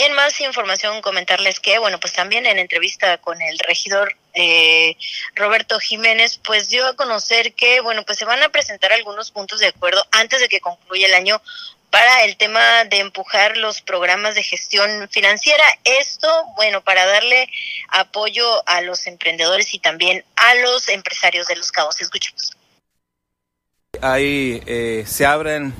En 0.00 0.14
más 0.14 0.40
información, 0.40 1.02
comentarles 1.02 1.58
que, 1.58 1.78
bueno, 1.80 1.98
pues 1.98 2.12
también 2.12 2.46
en 2.46 2.58
entrevista 2.58 3.18
con 3.18 3.42
el 3.42 3.58
regidor 3.58 4.14
eh, 4.38 4.96
Roberto 5.34 5.78
Jiménez, 5.78 6.40
pues 6.44 6.68
dio 6.68 6.86
a 6.86 6.96
conocer 6.96 7.54
que, 7.54 7.80
bueno, 7.80 8.04
pues 8.04 8.18
se 8.18 8.24
van 8.24 8.42
a 8.42 8.48
presentar 8.48 8.92
algunos 8.92 9.30
puntos 9.30 9.60
de 9.60 9.66
acuerdo 9.66 10.04
antes 10.12 10.40
de 10.40 10.48
que 10.48 10.60
concluya 10.60 11.06
el 11.06 11.14
año 11.14 11.42
para 11.90 12.24
el 12.24 12.36
tema 12.36 12.84
de 12.84 12.98
empujar 12.98 13.56
los 13.56 13.80
programas 13.80 14.34
de 14.34 14.42
gestión 14.42 15.08
financiera. 15.10 15.64
Esto, 15.84 16.28
bueno, 16.56 16.82
para 16.82 17.06
darle 17.06 17.48
apoyo 17.88 18.46
a 18.68 18.82
los 18.82 19.06
emprendedores 19.06 19.74
y 19.74 19.78
también 19.78 20.24
a 20.36 20.54
los 20.56 20.88
empresarios 20.88 21.46
de 21.46 21.56
los 21.56 21.72
cabos. 21.72 22.00
Escuchemos. 22.00 22.52
Ahí 24.02 24.62
eh, 24.66 25.04
se 25.06 25.24
abren 25.24 25.74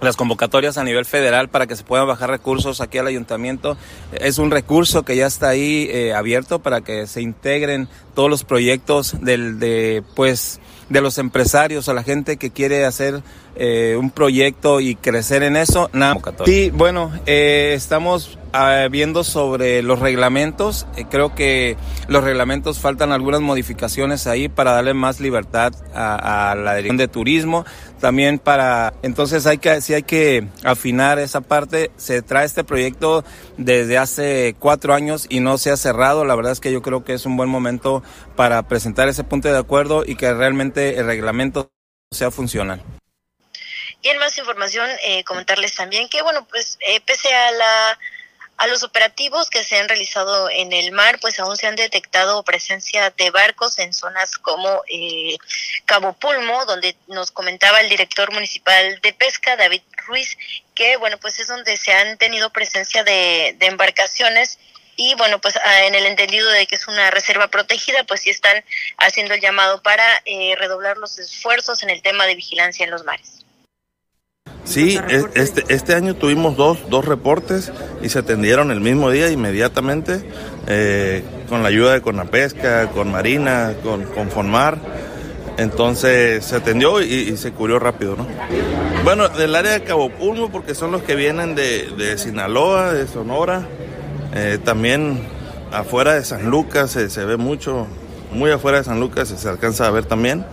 las 0.00 0.16
convocatorias 0.16 0.78
a 0.78 0.84
nivel 0.84 1.04
federal 1.04 1.48
para 1.48 1.66
que 1.66 1.76
se 1.76 1.84
puedan 1.84 2.06
bajar 2.06 2.30
recursos 2.30 2.80
aquí 2.80 2.98
al 2.98 3.06
ayuntamiento. 3.06 3.76
Es 4.12 4.38
un 4.38 4.50
recurso 4.50 5.02
que 5.02 5.16
ya 5.16 5.26
está 5.26 5.48
ahí 5.48 5.88
eh, 5.90 6.14
abierto 6.14 6.58
para 6.60 6.80
que 6.80 7.06
se 7.06 7.20
integren 7.20 7.88
todos 8.14 8.30
los 8.30 8.44
proyectos 8.44 9.16
del, 9.20 9.58
de, 9.58 10.02
pues, 10.14 10.60
de 10.88 11.00
los 11.00 11.18
empresarios 11.18 11.88
o 11.88 11.94
la 11.94 12.02
gente 12.02 12.36
que 12.36 12.50
quiere 12.50 12.84
hacer 12.84 13.22
eh, 13.56 13.96
un 13.98 14.10
proyecto 14.10 14.80
y 14.80 14.94
crecer 14.94 15.42
en 15.42 15.56
eso. 15.56 15.90
Nada. 15.92 16.16
Sí, 16.44 16.70
bueno, 16.70 17.12
eh, 17.26 17.72
estamos 17.76 18.38
ah, 18.52 18.88
viendo 18.90 19.24
sobre 19.24 19.82
los 19.82 19.98
reglamentos. 19.98 20.86
creo 21.10 21.34
que 21.34 21.76
los 22.08 22.24
reglamentos 22.24 22.78
faltan 22.78 23.12
algunas 23.12 23.40
modificaciones 23.40 24.26
ahí 24.26 24.48
para 24.48 24.72
darle 24.72 24.94
más 24.94 25.20
libertad 25.20 25.72
a, 25.94 26.50
a 26.50 26.54
la 26.54 26.74
dirección 26.74 26.96
de 26.96 27.08
turismo 27.08 27.64
también 28.00 28.38
para, 28.38 28.94
entonces 29.02 29.46
hay 29.46 29.58
que, 29.58 29.80
si 29.80 29.94
hay 29.94 30.02
que 30.02 30.48
afinar 30.64 31.18
esa 31.18 31.42
parte, 31.42 31.92
se 31.96 32.22
trae 32.22 32.46
este 32.46 32.64
proyecto 32.64 33.24
desde 33.58 33.98
hace 33.98 34.56
cuatro 34.58 34.94
años 34.94 35.26
y 35.28 35.40
no 35.40 35.58
se 35.58 35.70
ha 35.70 35.76
cerrado, 35.76 36.24
la 36.24 36.34
verdad 36.34 36.52
es 36.52 36.60
que 36.60 36.72
yo 36.72 36.82
creo 36.82 37.04
que 37.04 37.12
es 37.12 37.26
un 37.26 37.36
buen 37.36 37.48
momento 37.48 38.02
para 38.34 38.62
presentar 38.66 39.08
ese 39.08 39.22
punto 39.22 39.48
de 39.48 39.58
acuerdo 39.58 40.02
y 40.04 40.16
que 40.16 40.32
realmente 40.32 40.98
el 40.98 41.06
reglamento 41.06 41.70
sea 42.10 42.30
funcional. 42.30 42.82
Y 44.02 44.08
en 44.08 44.18
más 44.18 44.36
información, 44.38 44.88
eh, 45.04 45.22
comentarles 45.24 45.74
también 45.74 46.08
que, 46.08 46.22
bueno, 46.22 46.46
pues 46.48 46.78
eh, 46.86 47.00
pese 47.02 47.32
a 47.34 47.52
la 47.52 47.98
A 48.60 48.66
los 48.66 48.82
operativos 48.82 49.48
que 49.48 49.64
se 49.64 49.78
han 49.78 49.88
realizado 49.88 50.50
en 50.50 50.74
el 50.74 50.92
mar, 50.92 51.18
pues 51.18 51.38
aún 51.38 51.56
se 51.56 51.66
han 51.66 51.76
detectado 51.76 52.42
presencia 52.42 53.08
de 53.08 53.30
barcos 53.30 53.78
en 53.78 53.94
zonas 53.94 54.36
como 54.36 54.82
eh, 54.86 55.38
Cabo 55.86 56.12
Pulmo, 56.12 56.66
donde 56.66 56.94
nos 57.06 57.30
comentaba 57.30 57.80
el 57.80 57.88
director 57.88 58.30
municipal 58.34 59.00
de 59.00 59.14
pesca, 59.14 59.56
David 59.56 59.80
Ruiz, 60.06 60.36
que 60.74 60.98
bueno, 60.98 61.16
pues 61.16 61.40
es 61.40 61.46
donde 61.46 61.78
se 61.78 61.94
han 61.94 62.18
tenido 62.18 62.50
presencia 62.50 63.02
de, 63.02 63.56
de 63.58 63.66
embarcaciones 63.66 64.58
y 64.94 65.14
bueno, 65.14 65.40
pues 65.40 65.56
ah, 65.56 65.86
en 65.86 65.94
el 65.94 66.04
entendido 66.04 66.50
de 66.50 66.66
que 66.66 66.74
es 66.74 66.86
una 66.86 67.10
reserva 67.10 67.48
protegida, 67.48 68.04
pues 68.04 68.20
sí 68.20 68.28
están 68.28 68.62
haciendo 68.98 69.32
el 69.32 69.40
llamado 69.40 69.82
para 69.82 70.04
eh, 70.26 70.54
redoblar 70.58 70.98
los 70.98 71.18
esfuerzos 71.18 71.82
en 71.82 71.88
el 71.88 72.02
tema 72.02 72.26
de 72.26 72.34
vigilancia 72.34 72.84
en 72.84 72.90
los 72.90 73.04
mares. 73.04 73.39
Sí, 74.70 74.96
este, 75.34 75.64
este 75.68 75.94
año 75.96 76.14
tuvimos 76.14 76.56
dos, 76.56 76.78
dos 76.88 77.04
reportes 77.04 77.72
y 78.02 78.08
se 78.08 78.20
atendieron 78.20 78.70
el 78.70 78.80
mismo 78.80 79.10
día 79.10 79.28
inmediatamente 79.28 80.22
eh, 80.68 81.24
con 81.48 81.64
la 81.64 81.70
ayuda 81.70 81.94
de 81.94 82.02
Conapesca, 82.02 82.88
con 82.90 83.10
Marina, 83.10 83.72
con, 83.82 84.04
con 84.04 84.30
Fonmar. 84.30 84.78
Entonces 85.56 86.44
se 86.44 86.54
atendió 86.54 87.02
y, 87.02 87.36
se 87.36 87.50
cubrió 87.50 87.80
rápido, 87.80 88.14
¿no? 88.14 88.28
Bueno, 89.02 89.28
del 89.28 89.56
área 89.56 89.72
de 89.72 89.82
Cabo 89.82 90.08
Pulmo, 90.08 90.52
porque 90.52 90.76
son 90.76 90.92
los 90.92 91.02
que 91.02 91.16
vienen 91.16 91.56
de, 91.56 91.90
de 91.98 92.16
Sinaloa, 92.16 92.92
de 92.92 93.08
Sonora. 93.08 93.66
Eh, 94.36 94.60
también 94.64 95.20
afuera 95.72 96.14
de 96.14 96.24
San 96.24 96.48
Lucas 96.48 96.92
se, 96.92 97.24
ve 97.24 97.36
mucho, 97.36 97.88
muy 98.30 98.52
afuera 98.52 98.78
de 98.78 98.84
San 98.84 99.00
Lucas 99.00 99.34
se 99.36 99.48
alcanza 99.48 99.88
a 99.88 99.90
ver 99.90 100.04
también. 100.04 100.46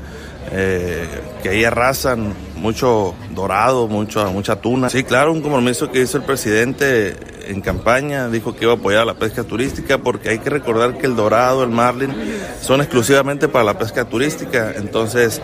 Eh, 0.52 1.06
que 1.44 1.50
ahí 1.50 1.64
arrasan 1.64 2.34
mucho 2.58 3.16
dorado, 3.32 3.88
mucho, 3.88 4.32
mucha 4.32 4.60
tuna. 4.60 4.90
Sí, 4.90 5.04
claro, 5.04 5.32
un 5.32 5.42
compromiso 5.42 5.92
que 5.92 6.02
hizo 6.02 6.18
el 6.18 6.24
presidente 6.24 7.16
en 7.48 7.62
campaña, 7.62 8.28
dijo 8.28 8.56
que 8.56 8.66
iba 8.66 8.74
a 8.74 8.76
apoyar 8.76 9.06
la 9.06 9.14
pesca 9.14 9.44
turística 9.44 9.98
porque 9.98 10.30
hay 10.30 10.40
que 10.40 10.50
recordar 10.50 10.98
que 10.98 11.06
el 11.06 11.16
dorado, 11.16 11.64
el 11.64 11.70
marlin 11.70 12.14
son 12.62 12.82
exclusivamente 12.82 13.48
para 13.48 13.64
la 13.64 13.78
pesca 13.78 14.06
turística, 14.06 14.74
entonces 14.76 15.42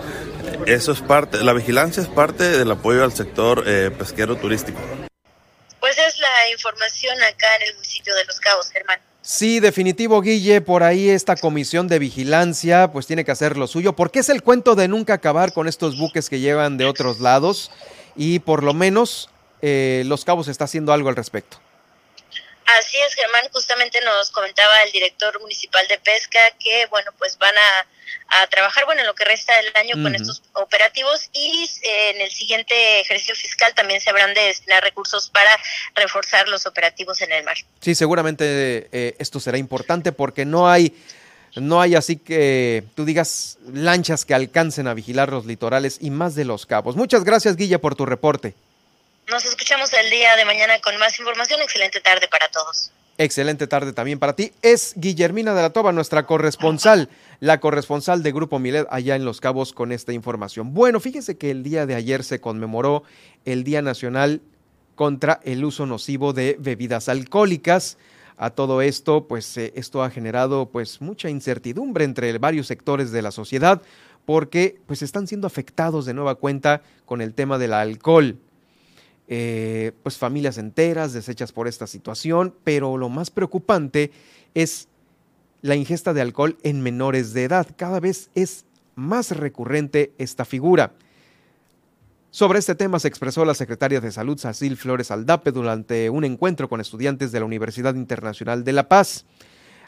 eso 0.66 0.92
es 0.92 1.02
parte, 1.02 1.44
la 1.44 1.54
vigilancia 1.54 2.04
es 2.04 2.10
parte 2.10 2.44
del 2.58 2.72
apoyo 2.72 3.04
al 3.04 3.14
sector 3.14 3.64
eh, 3.66 3.92
pesquero 3.98 4.36
turístico. 4.36 4.80
Pues 5.80 5.98
es 5.98 6.20
la 6.20 6.52
información 6.52 7.16
acá 7.24 7.48
en 7.58 7.70
el 7.70 7.76
municipio 7.76 8.16
de 8.16 8.26
Los 8.26 8.40
Cabos, 8.40 8.70
Germán. 8.72 9.00
Sí, 9.26 9.62
definitivo, 9.62 10.22
Guille, 10.22 10.60
por 10.60 10.84
ahí 10.84 11.10
esta 11.10 11.38
comisión 11.38 11.88
de 11.88 11.98
vigilancia 11.98 12.92
pues 12.92 13.08
tiene 13.08 13.24
que 13.24 13.32
hacer 13.32 13.56
lo 13.56 13.68
suyo, 13.68 13.94
porque 13.94 14.20
es 14.20 14.28
el 14.28 14.44
cuento 14.44 14.76
de 14.76 14.90
nunca 14.90 15.14
acabar 15.14 15.54
con 15.54 15.70
estos 15.70 15.98
buques 15.98 16.30
que 16.30 16.42
llevan 16.42 16.78
de 16.78 16.84
otros 16.84 17.22
lados 17.22 17.72
y 18.18 18.40
por 18.40 18.64
lo 18.64 18.74
menos 18.74 19.30
eh, 19.62 20.04
Los 20.08 20.26
Cabos 20.26 20.50
está 20.50 20.66
haciendo 20.66 20.92
algo 20.92 21.08
al 21.08 21.16
respecto. 21.16 21.58
Así 22.66 22.98
es, 22.98 23.14
Germán, 23.14 23.46
justamente 23.54 24.02
nos 24.02 24.30
comentaba 24.32 24.82
el 24.86 24.92
director 24.92 25.40
municipal 25.40 25.88
de 25.88 26.00
pesca 26.00 26.40
que, 26.60 26.88
bueno, 26.88 27.12
pues 27.18 27.38
van 27.38 27.56
a, 27.56 27.88
trabajar, 28.50 28.86
bueno, 28.86 29.02
en 29.02 29.08
lo 29.08 29.16
que 29.16 29.26
resta 29.26 29.54
del 29.58 29.72
año 29.76 30.04
con 30.04 30.16
estos 30.16 30.42
operativos 30.54 31.30
y 31.34 31.70
eh, 31.84 32.12
en 32.16 32.22
el 32.22 32.32
siguiente 32.32 33.02
ejercicio 33.02 33.36
fiscal 33.36 33.74
también 33.76 34.02
se 34.02 34.10
habrán 34.10 34.34
de 34.34 34.42
destinar 34.42 34.84
recursos 34.84 35.30
para 35.30 35.50
reforzar 35.96 36.48
los 36.48 36.66
operativos 36.66 37.22
en 37.22 37.32
el 37.32 37.44
mar. 37.44 37.58
Sí, 37.82 37.96
seguramente 37.96 38.90
eh, 38.92 39.16
esto 39.20 39.40
será 39.40 39.58
importante 39.58 40.12
porque 40.12 40.46
no 40.46 40.70
hay, 40.70 40.96
no 41.56 41.82
hay 41.82 41.96
así 41.96 42.18
que 42.18 42.84
tú 42.96 43.06
digas 43.06 43.58
lanchas 43.72 44.26
que 44.26 44.34
alcancen 44.34 44.88
a 44.88 44.94
vigilar 44.94 45.30
los 45.30 45.46
litorales 45.46 45.98
y 46.02 46.10
más 46.10 46.36
de 46.36 46.46
los 46.46 46.66
cabos. 46.66 46.96
Muchas 46.96 47.24
gracias, 47.24 47.56
Guilla, 47.56 47.80
por 47.80 47.96
tu 47.96 48.06
reporte. 48.06 48.54
Nos 49.28 49.46
escuchamos 49.46 49.92
el 49.94 50.10
día 50.10 50.36
de 50.36 50.46
mañana 50.46 50.80
con 50.82 50.98
más 50.98 51.18
información. 51.18 51.62
Excelente 51.62 52.02
tarde 52.02 52.28
para 52.28 52.50
todos. 52.50 52.92
Excelente 53.18 53.68
tarde 53.68 53.94
también 53.94 54.20
para 54.20 54.36
ti. 54.36 54.52
Es 54.62 54.94
Guillermina 54.96 55.54
de 55.54 55.62
la 55.62 55.70
Toba, 55.70 55.92
nuestra 55.92 56.26
corresponsal, 56.26 57.10
la 57.40 57.60
corresponsal 57.60 58.24
de 58.24 58.32
Grupo 58.32 58.60
Milet 58.60 58.88
allá 58.90 59.16
en 59.16 59.26
Los 59.26 59.42
Cabos 59.42 59.74
con 59.74 59.92
esta 59.92 60.14
información. 60.14 60.74
Bueno, 60.74 61.00
fíjese 61.00 61.38
que 61.38 61.52
el 61.52 61.64
día 61.64 61.86
de 61.86 61.96
ayer 61.96 62.24
se 62.24 62.40
conmemoró 62.40 63.04
el 63.46 63.64
Día 63.64 63.82
Nacional 63.82 64.42
contra 64.96 65.40
el 65.44 65.66
uso 65.66 65.86
nocivo 65.86 66.34
de 66.34 66.58
bebidas 66.60 67.10
alcohólicas. 67.10 67.98
A 68.38 68.50
todo 68.50 68.82
esto, 68.82 69.28
pues 69.28 69.58
eh, 69.58 69.74
esto 69.76 70.04
ha 70.04 70.10
generado 70.10 70.70
pues 70.70 71.02
mucha 71.02 71.30
incertidumbre 71.30 72.04
entre 72.04 72.38
varios 72.40 72.68
sectores 72.68 73.12
de 73.12 73.22
la 73.22 73.32
sociedad 73.32 73.82
porque 74.26 74.80
pues 74.86 75.02
están 75.02 75.28
siendo 75.28 75.48
afectados 75.48 76.06
de 76.06 76.14
nueva 76.14 76.36
cuenta 76.36 76.82
con 77.06 77.22
el 77.22 77.34
tema 77.34 77.58
del 77.58 77.74
alcohol. 77.74 78.38
Eh, 79.28 79.94
pues 80.04 80.18
familias 80.18 80.58
enteras 80.58 81.14
deshechas 81.14 81.52
por 81.52 81.68
esta 81.68 81.88
situación, 81.88 82.54
pero 82.64 82.98
lo 82.98 83.10
más 83.10 83.32
preocupante 83.32 84.12
es 84.54 84.90
la 85.64 85.76
ingesta 85.76 86.14
de 86.14 86.22
alcohol 86.22 86.58
en 86.62 86.82
menores 86.82 87.34
de 87.34 87.46
edad. 87.46 87.66
Cada 87.78 88.02
vez 88.02 88.30
es 88.36 88.66
más 88.96 89.32
recurrente 89.32 90.14
esta 90.18 90.44
figura. 90.46 90.92
Sobre 92.32 92.60
este 92.60 92.76
tema 92.76 93.00
se 93.00 93.08
expresó 93.08 93.46
la 93.46 93.54
secretaria 93.54 94.02
de 94.02 94.12
Salud, 94.12 94.38
Sacil 94.38 94.76
Flores 94.76 95.10
Aldape, 95.10 95.54
durante 95.54 96.10
un 96.10 96.26
encuentro 96.26 96.68
con 96.68 96.82
estudiantes 96.82 97.32
de 97.32 97.40
la 97.40 97.46
Universidad 97.46 97.96
Internacional 97.96 98.66
de 98.66 98.74
La 98.74 98.90
Paz. 98.90 99.26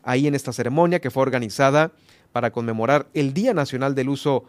Ahí 0.01 0.27
en 0.27 0.35
esta 0.35 0.53
ceremonia 0.53 1.01
que 1.01 1.11
fue 1.11 1.23
organizada 1.23 1.91
para 2.31 2.51
conmemorar 2.51 3.07
el 3.13 3.33
Día 3.33 3.53
Nacional 3.53 3.95
del 3.95 4.07
Uso 4.07 4.45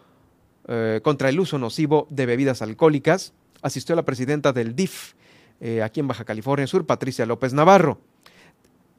eh, 0.68 1.00
contra 1.02 1.28
el 1.28 1.40
Uso 1.40 1.58
Nocivo 1.58 2.06
de 2.08 2.26
Bebidas 2.26 2.62
Alcohólicas, 2.62 3.32
asistió 3.62 3.96
la 3.96 4.04
presidenta 4.04 4.52
del 4.52 4.76
DIF 4.76 5.14
eh, 5.60 5.82
aquí 5.82 5.98
en 5.98 6.06
Baja 6.06 6.24
California 6.24 6.68
Sur, 6.68 6.86
Patricia 6.86 7.26
López 7.26 7.52
Navarro. 7.52 7.98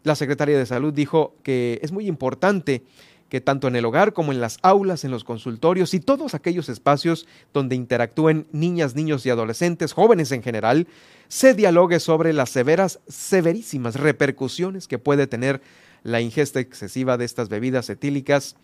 La 0.04 0.16
secretaria 0.16 0.58
de 0.58 0.66
Salud 0.66 0.94
dijo 0.94 1.36
que 1.44 1.80
es 1.82 1.92
muy 1.92 2.08
importante 2.08 2.84
que 3.30 3.42
tanto 3.42 3.68
en 3.68 3.76
el 3.76 3.86
hogar 3.86 4.14
como 4.14 4.32
en 4.32 4.40
las 4.40 4.58
aulas, 4.62 5.04
en 5.04 5.12
los 5.12 5.24
consultorios 5.24 5.94
y 5.94 6.00
todos 6.00 6.34
aquellos 6.34 6.70
espacios 6.70 7.28
donde 7.54 7.76
interactúen 7.76 8.48
niñas, 8.52 8.96
niños 8.96 9.26
y 9.26 9.30
adolescentes, 9.30 9.94
jóvenes 9.94 10.32
en 10.32 10.44
general, 10.44 10.88
se 11.28 11.54
dialogue 11.54 12.00
sobre 12.00 12.32
las 12.32 12.50
severas, 12.50 13.00
severísimas 13.08 13.96
repercusiones 13.96 14.88
que 14.88 14.98
puede 14.98 15.28
tener 15.28 15.62
la 16.04 16.22
ingesta 16.22 16.60
excesiva 16.60 17.18
de 17.18 17.26
estas 17.26 17.50
bebidas 17.50 17.90
etílicas, 17.90 18.56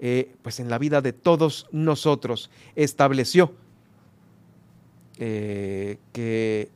eh, 0.00 0.32
pues 0.42 0.58
en 0.58 0.68
la 0.68 0.78
vida 0.78 1.00
de 1.00 1.12
todos 1.12 1.66
nosotros. 1.70 2.50
Estableció 2.74 3.52
eh, 5.18 5.98
que 6.12 6.70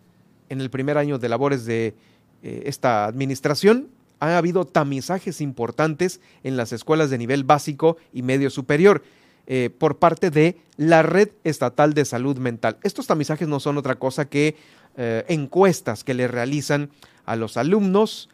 en 0.48 0.60
el 0.60 0.70
primer 0.70 0.96
año 0.96 1.18
de 1.18 1.28
labores 1.28 1.64
de 1.64 1.94
eh, 2.42 2.62
esta 2.66 3.04
administración 3.06 3.88
ha 4.30 4.38
habido 4.38 4.64
tamizajes 4.64 5.40
importantes 5.40 6.20
en 6.42 6.56
las 6.56 6.72
escuelas 6.72 7.10
de 7.10 7.18
nivel 7.18 7.44
básico 7.44 7.96
y 8.12 8.22
medio 8.22 8.50
superior 8.50 9.02
eh, 9.46 9.70
por 9.76 9.98
parte 9.98 10.30
de 10.30 10.58
la 10.76 11.02
Red 11.02 11.30
Estatal 11.44 11.94
de 11.94 12.04
Salud 12.04 12.38
Mental. 12.38 12.78
Estos 12.82 13.06
tamizajes 13.06 13.48
no 13.48 13.60
son 13.60 13.78
otra 13.78 13.96
cosa 13.96 14.26
que 14.26 14.56
encuestas 14.94 16.04
que 16.04 16.12
le 16.12 16.28
realizan 16.28 16.90
a 17.24 17.34
los 17.34 17.56
alumnos 17.56 18.28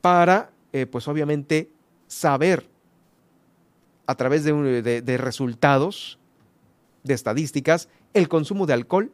para, 0.00 0.52
pues 0.92 1.08
obviamente, 1.08 1.68
saber 2.06 2.68
a 4.06 4.14
través 4.14 4.44
de 4.44 5.18
resultados, 5.18 6.20
de 7.02 7.14
estadísticas, 7.14 7.88
el 8.14 8.28
consumo 8.28 8.66
de 8.66 8.74
alcohol 8.74 9.10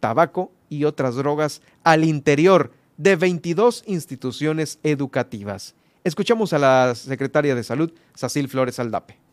tabaco 0.00 0.52
y 0.68 0.84
otras 0.84 1.16
drogas 1.16 1.62
al 1.84 2.04
interior 2.04 2.72
de 2.96 3.16
22 3.16 3.84
instituciones 3.86 4.78
educativas. 4.82 5.74
Escuchamos 6.04 6.52
a 6.52 6.58
la 6.58 6.94
secretaria 6.94 7.54
de 7.54 7.64
Salud, 7.64 7.92
Sacil 8.14 8.48
Flores 8.48 8.78
Aldape. 8.78 9.25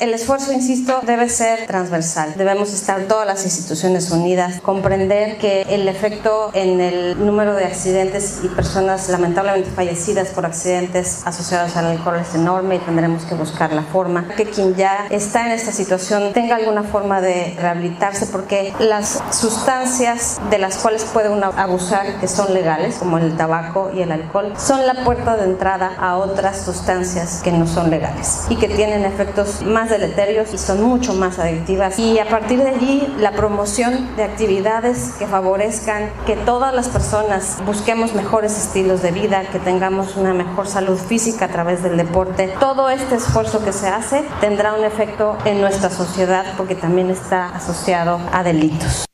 El 0.00 0.14
esfuerzo, 0.14 0.52
insisto, 0.52 1.00
debe 1.04 1.28
ser 1.28 1.66
transversal. 1.66 2.34
Debemos 2.36 2.72
estar 2.72 3.02
todas 3.02 3.26
las 3.26 3.44
instituciones 3.44 4.10
unidas, 4.12 4.60
comprender 4.60 5.38
que 5.38 5.62
el 5.62 5.88
efecto 5.88 6.50
en 6.54 6.80
el 6.80 7.24
número 7.26 7.54
de 7.54 7.64
accidentes 7.64 8.40
y 8.44 8.48
personas 8.48 9.08
lamentablemente 9.08 9.70
fallecidas 9.70 10.28
por 10.28 10.46
accidentes 10.46 11.26
asociados 11.26 11.76
al 11.76 11.86
alcohol 11.86 12.16
es 12.20 12.32
enorme 12.34 12.76
y 12.76 12.78
tendremos 12.78 13.24
que 13.24 13.34
buscar 13.34 13.72
la 13.72 13.82
forma 13.82 14.28
que 14.36 14.44
quien 14.44 14.76
ya 14.76 15.06
está 15.10 15.46
en 15.46 15.52
esta 15.52 15.72
situación 15.72 16.32
tenga 16.32 16.56
alguna 16.56 16.84
forma 16.84 17.20
de 17.20 17.56
rehabilitarse 17.58 18.26
porque 18.26 18.72
las 18.78 19.20
sustancias 19.32 20.40
de 20.48 20.58
las 20.58 20.76
cuales 20.78 21.04
puede 21.04 21.28
uno 21.28 21.52
abusar 21.56 22.20
que 22.20 22.28
son 22.28 22.54
legales, 22.54 22.96
como 22.96 23.18
el 23.18 23.36
tabaco 23.36 23.90
y 23.92 24.02
el 24.02 24.12
alcohol, 24.12 24.52
son 24.56 24.86
la 24.86 25.02
puerta 25.04 25.36
de 25.36 25.44
entrada 25.44 25.96
a 25.98 26.16
otras 26.18 26.64
sustancias 26.64 27.40
que 27.42 27.50
no 27.50 27.66
son 27.66 27.90
legales 27.90 28.46
y 28.48 28.56
que 28.56 28.68
tienen 28.68 29.04
efectos 29.04 29.60
más 29.68 29.90
deleterios 29.90 30.52
y 30.54 30.58
son 30.58 30.82
mucho 30.82 31.14
más 31.14 31.38
adictivas. 31.38 31.98
Y 31.98 32.18
a 32.18 32.28
partir 32.28 32.58
de 32.58 32.68
allí, 32.68 33.14
la 33.18 33.32
promoción 33.32 34.16
de 34.16 34.24
actividades 34.24 35.14
que 35.18 35.26
favorezcan 35.26 36.10
que 36.26 36.36
todas 36.36 36.74
las 36.74 36.88
personas 36.88 37.58
busquemos 37.66 38.14
mejores 38.14 38.56
estilos 38.56 39.02
de 39.02 39.12
vida, 39.12 39.42
que 39.50 39.58
tengamos 39.58 40.16
una 40.16 40.34
mejor 40.34 40.66
salud 40.66 40.96
física 40.96 41.46
a 41.46 41.48
través 41.48 41.82
del 41.82 41.96
deporte. 41.96 42.52
Todo 42.60 42.90
este 42.90 43.16
esfuerzo 43.16 43.64
que 43.64 43.72
se 43.72 43.88
hace 43.88 44.24
tendrá 44.40 44.74
un 44.74 44.84
efecto 44.84 45.36
en 45.44 45.60
nuestra 45.60 45.90
sociedad 45.90 46.54
porque 46.56 46.74
también 46.74 47.10
está 47.10 47.54
asociado 47.54 48.18
a 48.32 48.42
delitos. 48.42 49.08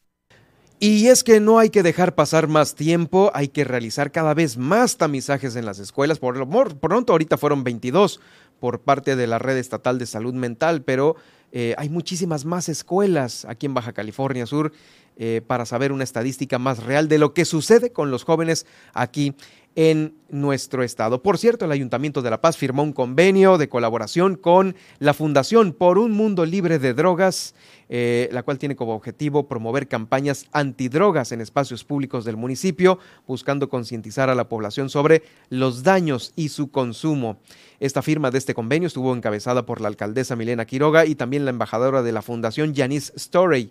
Y 0.81 1.09
es 1.09 1.25
que 1.25 1.41
no 1.41 1.59
hay 1.59 1.71
que 1.71 1.83
dejar 1.83 2.15
pasar 2.15 2.47
más 2.47 2.75
tiempo, 2.75 3.31
hay 3.33 3.49
que 3.49 3.65
realizar 3.65 4.11
cada 4.11 4.35
vez 4.35 4.59
más 4.59 4.99
tamizajes 4.99 5.57
en 5.57 5.65
las 5.65 5.79
escuelas. 5.79 6.19
Por 6.19 6.37
lo 6.37 6.47
pronto, 6.47 7.13
ahorita 7.15 7.39
fueron 7.39 7.65
22 7.65 8.21
por 8.65 8.81
parte 8.81 9.15
de 9.15 9.27
la 9.27 9.39
Red 9.39 9.59
Estatal 9.59 9.99
de 9.99 10.07
Salud 10.07 10.33
Mental, 10.33 10.81
pero 10.81 11.17
eh, 11.53 11.75
hay 11.77 11.91
muchísimas 11.91 12.47
más 12.47 12.71
escuelas 12.71 13.45
aquí 13.45 13.67
en 13.67 13.75
Baja 13.75 13.93
California 13.93 14.47
Sur 14.47 14.73
eh, 15.19 15.43
para 15.47 15.67
saber 15.67 15.93
una 15.93 16.03
estadística 16.03 16.59
más 16.59 16.83
real 16.83 17.07
de 17.07 17.19
lo 17.19 17.35
que 17.35 17.45
sucede 17.45 17.93
con 17.93 18.11
los 18.11 18.25
jóvenes 18.25 18.65
aquí 18.95 19.35
en 19.77 20.15
nuestro 20.29 20.83
estado. 20.83 21.23
Por 21.23 21.39
cierto, 21.39 21.65
el 21.65 21.73
Ayuntamiento 21.73 22.23
de 22.23 22.31
La 22.31 22.41
Paz 22.41 22.57
firmó 22.57 22.83
un 22.83 22.93
convenio 22.93 23.59
de 23.59 23.69
colaboración 23.69 24.37
con 24.37 24.75
la 24.99 25.15
Fundación 25.15 25.73
por 25.73 25.99
un 25.99 26.13
Mundo 26.13 26.45
Libre 26.45 26.79
de 26.79 26.95
Drogas, 26.95 27.55
eh, 27.89 28.29
la 28.33 28.43
cual 28.43 28.59
tiene 28.59 28.77
como 28.77 28.95
objetivo 28.95 29.47
promover 29.47 29.87
campañas 29.87 30.47
antidrogas 30.53 31.33
en 31.33 31.41
espacios 31.41 31.85
públicos 31.85 32.25
del 32.25 32.37
municipio, 32.37 32.99
buscando 33.27 33.69
concientizar 33.69 34.31
a 34.31 34.35
la 34.35 34.49
población 34.49 34.91
sobre 34.91 35.23
los 35.51 35.83
daños 35.83 36.33
y 36.37 36.49
su 36.49 36.71
consumo. 36.71 37.39
Esta 37.81 38.03
firma 38.03 38.31
de 38.31 38.39
este 38.39 38.55
convenio 38.55 38.87
estuvo 38.87 39.15
encabezada 39.15 39.67
por 39.67 39.81
la 39.81 39.89
alcaldesa 39.89 40.37
Milena 40.37 40.65
Quiroga 40.65 41.07
y 41.07 41.15
también 41.15 41.45
la 41.45 41.51
embajadora 41.51 42.03
de 42.03 42.13
la 42.13 42.23
Fundación, 42.23 42.75
Janice 42.75 43.13
Storey. 43.17 43.71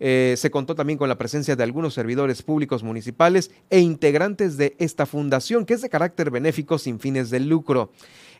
Eh, 0.00 0.34
se 0.36 0.50
contó 0.50 0.74
también 0.74 0.98
con 0.98 1.08
la 1.08 1.18
presencia 1.18 1.56
de 1.56 1.62
algunos 1.64 1.94
servidores 1.94 2.42
públicos 2.42 2.82
municipales 2.82 3.50
e 3.68 3.80
integrantes 3.80 4.56
de 4.56 4.76
esta 4.78 5.06
fundación, 5.06 5.64
que 5.64 5.74
es 5.74 5.82
de 5.82 5.88
carácter 5.88 6.30
benéfico 6.30 6.78
sin 6.78 7.00
fines 7.00 7.30
de 7.30 7.40
lucro. 7.40 7.90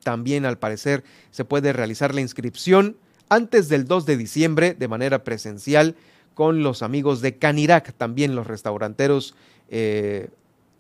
También 0.02 0.44
al 0.47 0.59
parecer 0.59 1.05
se 1.31 1.44
puede 1.44 1.73
realizar 1.73 2.14
la 2.14 2.20
inscripción 2.20 2.97
antes 3.28 3.68
del 3.68 3.86
2 3.86 4.06
de 4.06 4.16
diciembre 4.16 4.74
de 4.74 4.89
manera 4.89 5.24
presencial 5.24 5.97
con 6.35 6.62
los 6.62 6.82
amigos 6.82 7.20
de 7.23 7.39
Canirac, 7.39 7.93
también 7.94 8.36
los 8.36 8.47
restauranteros 8.47 9.35
eh, 9.68 10.28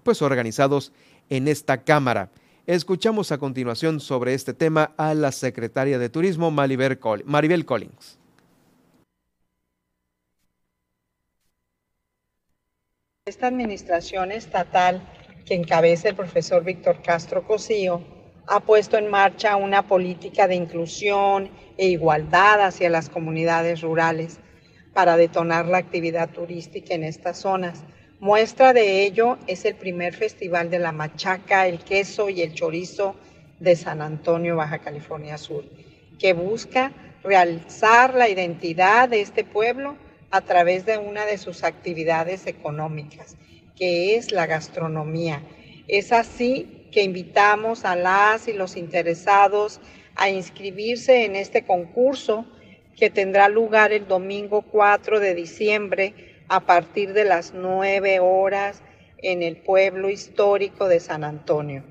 pues 0.02 0.22
organizados 0.22 0.92
en 1.28 1.48
esta 1.48 1.82
cámara. 1.82 2.30
Escuchamos 2.66 3.30
a 3.30 3.38
continuación 3.38 4.00
sobre 4.00 4.34
este 4.34 4.52
tema 4.52 4.92
a 4.96 5.14
la 5.14 5.30
secretaria 5.30 6.00
de 6.00 6.08
Turismo 6.08 6.50
Maribel 6.50 6.98
Collins. 6.98 8.18
Esta 13.24 13.46
administración 13.46 14.32
estatal 14.32 15.00
que 15.44 15.54
encabeza 15.54 16.08
el 16.08 16.16
profesor 16.16 16.64
Víctor 16.64 17.02
Castro 17.02 17.46
Cosío 17.46 18.02
ha 18.48 18.58
puesto 18.58 18.98
en 18.98 19.12
marcha 19.12 19.54
una 19.54 19.86
política 19.86 20.48
de 20.48 20.56
inclusión 20.56 21.52
e 21.76 21.86
igualdad 21.86 22.62
hacia 22.62 22.90
las 22.90 23.08
comunidades 23.08 23.82
rurales 23.82 24.40
para 24.92 25.16
detonar 25.16 25.66
la 25.66 25.78
actividad 25.78 26.30
turística 26.30 26.94
en 26.94 27.04
estas 27.04 27.38
zonas 27.38 27.84
Muestra 28.20 28.72
de 28.72 29.02
ello 29.02 29.36
es 29.46 29.66
el 29.66 29.74
primer 29.74 30.14
festival 30.14 30.70
de 30.70 30.78
la 30.78 30.90
machaca, 30.90 31.66
el 31.66 31.80
queso 31.80 32.30
y 32.30 32.40
el 32.40 32.54
chorizo 32.54 33.14
de 33.60 33.76
San 33.76 34.00
Antonio, 34.00 34.56
Baja 34.56 34.78
California 34.78 35.36
Sur, 35.36 35.64
que 36.18 36.32
busca 36.32 36.92
realzar 37.22 38.14
la 38.14 38.30
identidad 38.30 39.10
de 39.10 39.20
este 39.20 39.44
pueblo 39.44 39.96
a 40.30 40.40
través 40.40 40.86
de 40.86 40.96
una 40.96 41.26
de 41.26 41.36
sus 41.36 41.62
actividades 41.62 42.46
económicas, 42.46 43.36
que 43.76 44.16
es 44.16 44.32
la 44.32 44.46
gastronomía. 44.46 45.42
Es 45.86 46.10
así 46.10 46.86
que 46.92 47.02
invitamos 47.02 47.84
a 47.84 47.96
las 47.96 48.48
y 48.48 48.54
los 48.54 48.78
interesados 48.78 49.78
a 50.14 50.30
inscribirse 50.30 51.26
en 51.26 51.36
este 51.36 51.66
concurso 51.66 52.46
que 52.96 53.10
tendrá 53.10 53.50
lugar 53.50 53.92
el 53.92 54.08
domingo 54.08 54.62
4 54.62 55.20
de 55.20 55.34
diciembre 55.34 56.35
a 56.48 56.60
partir 56.60 57.12
de 57.12 57.24
las 57.24 57.54
9 57.54 58.20
horas 58.20 58.82
en 59.18 59.42
el 59.42 59.56
pueblo 59.56 60.10
histórico 60.10 60.88
de 60.88 61.00
San 61.00 61.24
Antonio. 61.24 61.82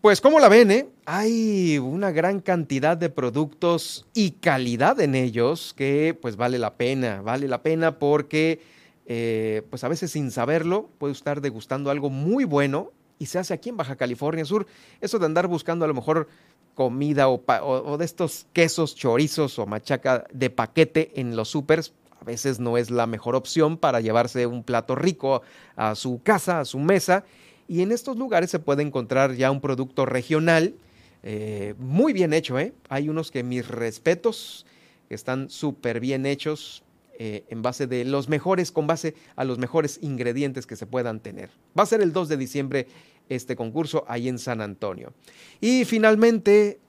Pues 0.00 0.20
como 0.20 0.38
la 0.38 0.50
ven, 0.50 0.70
eh? 0.70 0.86
hay 1.06 1.78
una 1.78 2.10
gran 2.10 2.40
cantidad 2.40 2.96
de 2.96 3.08
productos 3.08 4.06
y 4.12 4.32
calidad 4.32 5.00
en 5.00 5.14
ellos 5.14 5.74
que 5.74 6.16
pues 6.20 6.36
vale 6.36 6.58
la 6.58 6.74
pena, 6.74 7.22
vale 7.22 7.48
la 7.48 7.62
pena 7.62 7.98
porque 7.98 8.60
eh, 9.06 9.62
pues 9.70 9.82
a 9.84 9.88
veces 9.88 10.10
sin 10.10 10.30
saberlo 10.30 10.90
puede 10.98 11.12
estar 11.12 11.40
degustando 11.40 11.90
algo 11.90 12.10
muy 12.10 12.44
bueno 12.44 12.92
y 13.18 13.26
se 13.26 13.38
hace 13.38 13.54
aquí 13.54 13.70
en 13.70 13.76
Baja 13.76 13.96
California 13.96 14.44
Sur. 14.44 14.66
Eso 15.00 15.18
de 15.18 15.26
andar 15.26 15.46
buscando 15.46 15.84
a 15.84 15.88
lo 15.88 15.94
mejor 15.94 16.28
comida 16.74 17.28
o, 17.28 17.42
o 17.46 17.96
de 17.96 18.04
estos 18.04 18.46
quesos, 18.52 18.94
chorizos 18.94 19.58
o 19.58 19.66
machaca 19.66 20.26
de 20.32 20.50
paquete 20.50 21.12
en 21.14 21.36
los 21.36 21.48
supers, 21.48 21.94
a 22.24 22.26
veces 22.26 22.58
no 22.58 22.78
es 22.78 22.90
la 22.90 23.06
mejor 23.06 23.36
opción 23.36 23.76
para 23.76 24.00
llevarse 24.00 24.46
un 24.46 24.64
plato 24.64 24.94
rico 24.94 25.42
a 25.76 25.94
su 25.94 26.22
casa, 26.22 26.60
a 26.60 26.64
su 26.64 26.78
mesa. 26.78 27.26
Y 27.68 27.82
en 27.82 27.92
estos 27.92 28.16
lugares 28.16 28.50
se 28.50 28.58
puede 28.58 28.82
encontrar 28.82 29.34
ya 29.34 29.50
un 29.50 29.60
producto 29.60 30.06
regional 30.06 30.74
eh, 31.22 31.74
muy 31.76 32.14
bien 32.14 32.32
hecho. 32.32 32.58
¿eh? 32.58 32.72
Hay 32.88 33.10
unos 33.10 33.30
que 33.30 33.42
mis 33.42 33.68
respetos, 33.68 34.64
que 35.06 35.14
están 35.14 35.50
súper 35.50 36.00
bien 36.00 36.24
hechos 36.24 36.82
eh, 37.18 37.44
en 37.50 37.60
base 37.60 37.86
de 37.86 38.06
los 38.06 38.30
mejores, 38.30 38.72
con 38.72 38.86
base 38.86 39.14
a 39.36 39.44
los 39.44 39.58
mejores 39.58 39.98
ingredientes 40.00 40.66
que 40.66 40.76
se 40.76 40.86
puedan 40.86 41.20
tener. 41.20 41.50
Va 41.78 41.82
a 41.82 41.86
ser 41.86 42.00
el 42.00 42.14
2 42.14 42.30
de 42.30 42.36
diciembre 42.38 42.86
este 43.28 43.54
concurso 43.54 44.06
ahí 44.08 44.28
en 44.28 44.38
San 44.38 44.62
Antonio. 44.62 45.12
Y 45.60 45.84
finalmente, 45.84 46.80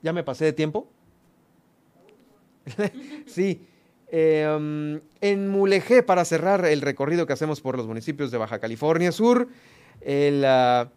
ya 0.00 0.12
me 0.12 0.22
pasé 0.22 0.44
de 0.44 0.52
tiempo. 0.52 0.88
sí. 3.26 3.66
Em, 4.08 5.00
en 5.20 5.48
Mulegé, 5.48 6.02
para 6.02 6.24
cerrar 6.24 6.64
el 6.64 6.80
recorrido 6.80 7.26
que 7.26 7.32
hacemos 7.32 7.60
por 7.60 7.76
los 7.76 7.86
municipios 7.86 8.30
de 8.30 8.38
Baja 8.38 8.60
California 8.60 9.10
Sur, 9.10 9.48
ah, 10.44 10.88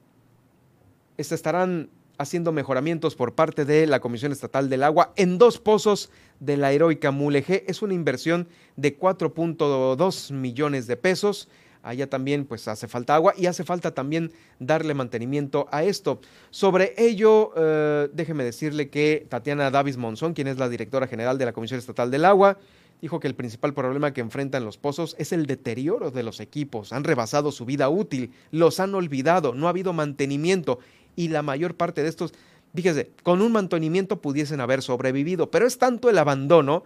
se 1.17 1.35
estarán 1.35 1.89
haciendo 2.19 2.51
mejoramientos 2.51 3.15
por 3.15 3.33
parte 3.33 3.65
de 3.65 3.87
la 3.87 4.01
Comisión 4.01 4.31
Estatal 4.31 4.69
del 4.69 4.83
Agua 4.83 5.13
en 5.15 5.37
dos 5.37 5.57
pozos 5.57 6.11
de 6.39 6.57
la 6.57 6.71
heroica 6.71 7.11
Mulegé. 7.11 7.63
Es 7.67 7.81
una 7.81 7.93
inversión 7.93 8.47
de 8.75 8.99
4.2 8.99 10.31
millones 10.33 10.85
de 10.85 10.97
pesos. 10.97 11.47
Allá 11.81 12.09
también 12.09 12.43
pues 12.43 12.67
hace 12.67 12.89
falta 12.89 13.15
agua 13.15 13.33
y 13.37 13.45
hace 13.45 13.63
falta 13.63 13.93
también 13.93 14.33
darle 14.59 14.93
mantenimiento 14.93 15.69
a 15.71 15.83
esto. 15.83 16.19
Sobre 16.49 16.93
ello, 16.97 17.53
eh, 17.55 18.09
déjeme 18.11 18.43
decirle 18.43 18.89
que 18.89 19.25
Tatiana 19.29 19.71
Davis 19.71 19.95
Monzón, 19.95 20.33
quien 20.33 20.47
es 20.47 20.57
la 20.57 20.67
directora 20.67 21.07
general 21.07 21.37
de 21.37 21.45
la 21.45 21.53
Comisión 21.53 21.79
Estatal 21.79 22.11
del 22.11 22.25
Agua, 22.25 22.57
Dijo 23.01 23.19
que 23.19 23.27
el 23.27 23.35
principal 23.35 23.73
problema 23.73 24.13
que 24.13 24.21
enfrentan 24.21 24.65
los 24.65 24.77
pozos 24.77 25.15
es 25.17 25.31
el 25.31 25.45
deterioro 25.45 26.11
de 26.11 26.23
los 26.23 26.39
equipos. 26.39 26.91
Han 26.91 27.05
rebasado 27.05 27.51
su 27.51 27.65
vida 27.65 27.89
útil, 27.89 28.31
los 28.51 28.79
han 28.79 28.93
olvidado, 28.93 29.53
no 29.53 29.67
ha 29.67 29.69
habido 29.69 29.93
mantenimiento 29.93 30.79
y 31.15 31.29
la 31.29 31.41
mayor 31.41 31.75
parte 31.75 32.03
de 32.03 32.09
estos, 32.09 32.33
fíjese, 32.73 33.11
con 33.23 33.41
un 33.41 33.51
mantenimiento 33.51 34.21
pudiesen 34.21 34.61
haber 34.61 34.81
sobrevivido, 34.81 35.49
pero 35.51 35.65
es 35.65 35.77
tanto 35.77 36.09
el 36.09 36.17
abandono 36.17 36.83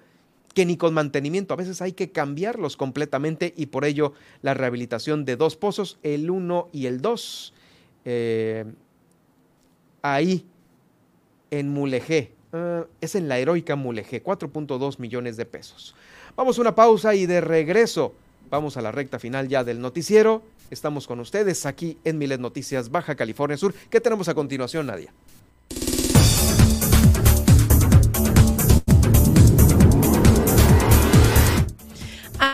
que 0.53 0.65
ni 0.65 0.77
con 0.77 0.93
mantenimiento 0.93 1.53
a 1.53 1.57
veces 1.57 1.81
hay 1.81 1.93
que 1.93 2.11
cambiarlos 2.11 2.77
completamente 2.77 3.53
y 3.57 3.67
por 3.67 3.85
ello 3.85 4.13
la 4.41 4.53
rehabilitación 4.53 5.25
de 5.25 5.35
dos 5.35 5.55
pozos, 5.55 5.97
el 6.03 6.29
1 6.29 6.69
y 6.71 6.85
el 6.85 7.01
2, 7.01 7.53
eh, 8.05 8.65
ahí 10.01 10.45
en 11.49 11.69
Mulegé, 11.69 12.31
uh, 12.53 12.85
es 13.01 13.15
en 13.15 13.27
la 13.27 13.37
heroica 13.37 13.75
Mulegé, 13.75 14.23
4.2 14.23 14.99
millones 14.99 15.37
de 15.37 15.45
pesos. 15.45 15.95
Vamos 16.35 16.57
a 16.57 16.61
una 16.61 16.75
pausa 16.75 17.13
y 17.15 17.25
de 17.25 17.41
regreso 17.41 18.13
vamos 18.49 18.77
a 18.77 18.81
la 18.81 18.91
recta 18.91 19.19
final 19.19 19.47
ya 19.47 19.63
del 19.63 19.81
noticiero. 19.81 20.43
Estamos 20.69 21.07
con 21.07 21.19
ustedes 21.19 21.65
aquí 21.65 21.97
en 22.03 22.17
Milet 22.17 22.39
Noticias 22.39 22.89
Baja 22.89 23.15
California 23.15 23.57
Sur. 23.57 23.73
¿Qué 23.89 23.99
tenemos 23.99 24.27
a 24.27 24.33
continuación, 24.33 24.87
Nadia? 24.87 25.11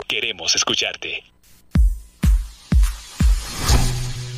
Queremos 0.08 0.54
escucharte. 0.54 1.31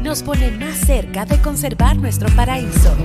nos 0.02 0.22
pone 0.22 0.50
más 0.52 0.78
cerca 0.78 1.26
de 1.26 1.38
conservar 1.42 1.96
nuestro 1.96 2.26
paraíso. 2.34 2.96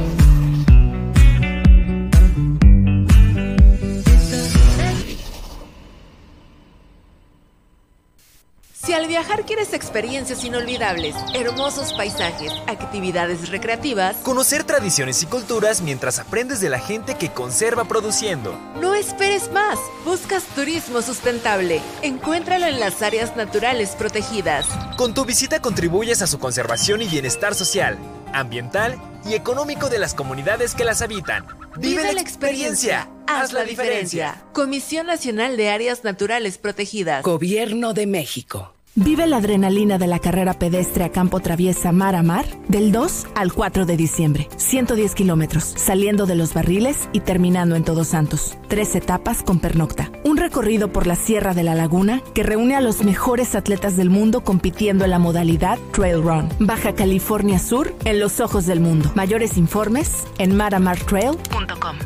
Si 8.87 8.93
al 8.93 9.05
viajar 9.05 9.45
quieres 9.45 9.73
experiencias 9.73 10.45
inolvidables, 10.45 11.13
hermosos 11.33 11.91
paisajes, 11.91 12.53
actividades 12.67 13.49
recreativas, 13.49 14.15
conocer 14.23 14.63
tradiciones 14.63 15.21
y 15.21 15.25
culturas 15.25 15.81
mientras 15.81 16.19
aprendes 16.19 16.61
de 16.61 16.69
la 16.69 16.79
gente 16.79 17.15
que 17.15 17.27
conserva 17.27 17.83
produciendo. 17.83 18.57
No 18.79 18.95
esperes 18.95 19.51
más. 19.51 19.77
Buscas 20.05 20.45
turismo 20.55 21.01
sustentable. 21.01 21.81
Encuéntralo 22.01 22.65
en 22.65 22.79
las 22.79 23.01
áreas 23.01 23.35
naturales 23.35 23.89
protegidas. 23.89 24.65
Con 24.95 25.13
tu 25.13 25.25
visita 25.25 25.61
contribuyes 25.61 26.21
a 26.21 26.27
su 26.27 26.39
conservación 26.39 27.01
y 27.01 27.09
bienestar 27.09 27.55
social, 27.55 27.97
ambiental 28.31 28.97
y 29.25 29.33
económico 29.33 29.89
de 29.89 29.99
las 29.99 30.13
comunidades 30.13 30.75
que 30.75 30.85
las 30.85 31.01
habitan. 31.01 31.45
Vive, 31.75 32.13
la 32.13 32.21
experiencia. 32.21 33.09
Haz 33.27 33.51
la 33.51 33.65
diferencia. 33.65 34.45
Comisión 34.53 35.07
Nacional 35.07 35.57
de 35.57 35.71
Áreas 35.71 36.05
Naturales 36.05 36.57
Protegidas. 36.57 37.21
Gobierno 37.23 37.93
de 37.93 38.07
México. 38.07 38.76
Vive 38.99 39.27
la 39.27 39.37
adrenalina 39.37 39.99
de 39.99 40.07
la 40.07 40.17
carrera 40.17 40.55
pedestre 40.55 41.03
a 41.03 41.09
campo 41.09 41.39
traviesa 41.39 41.91
mar 41.91 42.15
a 42.15 42.23
mar 42.23 42.47
del 42.67 42.91
2 42.91 43.27
al 43.35 43.53
4 43.53 43.85
de 43.85 43.95
diciembre. 43.95 44.49
110 44.57 45.13
kilómetros, 45.13 45.65
saliendo 45.77 46.25
de 46.25 46.33
los 46.33 46.55
barriles 46.55 47.07
y 47.13 47.19
terminando 47.19 47.75
en 47.75 47.83
Todos 47.83 48.07
Santos. 48.07 48.57
Tres 48.67 48.95
etapas 48.95 49.43
con 49.43 49.59
pernocta. 49.59 50.11
Un 50.23 50.37
recorrido 50.37 50.91
por 50.91 51.05
la 51.05 51.15
Sierra 51.15 51.53
de 51.53 51.61
la 51.61 51.75
Laguna 51.75 52.23
que 52.33 52.41
reúne 52.41 52.75
a 52.75 52.81
los 52.81 53.03
mejores 53.03 53.53
atletas 53.53 53.97
del 53.97 54.09
mundo 54.09 54.43
compitiendo 54.43 55.05
en 55.05 55.11
la 55.11 55.19
modalidad 55.19 55.77
Trail 55.91 56.23
Run. 56.23 56.49
Baja 56.57 56.95
California 56.95 57.59
Sur 57.59 57.93
en 58.03 58.19
los 58.19 58.39
ojos 58.39 58.65
del 58.65 58.79
mundo. 58.79 59.11
Mayores 59.13 59.59
informes 59.59 60.23
en 60.39 60.57
maramartrail.com. 60.57 61.97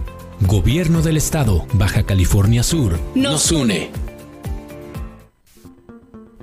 Gobierno 0.42 1.02
del 1.02 1.16
Estado, 1.16 1.66
Baja 1.72 2.04
California 2.04 2.64
Sur, 2.64 3.00
nos 3.16 3.50
une. 3.54 4.11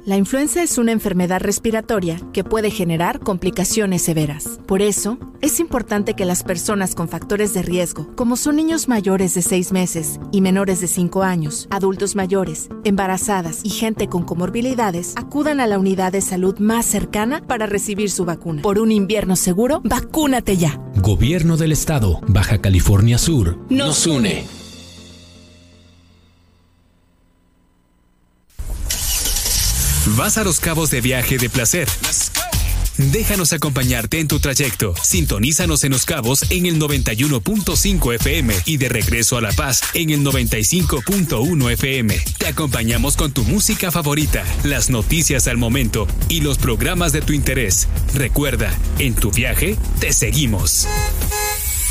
La 0.08 0.16
influenza 0.16 0.62
es 0.62 0.78
una 0.78 0.92
enfermedad 0.92 1.38
respiratoria 1.42 2.18
que 2.32 2.42
puede 2.42 2.70
generar 2.70 3.20
complicaciones 3.20 4.00
severas. 4.00 4.58
Por 4.66 4.80
eso, 4.80 5.18
es 5.42 5.60
importante 5.60 6.14
que 6.14 6.24
las 6.24 6.44
personas 6.44 6.94
con 6.94 7.10
factores 7.10 7.52
de 7.52 7.60
riesgo, 7.60 8.08
como 8.16 8.38
son 8.38 8.56
niños 8.56 8.88
mayores 8.88 9.34
de 9.34 9.42
6 9.42 9.70
meses 9.70 10.18
y 10.32 10.40
menores 10.40 10.80
de 10.80 10.86
5 10.86 11.22
años, 11.24 11.68
adultos 11.68 12.16
mayores, 12.16 12.70
embarazadas 12.84 13.60
y 13.64 13.68
gente 13.68 14.08
con 14.08 14.22
comorbilidades, 14.22 15.12
acudan 15.14 15.60
a 15.60 15.66
la 15.66 15.78
unidad 15.78 16.12
de 16.12 16.22
salud 16.22 16.58
más 16.58 16.86
cercana 16.86 17.46
para 17.46 17.66
recibir 17.66 18.10
su 18.10 18.24
vacuna. 18.24 18.62
Por 18.62 18.78
un 18.78 18.90
invierno 18.90 19.36
seguro, 19.36 19.82
vacúnate 19.84 20.56
ya. 20.56 20.80
Gobierno 21.02 21.58
del 21.58 21.72
Estado, 21.72 22.22
Baja 22.28 22.62
California 22.62 23.18
Sur, 23.18 23.58
nos 23.68 24.06
une. 24.06 24.57
Vas 30.16 30.38
a 30.38 30.44
los 30.44 30.60
cabos 30.60 30.90
de 30.90 31.00
viaje 31.00 31.38
de 31.38 31.50
placer. 31.50 31.88
Déjanos 32.96 33.52
acompañarte 33.52 34.18
en 34.18 34.26
tu 34.26 34.40
trayecto. 34.40 34.94
Sintonízanos 35.00 35.84
en 35.84 35.92
Los 35.92 36.04
Cabos 36.04 36.50
en 36.50 36.66
el 36.66 36.80
91.5 36.80 38.14
FM 38.14 38.54
y 38.64 38.76
de 38.76 38.88
regreso 38.88 39.36
a 39.36 39.40
La 39.40 39.52
Paz 39.52 39.82
en 39.94 40.10
el 40.10 40.20
95.1 40.24 41.70
FM. 41.72 42.18
Te 42.38 42.46
acompañamos 42.48 43.16
con 43.16 43.32
tu 43.32 43.44
música 43.44 43.92
favorita, 43.92 44.44
las 44.64 44.90
noticias 44.90 45.46
al 45.46 45.58
momento 45.58 46.08
y 46.28 46.40
los 46.40 46.58
programas 46.58 47.12
de 47.12 47.22
tu 47.22 47.32
interés. 47.32 47.86
Recuerda, 48.14 48.76
en 48.98 49.14
tu 49.14 49.30
viaje 49.30 49.76
te 50.00 50.12
seguimos. 50.12 50.88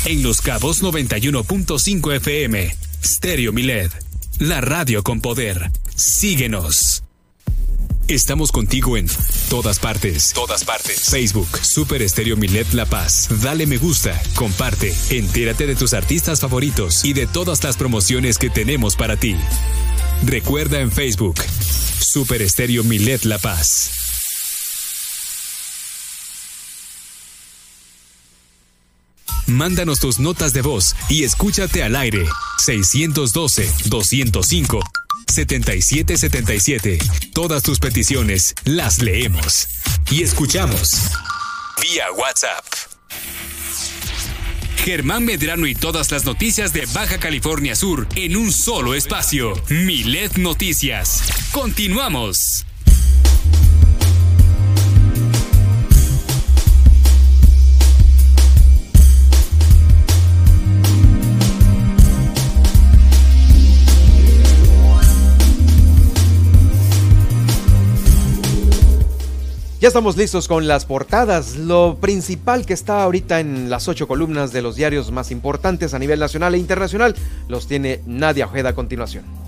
En 0.04 0.22
Los 0.22 0.42
Cabos 0.42 0.82
91.5 0.82 2.16
FM. 2.16 2.76
Stereo 3.02 3.52
Milet. 3.52 3.90
La 4.40 4.60
radio 4.60 5.02
con 5.02 5.22
poder. 5.22 5.70
Síguenos. 5.96 7.02
Estamos 8.08 8.50
contigo 8.52 8.96
en 8.96 9.06
todas 9.50 9.78
partes. 9.78 10.32
Todas 10.32 10.64
partes. 10.64 11.10
Facebook, 11.10 11.46
Super 11.60 12.00
Estéreo 12.00 12.38
Milet 12.38 12.72
La 12.72 12.86
Paz. 12.86 13.28
Dale 13.42 13.66
me 13.66 13.76
gusta, 13.76 14.18
comparte, 14.34 14.94
entérate 15.10 15.66
de 15.66 15.76
tus 15.76 15.92
artistas 15.92 16.40
favoritos 16.40 17.04
y 17.04 17.12
de 17.12 17.26
todas 17.26 17.62
las 17.62 17.76
promociones 17.76 18.38
que 18.38 18.48
tenemos 18.48 18.96
para 18.96 19.18
ti. 19.18 19.36
Recuerda 20.24 20.80
en 20.80 20.90
Facebook, 20.90 21.36
Super 22.00 22.40
Estéreo 22.40 22.82
Milet 22.82 23.26
La 23.26 23.38
Paz. 23.38 23.90
Mándanos 29.46 30.00
tus 30.00 30.18
notas 30.18 30.54
de 30.54 30.62
voz 30.62 30.96
y 31.10 31.24
escúchate 31.24 31.82
al 31.82 31.94
aire. 31.94 32.24
612-205. 32.66 34.97
7777. 35.28 36.98
Todas 37.32 37.62
tus 37.62 37.78
peticiones 37.78 38.54
las 38.64 39.00
leemos 39.00 39.68
y 40.10 40.22
escuchamos 40.22 41.10
vía 41.80 42.10
WhatsApp. 42.12 42.64
Germán 44.84 45.24
Medrano 45.24 45.66
y 45.66 45.74
todas 45.74 46.10
las 46.10 46.24
noticias 46.24 46.72
de 46.72 46.86
Baja 46.94 47.18
California 47.18 47.76
Sur 47.76 48.06
en 48.16 48.36
un 48.36 48.52
solo 48.52 48.94
espacio. 48.94 49.52
Milet 49.68 50.36
Noticias. 50.38 51.22
Continuamos. 51.52 52.64
Ya 69.80 69.86
estamos 69.86 70.16
listos 70.16 70.48
con 70.48 70.66
las 70.66 70.86
portadas. 70.86 71.56
Lo 71.56 71.98
principal 72.00 72.66
que 72.66 72.72
está 72.72 73.04
ahorita 73.04 73.38
en 73.38 73.70
las 73.70 73.86
ocho 73.86 74.08
columnas 74.08 74.50
de 74.52 74.60
los 74.60 74.74
diarios 74.74 75.12
más 75.12 75.30
importantes 75.30 75.94
a 75.94 76.00
nivel 76.00 76.18
nacional 76.18 76.56
e 76.56 76.58
internacional 76.58 77.14
los 77.46 77.68
tiene 77.68 78.00
Nadia 78.04 78.46
Ojeda 78.46 78.70
a 78.70 78.74
continuación. 78.74 79.47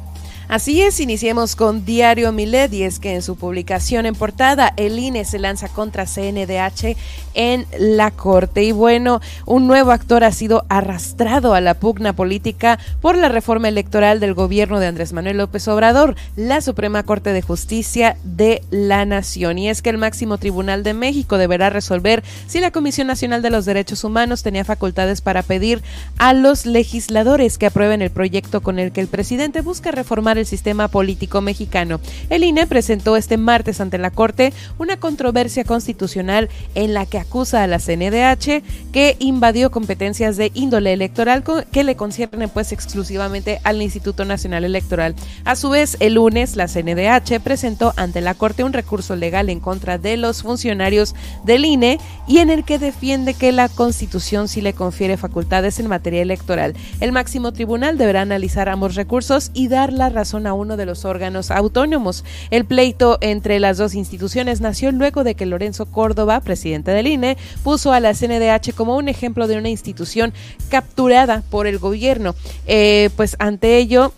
Así 0.51 0.83
es, 0.83 0.99
iniciemos 0.99 1.55
con 1.55 1.85
Diario 1.85 2.33
Milet 2.33 2.73
y 2.73 2.83
es 2.83 2.99
que 2.99 3.15
en 3.15 3.23
su 3.23 3.37
publicación 3.37 4.05
en 4.05 4.17
portada 4.17 4.75
el 4.77 4.99
INE 4.99 5.25
se 5.25 5.39
lanza 5.39 5.69
contra 5.69 6.07
CNDH 6.07 6.97
en 7.35 7.67
la 7.79 8.11
Corte. 8.11 8.65
Y 8.65 8.73
bueno, 8.73 9.21
un 9.47 9.69
nuevo 9.69 9.93
actor 9.93 10.25
ha 10.25 10.33
sido 10.33 10.65
arrastrado 10.69 11.55
a 11.55 11.61
la 11.61 11.75
pugna 11.75 12.15
política 12.15 12.81
por 13.01 13.17
la 13.17 13.29
reforma 13.29 13.69
electoral 13.69 14.19
del 14.19 14.35
gobierno 14.35 14.81
de 14.81 14.89
Andrés 14.89 15.13
Manuel 15.13 15.37
López 15.37 15.69
Obrador, 15.69 16.17
la 16.35 16.61
Suprema 16.61 17.05
Corte 17.05 17.33
de 17.33 17.43
Justicia 17.43 18.17
de 18.25 18.65
la 18.73 19.05
Nación. 19.05 19.57
Y 19.57 19.69
es 19.69 19.83
que 19.83 19.91
el 19.91 19.99
máximo 19.99 20.37
tribunal 20.39 20.83
de 20.83 20.95
México 20.95 21.39
deberá 21.39 21.71
resolver 21.71 22.25
si 22.49 22.59
la 22.59 22.73
Comisión 22.73 23.07
Nacional 23.07 23.41
de 23.41 23.51
los 23.51 23.67
Derechos 23.67 24.03
Humanos 24.03 24.43
tenía 24.43 24.65
facultades 24.65 25.21
para 25.21 25.45
pedir 25.45 25.81
a 26.19 26.33
los 26.33 26.67
legisladores 26.67 27.57
que 27.57 27.67
aprueben 27.67 28.03
el 28.03 28.11
proyecto 28.11 28.63
con 28.63 28.81
el 28.81 28.91
que 28.91 29.01
el 29.01 29.07
presidente 29.07 29.61
busca 29.61 29.93
reformar 29.93 30.40
el 30.41 30.47
sistema 30.47 30.89
político 30.89 31.41
mexicano. 31.41 32.01
El 32.29 32.45
INE 32.45 32.67
presentó 32.67 33.17
este 33.17 33.37
martes 33.37 33.81
ante 33.81 33.99
la 33.99 34.11
Corte 34.11 34.53
una 34.79 34.97
controversia 34.97 35.65
constitucional 35.65 36.49
en 36.75 36.95
la 36.95 37.07
que 37.07 37.19
acusa 37.19 37.63
a 37.63 37.67
la 37.67 37.79
CNDH 37.79 38.63
que 38.93 39.17
invadió 39.19 39.71
competencias 39.71 40.37
de 40.37 40.51
índole 40.55 40.93
electoral 40.93 41.45
que 41.71 41.85
le 41.85 41.97
conciernen 41.97 42.49
pues 42.49 42.73
exclusivamente 42.73 43.61
al 43.65 43.83
Instituto 43.83 44.25
Nacional 44.25 44.65
Electoral. 44.65 45.15
A 45.45 45.57
su 45.57 45.71
vez, 45.71 45.97
el 46.01 46.15
lunes 46.15 46.57
la 46.57 46.67
CNDH 46.67 47.41
presentó 47.43 47.93
ante 47.97 48.21
la 48.21 48.35
Corte 48.35 48.65
un 48.65 48.73
recurso 48.73 49.17
legal 49.17 49.49
en 49.51 49.61
contra 49.61 49.99
de 49.99 50.17
los 50.17 50.43
funcionarios 50.43 51.15
del 51.45 51.65
INE 51.65 51.99
y 52.27 52.39
en 52.39 52.51
el 52.51 52.65
que 52.65 52.79
defiende 52.79 53.35
que 53.35 53.53
la 53.53 53.69
Constitución 53.69 54.49
sí 54.49 54.61
le 54.61 54.73
confiere 54.73 55.17
facultades 55.17 55.79
en 55.81 55.89
materia 55.89 56.23
electoral. 56.23 56.75
El 57.01 57.13
máximo 57.13 57.53
tribunal 57.53 57.99
deberá 57.99 58.23
analizar 58.23 58.69
ambos 58.69 58.95
recursos 58.95 59.51
y 59.53 59.69
dar 59.69 59.93
la 59.93 60.09
razón 60.09 60.30
a 60.35 60.55
uno 60.55 60.77
de 60.77 60.87
los 60.87 61.05
órganos 61.05 61.51
autónomos. 61.51 62.25
El 62.51 62.65
pleito 62.65 63.19
entre 63.21 63.61
las 63.61 63.79
dos 63.79 63.95
instituciones 63.95 64.61
nació 64.61 64.93
luego 64.93 65.25
de 65.25 65.35
que 65.35 65.47
Lorenzo 65.47 65.87
Córdoba, 65.87 66.41
presidente 66.41 66.93
del 66.93 67.09
INE, 67.09 67.37
puso 67.65 67.93
a 67.93 68.01
la 68.01 68.15
CNDH 68.15 68.75
como 68.75 68.97
un 68.97 69.09
ejemplo 69.09 69.47
de 69.47 69.59
una 69.59 69.69
institución 69.69 70.33
capturada 70.69 71.43
por 71.51 71.67
el 71.67 71.79
gobierno. 71.79 72.35
Eh, 72.67 73.11
pues 73.17 73.37
ante 73.39 73.79
ello, 73.79 74.13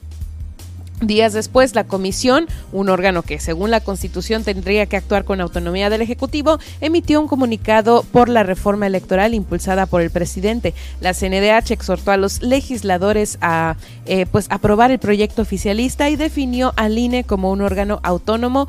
Días 1.02 1.32
después, 1.32 1.74
la 1.74 1.82
comisión, 1.82 2.46
un 2.70 2.88
órgano 2.88 3.22
que 3.22 3.40
según 3.40 3.72
la 3.72 3.80
Constitución 3.80 4.44
tendría 4.44 4.86
que 4.86 4.96
actuar 4.96 5.24
con 5.24 5.40
autonomía 5.40 5.90
del 5.90 6.00
Ejecutivo, 6.00 6.60
emitió 6.80 7.20
un 7.20 7.26
comunicado 7.26 8.04
por 8.12 8.28
la 8.28 8.44
reforma 8.44 8.86
electoral 8.86 9.34
impulsada 9.34 9.86
por 9.86 10.00
el 10.00 10.10
presidente. 10.10 10.74
La 11.00 11.12
CNDH 11.12 11.72
exhortó 11.72 12.12
a 12.12 12.16
los 12.16 12.40
legisladores 12.40 13.36
a 13.40 13.74
eh, 14.06 14.26
pues 14.30 14.46
aprobar 14.48 14.92
el 14.92 15.00
proyecto 15.00 15.42
oficialista 15.42 16.08
y 16.08 16.14
definió 16.14 16.72
al 16.76 16.96
INE 16.96 17.24
como 17.24 17.50
un 17.50 17.62
órgano 17.62 17.98
autónomo 18.04 18.68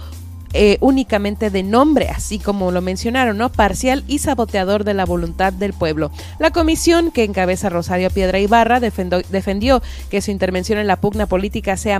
eh, 0.53 0.77
únicamente 0.81 1.49
de 1.49 1.63
nombre, 1.63 2.09
así 2.09 2.37
como 2.37 2.71
lo 2.71 2.81
mencionaron, 2.81 3.37
¿no? 3.37 3.51
Parcial 3.51 4.03
y 4.07 4.19
saboteador 4.19 4.83
de 4.83 4.93
la 4.93 5.05
voluntad 5.05 5.51
del 5.51 5.73
pueblo. 5.73 6.11
La 6.37 6.51
comisión 6.51 7.11
que 7.11 7.23
encabeza 7.23 7.69
Rosario 7.69 8.09
Piedra 8.11 8.39
Ibarra 8.39 8.79
defendió 8.79 9.81
que 10.11 10.21
su 10.21 10.31
intervención 10.31 10.77
en 10.77 10.87
la 10.87 10.97
pugna 10.97 11.25
política 11.25 11.75
se, 11.75 11.95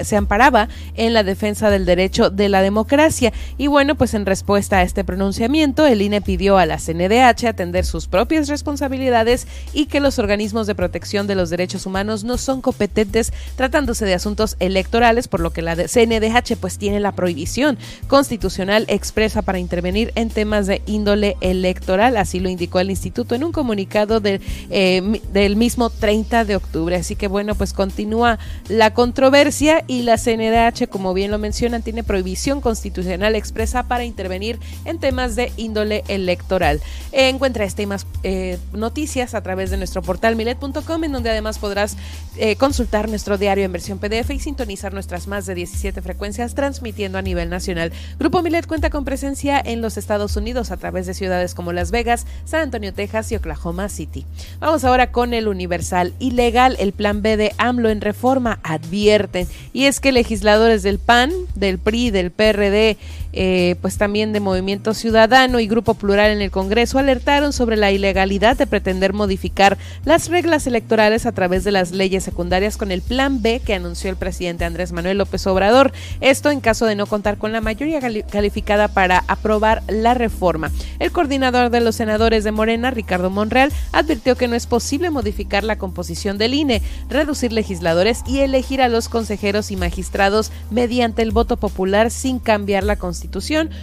se 0.00 0.16
amparaba 0.16 0.68
en 0.94 1.14
la 1.14 1.24
defensa 1.24 1.70
del 1.70 1.84
derecho 1.84 2.30
de 2.30 2.48
la 2.48 2.62
democracia. 2.62 3.32
Y 3.58 3.66
bueno, 3.66 3.96
pues 3.96 4.14
en 4.14 4.26
respuesta 4.26 4.78
a 4.78 4.82
este 4.82 5.02
pronunciamiento, 5.02 5.86
el 5.86 6.02
INE 6.02 6.20
pidió 6.20 6.58
a 6.58 6.66
la 6.66 6.78
CNDH 6.78 7.46
atender 7.46 7.84
sus 7.84 8.06
propias 8.06 8.48
responsabilidades 8.48 9.46
y 9.72 9.86
que 9.86 10.00
los 10.00 10.18
organismos 10.18 10.66
de 10.66 10.74
protección 10.74 11.26
de 11.26 11.34
los 11.34 11.50
derechos 11.50 11.86
humanos 11.86 12.24
no 12.24 12.38
son 12.38 12.60
competentes 12.60 13.32
tratándose 13.56 14.04
de 14.04 14.14
asuntos 14.14 14.56
electorales, 14.60 15.28
por 15.28 15.40
lo 15.40 15.52
que 15.52 15.62
la 15.62 15.74
CNDH 15.74 16.56
pues 16.60 16.78
tiene 16.78 17.00
la 17.00 17.12
prohibición 17.12 17.78
constitucional 18.08 18.84
expresa 18.88 19.42
para 19.42 19.58
intervenir 19.58 20.12
en 20.14 20.30
temas 20.30 20.66
de 20.66 20.82
índole 20.86 21.36
electoral, 21.40 22.16
así 22.16 22.40
lo 22.40 22.48
indicó 22.48 22.80
el 22.80 22.90
instituto 22.90 23.34
en 23.34 23.44
un 23.44 23.52
comunicado 23.52 24.20
eh, 24.24 25.20
del 25.32 25.56
mismo 25.56 25.90
30 25.90 26.44
de 26.44 26.56
octubre. 26.56 26.96
Así 26.96 27.16
que 27.16 27.28
bueno, 27.28 27.54
pues 27.54 27.72
continúa 27.72 28.38
la 28.68 28.92
controversia 28.94 29.84
y 29.86 30.02
la 30.02 30.16
CNDH, 30.16 30.88
como 30.88 31.14
bien 31.14 31.30
lo 31.30 31.38
mencionan, 31.38 31.82
tiene 31.82 32.04
prohibición 32.04 32.60
constitucional 32.60 33.34
expresa 33.34 33.84
para 33.84 34.04
intervenir 34.04 34.58
en 34.84 34.98
temas 34.98 35.36
de 35.36 35.52
índole 35.56 36.04
electoral. 36.08 36.80
encuentra 37.12 37.64
este 37.64 37.82
y 37.82 37.86
más 37.86 38.06
eh, 38.22 38.58
noticias 38.72 39.34
a 39.34 39.42
través 39.42 39.70
de 39.70 39.76
nuestro 39.76 40.02
portal 40.02 40.36
milet.com, 40.36 41.04
en 41.04 41.12
donde 41.12 41.30
además 41.30 41.58
podrás 41.58 41.96
eh, 42.36 42.56
consultar 42.56 43.08
nuestro 43.08 43.38
diario 43.38 43.64
en 43.64 43.72
versión 43.72 43.98
PDF 43.98 44.30
y 44.30 44.38
sintonizar 44.38 44.92
nuestras 44.92 45.26
más 45.26 45.46
de 45.46 45.54
17 45.54 46.02
frecuencias 46.02 46.54
transmitiendo 46.54 47.18
a 47.18 47.22
nivel 47.22 47.50
nacional 47.50 47.85
Grupo 48.18 48.42
Milet 48.42 48.66
cuenta 48.66 48.90
con 48.90 49.04
presencia 49.04 49.60
en 49.64 49.80
los 49.80 49.96
Estados 49.96 50.36
Unidos 50.36 50.70
a 50.70 50.76
través 50.76 51.06
de 51.06 51.14
ciudades 51.14 51.54
como 51.54 51.72
Las 51.72 51.90
Vegas, 51.90 52.26
San 52.44 52.60
Antonio, 52.60 52.92
Texas 52.92 53.32
y 53.32 53.36
Oklahoma 53.36 53.88
City. 53.88 54.24
Vamos 54.60 54.84
ahora 54.84 55.12
con 55.12 55.34
el 55.34 55.48
Universal. 55.48 56.14
Ilegal 56.18 56.76
el 56.78 56.92
plan 56.92 57.22
B 57.22 57.36
de 57.36 57.52
AMLO 57.58 57.88
en 57.90 58.00
reforma, 58.00 58.58
advierten. 58.62 59.46
Y 59.72 59.84
es 59.84 60.00
que 60.00 60.12
legisladores 60.12 60.82
del 60.82 60.98
PAN, 60.98 61.32
del 61.54 61.78
PRI, 61.78 62.10
del 62.10 62.30
PRD, 62.30 62.96
eh, 63.38 63.76
pues 63.82 63.98
también 63.98 64.32
de 64.32 64.40
Movimiento 64.40 64.94
Ciudadano 64.94 65.60
y 65.60 65.66
Grupo 65.66 65.92
Plural 65.92 66.30
en 66.30 66.40
el 66.40 66.50
Congreso 66.50 66.98
alertaron 66.98 67.52
sobre 67.52 67.76
la 67.76 67.92
ilegalidad 67.92 68.56
de 68.56 68.66
pretender 68.66 69.12
modificar 69.12 69.76
las 70.06 70.30
reglas 70.30 70.66
electorales 70.66 71.26
a 71.26 71.32
través 71.32 71.62
de 71.62 71.70
las 71.70 71.90
leyes 71.92 72.24
secundarias 72.24 72.78
con 72.78 72.90
el 72.90 73.02
plan 73.02 73.42
B 73.42 73.60
que 73.62 73.74
anunció 73.74 74.08
el 74.08 74.16
presidente 74.16 74.64
Andrés 74.64 74.92
Manuel 74.92 75.18
López 75.18 75.46
Obrador. 75.46 75.92
Esto 76.22 76.50
en 76.50 76.60
caso 76.60 76.86
de 76.86 76.94
no 76.94 77.04
contar 77.04 77.36
con 77.36 77.52
la 77.52 77.60
mayoría 77.60 78.00
calificada 78.00 78.88
para 78.88 79.22
aprobar 79.28 79.82
la 79.86 80.14
reforma. 80.14 80.70
El 80.98 81.12
coordinador 81.12 81.68
de 81.68 81.82
los 81.82 81.94
senadores 81.94 82.42
de 82.42 82.52
Morena, 82.52 82.90
Ricardo 82.90 83.28
Monreal, 83.28 83.70
advirtió 83.92 84.36
que 84.36 84.48
no 84.48 84.56
es 84.56 84.66
posible 84.66 85.10
modificar 85.10 85.62
la 85.62 85.76
composición 85.76 86.38
del 86.38 86.54
INE, 86.54 86.80
reducir 87.10 87.52
legisladores 87.52 88.22
y 88.26 88.38
elegir 88.38 88.80
a 88.80 88.88
los 88.88 89.10
consejeros 89.10 89.70
y 89.70 89.76
magistrados 89.76 90.52
mediante 90.70 91.20
el 91.20 91.32
voto 91.32 91.58
popular 91.58 92.10
sin 92.10 92.38
cambiar 92.38 92.82
la 92.82 92.96
constitución 92.96 93.25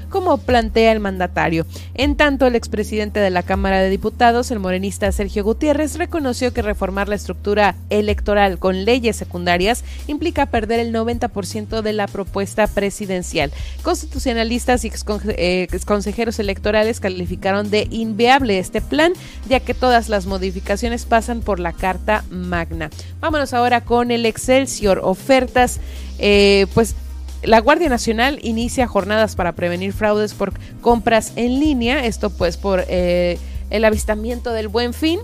como 0.10 0.38
plantea 0.38 0.92
el 0.92 1.00
mandatario. 1.00 1.66
En 1.94 2.16
tanto, 2.16 2.48
el 2.48 2.56
expresidente 2.56 3.20
de 3.20 3.30
la 3.30 3.44
Cámara 3.44 3.82
de 3.82 3.90
Diputados, 3.90 4.52
el 4.52 4.60
morenista 4.60 5.12
Sergio 5.12 5.44
Gutiérrez, 5.44 5.98
reconoció 5.98 6.54
que 6.54 6.62
reformar 6.62 7.10
la 7.10 7.16
estructura 7.16 7.76
electoral 7.90 8.60
con 8.60 8.86
leyes 8.86 9.16
secundarias 9.16 9.84
implica 10.08 10.46
perder 10.48 10.80
el 10.80 10.94
90% 10.94 11.82
de 11.82 11.94
la 11.94 12.08
propuesta 12.08 12.68
presidencial. 12.68 13.52
Constitucionalistas 13.82 14.86
y 14.86 14.92
eh, 15.38 15.68
consejeros 15.86 16.40
electorales 16.40 17.00
calificaron 17.00 17.70
de 17.70 17.88
inviable 17.92 18.60
este 18.60 18.82
plan, 18.82 19.14
ya 19.48 19.60
que 19.60 19.74
todas 19.74 20.10
las 20.10 20.26
modificaciones 20.26 21.06
pasan 21.06 21.42
por 21.42 21.60
la 21.60 21.74
Carta 21.74 22.24
Magna. 22.30 22.90
Vámonos 23.20 23.54
ahora 23.54 23.82
con 23.82 24.12
el 24.12 24.26
Excelsior. 24.26 25.02
Ofertas, 25.04 25.80
eh, 26.20 26.68
pues 26.74 26.96
la 27.44 27.60
Guardia 27.60 27.90
Nacional 27.90 28.40
inicia 28.42 28.88
jornadas 28.88 29.36
para 29.36 29.54
prevenir 29.54 29.94
fraudes 29.94 30.34
por 30.34 30.54
compras 30.82 31.34
en 31.36 31.60
línea, 31.60 32.06
esto 32.06 32.30
pues 32.30 32.58
por 32.58 32.86
eh, 32.88 33.38
el 33.70 33.86
avistamiento 33.86 34.54
del 34.54 34.68
buen 34.68 34.94
fin 34.94 35.20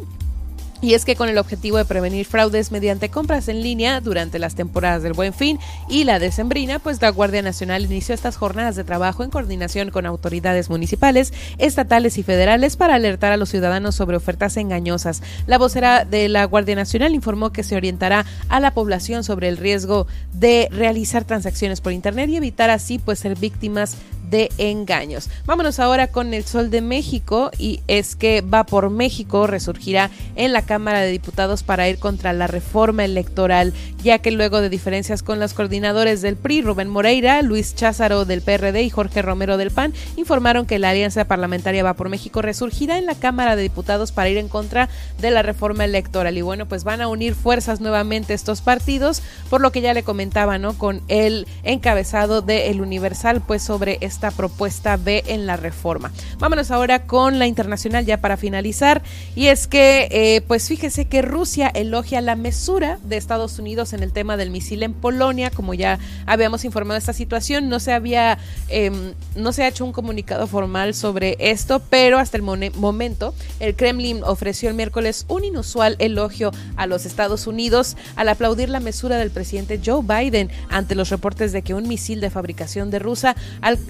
Y 0.82 0.94
es 0.94 1.04
que 1.04 1.16
con 1.16 1.30
el 1.30 1.38
objetivo 1.38 1.78
de 1.78 1.86
prevenir 1.86 2.26
fraudes 2.26 2.72
mediante 2.72 3.10
compras 3.10 3.48
en 3.50 3.62
línea 3.62 4.00
durante 4.00 4.40
las 4.40 4.56
temporadas 4.56 5.04
del 5.04 5.14
Buen 5.14 5.34
Fin 5.34 5.60
y 5.90 6.06
la 6.06 6.20
decembrina, 6.20 6.80
pues 6.80 7.02
la 7.02 7.10
Guardia 7.10 7.42
Nacional 7.42 7.84
inició 7.86 8.16
estas 8.16 8.38
jornadas 8.38 8.76
de 8.76 8.86
trabajo 8.86 9.24
en 9.24 9.30
coordinación 9.30 9.92
con 9.92 10.06
autoridades 10.06 10.70
municipales, 10.70 11.34
estatales 11.58 12.18
y 12.18 12.24
federales 12.24 12.78
para 12.78 12.96
alertar 12.96 13.34
a 13.34 13.38
los 13.38 13.50
ciudadanos 13.50 13.96
sobre 13.96 14.16
ofertas 14.18 14.56
engañosas. 14.58 15.22
La 15.48 15.58
vocera 15.58 16.06
de 16.06 16.30
la 16.30 16.46
Guardia 16.46 16.76
Nacional 16.76 17.14
informó 17.14 17.52
que 17.52 17.64
se 17.64 17.76
orientará 17.76 18.26
a 18.48 18.60
la 18.60 18.74
población 18.74 19.24
sobre 19.24 19.50
el 19.50 19.58
riesgo 19.58 20.08
de 20.34 20.70
realizar 20.72 21.26
transacciones 21.26 21.82
por 21.82 21.92
internet 21.92 22.30
y 22.30 22.38
evitar 22.38 22.70
así 22.70 23.00
pues 23.00 23.20
ser 23.20 23.38
víctimas 23.38 23.98
de 24.30 24.50
engaños. 24.58 25.30
Vámonos 25.46 25.80
ahora 25.80 26.08
con 26.08 26.34
el 26.34 26.46
Sol 26.46 26.70
de 26.70 26.82
México 26.82 27.52
y 27.58 27.82
es 27.88 28.16
que 28.16 28.42
Va 28.42 28.66
por 28.66 28.90
México 28.90 29.48
resurgirá 29.48 30.10
en 30.36 30.54
la 30.54 30.62
Cámara 30.62 31.02
de 31.02 31.12
Diputados 31.12 31.64
para 31.64 31.90
ir 31.90 32.00
contra 32.00 32.34
la 32.34 32.48
reforma 32.48 33.06
electoral, 33.06 33.74
ya 34.04 34.20
que 34.20 34.32
luego 34.32 34.62
de 34.62 34.70
diferencias 34.70 35.24
con 35.24 35.40
los 35.40 35.54
coordinadores 35.54 36.22
del 36.22 36.36
PRI, 36.36 36.62
Rubén 36.62 36.90
Moreira, 36.90 37.42
Luis 37.42 37.76
Cházaro 37.76 38.26
del 38.26 38.42
PRD 38.42 38.84
y 38.84 38.90
Jorge 38.90 39.22
Romero 39.22 39.58
del 39.58 39.72
PAN, 39.72 39.94
informaron 40.18 40.66
que 40.66 40.80
la 40.80 40.90
Alianza 40.90 41.26
Parlamentaria 41.26 41.84
Va 41.84 41.94
por 41.94 42.10
México 42.10 42.42
resurgirá 42.42 42.98
en 42.98 43.06
la 43.06 43.16
Cámara 43.16 43.56
de 43.56 43.64
Diputados 43.64 44.12
para 44.12 44.30
ir 44.30 44.38
en 44.38 44.48
contra 44.48 44.90
de 45.20 45.32
la 45.32 45.42
reforma 45.42 45.86
electoral. 45.86 46.38
Y 46.38 46.42
bueno, 46.42 46.68
pues 46.68 46.84
van 46.84 47.02
a 47.02 47.08
unir 47.08 47.36
fuerzas 47.36 47.82
nuevamente 47.82 48.34
estos 48.34 48.62
partidos, 48.62 49.22
por 49.50 49.62
lo 49.62 49.72
que 49.72 49.82
ya 49.82 49.94
le 49.94 50.04
comentaba, 50.04 50.58
¿no? 50.58 50.78
Con 50.78 51.02
el 51.08 51.48
encabezado 51.64 52.42
de 52.42 52.70
El 52.70 52.82
Universal, 52.82 53.42
pues 53.46 53.64
sobre 53.64 53.98
esta 54.20 54.32
propuesta 54.32 54.98
B 54.98 55.24
en 55.28 55.46
la 55.46 55.56
reforma. 55.56 56.12
Vámonos 56.40 56.72
ahora 56.72 57.04
con 57.04 57.40
la 57.40 57.48
internacional 57.48 58.06
ya 58.06 58.18
para 58.18 58.36
finalizar. 58.36 59.02
Y 59.34 59.48
es 59.48 59.66
que, 59.66 60.10
eh, 60.12 60.42
pues 60.42 60.68
fíjese 60.68 61.06
que 61.06 61.22
Rusia 61.22 61.70
elogia 61.70 62.20
la 62.20 62.36
mesura 62.36 63.00
de 63.04 63.16
Estados 63.16 63.60
Unidos 63.60 63.94
en 63.94 64.04
el 64.04 64.12
tema 64.12 64.36
del 64.36 64.50
misil 64.50 64.84
en 64.84 64.94
Polonia, 64.94 65.52
como 65.52 65.74
ya 65.74 66.00
habíamos 66.26 66.66
informado 66.66 66.98
esta 66.98 67.14
situación, 67.14 67.70
no 67.70 67.80
se 67.80 67.94
había, 67.94 68.40
em, 68.68 69.14
no 69.38 69.54
se 69.54 69.64
ha 69.64 69.70
hecho 69.70 69.86
un 69.86 69.94
comunicado 69.94 70.48
formal 70.48 70.94
sobre 70.94 71.38
esto, 71.40 71.82
pero 71.90 72.20
hasta 72.20 72.36
el 72.36 72.44
momento 72.44 73.34
el 73.62 73.74
Kremlin 73.74 74.22
ofreció 74.26 74.68
el 74.68 74.76
miércoles 74.76 75.24
un 75.30 75.46
inusual 75.46 75.96
elogio 76.00 76.52
a 76.76 76.88
los 76.88 77.06
Estados 77.06 77.48
Unidos 77.48 77.96
al 78.18 78.28
aplaudir 78.28 78.68
la 78.68 78.82
mesura 78.82 79.16
del 79.16 79.32
presidente 79.32 79.80
Joe 79.84 80.02
Biden 80.04 80.50
ante 80.70 80.94
los 80.96 81.10
reportes 81.10 81.54
de 81.54 81.62
que 81.62 81.74
un 81.74 81.88
misil 81.88 82.20
de 82.20 82.30
fabricación 82.30 82.92
de 82.92 83.00
rusa 83.00 83.38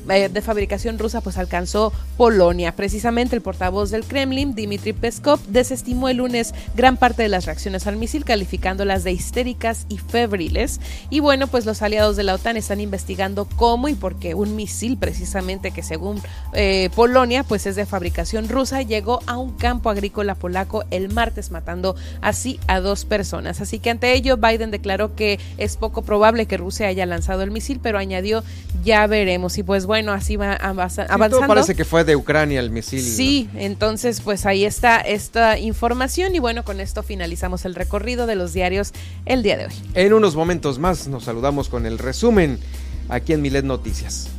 eh, 0.09 0.18
de 0.27 0.41
fabricación 0.41 0.99
rusa 0.99 1.21
pues 1.21 1.37
alcanzó 1.37 1.93
Polonia. 2.17 2.75
Precisamente 2.75 3.37
el 3.37 3.41
portavoz 3.41 3.91
del 3.91 4.03
Kremlin, 4.03 4.53
Dmitry 4.53 4.91
Peskov, 4.91 5.39
desestimó 5.47 6.09
el 6.09 6.17
lunes 6.17 6.53
gran 6.75 6.97
parte 6.97 7.23
de 7.23 7.29
las 7.29 7.45
reacciones 7.45 7.87
al 7.87 7.95
misil, 7.95 8.25
calificándolas 8.25 9.05
de 9.05 9.13
histéricas 9.13 9.85
y 9.87 9.99
febriles. 9.99 10.81
Y 11.09 11.21
bueno, 11.21 11.47
pues 11.47 11.65
los 11.65 11.81
aliados 11.81 12.17
de 12.17 12.23
la 12.23 12.33
OTAN 12.33 12.57
están 12.57 12.81
investigando 12.81 13.47
cómo 13.55 13.87
y 13.87 13.93
por 13.93 14.19
qué 14.19 14.33
un 14.33 14.55
misil, 14.55 14.97
precisamente 14.97 15.71
que 15.71 15.83
según 15.83 16.21
eh, 16.53 16.89
Polonia, 16.95 17.43
pues 17.43 17.65
es 17.65 17.75
de 17.75 17.85
fabricación 17.85 18.49
rusa, 18.49 18.81
llegó 18.81 19.21
a 19.27 19.37
un 19.37 19.53
campo 19.53 19.89
agrícola 19.89 20.35
polaco 20.35 20.83
el 20.91 21.13
martes, 21.13 21.51
matando 21.51 21.95
así 22.21 22.59
a 22.67 22.79
dos 22.79 23.05
personas. 23.05 23.61
Así 23.61 23.79
que 23.79 23.89
ante 23.89 24.13
ello, 24.13 24.37
Biden 24.37 24.71
declaró 24.71 25.15
que 25.15 25.39
es 25.57 25.77
poco 25.77 26.01
probable 26.01 26.47
que 26.47 26.57
Rusia 26.57 26.87
haya 26.87 27.05
lanzado 27.05 27.43
el 27.43 27.51
misil, 27.51 27.79
pero 27.81 27.97
añadió, 27.97 28.43
ya 28.83 29.05
veremos. 29.07 29.57
Y 29.57 29.63
pues 29.63 29.85
bueno, 29.85 30.08
así 30.11 30.35
va 30.35 30.53
avanzando. 30.53 31.39
parece 31.47 31.75
que 31.75 31.85
fue 31.85 32.03
de 32.03 32.15
Ucrania 32.15 32.59
el 32.59 32.71
misil. 32.71 33.01
Sí, 33.01 33.49
entonces 33.55 34.21
pues 34.21 34.45
ahí 34.45 34.65
está 34.65 34.99
esta 34.99 35.57
información 35.57 36.35
y 36.35 36.39
bueno, 36.39 36.63
con 36.63 36.79
esto 36.79 37.03
finalizamos 37.03 37.65
el 37.65 37.75
recorrido 37.75 38.25
de 38.27 38.35
los 38.35 38.53
diarios 38.53 38.93
el 39.25 39.43
día 39.43 39.57
de 39.57 39.65
hoy. 39.65 39.73
En 39.93 40.13
unos 40.13 40.35
momentos 40.35 40.79
más 40.79 41.07
nos 41.07 41.23
saludamos 41.25 41.69
con 41.69 41.85
el 41.85 41.97
resumen 41.97 42.59
aquí 43.09 43.33
en 43.33 43.41
Milet 43.41 43.65
Noticias. 43.65 44.29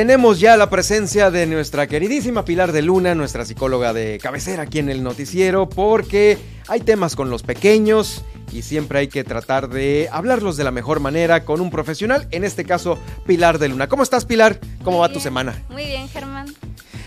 Tenemos 0.00 0.40
ya 0.40 0.56
la 0.56 0.70
presencia 0.70 1.30
de 1.30 1.44
nuestra 1.44 1.86
queridísima 1.86 2.46
Pilar 2.46 2.72
de 2.72 2.80
Luna, 2.80 3.14
nuestra 3.14 3.44
psicóloga 3.44 3.92
de 3.92 4.18
cabecera 4.18 4.62
aquí 4.62 4.78
en 4.78 4.88
el 4.88 5.02
noticiero, 5.02 5.68
porque 5.68 6.38
hay 6.68 6.80
temas 6.80 7.14
con 7.14 7.28
los 7.28 7.42
pequeños 7.42 8.24
y 8.50 8.62
siempre 8.62 9.00
hay 9.00 9.08
que 9.08 9.24
tratar 9.24 9.68
de 9.68 10.08
hablarlos 10.10 10.56
de 10.56 10.64
la 10.64 10.70
mejor 10.70 11.00
manera 11.00 11.44
con 11.44 11.60
un 11.60 11.68
profesional, 11.68 12.26
en 12.30 12.44
este 12.44 12.64
caso 12.64 12.98
Pilar 13.26 13.58
de 13.58 13.68
Luna. 13.68 13.90
¿Cómo 13.90 14.02
estás 14.02 14.24
Pilar? 14.24 14.58
¿Cómo 14.82 15.00
va 15.00 15.12
tu 15.12 15.20
semana? 15.20 15.62
Muy 15.68 15.84
bien, 15.84 16.08
Germán. 16.08 16.46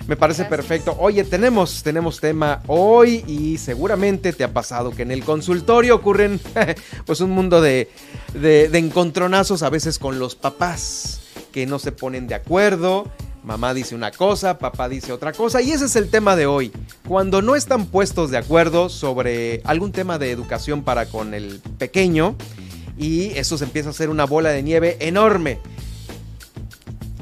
Me 0.06 0.16
parece 0.16 0.46
perfecto. 0.46 0.96
Oye, 1.00 1.24
tenemos, 1.24 1.82
tenemos 1.82 2.20
tema 2.20 2.62
hoy 2.68 3.24
y 3.26 3.58
seguramente 3.58 4.34
te 4.34 4.44
ha 4.44 4.54
pasado 4.54 4.92
que 4.92 5.02
en 5.02 5.10
el 5.10 5.24
consultorio 5.24 5.96
ocurren 5.96 6.40
pues 7.08 7.22
un 7.22 7.32
mundo 7.32 7.60
de, 7.60 7.90
de, 8.36 8.70
de 8.70 8.78
encontronazos 8.78 9.64
a 9.64 9.72
veces 9.72 9.98
con 9.98 10.20
los 10.20 10.36
papás 10.36 11.23
que 11.54 11.66
no 11.66 11.80
se 11.80 11.94
ponen 11.94 12.28
de 12.28 12.36
acuerdo. 12.36 13.10
Mamá 13.44 13.74
dice 13.74 13.96
una 13.96 14.12
cosa, 14.12 14.58
papá 14.58 14.90
dice 14.90 15.14
otra 15.14 15.32
cosa 15.32 15.62
y 15.62 15.72
ese 15.72 15.86
es 15.86 15.96
el 15.96 16.10
tema 16.10 16.36
de 16.36 16.46
hoy. 16.46 16.72
Cuando 17.08 17.42
no 17.42 17.56
están 17.56 17.86
puestos 17.86 18.32
de 18.32 18.38
acuerdo 18.38 18.90
sobre 18.90 19.62
algún 19.64 19.92
tema 19.92 20.18
de 20.18 20.32
educación 20.32 20.84
para 20.84 21.06
con 21.06 21.34
el 21.34 21.62
pequeño 21.78 22.36
y 22.98 23.32
eso 23.38 23.58
se 23.58 23.66
empieza 23.66 23.90
a 23.90 23.92
hacer 23.92 24.10
una 24.10 24.26
bola 24.26 24.50
de 24.50 24.64
nieve 24.64 24.98
enorme. 25.00 25.60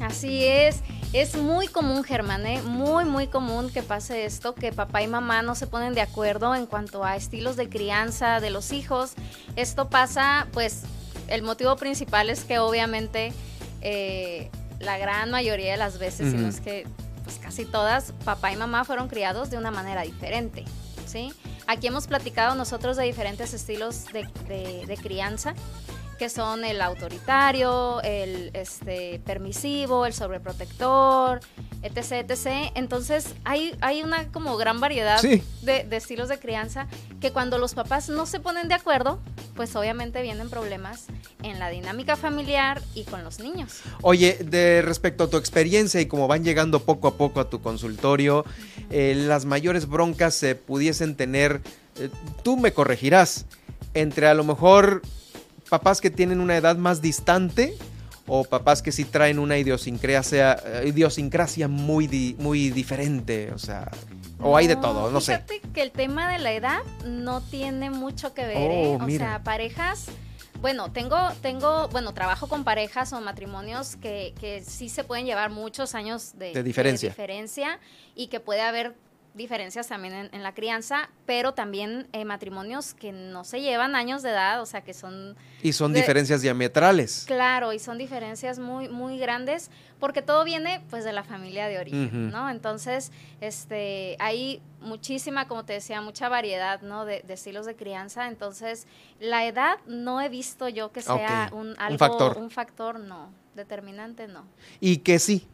Así 0.00 0.44
es. 0.44 0.80
Es 1.12 1.36
muy 1.36 1.68
común, 1.68 2.04
Germán, 2.04 2.46
¿eh? 2.46 2.62
muy, 2.62 3.04
muy 3.04 3.26
común 3.26 3.68
que 3.68 3.82
pase 3.82 4.24
esto, 4.24 4.54
que 4.54 4.72
papá 4.72 5.02
y 5.02 5.08
mamá 5.08 5.42
no 5.42 5.54
se 5.54 5.66
ponen 5.66 5.92
de 5.92 6.00
acuerdo 6.00 6.54
en 6.54 6.64
cuanto 6.64 7.04
a 7.04 7.16
estilos 7.16 7.56
de 7.56 7.68
crianza 7.68 8.40
de 8.40 8.48
los 8.48 8.72
hijos. 8.72 9.12
Esto 9.54 9.90
pasa, 9.90 10.46
pues, 10.52 10.84
el 11.28 11.42
motivo 11.42 11.76
principal 11.76 12.30
es 12.30 12.44
que 12.44 12.58
obviamente 12.58 13.34
eh, 13.82 14.50
la 14.80 14.98
gran 14.98 15.30
mayoría 15.30 15.72
de 15.72 15.78
las 15.78 15.98
veces, 15.98 16.32
no 16.34 16.48
es 16.48 16.60
que 16.60 16.86
pues 17.24 17.38
casi 17.38 17.64
todas, 17.64 18.12
papá 18.24 18.52
y 18.52 18.56
mamá 18.56 18.84
fueron 18.84 19.08
criados 19.08 19.50
de 19.50 19.56
una 19.58 19.70
manera 19.70 20.02
diferente, 20.02 20.64
¿sí? 21.06 21.32
Aquí 21.66 21.86
hemos 21.86 22.06
platicado 22.06 22.54
nosotros 22.56 22.96
de 22.96 23.04
diferentes 23.04 23.54
estilos 23.54 24.06
de, 24.12 24.24
de 24.86 24.96
crianza 24.96 25.54
que 26.22 26.28
son 26.28 26.64
el 26.64 26.80
autoritario, 26.80 28.00
el 28.02 28.52
este, 28.52 29.20
permisivo, 29.26 30.06
el 30.06 30.12
sobreprotector, 30.12 31.40
etc, 31.82 32.30
etc. 32.30 32.70
Entonces 32.76 33.34
hay, 33.42 33.74
hay 33.80 34.04
una 34.04 34.30
como 34.30 34.56
gran 34.56 34.78
variedad 34.78 35.20
de, 35.20 35.86
estilos 35.90 36.28
de 36.28 36.38
crianza 36.38 36.86
que 37.20 37.32
cuando 37.32 37.58
los 37.58 37.74
papás 37.74 38.08
no 38.08 38.24
se 38.26 38.38
ponen 38.38 38.68
de 38.68 38.74
acuerdo, 38.74 39.18
pues 39.56 39.74
obviamente 39.74 40.22
vienen 40.22 40.48
problemas 40.48 41.06
en 41.42 41.58
la 41.58 41.70
dinámica 41.70 42.14
familiar 42.14 42.80
y 42.94 43.02
con 43.02 43.24
los 43.24 43.40
niños. 43.40 43.80
Oye, 44.02 44.38
de 44.44 44.80
respecto 44.80 45.24
a 45.24 45.28
tu 45.28 45.38
experiencia 45.38 46.00
y 46.00 46.06
como 46.06 46.28
van 46.28 46.44
llegando 46.44 46.84
poco 46.84 47.08
a 47.08 47.16
poco 47.16 47.40
a 47.40 47.50
tu 47.50 47.60
consultorio, 47.60 48.44
eh, 48.90 49.14
las 49.16 49.44
mayores 49.44 49.88
broncas 49.88 50.34
se 50.34 50.54
pudiesen 50.54 51.16
tener, 51.16 51.62
eh, 51.96 52.10
tú 52.44 52.56
me 52.56 52.72
corregirás, 52.72 53.44
entre 53.94 54.28
a 54.28 54.34
lo 54.34 54.44
mejor 54.44 55.02
papás 55.72 56.02
que 56.02 56.10
tienen 56.10 56.42
una 56.42 56.54
edad 56.54 56.76
más 56.76 57.00
distante 57.00 57.74
o 58.26 58.44
papás 58.44 58.82
que 58.82 58.92
sí 58.92 59.06
traen 59.06 59.38
una 59.38 59.56
idiosincrasia, 59.56 60.52
eh, 60.52 60.88
idiosincrasia 60.88 61.66
muy, 61.66 62.36
muy 62.38 62.68
diferente, 62.68 63.50
o 63.54 63.58
sea, 63.58 63.90
o 64.38 64.54
hay 64.54 64.66
de 64.66 64.76
todo, 64.76 65.10
no 65.10 65.22
sé. 65.22 65.36
Fíjate 65.36 65.62
que 65.72 65.80
el 65.80 65.90
tema 65.90 66.30
de 66.30 66.40
la 66.40 66.52
edad 66.52 66.82
no 67.06 67.40
tiene 67.40 67.88
mucho 67.88 68.34
que 68.34 68.44
ver, 68.44 68.70
¿eh? 68.70 68.98
Oh, 69.00 69.02
o 69.02 69.08
sea, 69.08 69.42
parejas 69.42 70.08
bueno, 70.60 70.92
tengo, 70.92 71.16
tengo, 71.40 71.88
bueno, 71.88 72.12
trabajo 72.12 72.48
con 72.48 72.64
parejas 72.64 73.14
o 73.14 73.20
matrimonios 73.22 73.96
que, 73.96 74.34
que 74.38 74.62
sí 74.62 74.90
se 74.90 75.04
pueden 75.04 75.24
llevar 75.24 75.50
muchos 75.50 75.94
años 75.94 76.38
de, 76.38 76.62
diferencia. 76.62 77.08
de 77.08 77.14
diferencia 77.14 77.80
y 78.14 78.26
que 78.26 78.40
puede 78.40 78.60
haber 78.60 78.94
diferencias 79.34 79.88
también 79.88 80.12
en, 80.14 80.34
en 80.34 80.42
la 80.42 80.52
crianza, 80.52 81.08
pero 81.24 81.54
también 81.54 82.06
eh, 82.12 82.24
matrimonios 82.24 82.92
que 82.92 83.12
no 83.12 83.44
se 83.44 83.60
llevan 83.62 83.94
años 83.96 84.22
de 84.22 84.30
edad, 84.30 84.60
o 84.60 84.66
sea, 84.66 84.82
que 84.82 84.92
son... 84.92 85.36
Y 85.62 85.72
son 85.72 85.92
de- 85.92 86.00
diferencias 86.00 86.42
diametrales. 86.42 87.24
Claro, 87.26 87.72
y 87.72 87.78
son 87.78 87.96
diferencias 87.96 88.58
muy, 88.58 88.88
muy 88.88 89.18
grandes, 89.18 89.70
porque 89.98 90.20
todo 90.20 90.44
viene 90.44 90.82
pues 90.90 91.04
de 91.04 91.12
la 91.12 91.24
familia 91.24 91.66
de 91.68 91.78
origen. 91.78 92.30
¿no? 92.30 92.50
Entonces, 92.50 93.10
este, 93.40 94.16
hay 94.18 94.60
muchísima, 94.80 95.48
como 95.48 95.64
te 95.64 95.74
decía, 95.74 96.00
mucha 96.00 96.28
variedad, 96.28 96.82
¿no? 96.82 97.04
De, 97.04 97.22
de 97.26 97.34
estilos 97.34 97.64
de 97.66 97.74
crianza. 97.76 98.28
Entonces, 98.28 98.86
la 99.20 99.46
edad 99.46 99.78
no 99.86 100.20
he 100.20 100.28
visto 100.28 100.68
yo 100.68 100.92
que 100.92 101.00
sea 101.02 101.50
un, 101.52 101.68
un 101.68 101.74
algo, 101.78 101.98
factor. 101.98 102.36
un 102.38 102.50
factor, 102.50 102.98
no, 103.00 103.30
determinante, 103.54 104.26
no. 104.28 104.44
Y 104.80 104.98
que 104.98 105.18
sí. 105.18 105.46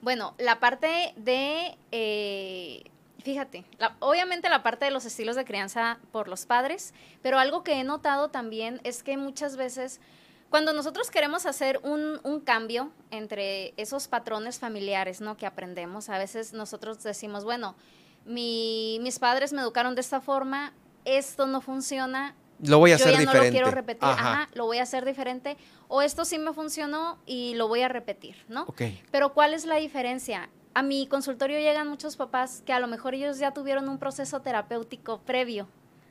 Bueno, 0.00 0.34
la 0.38 0.60
parte 0.60 1.12
de, 1.16 1.76
eh, 1.92 2.84
fíjate, 3.22 3.64
la- 3.78 3.96
obviamente 4.00 4.48
la 4.48 4.62
parte 4.62 4.86
de 4.86 4.90
los 4.90 5.04
estilos 5.04 5.36
de 5.36 5.44
crianza 5.44 5.98
por 6.10 6.28
los 6.28 6.46
padres, 6.46 6.94
pero 7.22 7.38
algo 7.38 7.62
que 7.62 7.74
he 7.74 7.84
notado 7.84 8.28
también 8.28 8.80
es 8.84 9.02
que 9.02 9.16
muchas 9.16 9.56
veces 9.56 10.00
cuando 10.48 10.72
nosotros 10.72 11.10
queremos 11.10 11.46
hacer 11.46 11.78
un, 11.84 12.18
un 12.24 12.40
cambio 12.40 12.90
entre 13.12 13.72
esos 13.76 14.08
patrones 14.08 14.58
familiares, 14.58 15.20
¿no? 15.20 15.36
Que 15.36 15.46
aprendemos, 15.46 16.08
a 16.08 16.18
veces 16.18 16.52
nosotros 16.54 17.02
decimos, 17.04 17.44
bueno, 17.44 17.76
mi- 18.24 18.98
mis 19.02 19.18
padres 19.18 19.52
me 19.52 19.60
educaron 19.60 19.94
de 19.94 20.00
esta 20.00 20.20
forma, 20.20 20.72
esto 21.04 21.46
no 21.46 21.60
funciona, 21.60 22.34
Lo 22.62 22.78
voy 22.78 22.92
a 22.92 22.96
yo 22.96 23.04
hacer 23.04 23.12
ya 23.14 23.18
no 23.18 23.32
diferente. 23.32 23.48
lo 23.48 23.52
quiero 23.52 23.70
repetir, 23.70 24.04
Ajá. 24.08 24.32
ajá, 24.32 24.48
lo 24.54 24.66
voy 24.66 24.78
a 24.78 24.82
hacer 24.82 25.04
diferente, 25.04 25.56
o 25.88 26.02
esto 26.02 26.24
sí 26.24 26.38
me 26.38 26.52
funcionó 26.52 27.18
y 27.26 27.54
lo 27.54 27.68
voy 27.68 27.82
a 27.82 27.88
repetir, 27.88 28.36
¿no? 28.48 28.62
Ok. 28.62 28.82
Pero 29.10 29.32
¿cuál 29.32 29.54
es 29.54 29.64
la 29.64 29.76
diferencia? 29.76 30.50
A 30.74 30.82
mi 30.82 31.06
consultorio 31.06 31.58
llegan 31.58 31.88
muchos 31.88 32.16
papás 32.16 32.62
que 32.64 32.72
a 32.72 32.78
lo 32.80 32.86
mejor 32.86 33.14
ellos 33.14 33.38
ya 33.38 33.52
tuvieron 33.52 33.88
un 33.88 33.98
proceso 33.98 34.40
terapéutico 34.40 35.20
previo. 35.22 35.66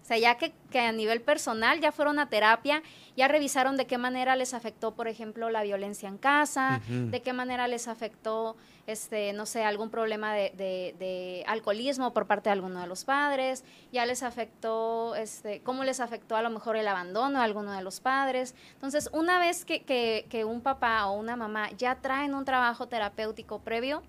O 0.10 0.12
sea, 0.12 0.18
ya 0.18 0.40
que, 0.40 0.52
que 0.72 0.80
a 0.80 0.92
nivel 0.92 1.22
personal 1.22 1.80
ya 1.82 1.92
fueron 1.92 2.18
a 2.18 2.30
terapia, 2.30 2.82
ya 3.16 3.28
revisaron 3.28 3.78
de 3.78 3.86
qué 3.86 4.00
manera 4.00 4.36
les 4.36 4.56
afectó, 4.56 4.96
por 4.96 5.08
ejemplo, 5.08 5.52
la 5.52 5.62
violencia 5.62 6.10
en 6.10 6.18
casa, 6.18 6.82
de 7.12 7.22
qué 7.22 7.32
manera 7.32 7.68
les 7.68 7.88
afectó, 7.88 8.56
este, 8.88 9.34
no 9.34 9.46
sé, 9.46 9.64
algún 9.64 9.92
problema 9.92 10.34
de, 10.34 10.52
de- 10.58 10.96
de 10.98 11.44
alcoholismo 11.46 12.12
por 12.12 12.26
parte 12.26 12.50
de 12.50 12.54
alguno 12.54 12.82
de 12.82 12.88
los 12.88 13.06
padres, 13.06 13.64
ya 13.92 14.08
les 14.08 14.24
afectó, 14.24 15.14
este, 15.14 15.62
cómo 15.62 15.84
les 15.84 16.00
afectó 16.00 16.36
a 16.36 16.42
lo 16.42 16.50
mejor 16.50 16.76
el 16.76 16.88
abandono 16.88 17.40
a 17.40 17.44
alguno 17.44 17.72
de 17.74 17.84
los 17.84 18.00
padres. 18.00 18.56
Entonces, 18.74 19.12
una 19.14 19.38
vez 19.38 19.64
que, 19.64 19.84
que- 19.84 20.26
que 20.28 20.44
un 20.44 20.62
papá 20.62 21.06
o 21.06 21.20
una 21.20 21.36
mamá 21.36 21.70
ya 21.78 21.94
traen 22.02 22.34
un 22.34 22.46
trabajo 22.46 22.88
terapéutico 22.88 23.60
previo, 23.60 24.02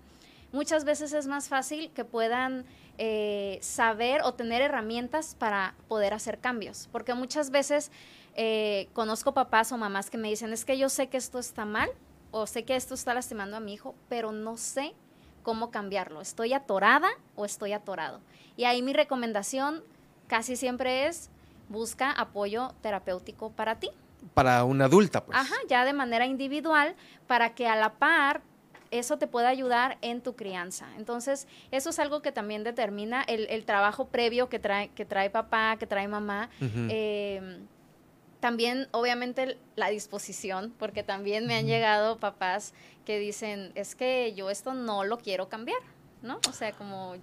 muchas 0.51 0.83
veces 0.83 1.13
es 1.13 1.27
más 1.27 1.47
fácil 1.47 1.91
que 1.91 2.05
puedan 2.05 2.65
eh, 3.03 3.57
saber 3.61 4.21
o 4.21 4.35
tener 4.35 4.61
herramientas 4.61 5.33
para 5.33 5.73
poder 5.87 6.13
hacer 6.13 6.37
cambios. 6.37 6.87
Porque 6.91 7.15
muchas 7.15 7.49
veces 7.49 7.91
eh, 8.35 8.89
conozco 8.93 9.33
papás 9.33 9.71
o 9.71 9.77
mamás 9.79 10.11
que 10.11 10.19
me 10.19 10.29
dicen, 10.29 10.53
es 10.53 10.65
que 10.65 10.77
yo 10.77 10.87
sé 10.87 11.09
que 11.09 11.17
esto 11.17 11.39
está 11.39 11.65
mal 11.65 11.89
o 12.29 12.45
sé 12.45 12.63
que 12.63 12.75
esto 12.75 12.93
está 12.93 13.15
lastimando 13.15 13.57
a 13.57 13.59
mi 13.59 13.73
hijo, 13.73 13.95
pero 14.07 14.31
no 14.31 14.55
sé 14.55 14.93
cómo 15.41 15.71
cambiarlo. 15.71 16.21
¿Estoy 16.21 16.53
atorada 16.53 17.09
o 17.35 17.43
estoy 17.43 17.73
atorado? 17.73 18.21
Y 18.55 18.65
ahí 18.65 18.83
mi 18.83 18.93
recomendación 18.93 19.83
casi 20.27 20.55
siempre 20.55 21.07
es, 21.07 21.31
busca 21.69 22.11
apoyo 22.11 22.75
terapéutico 22.83 23.49
para 23.49 23.79
ti. 23.79 23.89
Para 24.35 24.63
una 24.63 24.85
adulta, 24.85 25.25
pues. 25.25 25.35
Ajá, 25.35 25.55
ya 25.67 25.85
de 25.85 25.93
manera 25.93 26.27
individual, 26.27 26.95
para 27.25 27.55
que 27.55 27.67
a 27.67 27.75
la 27.75 27.93
par 27.93 28.43
eso 28.91 29.17
te 29.17 29.25
pueda 29.25 29.47
ayudar 29.47 29.97
en 30.01 30.21
tu 30.21 30.35
crianza. 30.35 30.87
Entonces, 30.97 31.47
eso 31.71 31.89
es 31.89 31.99
algo 31.99 32.21
que 32.21 32.31
también 32.31 32.63
determina 32.63 33.23
el, 33.23 33.47
el 33.49 33.65
trabajo 33.65 34.07
previo 34.07 34.49
que 34.49 34.59
trae, 34.59 34.89
que 34.89 35.05
trae 35.05 35.29
papá, 35.29 35.77
que 35.79 35.87
trae 35.87 36.07
mamá. 36.07 36.49
Eh, 36.61 37.59
también, 38.41 38.87
obviamente, 38.91 39.57
la 39.75 39.89
disposición, 39.89 40.73
porque 40.77 41.03
también 41.03 41.45
me 41.47 41.55
han 41.55 41.67
llegado 41.67 42.17
papás 42.17 42.73
que 43.05 43.19
dicen, 43.19 43.71
es 43.75 43.95
que 43.95 44.33
yo 44.35 44.49
esto 44.49 44.73
no 44.73 45.03
lo 45.03 45.19
quiero 45.19 45.47
cambiar, 45.47 45.79
¿no? 46.21 46.39
O 46.49 46.51
sea, 46.51 46.71
como 46.73 47.15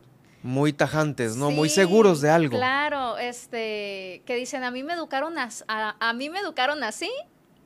Muy 0.42 0.72
tajantes, 0.72 1.36
¿no? 1.36 1.50
Muy 1.50 1.68
seguros 1.68 2.20
de 2.20 2.30
algo. 2.30 2.56
Claro, 2.56 3.18
este, 3.18 4.22
que 4.24 4.36
dicen, 4.36 4.62
a 4.62 4.70
mí 4.70 4.84
me 4.84 4.94
educaron 4.94 5.36
a, 5.38 5.48
a 5.98 6.12
mí 6.12 6.30
me 6.30 6.38
educaron 6.38 6.84
así. 6.84 7.10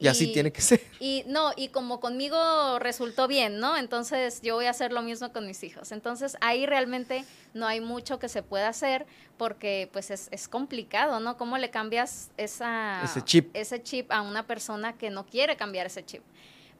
Y 0.02 0.08
así 0.08 0.32
tiene 0.32 0.52
que 0.52 0.60
ser. 0.60 0.80
Y 1.00 1.24
no, 1.26 1.52
y 1.56 1.68
como 1.68 2.00
conmigo 2.00 2.78
resultó 2.78 3.28
bien, 3.28 3.58
¿no? 3.58 3.76
Entonces 3.76 4.40
yo 4.42 4.54
voy 4.54 4.66
a 4.66 4.70
hacer 4.70 4.92
lo 4.92 5.02
mismo 5.02 5.32
con 5.32 5.46
mis 5.46 5.62
hijos. 5.62 5.92
Entonces 5.92 6.36
ahí 6.40 6.66
realmente 6.66 7.24
no 7.54 7.66
hay 7.66 7.80
mucho 7.80 8.18
que 8.18 8.28
se 8.28 8.42
pueda 8.42 8.68
hacer 8.68 9.06
porque 9.36 9.88
pues 9.92 10.10
es, 10.10 10.28
es 10.30 10.48
complicado, 10.48 11.20
¿no? 11.20 11.36
¿Cómo 11.36 11.58
le 11.58 11.70
cambias 11.70 12.30
esa, 12.36 13.02
Ese 13.04 13.22
chip. 13.22 13.50
ese 13.54 13.82
chip 13.82 14.10
a 14.12 14.22
una 14.22 14.46
persona 14.46 14.96
que 14.96 15.10
no 15.10 15.26
quiere 15.26 15.56
cambiar 15.56 15.86
ese 15.86 16.04
chip? 16.04 16.22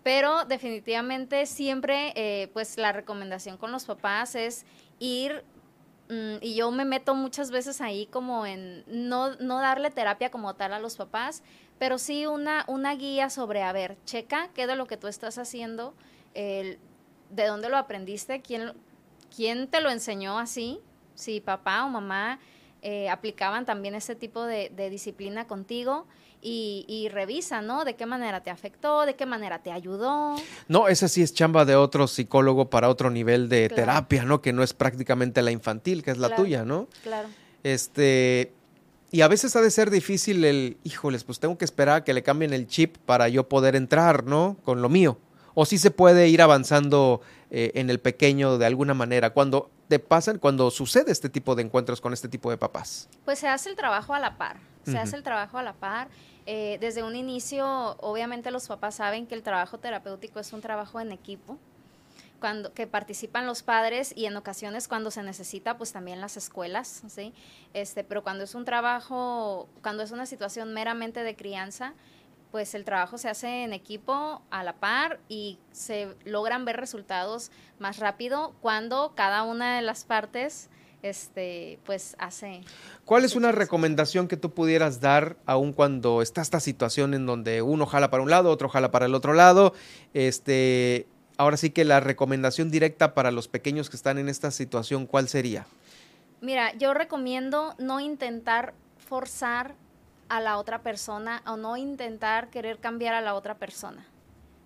Pero 0.02 0.44
definitivamente 0.46 1.46
siempre, 1.46 2.12
eh, 2.16 2.48
pues 2.52 2.76
la 2.76 2.92
recomendación 2.92 3.56
con 3.56 3.70
los 3.70 3.84
papás 3.84 4.34
es 4.34 4.64
ir 4.98 5.44
mm, 6.08 6.36
y 6.40 6.56
yo 6.56 6.70
me 6.72 6.84
meto 6.84 7.14
muchas 7.14 7.50
veces 7.52 7.80
ahí 7.80 8.06
como 8.06 8.44
en 8.44 8.82
no, 8.88 9.36
no 9.36 9.60
darle 9.60 9.90
terapia 9.90 10.30
como 10.30 10.54
tal 10.54 10.72
a 10.72 10.80
los 10.80 10.96
papás, 10.96 11.42
pero 11.82 11.98
sí 11.98 12.26
una, 12.26 12.64
una 12.68 12.94
guía 12.94 13.28
sobre, 13.28 13.64
a 13.64 13.72
ver, 13.72 13.96
checa 14.04 14.50
qué 14.54 14.68
de 14.68 14.76
lo 14.76 14.86
que 14.86 14.96
tú 14.96 15.08
estás 15.08 15.36
haciendo, 15.36 15.94
el- 16.32 16.78
de 17.30 17.46
dónde 17.48 17.68
lo 17.68 17.76
aprendiste, 17.76 18.40
quién, 18.40 18.72
quién 19.34 19.66
te 19.66 19.80
lo 19.80 19.90
enseñó 19.90 20.38
así, 20.38 20.78
si 21.16 21.40
papá 21.40 21.84
o 21.84 21.88
mamá 21.88 22.38
eh, 22.82 23.08
aplicaban 23.08 23.64
también 23.66 23.96
ese 23.96 24.14
tipo 24.14 24.44
de, 24.44 24.70
de 24.76 24.90
disciplina 24.90 25.48
contigo 25.48 26.06
y, 26.40 26.84
y 26.86 27.08
revisa, 27.08 27.62
¿no? 27.62 27.84
De 27.84 27.96
qué 27.96 28.06
manera 28.06 28.44
te 28.44 28.50
afectó, 28.50 29.04
de 29.04 29.16
qué 29.16 29.26
manera 29.26 29.60
te 29.64 29.72
ayudó. 29.72 30.36
No, 30.68 30.86
esa 30.86 31.08
sí 31.08 31.20
es 31.20 31.34
chamba 31.34 31.64
de 31.64 31.74
otro 31.74 32.06
psicólogo 32.06 32.70
para 32.70 32.90
otro 32.90 33.10
nivel 33.10 33.48
de 33.48 33.66
Claro. 33.66 33.74
terapia, 33.82 34.24
¿no? 34.24 34.40
Que 34.40 34.52
no 34.52 34.62
es 34.62 34.72
prácticamente 34.72 35.42
la 35.42 35.50
infantil, 35.50 36.04
que 36.04 36.12
es 36.12 36.18
la 36.18 36.28
Claro, 36.28 36.44
tuya, 36.44 36.64
¿no? 36.64 36.86
Claro. 37.02 37.28
Este, 37.64 38.52
y 39.12 39.20
a 39.20 39.28
veces 39.28 39.54
ha 39.54 39.60
de 39.60 39.70
ser 39.70 39.90
difícil 39.90 40.44
el, 40.44 40.78
híjoles, 40.84 41.22
pues 41.22 41.38
tengo 41.38 41.58
que 41.58 41.66
esperar 41.66 41.96
a 41.96 42.04
que 42.04 42.14
le 42.14 42.22
cambien 42.22 42.54
el 42.54 42.66
chip 42.66 42.96
para 43.04 43.28
yo 43.28 43.46
poder 43.46 43.76
entrar, 43.76 44.24
¿no? 44.24 44.56
Con 44.64 44.80
lo 44.80 44.88
mío. 44.88 45.18
O 45.54 45.66
si 45.66 45.76
se 45.76 45.90
puede 45.90 46.28
ir 46.28 46.40
avanzando 46.40 47.20
eh, 47.50 47.72
en 47.74 47.90
el 47.90 48.00
pequeño 48.00 48.56
de 48.56 48.64
alguna 48.64 48.94
manera. 48.94 49.34
Cuando 49.34 49.70
te 49.86 49.98
pasan, 49.98 50.38
cuando 50.38 50.70
sucede 50.70 51.12
este 51.12 51.28
tipo 51.28 51.54
de 51.54 51.62
encuentros 51.62 52.00
con 52.00 52.14
este 52.14 52.26
tipo 52.26 52.50
de 52.50 52.56
papás. 52.56 53.10
Pues 53.26 53.38
se 53.38 53.48
hace 53.48 53.68
el 53.68 53.76
trabajo 53.76 54.14
a 54.14 54.18
la 54.18 54.38
par, 54.38 54.56
se 54.86 54.96
hace 54.96 55.16
el 55.16 55.22
trabajo 55.22 55.58
a 55.58 55.62
la 55.62 55.74
par. 55.74 56.08
Eh, 56.46 56.78
desde 56.80 57.02
un 57.02 57.14
inicio, 57.14 57.66
obviamente 58.00 58.50
los 58.50 58.66
papás 58.66 58.94
saben 58.94 59.26
que 59.26 59.34
el 59.34 59.42
trabajo 59.42 59.76
terapéutico 59.76 60.40
es 60.40 60.54
un 60.54 60.62
trabajo 60.62 60.98
en 60.98 61.12
equipo, 61.12 61.58
cuando 62.42 62.74
que 62.74 62.88
participan 62.88 63.46
los 63.46 63.62
padres 63.62 64.12
y 64.16 64.26
en 64.26 64.36
ocasiones 64.36 64.88
cuando 64.88 65.12
se 65.12 65.22
necesita, 65.22 65.78
pues 65.78 65.92
también 65.92 66.20
las 66.20 66.36
escuelas, 66.36 67.04
¿sí? 67.06 67.32
Este, 67.72 68.02
pero 68.02 68.24
cuando 68.24 68.42
es 68.42 68.56
un 68.56 68.64
trabajo, 68.64 69.68
cuando 69.80 70.02
es 70.02 70.10
una 70.10 70.26
situación 70.26 70.74
meramente 70.74 71.22
de 71.22 71.36
crianza, 71.36 71.94
pues 72.50 72.74
el 72.74 72.84
trabajo 72.84 73.16
se 73.16 73.28
hace 73.28 73.62
en 73.62 73.72
equipo 73.72 74.42
a 74.50 74.64
la 74.64 74.72
par 74.72 75.20
y 75.28 75.60
se 75.70 76.16
logran 76.24 76.64
ver 76.64 76.78
resultados 76.78 77.52
más 77.78 77.98
rápido 78.00 78.54
cuando 78.60 79.12
cada 79.14 79.44
una 79.44 79.76
de 79.76 79.82
las 79.82 80.02
partes 80.02 80.68
este 81.02 81.78
pues 81.84 82.16
hace 82.18 82.62
¿Cuál 83.04 83.24
es 83.24 83.36
una 83.36 83.52
recomendación 83.52 84.26
que 84.26 84.36
tú 84.36 84.50
pudieras 84.50 85.00
dar 85.00 85.36
aun 85.46 85.72
cuando 85.72 86.22
está 86.22 86.42
esta 86.42 86.58
situación 86.58 87.14
en 87.14 87.24
donde 87.24 87.62
uno 87.62 87.86
jala 87.86 88.10
para 88.10 88.24
un 88.24 88.30
lado, 88.30 88.50
otro 88.50 88.68
jala 88.68 88.90
para 88.90 89.06
el 89.06 89.14
otro 89.14 89.32
lado? 89.32 89.74
Este, 90.12 91.06
ahora 91.42 91.56
sí 91.56 91.70
que 91.70 91.84
la 91.84 91.98
recomendación 91.98 92.70
directa 92.70 93.14
para 93.14 93.32
los 93.32 93.48
pequeños 93.48 93.90
que 93.90 93.96
están 93.96 94.18
en 94.18 94.28
esta 94.28 94.50
situación, 94.50 95.06
¿cuál 95.06 95.28
sería? 95.28 95.66
Mira, 96.40 96.72
yo 96.74 96.94
recomiendo 96.94 97.74
no 97.78 98.00
intentar 98.00 98.74
forzar 98.98 99.74
a 100.28 100.40
la 100.40 100.58
otra 100.58 100.82
persona 100.82 101.42
o 101.46 101.56
no 101.56 101.76
intentar 101.76 102.48
querer 102.50 102.78
cambiar 102.78 103.14
a 103.14 103.20
la 103.20 103.34
otra 103.34 103.56
persona. 103.56 104.06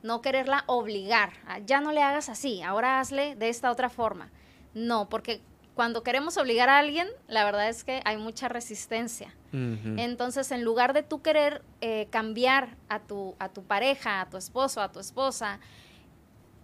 No 0.03 0.21
quererla 0.21 0.65
obligar. 0.67 1.33
a, 1.47 1.59
Ya 1.61 1.81
no 1.81 1.93
le 1.93 2.03
hagas 2.03 2.29
así, 2.29 2.63
ahora 2.63 3.01
hazle 3.01 3.35
de 3.37 3.49
esta 3.49 3.71
otra 3.71 3.89
forma. 3.89 4.31
No, 4.75 5.09
porque 5.09 5.41
cuando 5.75 6.03
queremos 6.03 6.37
obligar 6.37 6.69
a 6.69 6.79
alguien, 6.79 7.09
la 7.27 7.45
verdad 7.45 7.69
es 7.69 7.85
que 7.85 8.03
hay 8.05 8.19
mucha 8.19 8.49
resistencia. 8.49 9.35
Entonces, 9.53 10.51
en 10.51 10.65
lugar 10.65 10.93
de 10.93 11.03
tú 11.03 11.23
querer 11.23 11.63
eh, 11.81 12.09
cambiar 12.11 12.77
a 12.91 12.99
tu, 12.99 13.35
a 13.39 13.49
tu 13.49 13.63
pareja, 13.63 14.21
a 14.21 14.29
tu 14.29 14.37
esposo, 14.37 14.83
a 14.83 14.93
tu 14.93 15.01
esposa, 15.01 15.61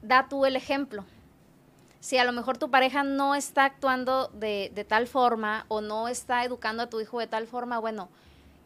da 0.03 0.29
tú 0.29 0.45
el 0.45 0.57
ejemplo. 0.57 1.05
Si 2.01 2.19
a 2.19 2.24
lo 2.24 2.33
mejor 2.33 2.59
tu 2.59 2.70
pareja 2.70 3.05
no 3.05 3.35
está 3.35 3.65
actuando 3.65 4.29
de, 4.29 4.70
de 4.74 4.85
tal 4.85 5.07
forma 5.07 5.66
o 5.69 5.81
no 5.81 6.09
está 6.09 6.45
educando 6.45 6.83
a 6.83 6.91
tu 6.91 7.01
hijo 7.01 7.20
de 7.20 7.29
tal 7.29 7.47
forma, 7.47 7.79
bueno, 7.79 8.09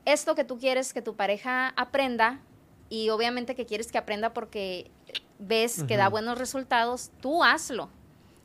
esto 0.07 0.35
que 0.35 0.45
tú 0.45 0.59
quieres 0.59 0.95
que 0.95 1.03
tu 1.03 1.17
pareja 1.17 1.75
aprenda 1.77 2.41
y 2.89 3.11
obviamente 3.11 3.55
que 3.55 3.67
quieres 3.67 3.93
que 3.93 3.99
aprenda 3.99 4.33
porque 4.33 4.91
ves 5.39 5.85
que 5.85 5.97
da 5.97 6.09
buenos 6.09 6.39
resultados, 6.39 7.11
tú 7.21 7.45
hazlo. 7.45 7.91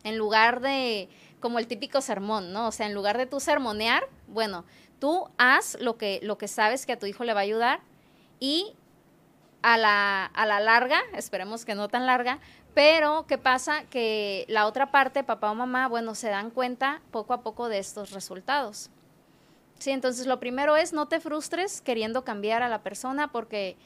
En 0.04 0.18
lugar 0.18 0.62
de 0.62 1.10
como 1.40 1.60
el 1.60 1.68
típico 1.68 2.02
sermón, 2.02 2.52
¿no? 2.52 2.68
O 2.68 2.72
sea, 2.72 2.88
en 2.88 2.94
lugar 2.94 3.18
de 3.18 3.28
tú 3.28 3.40
sermonear, 3.40 4.04
bueno, 4.28 4.66
tú 5.00 5.30
haz 5.38 5.78
lo 5.80 5.98
que, 5.98 6.20
lo 6.24 6.38
que 6.38 6.48
sabes 6.48 6.86
que 6.86 6.94
a 6.94 7.00
tu 7.00 7.06
hijo 7.06 7.24
le 7.24 7.34
va 7.34 7.42
a 7.42 7.44
ayudar 7.44 7.82
y 8.40 8.76
a 9.62 9.78
la, 9.78 10.26
a 10.26 10.46
la 10.46 10.60
larga, 10.60 11.00
esperemos 11.14 11.66
que 11.66 11.76
no 11.76 11.88
tan 11.88 12.08
larga, 12.08 12.40
pero 12.74 13.26
¿qué 13.28 13.38
pasa? 13.38 13.84
Que 13.90 14.46
la 14.48 14.66
otra 14.66 14.92
parte, 14.92 15.24
papá 15.24 15.52
o 15.52 15.56
mamá, 15.56 15.88
bueno, 15.88 16.16
se 16.16 16.30
dan 16.30 16.50
cuenta 16.50 17.02
poco 17.12 17.34
a 17.34 17.42
poco 17.42 17.70
de 17.70 17.80
estos 17.80 18.12
resultados. 18.12 18.90
Sí, 19.80 19.92
entonces 19.92 20.28
lo 20.28 20.40
primero 20.40 20.78
es 20.78 20.94
no 20.94 21.08
te 21.08 21.20
frustres 21.20 21.82
queriendo 21.82 22.24
cambiar 22.24 22.62
a 22.62 22.70
la 22.70 22.84
persona 22.84 23.32
porque 23.32 23.78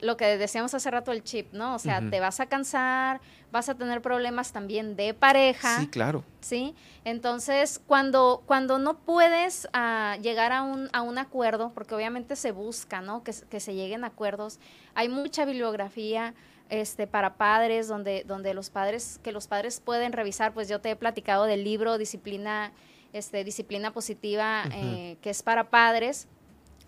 lo 0.00 0.16
que 0.16 0.36
decíamos 0.36 0.74
hace 0.74 0.90
rato 0.90 1.12
el 1.12 1.22
chip, 1.22 1.52
¿no? 1.52 1.76
O 1.76 1.78
sea, 1.78 2.02
te 2.10 2.18
vas 2.18 2.40
a 2.40 2.46
cansar, 2.46 3.20
vas 3.52 3.68
a 3.68 3.76
tener 3.76 4.02
problemas 4.02 4.50
también 4.50 4.96
de 4.96 5.14
pareja. 5.14 5.78
Sí, 5.78 5.86
claro. 5.86 6.24
¿sí? 6.40 6.74
Entonces, 7.04 7.80
cuando, 7.86 8.42
cuando 8.44 8.78
no 8.78 8.98
puedes 8.98 9.68
ah, 9.72 10.16
llegar 10.20 10.50
a 10.50 10.62
un, 10.62 10.90
a 10.92 11.02
un 11.02 11.18
acuerdo, 11.18 11.70
porque 11.72 11.94
obviamente 11.94 12.34
se 12.34 12.50
busca, 12.50 13.00
¿no? 13.00 13.22
Que, 13.22 13.32
que 13.48 13.60
se 13.60 13.74
lleguen 13.74 14.02
a 14.02 14.08
acuerdos, 14.08 14.58
hay 14.94 15.08
mucha 15.08 15.44
bibliografía 15.44 16.34
este, 16.72 17.06
para 17.06 17.34
padres, 17.34 17.86
donde, 17.86 18.24
donde 18.26 18.54
los 18.54 18.70
padres, 18.70 19.20
que 19.22 19.30
los 19.30 19.46
padres 19.46 19.78
pueden 19.80 20.14
revisar, 20.14 20.54
pues 20.54 20.70
yo 20.70 20.80
te 20.80 20.90
he 20.90 20.96
platicado 20.96 21.44
del 21.44 21.64
libro 21.64 21.98
Disciplina, 21.98 22.72
este, 23.12 23.44
Disciplina 23.44 23.92
Positiva, 23.92 24.64
eh, 24.72 25.18
que 25.20 25.28
es 25.28 25.42
para 25.42 25.68
padres. 25.68 26.28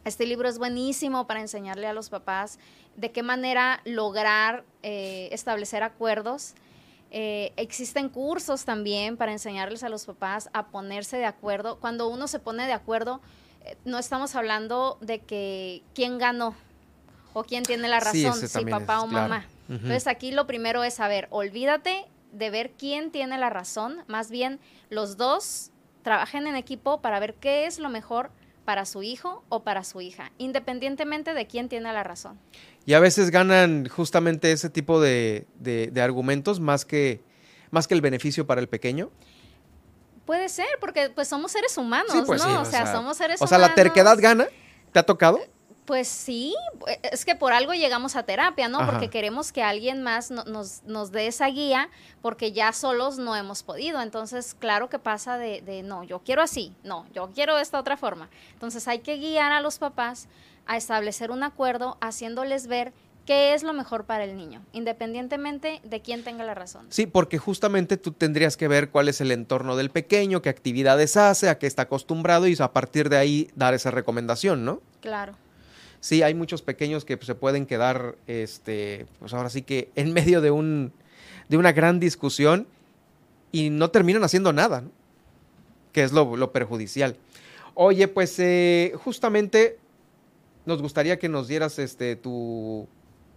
Este 0.06 0.24
libro 0.24 0.48
es 0.48 0.58
buenísimo 0.58 1.26
para 1.26 1.42
enseñarle 1.42 1.86
a 1.86 1.92
los 1.92 2.08
papás 2.08 2.58
de 2.96 3.12
qué 3.12 3.22
manera 3.22 3.82
lograr 3.84 4.64
eh, 4.82 5.28
establecer 5.32 5.82
acuerdos. 5.82 6.54
Eh, 7.10 7.52
existen 7.58 8.08
cursos 8.08 8.64
también 8.64 9.18
para 9.18 9.32
enseñarles 9.32 9.84
a 9.84 9.90
los 9.90 10.06
papás 10.06 10.48
a 10.54 10.68
ponerse 10.68 11.18
de 11.18 11.26
acuerdo. 11.26 11.78
Cuando 11.78 12.08
uno 12.08 12.26
se 12.26 12.38
pone 12.38 12.66
de 12.66 12.72
acuerdo, 12.72 13.20
eh, 13.66 13.76
no 13.84 13.98
estamos 13.98 14.34
hablando 14.34 14.96
de 15.02 15.18
que 15.18 15.82
quién 15.94 16.16
ganó 16.16 16.54
o 17.34 17.44
quién 17.44 17.64
tiene 17.64 17.86
la 17.88 18.00
razón, 18.00 18.34
si 18.34 18.64
papá 18.64 18.96
es, 18.96 19.04
o 19.04 19.08
claro. 19.08 19.53
Entonces 19.68 20.06
aquí 20.06 20.30
lo 20.32 20.46
primero 20.46 20.84
es 20.84 20.94
saber, 20.94 21.26
olvídate 21.30 22.06
de 22.32 22.50
ver 22.50 22.72
quién 22.78 23.10
tiene 23.10 23.38
la 23.38 23.48
razón, 23.50 24.04
más 24.08 24.30
bien 24.30 24.60
los 24.90 25.16
dos 25.16 25.70
trabajen 26.02 26.46
en 26.46 26.56
equipo 26.56 27.00
para 27.00 27.18
ver 27.20 27.34
qué 27.34 27.66
es 27.66 27.78
lo 27.78 27.88
mejor 27.88 28.30
para 28.66 28.84
su 28.86 29.02
hijo 29.02 29.44
o 29.48 29.62
para 29.62 29.84
su 29.84 30.00
hija, 30.00 30.32
independientemente 30.38 31.32
de 31.34 31.46
quién 31.46 31.68
tiene 31.68 31.92
la 31.92 32.02
razón. 32.02 32.38
Y 32.86 32.92
a 32.94 33.00
veces 33.00 33.30
ganan 33.30 33.88
justamente 33.88 34.52
ese 34.52 34.68
tipo 34.70 35.00
de, 35.00 35.46
de- 35.58 35.88
de 35.92 36.02
argumentos 36.02 36.60
más 36.60 36.84
que, 36.84 37.20
más 37.70 37.86
que 37.88 37.94
el 37.94 38.00
beneficio 38.00 38.46
para 38.46 38.60
el 38.60 38.68
pequeño. 38.68 39.10
Puede 40.26 40.48
ser, 40.48 40.66
porque 40.80 41.10
pues 41.10 41.28
somos 41.28 41.52
seres 41.52 41.76
humanos, 41.76 42.10
Sí, 42.12 42.22
pues 42.26 42.42
¿no? 42.42 42.48
sí, 42.50 42.56
o, 42.56 42.64
sea, 42.64 42.90
somos 42.90 43.16
seres 43.18 43.40
O 43.42 43.46
sea, 43.46 43.58
humanos. 43.58 43.76
la 43.76 43.82
terquedad 43.82 44.16
gana. 44.18 44.46
¿Te 44.92 44.98
ha 44.98 45.02
tocado? 45.02 45.38
Pues 45.84 46.08
sí, 46.08 46.54
eh, 46.86 46.98
es 47.12 47.24
que 47.26 47.34
por 47.34 47.52
algo 47.52 47.74
llegamos 47.74 48.16
a 48.16 48.22
terapia, 48.22 48.68
¿no? 48.68 48.78
Ajá. 48.80 48.90
Porque 48.92 49.10
queremos 49.10 49.52
que 49.52 49.62
alguien 49.62 50.02
más 50.02 50.30
no- 50.30 50.44
nos, 50.44 50.82
nos 50.84 51.12
dé 51.12 51.26
esa 51.26 51.46
guía, 51.48 51.90
porque 52.22 52.52
ya 52.52 52.72
solos 52.72 53.18
no 53.18 53.36
hemos 53.36 53.62
podido. 53.62 54.00
Entonces, 54.00 54.54
claro 54.58 54.88
que 54.88 54.98
pasa 54.98 55.36
de, 55.36 55.60
de, 55.60 55.82
no, 55.82 56.02
yo 56.02 56.20
quiero 56.20 56.40
así, 56.40 56.72
no, 56.84 57.06
yo 57.14 57.30
quiero 57.34 57.56
de 57.56 57.62
esta 57.62 57.78
otra 57.78 57.96
forma. 57.98 58.30
Entonces, 58.54 58.88
hay 58.88 59.00
que 59.00 59.16
guiar 59.18 59.52
a 59.52 59.60
los 59.60 59.78
papás 59.78 60.26
a 60.66 60.78
establecer 60.78 61.30
un 61.30 61.42
acuerdo, 61.42 61.98
haciéndoles 62.00 62.66
ver 62.66 62.94
qué 63.26 63.52
es 63.52 63.62
lo 63.62 63.74
mejor 63.74 64.04
para 64.04 64.24
el 64.24 64.36
niño, 64.36 64.62
independientemente 64.72 65.80
de 65.84 66.00
quién 66.00 66.24
tenga 66.24 66.44
la 66.44 66.54
razón. 66.54 66.86
Sí, 66.88 67.06
porque 67.06 67.36
justamente 67.38 67.96
tú 67.98 68.12
tendrías 68.12 68.56
que 68.56 68.68
ver 68.68 68.88
cuál 68.90 69.08
es 69.08 69.20
el 69.20 69.30
entorno 69.32 69.76
del 69.76 69.90
pequeño, 69.90 70.40
qué 70.40 70.48
actividades 70.48 71.16
hace, 71.18 71.48
a 71.50 71.58
qué 71.58 71.66
está 71.66 71.82
acostumbrado 71.82 72.46
y 72.46 72.56
a 72.58 72.72
partir 72.72 73.08
de 73.10 73.18
ahí 73.18 73.50
dar 73.54 73.74
esa 73.74 73.90
recomendación, 73.90 74.64
¿no? 74.64 74.80
Claro. 75.00 75.36
Sí, 76.04 76.22
hay 76.22 76.34
muchos 76.34 76.60
pequeños 76.60 77.06
que 77.06 77.16
pues, 77.16 77.26
se 77.26 77.34
pueden 77.34 77.64
quedar, 77.64 78.16
este, 78.26 79.06
pues 79.20 79.32
ahora 79.32 79.48
sí 79.48 79.62
que 79.62 79.90
en 79.94 80.12
medio 80.12 80.42
de 80.42 80.50
un, 80.50 80.92
de 81.48 81.56
una 81.56 81.72
gran 81.72 81.98
discusión 81.98 82.66
y 83.52 83.70
no 83.70 83.88
terminan 83.88 84.22
haciendo 84.22 84.52
nada, 84.52 84.82
¿no? 84.82 84.90
Que 85.92 86.02
es 86.02 86.12
lo, 86.12 86.36
lo 86.36 86.52
perjudicial. 86.52 87.16
Oye, 87.72 88.06
pues 88.06 88.38
eh, 88.38 88.92
justamente 89.02 89.78
nos 90.66 90.82
gustaría 90.82 91.18
que 91.18 91.30
nos 91.30 91.48
dieras 91.48 91.78
este 91.78 92.16
tu, 92.16 92.86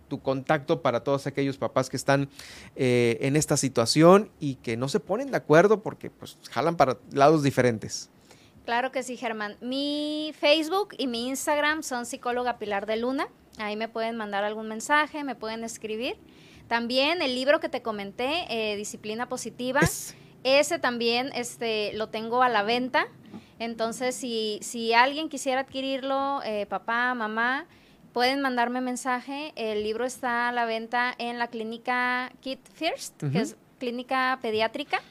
tu 0.10 0.20
contacto 0.20 0.82
para 0.82 1.06
todos 1.06 1.26
aquellos 1.26 1.56
papás 1.56 1.90
que 1.90 1.96
están 1.96 2.28
eh, 2.76 3.18
en 3.22 3.38
esta 3.38 3.56
situación 3.56 4.30
y 4.42 4.56
que 4.56 4.76
no 4.76 4.90
se 4.90 5.00
ponen 5.00 5.32
de 5.32 5.38
acuerdo 5.38 5.82
porque 5.82 6.10
pues 6.10 6.38
jalan 6.52 6.76
para 6.76 6.98
lados 7.14 7.44
diferentes. 7.44 8.10
Claro 8.68 8.92
que 8.92 9.02
sí, 9.02 9.16
Germán. 9.16 9.56
Mi 9.62 10.34
Facebook 10.38 10.90
y 10.98 11.08
mi 11.08 11.30
Instagram 11.30 11.84
son 11.84 12.06
psicóloga 12.06 12.58
Pilar 12.58 12.86
de 12.86 12.98
Luna. 12.98 13.30
Ahí 13.60 13.78
me 13.78 13.88
pueden 13.88 14.18
mandar 14.18 14.44
algún 14.44 14.68
mensaje, 14.68 15.24
me 15.24 15.36
pueden 15.36 15.64
escribir. 15.64 16.18
También 16.68 17.22
el 17.22 17.34
libro 17.34 17.62
que 17.62 17.70
te 17.70 17.82
comenté, 17.82 18.46
eh, 18.50 18.76
Disciplina 18.76 19.30
Positiva, 19.30 19.80
ese 20.44 20.80
también 20.80 21.32
este, 21.34 21.94
lo 21.94 22.10
tengo 22.10 22.44
a 22.44 22.50
la 22.50 22.64
venta. 22.64 23.08
Entonces, 23.58 24.16
si, 24.16 24.60
si 24.62 24.92
alguien 24.94 25.30
quisiera 25.30 25.62
adquirirlo, 25.62 26.42
eh, 26.44 26.66
papá, 26.66 27.14
mamá, 27.14 27.68
pueden 28.12 28.42
mandarme 28.42 28.82
mensaje. 28.82 29.54
El 29.56 29.82
libro 29.82 30.04
está 30.04 30.50
a 30.50 30.52
la 30.52 30.66
venta 30.66 31.16
en 31.20 31.40
la 31.40 31.48
clínica 31.48 32.34
Kid 32.42 32.60
First, 32.74 33.24
que 33.32 33.40
es 33.40 33.56
clínica 33.80 34.40
pediátrica. 34.42 35.02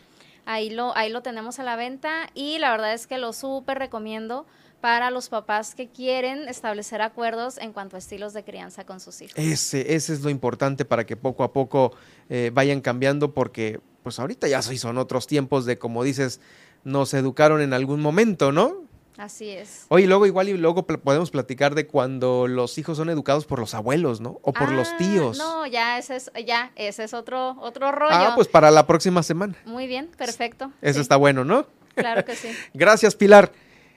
Ahí 0.47 0.71
lo, 0.71 0.97
ahí 0.97 1.11
lo 1.11 1.23
tenemos 1.23 1.59
a 1.59 1.65
la 1.65 1.77
venta 1.77 2.31
y 2.33 2.59
la 2.59 2.71
verdad 2.71 2.95
es 2.95 3.07
que 3.07 3.19
lo 3.19 3.33
súper 3.33 3.79
recomiendo 3.79 4.47
para 4.81 5.11
los 5.11 5.29
papás 5.29 5.75
que 5.75 5.89
quieren 5.89 6.49
establecer 6.49 7.03
acuerdos 7.03 7.59
en 7.59 7.73
cuanto 7.73 7.97
a 7.97 7.99
estilos 7.99 8.33
de 8.33 8.45
crianza 8.45 8.87
con 8.87 9.01
sus 9.01 9.21
hijos. 9.21 9.35
Ese, 9.37 9.95
ese 9.95 10.13
es 10.13 10.21
lo 10.21 10.31
importante 10.31 10.85
para 10.85 11.05
que 11.05 11.17
poco 11.17 11.43
a 11.43 11.53
poco 11.53 11.93
eh, 12.29 12.51
vayan 12.55 12.81
cambiando 12.81 13.35
porque 13.35 13.81
pues 14.03 14.21
ahorita 14.21 14.47
ya 14.47 14.63
son 14.63 14.99
otros 14.99 15.27
tiempos 15.27 15.67
de 15.67 15.79
como 15.79 16.05
dices, 16.05 16.41
nos 16.85 17.13
educaron 17.15 17.61
en 17.61 17.73
algún 17.73 18.01
momento, 18.01 18.53
¿no? 18.53 18.86
Así 19.19 19.51
es. 19.51 19.87
Oye, 19.89 20.07
luego 20.07 20.27
igual 20.27 20.49
y 20.49 20.53
luego 20.57 20.87
pl- 20.87 20.99
podemos 20.99 21.31
platicar 21.31 21.75
de 21.75 21.87
cuando 21.87 22.47
los 22.47 22.77
hijos 22.79 22.97
son 22.99 23.09
educados 23.11 23.47
por 23.47 23.59
los 23.59 23.75
abuelos, 23.75 24.21
¿no? 24.21 24.39
O 24.43 24.53
por 24.53 24.71
los 24.73 24.89
Ah, 24.89 24.97
tíos. 24.99 25.39
No, 25.39 25.67
ya 25.67 25.99
ese 25.99 26.17
es, 26.17 26.31
ya, 26.47 26.71
ese 26.77 27.05
es 27.05 27.15
otro, 27.15 27.57
otro 27.61 27.93
rollo. 27.93 28.13
ah, 28.15 28.33
pues 28.35 28.49
para 28.49 28.71
la 28.71 28.87
próxima 28.87 29.23
semana. 29.23 29.55
Muy 29.65 29.87
bien, 29.87 30.11
perfecto. 30.19 30.71
Eso 30.83 30.95
Sí, 30.95 31.01
está 31.01 31.17
bueno, 31.17 31.45
¿no? 31.45 31.67
Claro 31.95 32.25
que 32.25 32.37
sí. 32.37 32.49
Gracias, 32.75 33.15
Pilar. 33.15 33.53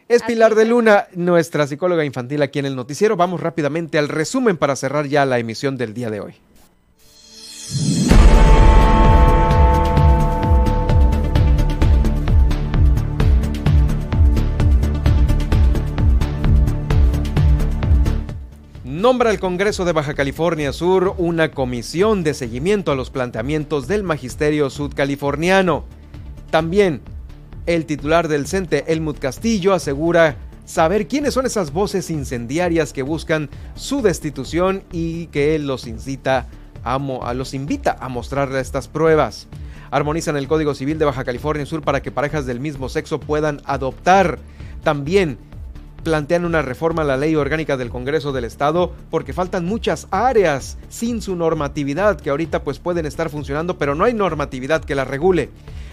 Es 0.07 0.23
Pilar 0.23 0.55
de 0.55 0.65
Luna, 0.65 1.07
nuestra 1.13 1.67
psicóloga 1.67 2.03
infantil 2.03 2.41
aquí 2.41 2.57
en 2.57 2.65
el 2.65 2.75
noticiero. 2.75 3.15
Vamos 3.15 3.41
rápidamente 3.41 3.99
al 3.99 4.07
resumen 4.09 4.57
para 4.57 4.75
cerrar 4.75 5.05
ya 5.05 5.23
la 5.25 5.37
emisión 5.37 5.77
del 5.77 5.93
día 5.93 6.09
de 6.09 6.19
hoy. 6.19 6.35
Nombra 18.99 19.31
el 19.31 19.39
Congreso 19.39 19.85
de 19.85 19.93
Baja 19.93 20.13
California 20.13 20.73
Sur 20.73 21.15
una 21.17 21.51
comisión 21.51 22.21
de 22.21 22.33
seguimiento 22.33 22.91
a 22.91 22.95
los 22.95 23.09
planteamientos 23.09 23.87
del 23.87 24.03
magisterio 24.03 24.69
sudcaliforniano. 24.69 25.85
También 26.51 26.99
el 27.65 27.85
titular 27.85 28.27
del 28.27 28.45
CENTE, 28.45 28.83
Helmut 28.91 29.17
Castillo, 29.17 29.73
asegura 29.73 30.35
saber 30.65 31.07
quiénes 31.07 31.33
son 31.33 31.45
esas 31.45 31.71
voces 31.71 32.09
incendiarias 32.09 32.91
que 32.91 33.01
buscan 33.03 33.49
su 33.73 34.01
destitución 34.01 34.83
y 34.91 35.27
que 35.27 35.57
los 35.59 35.87
incita 35.87 36.47
a, 36.83 36.95
a- 36.95 37.33
los 37.33 37.53
invita 37.53 37.95
a 38.01 38.09
mostrarle 38.09 38.59
estas 38.59 38.89
pruebas. 38.89 39.47
Armonizan 39.91 40.35
el 40.35 40.49
Código 40.49 40.75
Civil 40.75 40.99
de 40.99 41.05
Baja 41.05 41.23
California 41.23 41.65
Sur 41.65 41.83
para 41.83 42.01
que 42.01 42.11
parejas 42.11 42.45
del 42.45 42.59
mismo 42.59 42.89
sexo 42.89 43.21
puedan 43.21 43.61
adoptar. 43.63 44.39
También 44.83 45.37
plantean 46.03 46.45
una 46.45 46.61
reforma 46.61 47.01
a 47.01 47.05
la 47.05 47.17
ley 47.17 47.35
orgánica 47.35 47.77
del 47.77 47.89
Congreso 47.89 48.31
del 48.31 48.45
Estado 48.45 48.93
porque 49.09 49.33
faltan 49.33 49.65
muchas 49.65 50.07
áreas 50.11 50.77
sin 50.89 51.21
su 51.21 51.35
normatividad 51.35 52.19
que 52.19 52.29
ahorita 52.29 52.63
pues 52.63 52.79
pueden 52.79 53.05
estar 53.05 53.29
funcionando, 53.29 53.77
pero 53.77 53.95
no 53.95 54.05
hay 54.05 54.13
normatividad 54.13 54.83
que 54.83 54.95
las 54.95 55.07
regule. 55.07 55.49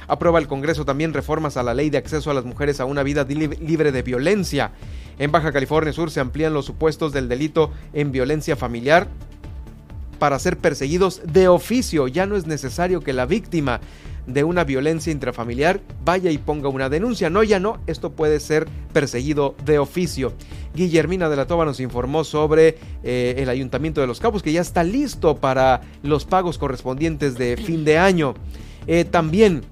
Aprueba 0.08 0.38
el 0.38 0.46
Congreso 0.46 0.84
también 0.84 1.12
reformas 1.12 1.56
a 1.56 1.62
la 1.62 1.74
ley 1.74 1.90
de 1.90 1.98
acceso 1.98 2.30
a 2.30 2.34
las 2.34 2.44
mujeres 2.44 2.78
a 2.78 2.84
una 2.84 3.02
vida 3.02 3.24
li- 3.24 3.48
libre 3.48 3.90
de 3.90 4.02
violencia. 4.02 4.70
En 5.18 5.32
Baja 5.32 5.52
California 5.52 5.92
Sur 5.92 6.10
se 6.10 6.20
amplían 6.20 6.54
los 6.54 6.66
supuestos 6.66 7.12
del 7.12 7.28
delito 7.28 7.72
en 7.92 8.12
violencia 8.12 8.54
familiar 8.54 9.08
para 10.18 10.38
ser 10.38 10.56
perseguidos 10.58 11.20
de 11.24 11.48
oficio. 11.48 12.06
Ya 12.06 12.26
no 12.26 12.36
es 12.36 12.46
necesario 12.46 13.00
que 13.00 13.12
la 13.12 13.26
víctima 13.26 13.80
de 14.26 14.44
una 14.44 14.64
violencia 14.64 15.12
intrafamiliar 15.12 15.80
vaya 16.04 16.30
y 16.30 16.38
ponga 16.38 16.68
una 16.68 16.88
denuncia. 16.88 17.30
No, 17.30 17.42
ya 17.42 17.60
no, 17.60 17.78
esto 17.86 18.12
puede 18.12 18.40
ser 18.40 18.66
perseguido 18.92 19.54
de 19.64 19.78
oficio. 19.78 20.32
Guillermina 20.74 21.28
de 21.28 21.36
la 21.36 21.46
Toba 21.46 21.64
nos 21.64 21.80
informó 21.80 22.24
sobre 22.24 22.78
eh, 23.02 23.36
el 23.38 23.48
Ayuntamiento 23.48 24.00
de 24.00 24.06
Los 24.06 24.20
Cabos 24.20 24.42
que 24.42 24.52
ya 24.52 24.60
está 24.60 24.84
listo 24.84 25.36
para 25.36 25.82
los 26.02 26.24
pagos 26.24 26.58
correspondientes 26.58 27.36
de 27.36 27.56
fin 27.56 27.84
de 27.84 27.98
año. 27.98 28.34
Eh, 28.86 29.04
también 29.04 29.62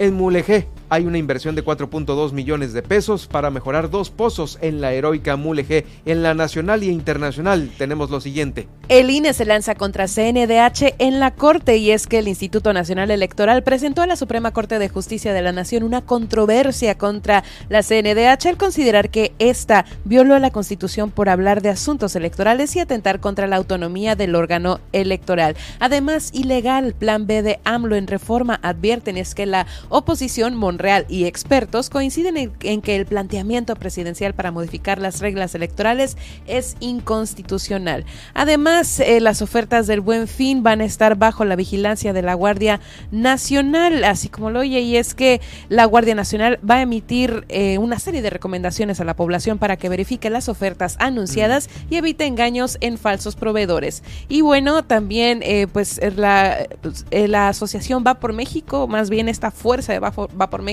En 0.00 0.14
Mulegé 0.14 0.66
hay 0.90 1.06
una 1.06 1.18
inversión 1.18 1.54
de 1.54 1.64
4.2 1.64 2.32
millones 2.32 2.72
de 2.72 2.82
pesos 2.82 3.28
para 3.28 3.50
mejorar 3.50 3.90
dos 3.90 4.10
pozos 4.10 4.58
en 4.60 4.80
la 4.80 4.92
heroica 4.92 5.36
Mulegé. 5.36 5.86
En 6.04 6.22
la 6.22 6.34
nacional 6.34 6.82
y 6.82 6.88
internacional 6.88 7.70
tenemos 7.78 8.10
lo 8.10 8.20
siguiente. 8.20 8.68
El 8.88 9.08
INE 9.08 9.32
se 9.32 9.44
lanza 9.44 9.76
contra 9.76 10.08
CNDH 10.08 10.96
en 10.98 11.20
la 11.20 11.30
Corte 11.30 11.76
y 11.76 11.92
es 11.92 12.08
que 12.08 12.18
el 12.18 12.26
Instituto 12.26 12.72
Nacional 12.72 13.12
Electoral 13.12 13.62
presentó 13.62 14.02
a 14.02 14.08
la 14.08 14.16
Suprema 14.16 14.52
Corte 14.52 14.80
de 14.80 14.88
Justicia 14.88 15.32
de 15.32 15.42
la 15.42 15.52
Nación 15.52 15.84
una 15.84 16.02
controversia 16.02 16.98
contra 16.98 17.44
la 17.68 17.84
CNDH 17.84 18.48
al 18.48 18.56
considerar 18.56 19.10
que 19.10 19.32
ésta 19.38 19.84
violó 20.04 20.36
la 20.40 20.50
Constitución 20.50 21.12
por 21.12 21.28
hablar 21.28 21.62
de 21.62 21.68
asuntos 21.68 22.16
electorales 22.16 22.74
y 22.74 22.80
atentar 22.80 23.20
contra 23.20 23.46
la 23.46 23.56
autonomía 23.56 24.16
del 24.16 24.34
órgano 24.34 24.80
electoral. 24.92 25.56
Además, 25.78 26.30
ilegal 26.34 26.94
plan 26.94 27.28
B 27.28 27.42
de 27.42 27.60
AMLO 27.64 27.94
en 27.94 28.08
reforma 28.08 28.58
advierten 28.60 29.16
es 29.16 29.36
que 29.36 29.46
la 29.46 29.66
oposición 29.88 30.56
Monreal 30.80 31.04
y 31.10 31.26
expertos 31.26 31.90
coinciden 31.90 32.54
en, 32.62 32.80
que 32.80 32.96
el 32.96 33.04
planteamiento 33.04 33.76
presidencial 33.76 34.32
para 34.32 34.50
modificar 34.50 34.98
las 34.98 35.20
reglas 35.20 35.54
electorales 35.54 36.16
es 36.46 36.74
inconstitucional. 36.80 38.06
Además, 38.32 38.98
eh, 39.00 39.20
las 39.20 39.42
ofertas 39.42 39.86
del 39.86 40.00
Buen 40.00 40.26
Fin 40.26 40.62
van 40.62 40.80
a 40.80 40.86
estar 40.86 41.16
bajo 41.16 41.44
la 41.44 41.54
vigilancia 41.54 42.14
de 42.14 42.22
la 42.22 42.32
Guardia 42.32 42.80
Nacional, 43.10 44.04
así 44.04 44.30
como 44.30 44.48
lo 44.48 44.60
oye, 44.60 44.80
y 44.80 44.96
es 44.96 45.14
que 45.14 45.42
la 45.68 45.84
Guardia 45.84 46.14
Nacional 46.14 46.58
va 46.68 46.76
a 46.76 46.80
emitir 46.80 47.44
eh, 47.50 47.76
una 47.76 47.98
serie 47.98 48.22
de 48.22 48.30
recomendaciones 48.30 49.00
a 49.00 49.04
la 49.04 49.16
población 49.16 49.58
para 49.58 49.76
que 49.76 49.90
verifique 49.90 50.30
las 50.30 50.48
ofertas 50.48 50.96
anunciadas 50.98 51.68
y 51.90 51.96
evite 51.96 52.24
engaños 52.24 52.78
en 52.80 52.96
falsos 52.96 53.36
proveedores. 53.36 54.02
Y 54.30 54.40
bueno, 54.40 54.82
también 54.82 55.40
eh, 55.42 55.66
pues 55.70 56.00
la, 56.16 56.66
eh, 57.10 57.28
la 57.28 57.48
asociación 57.48 58.02
Va 58.06 58.14
por 58.14 58.32
México, 58.32 58.88
más 58.88 59.10
bien 59.10 59.28
esta 59.28 59.50
fuerza 59.50 59.92
de 59.92 59.98
Va 59.98 60.10
Va 60.10 60.48
por 60.48 60.62
México, 60.62 60.69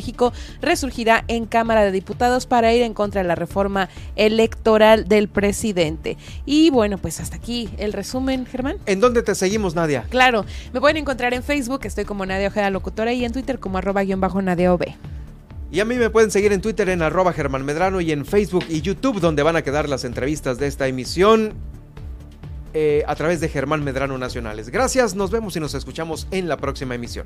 resurgirá 0.61 1.23
en 1.27 1.45
Cámara 1.45 1.83
de 1.83 1.91
Diputados 1.91 2.45
para 2.45 2.73
ir 2.73 2.83
en 2.83 2.93
contra 2.93 3.21
de 3.21 3.27
la 3.27 3.35
reforma 3.35 3.89
electoral 4.15 5.07
del 5.07 5.27
presidente. 5.27 6.17
Y 6.45 6.69
bueno, 6.69 6.97
pues 6.97 7.19
hasta 7.19 7.35
aquí 7.35 7.69
el 7.77 7.93
resumen, 7.93 8.45
Germán. 8.45 8.77
¿En 8.85 8.99
dónde 8.99 9.23
te 9.23 9.35
seguimos, 9.35 9.75
Nadia? 9.75 10.05
Claro, 10.09 10.45
me 10.73 10.79
pueden 10.79 10.97
encontrar 10.97 11.33
en 11.33 11.43
Facebook, 11.43 11.81
estoy 11.83 12.05
como 12.05 12.25
Nadia 12.25 12.47
Ojeda 12.47 12.69
Locutora 12.69 13.13
y 13.13 13.25
en 13.25 13.33
Twitter 13.33 13.59
como 13.59 13.77
arroba 13.77 14.03
guion 14.03 14.19
bajo 14.19 14.41
Nadia 14.41 14.73
OB. 14.73 14.85
Y 15.71 15.81
a 15.81 15.85
mí 15.85 15.95
me 15.95 16.09
pueden 16.09 16.31
seguir 16.31 16.53
en 16.53 16.61
Twitter 16.61 16.87
en 16.89 17.01
arroba 17.01 17.33
Germán 17.33 17.65
Medrano 17.65 17.99
y 17.99 18.11
en 18.11 18.25
Facebook 18.25 18.65
y 18.69 18.81
YouTube 18.81 19.19
donde 19.19 19.43
van 19.43 19.57
a 19.57 19.61
quedar 19.63 19.89
las 19.89 20.05
entrevistas 20.05 20.57
de 20.59 20.67
esta 20.67 20.87
emisión 20.87 21.53
eh, 22.73 23.03
a 23.07 23.15
través 23.15 23.41
de 23.41 23.49
Germán 23.49 23.83
Medrano 23.83 24.17
Nacionales. 24.17 24.69
Gracias, 24.69 25.15
nos 25.15 25.31
vemos 25.31 25.55
y 25.57 25.59
nos 25.59 25.73
escuchamos 25.73 26.27
en 26.31 26.47
la 26.47 26.57
próxima 26.57 26.95
emisión. 26.95 27.25